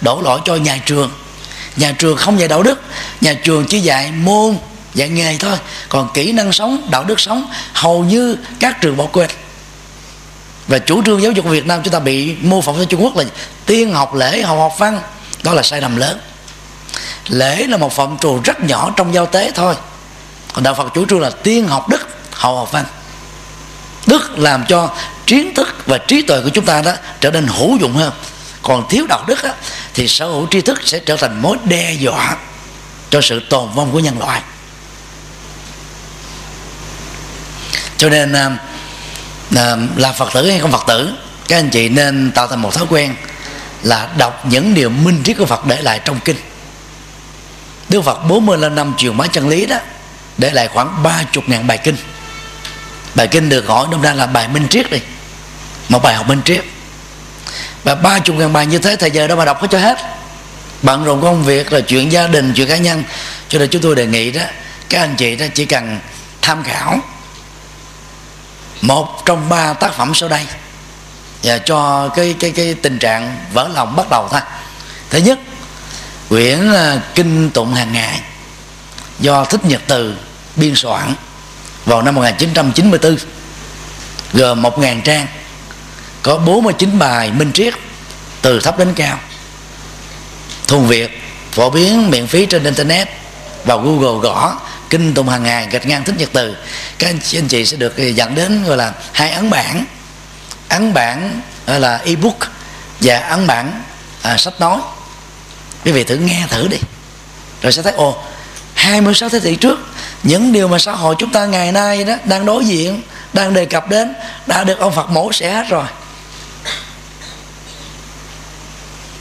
đổ 0.00 0.20
lỗi 0.22 0.40
cho 0.44 0.56
nhà 0.56 0.78
trường. 0.86 1.10
Nhà 1.76 1.94
trường 1.98 2.16
không 2.16 2.38
dạy 2.38 2.48
đạo 2.48 2.62
đức 2.62 2.82
nhà 3.20 3.34
trường 3.34 3.66
chỉ 3.68 3.80
dạy 3.80 4.12
môn 4.12 4.56
dạy 4.94 5.08
nghề 5.08 5.38
thôi. 5.38 5.58
Còn 5.88 6.08
kỹ 6.14 6.32
năng 6.32 6.52
sống 6.52 6.88
đạo 6.90 7.04
đức 7.04 7.20
sống 7.20 7.46
hầu 7.72 8.04
như 8.04 8.36
các 8.60 8.80
trường 8.80 8.96
bỏ 8.96 9.06
quên. 9.06 9.30
Và 10.68 10.78
chủ 10.78 11.02
trương 11.02 11.22
giáo 11.22 11.32
dục 11.32 11.44
của 11.44 11.50
Việt 11.50 11.66
Nam 11.66 11.80
chúng 11.84 11.92
ta 11.92 11.98
bị 11.98 12.36
mô 12.40 12.60
phỏng 12.60 12.76
theo 12.76 12.84
Trung 12.84 13.02
Quốc 13.02 13.16
là 13.16 13.24
tiên 13.66 13.92
học 13.92 14.14
lễ 14.14 14.42
học 14.42 14.58
học 14.58 14.72
văn. 14.78 15.00
Đó 15.42 15.52
là 15.52 15.62
sai 15.62 15.80
lầm 15.80 15.96
lớn. 15.96 16.18
Lễ 17.28 17.66
là 17.66 17.76
một 17.76 17.92
phạm 17.92 18.18
trù 18.18 18.40
rất 18.44 18.60
nhỏ 18.60 18.92
trong 18.96 19.14
giao 19.14 19.26
tế 19.26 19.50
thôi. 19.54 19.74
Còn 20.52 20.64
đạo 20.64 20.74
Phật 20.74 20.94
chủ 20.94 21.06
trương 21.06 21.20
là 21.20 21.30
tiên 21.30 21.68
học 21.68 21.88
đức 21.88 22.08
hậu 22.30 22.56
học 22.56 22.72
văn. 22.72 22.84
Đức 24.06 24.38
làm 24.38 24.64
cho 24.68 24.90
kiến 25.26 25.54
thức 25.54 25.68
và 25.86 25.98
trí 25.98 26.22
tuệ 26.22 26.40
của 26.40 26.48
chúng 26.48 26.64
ta 26.64 26.82
đó 26.82 26.92
trở 27.20 27.30
nên 27.30 27.46
hữu 27.46 27.76
dụng 27.76 27.92
hơn. 27.92 28.12
Còn 28.62 28.88
thiếu 28.88 29.06
đạo 29.08 29.24
đức 29.26 29.44
đó, 29.44 29.50
thì 29.94 30.08
sở 30.08 30.26
hữu 30.26 30.46
tri 30.50 30.60
thức 30.60 30.80
sẽ 30.84 30.98
trở 30.98 31.16
thành 31.16 31.42
mối 31.42 31.56
đe 31.64 31.92
dọa 31.92 32.36
cho 33.10 33.20
sự 33.20 33.40
tồn 33.50 33.68
vong 33.74 33.92
của 33.92 34.00
nhân 34.00 34.18
loại. 34.18 34.42
Cho 38.02 38.08
nên 38.08 38.32
à, 38.32 38.50
à, 39.56 39.76
là 39.96 40.12
phật 40.12 40.32
tử 40.34 40.50
hay 40.50 40.58
không 40.58 40.72
phật 40.72 40.84
tử 40.86 41.12
các 41.48 41.58
anh 41.58 41.70
chị 41.70 41.88
nên 41.88 42.32
tạo 42.34 42.46
thành 42.46 42.62
một 42.62 42.74
thói 42.74 42.86
quen 42.90 43.14
là 43.82 44.08
đọc 44.18 44.46
những 44.46 44.74
điều 44.74 44.90
minh 44.90 45.22
triết 45.24 45.38
của 45.38 45.46
phật 45.46 45.66
để 45.66 45.82
lại 45.82 46.00
trong 46.04 46.20
kinh. 46.20 46.36
Đức 47.88 48.02
phật 48.04 48.24
45 48.28 48.74
năm 48.74 48.94
truyền 48.96 49.16
bá 49.16 49.26
chân 49.26 49.48
lý 49.48 49.66
đó 49.66 49.76
để 50.38 50.50
lại 50.50 50.68
khoảng 50.68 51.02
ba 51.02 51.22
chục 51.32 51.44
ngàn 51.46 51.66
bài 51.66 51.78
kinh. 51.78 51.96
Bài 53.14 53.28
kinh 53.28 53.48
được 53.48 53.66
gọi 53.66 53.86
đông 53.90 54.02
ra 54.02 54.12
là 54.12 54.26
bài 54.26 54.48
minh 54.48 54.68
triết 54.68 54.90
đi 54.90 54.98
một 55.88 56.02
bài 56.02 56.14
học 56.14 56.28
minh 56.28 56.40
triết. 56.44 56.64
Và 57.84 57.94
ba 57.94 58.18
chục 58.18 58.36
ngàn 58.36 58.52
bài 58.52 58.66
như 58.66 58.78
thế 58.78 58.96
thời 58.96 59.10
giờ 59.10 59.26
đâu 59.26 59.36
mà 59.36 59.44
đọc 59.44 59.60
hết? 59.60 59.68
cho 59.70 59.78
hết. 59.78 59.98
Bận 60.82 61.04
rộn 61.04 61.22
công 61.22 61.44
việc 61.44 61.70
rồi 61.70 61.82
chuyện 61.82 62.12
gia 62.12 62.26
đình 62.26 62.52
chuyện 62.56 62.68
cá 62.68 62.76
nhân. 62.76 63.04
Cho 63.48 63.58
nên 63.58 63.68
chúng 63.68 63.82
tôi 63.82 63.94
đề 63.94 64.06
nghị 64.06 64.30
đó 64.30 64.42
các 64.88 65.00
anh 65.00 65.14
chị 65.16 65.36
đó 65.36 65.46
chỉ 65.54 65.64
cần 65.64 65.98
tham 66.42 66.62
khảo 66.62 67.00
một 68.82 69.22
trong 69.26 69.48
ba 69.48 69.72
tác 69.72 69.94
phẩm 69.94 70.14
sau 70.14 70.28
đây. 70.28 70.46
Và 71.42 71.58
cho 71.58 72.08
cái 72.08 72.34
cái 72.40 72.50
cái 72.50 72.74
tình 72.74 72.98
trạng 72.98 73.36
vỡ 73.52 73.68
lòng 73.74 73.96
bắt 73.96 74.06
đầu 74.10 74.28
thôi. 74.30 74.40
Thứ 75.10 75.18
nhất, 75.18 75.38
quyển 76.28 76.72
à, 76.72 77.00
kinh 77.14 77.50
tụng 77.50 77.74
hàng 77.74 77.92
ngày 77.92 78.20
do 79.20 79.44
thích 79.44 79.64
nhật 79.64 79.82
từ 79.86 80.16
biên 80.56 80.74
soạn 80.74 81.14
vào 81.86 82.02
năm 82.02 82.14
1994 82.14 83.16
gồm 84.32 84.62
1.000 84.62 85.00
trang, 85.02 85.26
có 86.22 86.36
49 86.36 86.98
bài 86.98 87.30
minh 87.30 87.52
triết 87.52 87.74
từ 88.42 88.60
thấp 88.60 88.78
đến 88.78 88.94
cao. 88.94 89.18
Thuần 90.66 90.86
việt 90.86 91.22
phổ 91.52 91.70
biến 91.70 92.10
miễn 92.10 92.26
phí 92.26 92.46
trên 92.46 92.64
internet 92.64 93.08
vào 93.64 93.78
google 93.78 94.20
gõ 94.22 94.56
kinh 94.92 95.14
tụng 95.14 95.28
hàng 95.28 95.42
ngày 95.42 95.68
gạch 95.70 95.86
ngang 95.86 96.04
thích 96.04 96.14
nhật 96.18 96.28
từ. 96.32 96.56
Các 96.98 97.08
anh 97.08 97.18
chị, 97.20 97.38
anh 97.38 97.48
chị 97.48 97.66
sẽ 97.66 97.76
được 97.76 97.96
eh, 97.96 98.14
dẫn 98.14 98.34
đến 98.34 98.64
gọi 98.64 98.76
là 98.76 98.92
hai 99.12 99.30
ấn 99.30 99.50
bản. 99.50 99.84
Ấn 100.68 100.94
bản 100.94 101.40
gọi 101.66 101.80
là 101.80 102.00
ebook 102.04 102.38
và 103.00 103.18
ấn 103.18 103.46
bản 103.46 103.82
à, 104.22 104.36
sách 104.36 104.60
nói. 104.60 104.78
Quý 105.84 105.92
vị 105.92 106.04
thử 106.04 106.16
nghe 106.16 106.46
thử 106.50 106.68
đi. 106.68 106.76
Rồi 107.62 107.72
sẽ 107.72 107.82
thấy 107.82 107.92
ồ 107.92 108.22
26 108.74 109.28
thế 109.28 109.40
kỷ 109.40 109.56
trước 109.56 109.78
những 110.22 110.52
điều 110.52 110.68
mà 110.68 110.78
xã 110.78 110.92
hội 110.92 111.14
chúng 111.18 111.32
ta 111.32 111.46
ngày 111.46 111.72
nay 111.72 112.04
đó 112.04 112.14
đang 112.24 112.46
đối 112.46 112.64
diện 112.64 113.02
đang 113.32 113.54
đề 113.54 113.64
cập 113.64 113.88
đến 113.88 114.14
đã 114.46 114.64
được 114.64 114.78
ông 114.78 114.92
Phật 114.94 115.10
mổ 115.10 115.32
xẻ 115.32 115.52
hết 115.52 115.68
rồi. 115.68 115.86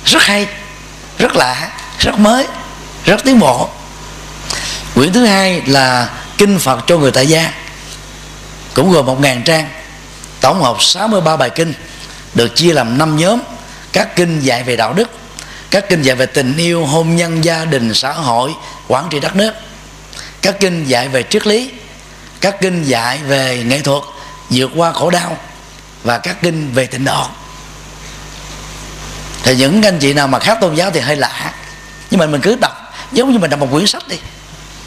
Rất 0.06 0.24
hay 0.24 0.48
rất 1.18 1.36
lạ 1.36 1.72
rất 2.00 2.20
mới 2.20 2.48
rất 3.06 3.24
tiến 3.24 3.40
bộ 3.40 3.70
quyển 4.96 5.14
thứ 5.14 5.26
hai 5.26 5.62
là 5.66 6.10
kinh 6.38 6.60
Phật 6.60 6.88
cho 6.88 6.98
người 6.98 7.12
tại 7.12 7.28
gia, 7.28 7.54
cũng 8.74 8.92
gồm 8.92 9.06
một 9.06 9.20
ngàn 9.20 9.44
trang. 9.44 9.70
Tổng 10.42 10.62
hợp 10.64 10.82
63 10.82 11.38
bài 11.38 11.50
kinh, 11.50 11.74
được 12.34 12.56
chia 12.56 12.74
làm 12.74 12.98
năm 12.98 13.18
nhóm. 13.18 13.42
Các 13.94 14.16
kinh 14.16 14.40
dạy 14.40 14.64
về 14.64 14.76
đạo 14.76 14.94
đức, 14.94 15.10
các 15.72 15.86
kinh 15.90 16.02
dạy 16.02 16.16
về 16.16 16.26
tình 16.26 16.58
yêu, 16.58 16.86
hôn 16.86 17.16
nhân, 17.16 17.44
gia 17.44 17.66
đình, 17.66 17.94
xã 17.94 18.12
hội, 18.12 18.52
quản 18.88 19.08
trị 19.10 19.20
đất 19.20 19.36
nước. 19.36 19.54
Các 20.42 20.60
kinh 20.60 20.84
dạy 20.84 21.08
về 21.08 21.24
triết 21.24 21.48
lý, 21.48 21.72
các 22.42 22.56
kinh 22.62 22.84
dạy 22.84 23.18
về 23.18 23.64
nghệ 23.64 23.80
thuật, 23.80 24.04
vượt 24.50 24.72
qua 24.76 24.92
khổ 24.92 25.10
đau, 25.10 25.38
và 26.04 26.18
các 26.18 26.42
kinh 26.42 26.72
về 26.74 26.86
tịnh 26.86 27.06
độ. 27.06 27.26
Thì 29.44 29.56
những 29.56 29.82
anh 29.84 30.00
chị 30.00 30.14
nào 30.14 30.28
mà 30.28 30.40
khác 30.40 30.58
tôn 30.62 30.76
giáo 30.76 30.92
thì 30.92 31.00
hơi 31.00 31.16
lạ, 31.16 31.54
nhưng 32.12 32.20
mà 32.20 32.26
mình 32.26 32.42
cứ 32.42 32.56
đọc 32.62 32.94
giống 33.12 33.32
như 33.32 33.40
mình 33.40 33.50
đọc 33.50 33.60
một 33.60 33.68
quyển 33.72 33.88
sách 33.88 34.08
đi 34.08 34.18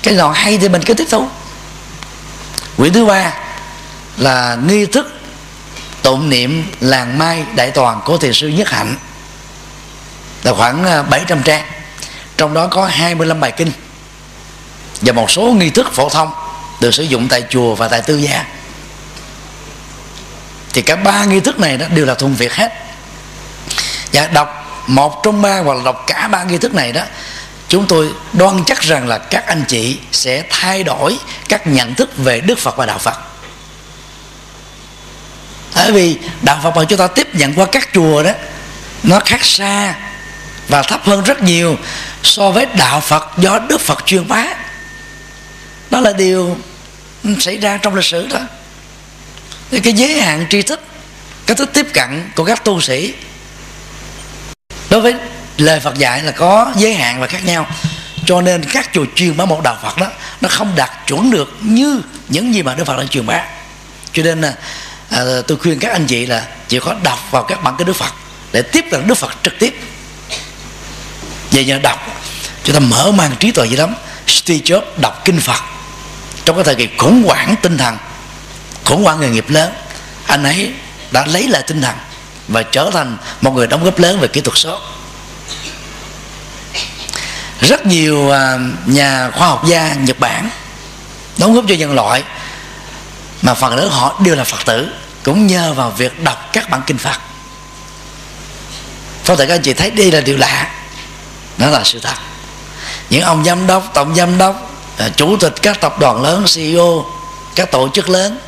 cái 0.04 0.14
nào 0.14 0.30
hay 0.30 0.58
thì 0.58 0.68
mình 0.68 0.82
cứ 0.82 0.94
tiếp 0.94 1.06
thu 1.10 1.28
quyển 2.76 2.92
thứ 2.92 3.04
ba 3.06 3.32
là 4.16 4.56
nghi 4.66 4.86
thức 4.86 5.12
tụng 6.02 6.30
niệm 6.30 6.72
làng 6.80 7.18
mai 7.18 7.44
đại 7.56 7.70
toàn 7.70 8.00
của 8.04 8.16
thiền 8.18 8.32
sư 8.32 8.48
nhất 8.48 8.70
hạnh. 8.70 8.96
Là 10.42 10.52
khoảng 10.54 10.84
à, 10.84 11.02
700 11.02 11.42
trang, 11.42 11.64
trong 12.36 12.54
đó 12.54 12.66
có 12.66 12.86
25 12.86 13.40
bài 13.40 13.52
kinh 13.52 13.72
và 15.00 15.12
một 15.12 15.30
số 15.30 15.42
nghi 15.42 15.70
thức 15.70 15.86
phổ 15.92 16.08
thông 16.08 16.32
được 16.80 16.94
sử 16.94 17.02
dụng 17.02 17.28
tại 17.28 17.44
chùa 17.50 17.74
và 17.74 17.88
tại 17.88 18.02
tư 18.02 18.16
gia. 18.16 18.44
Thì 20.72 20.82
cả 20.82 20.96
ba 20.96 21.24
nghi 21.24 21.40
thức 21.40 21.60
này 21.60 21.76
đó 21.76 21.86
đều 21.94 22.06
là 22.06 22.14
thuần 22.14 22.34
việt 22.34 22.52
hết. 22.52 22.72
Và 24.12 24.26
đọc 24.26 24.82
một 24.86 25.22
trong 25.22 25.42
ba 25.42 25.58
hoặc 25.58 25.74
là 25.74 25.82
đọc 25.84 26.04
cả 26.06 26.28
ba 26.28 26.44
nghi 26.44 26.58
thức 26.58 26.74
này 26.74 26.92
đó 26.92 27.02
chúng 27.74 27.86
tôi 27.86 28.10
đoan 28.32 28.64
chắc 28.66 28.80
rằng 28.80 29.08
là 29.08 29.18
các 29.18 29.46
anh 29.46 29.64
chị 29.68 29.98
sẽ 30.12 30.44
thay 30.50 30.82
đổi 30.82 31.18
các 31.48 31.66
nhận 31.66 31.94
thức 31.94 32.10
về 32.16 32.40
đức 32.40 32.58
phật 32.58 32.76
và 32.76 32.86
đạo 32.86 32.98
phật. 32.98 33.18
Bởi 35.74 35.92
vì 35.92 36.18
đạo 36.42 36.60
phật 36.62 36.76
mà 36.76 36.84
chúng 36.88 36.98
ta 36.98 37.06
tiếp 37.06 37.34
nhận 37.34 37.54
qua 37.54 37.66
các 37.72 37.88
chùa 37.92 38.22
đó, 38.22 38.30
nó 39.02 39.20
khác 39.24 39.44
xa 39.44 39.94
và 40.68 40.82
thấp 40.82 41.04
hơn 41.04 41.24
rất 41.24 41.42
nhiều 41.42 41.76
so 42.22 42.50
với 42.50 42.66
đạo 42.66 43.00
phật 43.00 43.24
do 43.38 43.58
đức 43.58 43.80
phật 43.80 44.06
truyền 44.06 44.28
bá. 44.28 44.44
Đó 45.90 46.00
là 46.00 46.12
điều 46.12 46.56
xảy 47.40 47.56
ra 47.56 47.76
trong 47.76 47.94
lịch 47.94 48.04
sử 48.04 48.26
đó. 48.26 48.40
Thì 49.70 49.80
cái 49.80 49.92
giới 49.92 50.20
hạn 50.20 50.46
tri 50.50 50.62
thức, 50.62 50.80
cái 51.46 51.56
thức 51.56 51.70
tiếp 51.72 51.86
cận 51.92 52.30
của 52.34 52.44
các 52.44 52.64
tu 52.64 52.80
sĩ. 52.80 53.14
Đối 54.90 55.00
với 55.00 55.14
lời 55.58 55.80
Phật 55.80 55.98
dạy 55.98 56.22
là 56.22 56.32
có 56.32 56.72
giới 56.76 56.94
hạn 56.94 57.20
và 57.20 57.26
khác 57.26 57.44
nhau. 57.44 57.66
Cho 58.26 58.40
nên 58.40 58.64
các 58.72 58.90
chùa 58.92 59.04
chuyên 59.14 59.36
bá 59.36 59.44
một 59.44 59.62
đạo 59.62 59.78
Phật 59.82 59.98
đó 59.98 60.06
nó 60.40 60.48
không 60.48 60.72
đạt 60.76 60.90
chuẩn 61.06 61.30
được 61.30 61.56
như 61.60 62.00
những 62.28 62.54
gì 62.54 62.62
mà 62.62 62.74
Đức 62.74 62.84
Phật 62.84 62.96
đang 62.96 63.08
truyền 63.08 63.26
bá. 63.26 63.44
Cho 64.12 64.22
nên 64.22 64.40
là 64.40 64.54
à, 65.10 65.20
tôi 65.46 65.58
khuyên 65.58 65.78
các 65.78 65.92
anh 65.92 66.06
chị 66.06 66.26
là 66.26 66.46
chỉ 66.68 66.78
có 66.78 66.94
đọc 67.02 67.18
vào 67.30 67.42
các 67.42 67.62
bản 67.62 67.74
kinh 67.78 67.86
Đức 67.86 67.96
Phật 67.96 68.14
để 68.52 68.62
tiếp 68.62 68.84
cận 68.90 69.06
Đức 69.06 69.14
Phật 69.14 69.36
trực 69.42 69.58
tiếp. 69.58 69.80
Về 71.50 71.64
nhờ 71.64 71.78
đọc 71.82 71.98
chúng 72.64 72.74
ta 72.74 72.80
mở 72.80 73.12
mang 73.12 73.36
trí 73.38 73.50
tuệ 73.50 73.66
gì 73.66 73.76
lắm 73.76 73.94
Steve 74.26 74.60
Jobs 74.60 74.82
đọc 74.96 75.22
kinh 75.24 75.40
Phật. 75.40 75.60
Trong 76.44 76.56
cái 76.56 76.64
thời 76.64 76.74
kỳ 76.74 76.88
khủng 76.98 77.22
hoảng 77.26 77.54
tinh 77.62 77.78
thần 77.78 77.96
khủng 78.84 79.04
hoảng 79.04 79.20
nghề 79.20 79.28
nghiệp 79.28 79.50
lớn 79.50 79.72
anh 80.26 80.44
ấy 80.44 80.72
đã 81.10 81.26
lấy 81.26 81.48
lại 81.48 81.62
tinh 81.66 81.82
thần 81.82 81.94
và 82.48 82.62
trở 82.62 82.90
thành 82.92 83.16
một 83.40 83.50
người 83.50 83.66
đóng 83.66 83.84
góp 83.84 83.98
lớn 83.98 84.20
về 84.20 84.28
kỹ 84.28 84.40
thuật 84.40 84.58
số 84.58 84.80
rất 87.60 87.86
nhiều 87.86 88.30
à, 88.30 88.58
nhà 88.86 89.30
khoa 89.30 89.46
học 89.46 89.64
gia 89.66 89.94
Nhật 89.94 90.20
Bản 90.20 90.50
đóng 91.38 91.54
góp 91.54 91.64
cho 91.68 91.74
nhân 91.74 91.94
loại, 91.94 92.22
mà 93.42 93.54
phần 93.54 93.76
lớn 93.76 93.90
họ 93.90 94.20
đều 94.24 94.36
là 94.36 94.44
Phật 94.44 94.64
tử, 94.64 94.88
cũng 95.22 95.46
nhờ 95.46 95.72
vào 95.72 95.90
việc 95.90 96.22
đọc 96.22 96.48
các 96.52 96.70
bản 96.70 96.82
kinh 96.86 96.98
Phật. 96.98 97.20
Có 99.26 99.36
thể 99.36 99.46
các 99.46 99.54
anh 99.54 99.62
chị 99.62 99.74
thấy 99.74 99.90
đây 99.90 100.12
là 100.12 100.20
điều 100.20 100.36
lạ. 100.36 100.70
Nó 101.58 101.70
là 101.70 101.80
sự 101.84 102.00
thật. 102.00 102.14
Những 103.10 103.22
ông 103.22 103.44
giám 103.44 103.66
đốc, 103.66 103.90
tổng 103.94 104.14
giám 104.14 104.38
đốc 104.38 104.70
à, 104.96 105.08
chủ 105.16 105.36
tịch 105.36 105.54
các 105.62 105.80
tập 105.80 105.98
đoàn 105.98 106.22
lớn 106.22 106.44
CEO 106.54 107.06
các 107.54 107.70
tổ 107.70 107.88
chức 107.88 108.08
lớn 108.08 108.38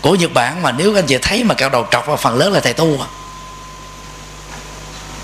của 0.00 0.14
Nhật 0.14 0.34
Bản, 0.34 0.62
mà 0.62 0.72
nếu 0.72 0.94
các 0.94 0.98
anh 0.98 1.06
chị 1.06 1.18
thấy 1.22 1.44
mà 1.44 1.54
cao 1.54 1.68
đầu 1.68 1.86
trọc 1.90 2.06
vào 2.06 2.16
phần 2.16 2.38
lớn 2.38 2.52
là 2.52 2.60
thầy 2.60 2.72
tu. 2.72 2.98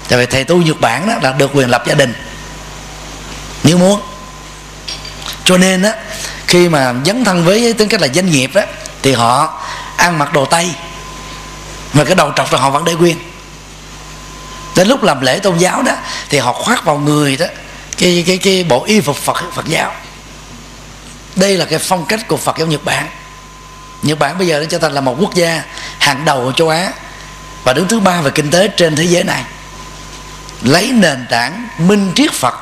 Tại 0.08 0.18
vì 0.18 0.26
thầy 0.26 0.44
tu 0.44 0.62
Nhật 0.62 0.80
Bản 0.80 1.08
đó 1.08 1.14
là 1.22 1.32
được 1.32 1.50
quyền 1.54 1.70
lập 1.70 1.82
gia 1.86 1.94
đình 1.94 2.14
nếu 3.62 3.78
muốn. 3.78 4.00
Cho 5.44 5.58
nên 5.58 5.82
á, 5.82 5.92
khi 6.46 6.68
mà 6.68 6.94
dấn 7.06 7.24
thân 7.24 7.44
với 7.44 7.72
tính 7.72 7.88
cách 7.88 8.00
là 8.00 8.08
doanh 8.08 8.30
nghiệp 8.30 8.50
á, 8.54 8.66
thì 9.02 9.12
họ 9.12 9.60
ăn 9.96 10.18
mặc 10.18 10.32
đồ 10.32 10.44
tây. 10.44 10.70
Mà 11.92 12.04
cái 12.04 12.14
đầu 12.14 12.32
trọc 12.36 12.52
là 12.52 12.58
họ 12.58 12.70
vẫn 12.70 12.84
để 12.84 12.94
nguyên. 12.94 13.18
Đến 14.76 14.88
lúc 14.88 15.02
làm 15.02 15.20
lễ 15.20 15.38
tôn 15.38 15.58
giáo 15.58 15.82
đó, 15.82 15.92
thì 16.28 16.38
họ 16.38 16.52
khoác 16.52 16.84
vào 16.84 16.98
người 16.98 17.36
đó 17.36 17.46
cái 17.98 18.24
cái 18.26 18.38
cái 18.38 18.64
bộ 18.64 18.84
y 18.84 19.00
phục 19.00 19.16
Phật 19.16 19.44
Phật 19.54 19.66
giáo. 19.66 19.92
Đây 21.36 21.56
là 21.56 21.64
cái 21.64 21.78
phong 21.78 22.04
cách 22.04 22.28
của 22.28 22.36
Phật 22.36 22.58
giáo 22.58 22.66
Nhật 22.66 22.84
Bản. 22.84 23.08
Nhật 24.02 24.18
Bản 24.18 24.38
bây 24.38 24.46
giờ 24.46 24.60
nó 24.60 24.64
trở 24.70 24.78
thành 24.78 24.92
là 24.92 25.00
một 25.00 25.16
quốc 25.20 25.34
gia 25.34 25.62
hàng 25.98 26.24
đầu 26.24 26.44
của 26.44 26.52
châu 26.52 26.68
Á. 26.68 26.90
Và 27.64 27.72
đứng 27.72 27.88
thứ 27.88 28.00
ba 28.00 28.20
về 28.20 28.30
kinh 28.30 28.50
tế 28.50 28.68
trên 28.68 28.96
thế 28.96 29.04
giới 29.04 29.24
này. 29.24 29.44
Lấy 30.62 30.90
nền 30.92 31.26
tảng 31.30 31.68
minh 31.78 32.12
triết 32.14 32.32
Phật 32.32 32.54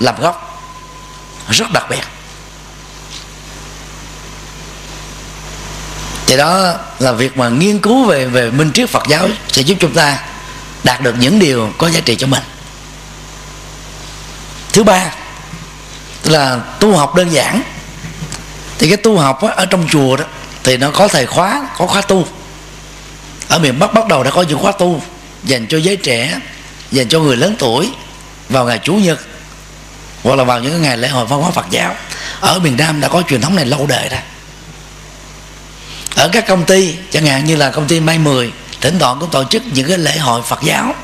làm 0.00 0.20
gốc. 0.20 0.62
Rất 1.50 1.72
đặc 1.72 1.86
biệt. 1.90 2.02
Thì 6.26 6.36
đó 6.36 6.74
là 6.98 7.12
việc 7.12 7.36
mà 7.36 7.48
nghiên 7.48 7.78
cứu 7.78 8.04
về 8.04 8.26
về 8.26 8.50
minh 8.50 8.72
triết 8.74 8.90
Phật 8.90 9.02
giáo 9.08 9.28
sẽ 9.48 9.62
giúp 9.62 9.76
chúng 9.80 9.92
ta 9.92 10.22
đạt 10.84 11.00
được 11.00 11.14
những 11.18 11.38
điều 11.38 11.72
có 11.78 11.90
giá 11.90 12.00
trị 12.00 12.16
cho 12.16 12.26
mình. 12.26 12.42
Thứ 14.72 14.84
ba 14.84 15.14
là 16.24 16.56
tu 16.80 16.96
học 16.96 17.14
đơn 17.14 17.32
giản. 17.32 17.62
Thì 18.78 18.88
cái 18.88 18.96
tu 18.96 19.18
học 19.18 19.40
ở 19.56 19.66
trong 19.66 19.88
chùa 19.88 20.16
đó, 20.16 20.24
thì 20.64 20.76
nó 20.76 20.90
có 20.90 21.08
thầy 21.08 21.26
khóa, 21.26 21.68
có 21.78 21.86
khóa 21.86 22.02
tu. 22.02 22.26
Ở 23.48 23.58
miền 23.58 23.78
bắc 23.78 23.94
bắt 23.94 24.06
đầu 24.06 24.22
đã 24.24 24.30
có 24.30 24.42
những 24.42 24.58
khóa 24.58 24.72
tu 24.72 25.02
dành 25.44 25.66
cho 25.68 25.78
giới 25.78 25.96
trẻ, 25.96 26.40
dành 26.92 27.08
cho 27.08 27.20
người 27.20 27.36
lớn 27.36 27.56
tuổi 27.58 27.90
vào 28.48 28.64
ngày 28.64 28.80
chủ 28.82 28.94
nhật 28.94 29.20
hoặc 30.22 30.36
là 30.36 30.44
vào 30.44 30.60
những 30.60 30.82
ngày 30.82 30.98
lễ 30.98 31.08
hội 31.08 31.26
văn 31.26 31.40
hóa 31.40 31.50
phật 31.50 31.66
giáo, 31.70 31.96
ở 32.40 32.58
miền 32.58 32.76
nam 32.76 33.00
đã 33.00 33.08
có 33.08 33.22
truyền 33.28 33.40
thống 33.40 33.56
này 33.56 33.66
lâu 33.66 33.86
đời 33.86 34.08
rồi. 34.08 34.20
Ở 36.16 36.28
các 36.28 36.46
công 36.46 36.64
ty, 36.64 36.94
chẳng 37.10 37.26
hạn 37.26 37.44
như 37.44 37.56
là 37.56 37.70
công 37.70 37.86
ty 37.86 38.00
may 38.00 38.18
10 38.18 38.52
thỉnh 38.80 38.98
thoảng 38.98 39.16
cũng 39.20 39.30
tổ 39.30 39.44
chức 39.44 39.62
những 39.72 39.88
cái 39.88 39.98
lễ 39.98 40.18
hội 40.18 40.42
phật 40.42 40.62
giáo 40.62 40.94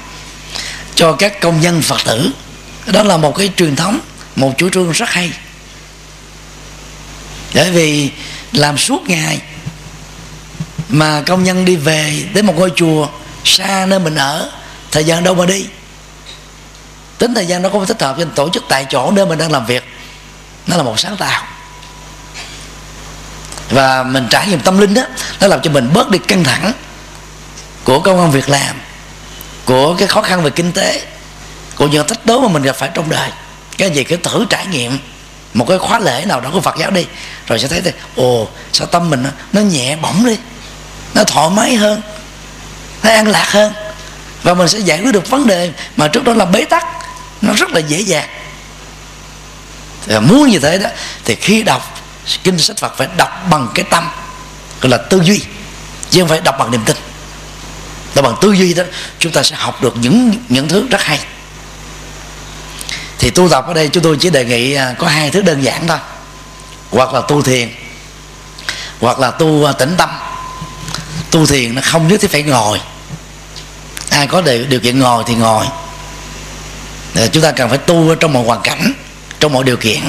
cho 0.95 1.13
các 1.13 1.41
công 1.41 1.61
nhân 1.61 1.83
phật 1.83 2.01
tử. 2.05 2.31
Đó 2.87 3.03
là 3.03 3.17
một 3.17 3.37
cái 3.37 3.51
truyền 3.57 3.77
thống, 3.77 4.01
một 4.37 4.53
chủ 4.59 4.69
trương 4.69 4.93
rất 4.93 5.09
hay. 5.09 5.33
Bởi 7.55 7.71
vì 7.71 8.11
làm 8.53 8.79
suốt 8.79 9.03
ngày 9.09 9.41
mà 10.89 11.23
công 11.27 11.45
nhân 11.45 11.65
đi 11.65 11.77
về 11.77 12.25
đến 12.35 12.47
một 12.47 12.57
ngôi 12.57 12.73
chùa 12.77 13.09
xa 13.45 13.87
nơi 13.87 13.99
mình 13.99 14.15
ở, 14.15 14.51
thời 14.91 15.05
gian 15.05 15.25
đâu 15.25 15.35
mà 15.35 15.47
đi 15.47 15.67
tính 17.19 17.35
thời 17.35 17.47
gian 17.47 17.63
nó 17.63 17.69
không 17.69 17.87
thích 17.87 18.03
hợp 18.03 18.17
cho 18.19 18.25
tổ 18.35 18.49
chức 18.49 18.65
tại 18.69 18.87
chỗ 18.91 19.11
nơi 19.11 19.27
mình 19.27 19.39
đang 19.39 19.53
làm 19.53 19.67
việc. 19.67 19.85
Nó 20.67 20.77
là 20.77 20.83
một 20.83 21.01
sáng 21.01 21.17
tạo. 21.17 21.45
Và 23.71 24.03
mình 24.03 24.27
trải 24.31 24.49
nghiệm 24.49 24.61
tâm 24.61 24.79
linh 24.79 24.95
đó 24.95 25.03
nó 25.41 25.47
làm 25.47 25.61
cho 25.63 25.71
mình 25.71 25.91
bớt 25.95 26.11
đi 26.11 26.19
căng 26.19 26.45
thẳng 26.45 26.73
của 27.85 28.01
công 28.01 28.21
an 28.21 28.31
việc 28.31 28.49
làm 28.49 28.77
của 29.65 29.95
cái 29.95 30.09
khó 30.09 30.23
khăn 30.23 30.43
về 30.43 30.51
kinh 30.51 30.73
tế 30.73 31.03
của 31.77 31.89
những 31.89 32.07
thách 32.07 32.27
đố 32.27 32.41
mà 32.41 32.49
mình 32.49 32.63
gặp 32.63 32.77
phải 32.77 32.91
trong 32.95 33.11
đời. 33.11 33.31
Cái 33.79 33.91
gì 33.91 34.05
cứ 34.05 34.17
thử 34.17 34.47
trải 34.51 34.67
nghiệm 34.67 34.99
một 35.55 35.69
cái 35.69 35.79
khóa 35.79 35.99
lễ 35.99 36.25
nào 36.27 36.41
đó 36.41 36.51
của 36.53 36.61
Phật 36.61 36.75
giáo 36.79 36.91
đi 36.91 37.07
rồi 37.47 37.59
sẽ 37.59 37.69
thấy 37.69 37.81
thế 37.81 37.93
ồ 38.17 38.49
sao 38.73 38.87
tâm 38.87 39.11
mình 39.11 39.23
nó, 39.23 39.31
nó 39.53 39.61
nhẹ 39.61 39.97
bỏng 39.97 40.27
đi 40.27 40.39
nó 41.15 41.25
thoải 41.25 41.51
mái 41.51 41.75
hơn 41.75 42.03
nó 43.03 43.11
an 43.11 43.29
lạc 43.29 43.47
hơn. 43.53 43.73
Và 44.43 44.55
mình 44.55 44.69
sẽ 44.69 44.79
giải 44.79 45.01
quyết 45.01 45.13
được 45.13 45.31
vấn 45.31 45.47
đề 45.47 45.73
mà 45.97 46.09
trước 46.09 46.25
đó 46.25 46.35
là 46.35 46.45
bế 46.45 46.65
tắc 46.65 46.87
nó 47.41 47.53
rất 47.53 47.71
là 47.71 47.81
dễ 47.81 48.01
dàng. 48.01 48.29
Thì 50.07 50.19
muốn 50.19 50.49
như 50.49 50.59
thế 50.59 50.79
đó 50.79 50.89
thì 51.25 51.35
khi 51.35 51.63
đọc 51.63 51.99
kinh 52.43 52.59
sách 52.59 52.77
Phật 52.77 52.97
phải 52.97 53.09
đọc 53.17 53.47
bằng 53.51 53.69
cái 53.75 53.85
tâm 53.91 54.09
gọi 54.81 54.91
là 54.91 54.97
tư 54.97 55.21
duy 55.25 55.41
chứ 56.11 56.21
không 56.21 56.29
phải 56.29 56.41
đọc 56.41 56.57
bằng 56.59 56.71
niềm 56.71 56.85
tin. 56.85 56.97
Đọc 58.15 58.25
bằng 58.25 58.37
tư 58.41 58.53
duy 58.53 58.75
đó 58.75 58.83
chúng 59.19 59.33
ta 59.33 59.43
sẽ 59.43 59.57
học 59.57 59.83
được 59.83 59.97
những 59.97 60.35
những 60.49 60.69
thứ 60.69 60.89
rất 60.91 61.03
hay. 61.03 61.21
Thì 63.19 63.31
tu 63.31 63.49
tập 63.49 63.65
ở 63.67 63.75
đây 63.75 63.89
chúng 63.89 64.03
tôi 64.03 64.17
chỉ 64.21 64.31
đề 64.31 64.45
nghị 64.45 64.75
à, 64.75 64.95
có 64.99 65.07
hai 65.07 65.31
thứ 65.31 65.43
đơn 65.43 65.63
giản 65.63 65.87
thôi. 65.89 65.99
Hoặc 66.91 67.15
là 67.15 67.21
tu 67.21 67.43
thiền 67.43 67.75
hoặc 69.01 69.19
là 69.19 69.31
tu 69.31 69.65
à, 69.65 69.73
tĩnh 69.73 69.95
tâm. 69.99 70.11
Tu 71.31 71.47
thiền 71.47 71.75
nó 71.75 71.83
không 71.85 72.09
nhất 72.09 72.21
thiết 72.21 72.31
phải 72.31 72.43
ngồi. 72.43 72.81
Ai 74.11 74.27
có 74.27 74.41
điều, 74.41 74.67
điều 74.67 74.81
kiện 74.81 74.99
ngồi 74.99 75.25
thì 75.27 75.35
ngồi. 75.35 75.67
Ờ, 77.15 77.29
chúng 77.29 77.43
ta 77.43 77.51
cần 77.51 77.69
phải 77.69 77.79
tu 77.79 78.15
trong 78.15 78.33
mọi 78.33 78.45
hoàn 78.45 78.61
cảnh 78.63 78.93
trong 79.41 79.53
mọi 79.53 79.65
điều 79.65 79.77
kiện 79.77 80.01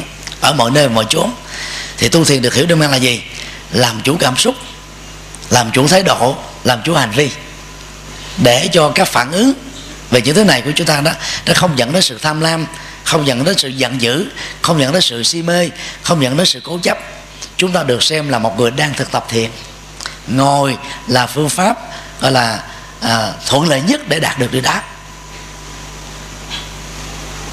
ở 0.41 0.53
mọi 0.53 0.72
nơi 0.72 0.90
mọi 0.90 1.06
chỗ, 1.10 1.30
thì 1.98 2.10
tu 2.10 2.26
thiền 2.26 2.41
được 2.41 2.53
hiểu 2.53 2.65
đơn 2.65 2.82
giản 2.82 2.91
là 2.91 2.98
gì? 2.98 3.22
Làm 3.72 4.02
chủ 4.03 4.18
cảm 4.19 4.38
xúc 4.38 4.56
làm 5.49 5.72
chủ 5.72 5.88
thái 5.88 6.03
độ 6.03 6.36
làm 6.64 6.80
chủ 6.84 6.94
hành 6.94 7.11
vi. 7.11 7.32
Để 8.44 8.69
cho 8.72 8.91
các 8.95 9.07
phản 9.07 9.32
ứng 9.32 9.53
về 10.11 10.22
những 10.22 10.36
thứ 10.36 10.44
này 10.44 10.61
của 10.61 10.72
chúng 10.76 10.88
ta 10.88 11.02
đó 11.02 11.11
nó 11.45 11.53
không 11.56 11.77
dẫn 11.77 11.94
đến 11.94 12.02
sự 12.02 12.19
tham 12.22 12.41
lam 12.41 12.65
không 13.03 13.27
dẫn 13.27 13.44
đến 13.44 13.57
sự 13.57 13.68
giận 13.68 14.02
dữ 14.02 14.26
không 14.61 14.80
dẫn 14.80 14.94
đến 14.94 15.02
sự 15.02 15.23
si 15.23 15.41
mê 15.41 15.69
không 16.02 16.23
dẫn 16.23 16.38
đến 16.38 16.45
sự 16.45 16.60
cố 16.64 16.80
chấp. 16.84 16.98
Chúng 17.57 17.72
ta 17.72 17.84
được 17.84 18.03
xem 18.03 18.30
là 18.30 18.40
một 18.40 18.60
người 18.60 18.72
đang 18.72 18.94
thực 18.94 19.11
tập 19.11 19.26
thiền. 19.30 19.49
Ngồi 20.27 20.77
là 21.07 21.27
phương 21.27 21.49
pháp 21.49 21.77
gọi 22.22 22.32
là 22.32 22.64
à, 23.02 23.32
thuận 23.48 23.69
lợi 23.69 23.82
nhất 23.82 24.02
để 24.07 24.19
đạt 24.19 24.40
được 24.40 24.52
điều 24.52 24.61
đó 24.61 24.82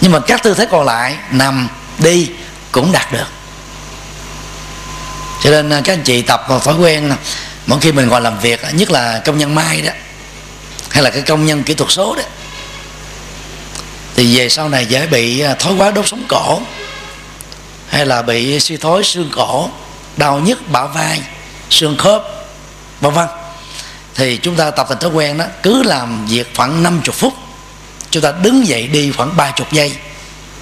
nhưng 0.02 0.12
mà 0.12 0.20
các 0.20 0.42
tư 0.42 0.54
thế 0.54 0.66
còn 0.70 0.86
lại, 0.86 1.16
nằm, 1.30 1.68
đi, 1.98 2.30
cũng 2.72 2.92
đạt 2.92 3.12
được. 3.12 3.26
Cho 5.42 5.50
nên 5.50 5.70
à, 5.70 5.80
các 5.84 5.92
anh 5.92 6.02
chị 6.02 6.22
tập 6.22 6.44
vào 6.48 6.60
thói 6.60 6.74
quen, 6.74 7.12
mỗi 7.66 7.80
khi 7.80 7.92
mình 7.92 8.08
ngồi 8.08 8.20
làm 8.20 8.38
việc, 8.38 8.60
nhất 8.72 8.90
là 8.90 9.22
công 9.24 9.38
nhân 9.38 9.54
mai 9.54 9.82
đó, 9.82 9.92
hay 10.90 11.02
là 11.02 11.10
cái 11.10 11.22
công 11.22 11.46
nhân 11.46 11.62
kỹ 11.62 11.74
thuật 11.74 11.90
số 11.90 12.14
đó, 12.16 12.22
thì 14.16 14.36
về 14.36 14.48
sau 14.48 14.68
này 14.68 14.86
dễ 14.86 15.06
bị 15.06 15.40
à, 15.40 15.54
thói 15.54 15.74
quá 15.78 15.90
đốt 15.90 16.08
sống 16.08 16.24
cổ, 16.28 16.60
hay 17.88 18.06
là 18.06 18.22
bị 18.22 18.60
suy 18.60 18.76
thối 18.76 19.04
xương 19.04 19.30
cổ, 19.36 19.68
đau 20.16 20.38
nhức 20.38 20.68
bả 20.68 20.86
vai, 20.86 21.20
xương 21.70 21.96
khớp, 21.96 22.22
vân 23.00 23.12
vân. 23.12 23.26
Thì 24.14 24.36
chúng 24.36 24.56
ta 24.56 24.70
tập 24.70 24.86
thành 24.88 24.98
thói 24.98 25.10
quen 25.10 25.38
đó, 25.38 25.44
cứ 25.62 25.82
làm 25.82 26.26
việc 26.26 26.52
khoảng 26.56 26.82
50 26.82 27.14
phút 27.14 27.34
chúng 28.12 28.22
ta 28.22 28.32
đứng 28.42 28.66
dậy 28.66 28.86
đi 28.86 29.12
khoảng 29.12 29.36
30 29.36 29.66
giây 29.72 29.96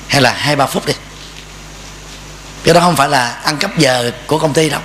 hay 0.09 0.23
là 0.23 0.33
hai 0.33 0.57
ba 0.57 0.67
phút 0.67 0.87
đi. 0.87 0.93
Cái 2.65 2.75
đó 2.75 2.81
không 2.81 2.97
phải 2.97 3.09
là 3.09 3.29
ăn 3.45 3.57
cắp 3.57 3.79
giờ 3.79 4.11
của 4.27 4.39
công 4.39 4.53
ty 4.53 4.71
đâu. 4.71 4.81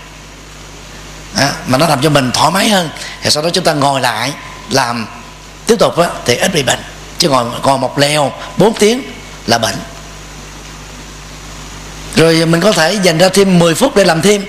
À, 1.35 1.51
mà 1.67 1.77
nó 1.77 1.87
làm 1.87 2.01
cho 2.01 2.09
mình 2.09 2.31
thoải 2.31 2.51
mái 2.51 2.69
hơn. 2.69 2.89
Thì 3.21 3.29
sau 3.29 3.43
đó 3.43 3.49
chúng 3.49 3.63
ta 3.63 3.73
ngồi 3.73 4.01
lại 4.01 4.33
làm 4.69 5.07
tiếp 5.67 5.75
tục 5.79 5.97
á, 5.97 6.09
thì 6.25 6.35
ít 6.35 6.53
bị 6.53 6.63
bệnh. 6.63 6.79
Chứ 7.17 7.29
ngồi 7.29 7.45
ngồi 7.63 7.77
một 7.77 7.99
leo 7.99 8.31
4 8.57 8.73
tiếng 8.73 9.03
là 9.47 9.57
bệnh. 9.57 9.75
Rồi 12.15 12.45
mình 12.45 12.61
có 12.61 12.71
thể 12.71 12.93
dành 12.93 13.17
ra 13.17 13.29
thêm 13.29 13.59
10 13.59 13.75
phút 13.75 13.95
để 13.95 14.03
làm 14.03 14.21
thêm. 14.21 14.45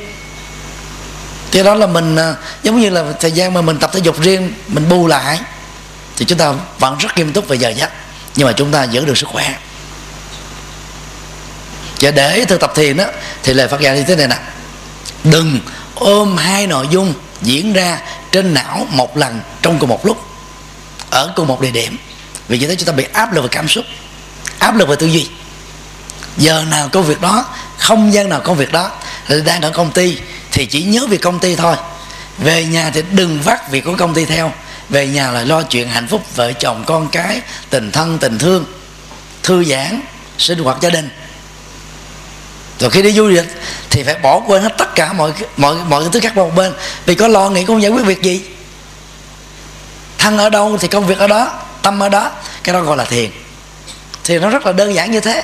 Cái 1.51 1.62
đó 1.62 1.74
là 1.74 1.86
mình 1.86 2.16
à, 2.16 2.34
giống 2.62 2.80
như 2.80 2.90
là 2.90 3.05
thời 3.20 3.32
gian 3.32 3.55
mà 3.55 3.60
mình 3.60 3.78
tập 3.78 3.90
thể 3.93 4.01
dục 4.01 4.20
riêng 4.20 4.55
mình 4.68 4.88
bù 4.88 5.06
lại 5.06 5.40
thì 6.16 6.24
chúng 6.24 6.38
ta 6.38 6.52
vẫn 6.78 6.98
rất 6.98 7.16
nghiêm 7.16 7.32
túc 7.32 7.48
về 7.48 7.56
giờ 7.56 7.68
giấc 7.68 7.90
nhưng 8.36 8.46
mà 8.46 8.52
chúng 8.52 8.70
ta 8.70 8.84
giữ 8.84 9.04
được 9.04 9.18
sức 9.18 9.28
khỏe. 9.28 9.58
Và 12.00 12.10
để 12.10 12.44
thực 12.48 12.60
tập 12.60 12.72
thiền 12.74 12.96
đó 12.96 13.04
thì 13.42 13.54
lời 13.54 13.68
Phật 13.68 13.80
dạy 13.80 13.96
như 13.96 14.04
thế 14.04 14.16
này 14.16 14.28
nè. 14.28 14.38
Đừng 15.24 15.60
ôm 15.94 16.36
hai 16.36 16.66
nội 16.66 16.88
dung 16.90 17.14
diễn 17.42 17.72
ra 17.72 17.98
trên 18.32 18.54
não 18.54 18.86
một 18.90 19.16
lần 19.16 19.40
trong 19.62 19.78
cùng 19.78 19.88
một 19.88 20.06
lúc, 20.06 20.26
ở 21.10 21.32
cùng 21.36 21.46
một 21.46 21.60
địa 21.60 21.70
điểm. 21.70 21.98
Vì 22.48 22.58
như 22.58 22.66
thế 22.66 22.76
chúng 22.76 22.86
ta 22.86 22.92
bị 22.92 23.04
áp 23.12 23.32
lực 23.32 23.42
về 23.42 23.48
cảm 23.50 23.68
xúc, 23.68 23.84
áp 24.58 24.76
lực 24.76 24.88
về 24.88 24.96
tư 24.96 25.06
duy. 25.06 25.28
Giờ 26.36 26.64
nào 26.70 26.88
công 26.88 27.04
việc 27.04 27.20
đó, 27.20 27.44
không 27.78 28.12
gian 28.12 28.28
nào 28.28 28.40
công 28.40 28.56
việc 28.56 28.72
đó 28.72 28.90
đang 29.44 29.62
ở 29.62 29.70
công 29.70 29.92
ty 29.92 30.18
thì 30.52 30.66
chỉ 30.66 30.82
nhớ 30.82 31.06
việc 31.06 31.22
công 31.22 31.38
ty 31.38 31.56
thôi. 31.56 31.76
Về 32.38 32.64
nhà 32.64 32.90
thì 32.94 33.02
đừng 33.10 33.40
vắt 33.42 33.70
việc 33.70 33.84
của 33.84 33.96
công 33.98 34.14
ty 34.14 34.24
theo 34.24 34.52
về 34.88 35.06
nhà 35.06 35.30
là 35.30 35.44
lo 35.44 35.62
chuyện 35.62 35.88
hạnh 35.88 36.06
phúc, 36.06 36.22
vợ 36.36 36.52
chồng, 36.52 36.84
con 36.86 37.08
cái, 37.08 37.40
tình 37.70 37.92
thân, 37.92 38.18
tình 38.18 38.38
thương. 38.38 38.64
Thư 39.42 39.64
giãn, 39.64 40.00
sinh 40.38 40.58
hoạt 40.58 40.76
gia 40.80 40.90
đình. 40.90 41.10
Rồi 42.78 42.90
khi 42.90 43.02
đi 43.02 43.12
du 43.12 43.26
lịch 43.26 43.46
thì 43.90 44.02
phải 44.02 44.14
bỏ 44.14 44.40
quên 44.46 44.62
hết 44.62 44.74
tất 44.78 44.94
cả 44.94 45.12
mọi 45.12 45.32
mọi 45.56 45.74
mọi 45.88 46.04
thứ 46.12 46.20
khác 46.20 46.36
một 46.36 46.54
bên. 46.54 46.72
Vì 47.06 47.14
có 47.14 47.28
lo 47.28 47.50
nghĩ 47.50 47.64
không 47.64 47.82
giải 47.82 47.90
quyết 47.90 48.06
việc 48.06 48.22
gì. 48.22 48.42
Thân 50.18 50.38
ở 50.38 50.50
đâu 50.50 50.76
thì 50.80 50.88
công 50.88 51.06
việc 51.06 51.18
ở 51.18 51.26
đó, 51.26 51.52
tâm 51.82 52.02
ở 52.02 52.08
đó. 52.08 52.30
Cái 52.62 52.72
đó 52.72 52.80
gọi 52.80 52.96
là 52.96 53.04
thiền. 53.04 53.30
Thì 54.24 54.38
nó 54.38 54.50
rất 54.50 54.66
là 54.66 54.72
đơn 54.72 54.94
giản 54.94 55.10
như 55.10 55.20
thế. 55.20 55.42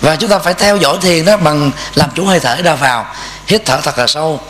Và 0.00 0.16
chúng 0.16 0.30
ta 0.30 0.38
phải 0.38 0.54
theo 0.54 0.76
dõi 0.76 0.98
thiền 1.02 1.24
đó 1.24 1.36
bằng 1.36 1.70
làm 1.94 2.10
chủ 2.14 2.24
hơi 2.24 2.40
thở 2.40 2.56
ra 2.62 2.74
vào 2.74 3.06
hít 3.46 3.62
thở 3.64 3.80
thật 3.82 3.98
là 3.98 4.06
sâu 4.06 4.40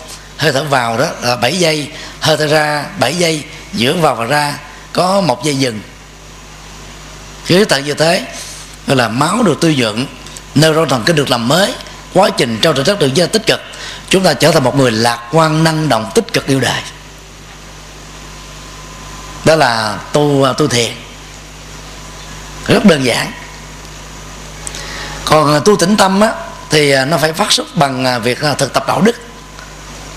hơi 0.40 0.52
thở 0.52 0.64
vào 0.64 0.98
đó 0.98 1.06
là 1.22 1.36
7 1.36 1.58
giây. 1.58 1.88
Hơi 2.20 2.36
thở 2.36 2.46
ra 2.46 2.84
7 2.98 3.16
giây. 3.16 3.44
Giữa 3.72 3.92
vào 3.92 4.14
và 4.14 4.24
ra, 4.24 4.58
có 4.92 5.20
một 5.20 5.44
giây 5.44 5.56
dừng. 5.56 5.80
Cứ 7.46 7.64
tận 7.64 7.84
như 7.84 7.94
thế, 7.94 8.26
gọi 8.86 8.96
là 8.96 9.08
máu 9.08 9.42
được 9.42 9.60
tư 9.60 9.74
dưỡng, 9.78 10.06
neuron 10.54 10.88
thần 10.88 11.02
kinh 11.06 11.16
được 11.16 11.30
làm 11.30 11.48
mới. 11.48 11.74
Quá 12.14 12.30
trình 12.30 12.58
trao 12.62 12.72
đổi 12.72 12.84
chất 12.84 12.98
được 12.98 13.10
rất 13.16 13.32
tích 13.32 13.46
cực, 13.46 13.60
chúng 14.08 14.22
ta 14.22 14.34
trở 14.34 14.50
thành 14.52 14.64
một 14.64 14.76
người 14.76 14.90
lạc 14.90 15.28
quan, 15.32 15.64
năng 15.64 15.88
động, 15.88 16.10
tích 16.14 16.32
cực 16.32 16.46
yêu 16.46 16.60
đời. 16.60 16.80
Đó 19.44 19.56
là 19.56 19.98
tu 20.12 20.46
tu 20.58 20.68
thiền. 20.68 20.92
Rất 22.66 22.84
đơn 22.84 23.04
giản. 23.04 23.32
Còn 25.24 25.62
tu 25.64 25.76
tĩnh 25.76 25.96
tâm 25.96 26.20
á, 26.20 26.32
thì 26.70 26.90
à, 26.90 27.04
nó 27.04 27.18
phải 27.18 27.32
phát 27.32 27.52
xuất 27.52 27.76
bằng 27.76 28.04
à, 28.04 28.18
việc 28.18 28.40
à, 28.40 28.54
thực 28.54 28.72
tập 28.72 28.84
đạo 28.88 29.00
đức 29.00 29.29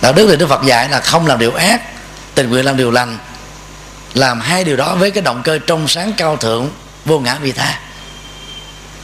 đạo 0.04 0.14
đức 0.14 0.28
thì 0.30 0.36
đức 0.36 0.48
phật 0.48 0.64
dạy 0.64 0.90
là 0.90 1.00
không 1.00 1.28
làm 1.28 1.40
điều 1.40 1.54
ác 1.54 1.82
tình 2.36 2.50
nguyện 2.50 2.66
làm 2.66 2.78
điều 2.78 2.92
lành. 2.92 3.18
Làm 4.14 4.40
hai 4.40 4.64
điều 4.64 4.78
đó 4.78 4.96
với 4.96 5.12
cái 5.12 5.24
động 5.24 5.42
cơ 5.44 5.60
trong 5.68 5.88
sáng 5.88 6.14
cao 6.18 6.38
thượng 6.38 6.70
vô 7.06 7.20
ngã 7.20 7.36
vị 7.42 7.52
tha. 7.52 7.80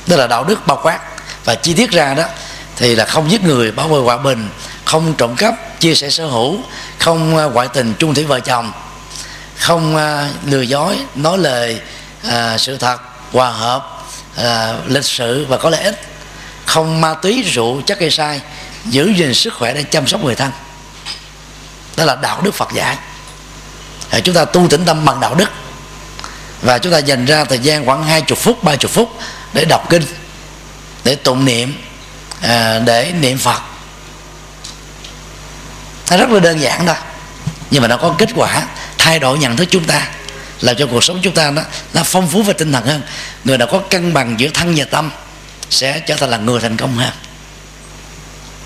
Đó 0.07 0.15
là 0.15 0.27
đạo 0.27 0.43
đức 0.43 0.67
bao 0.67 0.79
quát. 0.83 0.99
Và 1.45 1.55
chi 1.55 1.73
tiết 1.73 1.91
ra 1.91 2.13
đó 2.13 2.23
thì 2.75 2.95
là 2.95 3.05
không 3.05 3.31
giết 3.31 3.43
người 3.43 3.71
bảo 3.71 3.87
vệ 3.87 3.99
hòa 3.99 4.17
bình 4.17 4.49
không 4.85 5.13
trộm 5.17 5.35
cắp 5.35 5.79
chia 5.79 5.95
sẻ 5.95 6.09
sở 6.09 6.25
hữu 6.25 6.57
không 6.99 7.37
à, 7.37 7.43
ngoại 7.43 7.67
tình 7.73 7.93
chung 7.99 8.13
thủy 8.13 8.23
vợ 8.23 8.39
chồng 8.39 8.71
không 9.57 9.95
à, 9.95 10.29
lừa 10.45 10.61
dối 10.61 10.97
nói 11.15 11.37
lời 11.37 11.79
à, 12.29 12.57
sự 12.57 12.77
thật 12.77 13.01
hòa 13.31 13.49
hợp 13.49 14.03
à, 14.37 14.73
lịch 14.87 15.05
sự 15.05 15.45
và 15.49 15.57
có 15.57 15.69
lợi 15.69 15.83
ích 15.83 16.01
không 16.65 17.01
ma 17.01 17.13
túy 17.13 17.41
rượu 17.41 17.81
chất 17.81 17.99
gây 17.99 18.11
sai 18.11 18.41
giữ 18.85 19.13
gìn 19.15 19.33
sức 19.33 19.53
khỏe 19.53 19.73
để 19.73 19.83
chăm 19.83 20.07
sóc 20.07 20.23
người 20.23 20.35
thân 20.35 20.51
đó 21.99 22.05
là 22.05 22.15
đạo 22.15 22.41
đức 22.41 22.53
phật 22.53 22.69
dạy. 22.73 22.97
À, 24.09 24.19
chúng 24.19 24.35
ta 24.35 24.45
tu 24.45 24.67
tĩnh 24.67 24.85
tâm 24.85 25.05
bằng 25.05 25.19
đạo 25.19 25.35
đức. 25.35 25.49
Và 26.61 26.77
chúng 26.77 26.91
ta 26.91 26.97
dành 26.97 27.25
ra 27.25 27.45
thời 27.45 27.59
gian 27.59 27.85
khoảng 27.85 28.03
hai 28.03 28.21
chục 28.21 28.37
phút 28.37 28.63
ba 28.63 28.75
chục 28.75 28.91
phút 28.91 29.19
để 29.53 29.65
đọc 29.65 29.89
kinh 29.89 30.03
để 31.03 31.15
tụng 31.15 31.45
niệm 31.45 31.73
à, 32.41 32.79
để 32.79 33.11
niệm 33.19 33.37
phật. 33.37 33.61
Nó 36.11 36.17
rất 36.17 36.29
là 36.29 36.39
đơn 36.39 36.61
giản 36.61 36.85
thôi 36.85 36.95
nhưng 37.71 37.81
mà 37.81 37.87
nó 37.87 37.97
có 37.97 38.15
kết 38.17 38.29
quả 38.35 38.63
thay 38.97 39.19
đổi 39.19 39.37
nhận 39.37 39.57
thức 39.57 39.67
chúng 39.71 39.83
ta 39.83 40.07
làm 40.61 40.75
cho 40.75 40.87
cuộc 40.87 41.03
sống 41.03 41.19
chúng 41.23 41.33
ta 41.33 41.51
nó 41.51 41.61
nó 41.93 42.01
phong 42.05 42.27
phú 42.27 42.43
về 42.43 42.53
tinh 42.53 42.71
thần 42.71 42.85
hơn. 42.85 43.01
Người 43.43 43.57
nào 43.57 43.67
có 43.71 43.79
cân 43.89 44.13
bằng 44.13 44.39
giữa 44.39 44.49
thân 44.53 44.73
và 44.77 44.85
tâm 44.91 45.11
sẽ 45.69 45.99
trở 45.99 46.15
thành 46.15 46.29
là 46.29 46.37
người 46.37 46.59
thành 46.59 46.77
công 46.77 46.95
hơn. 46.95 47.11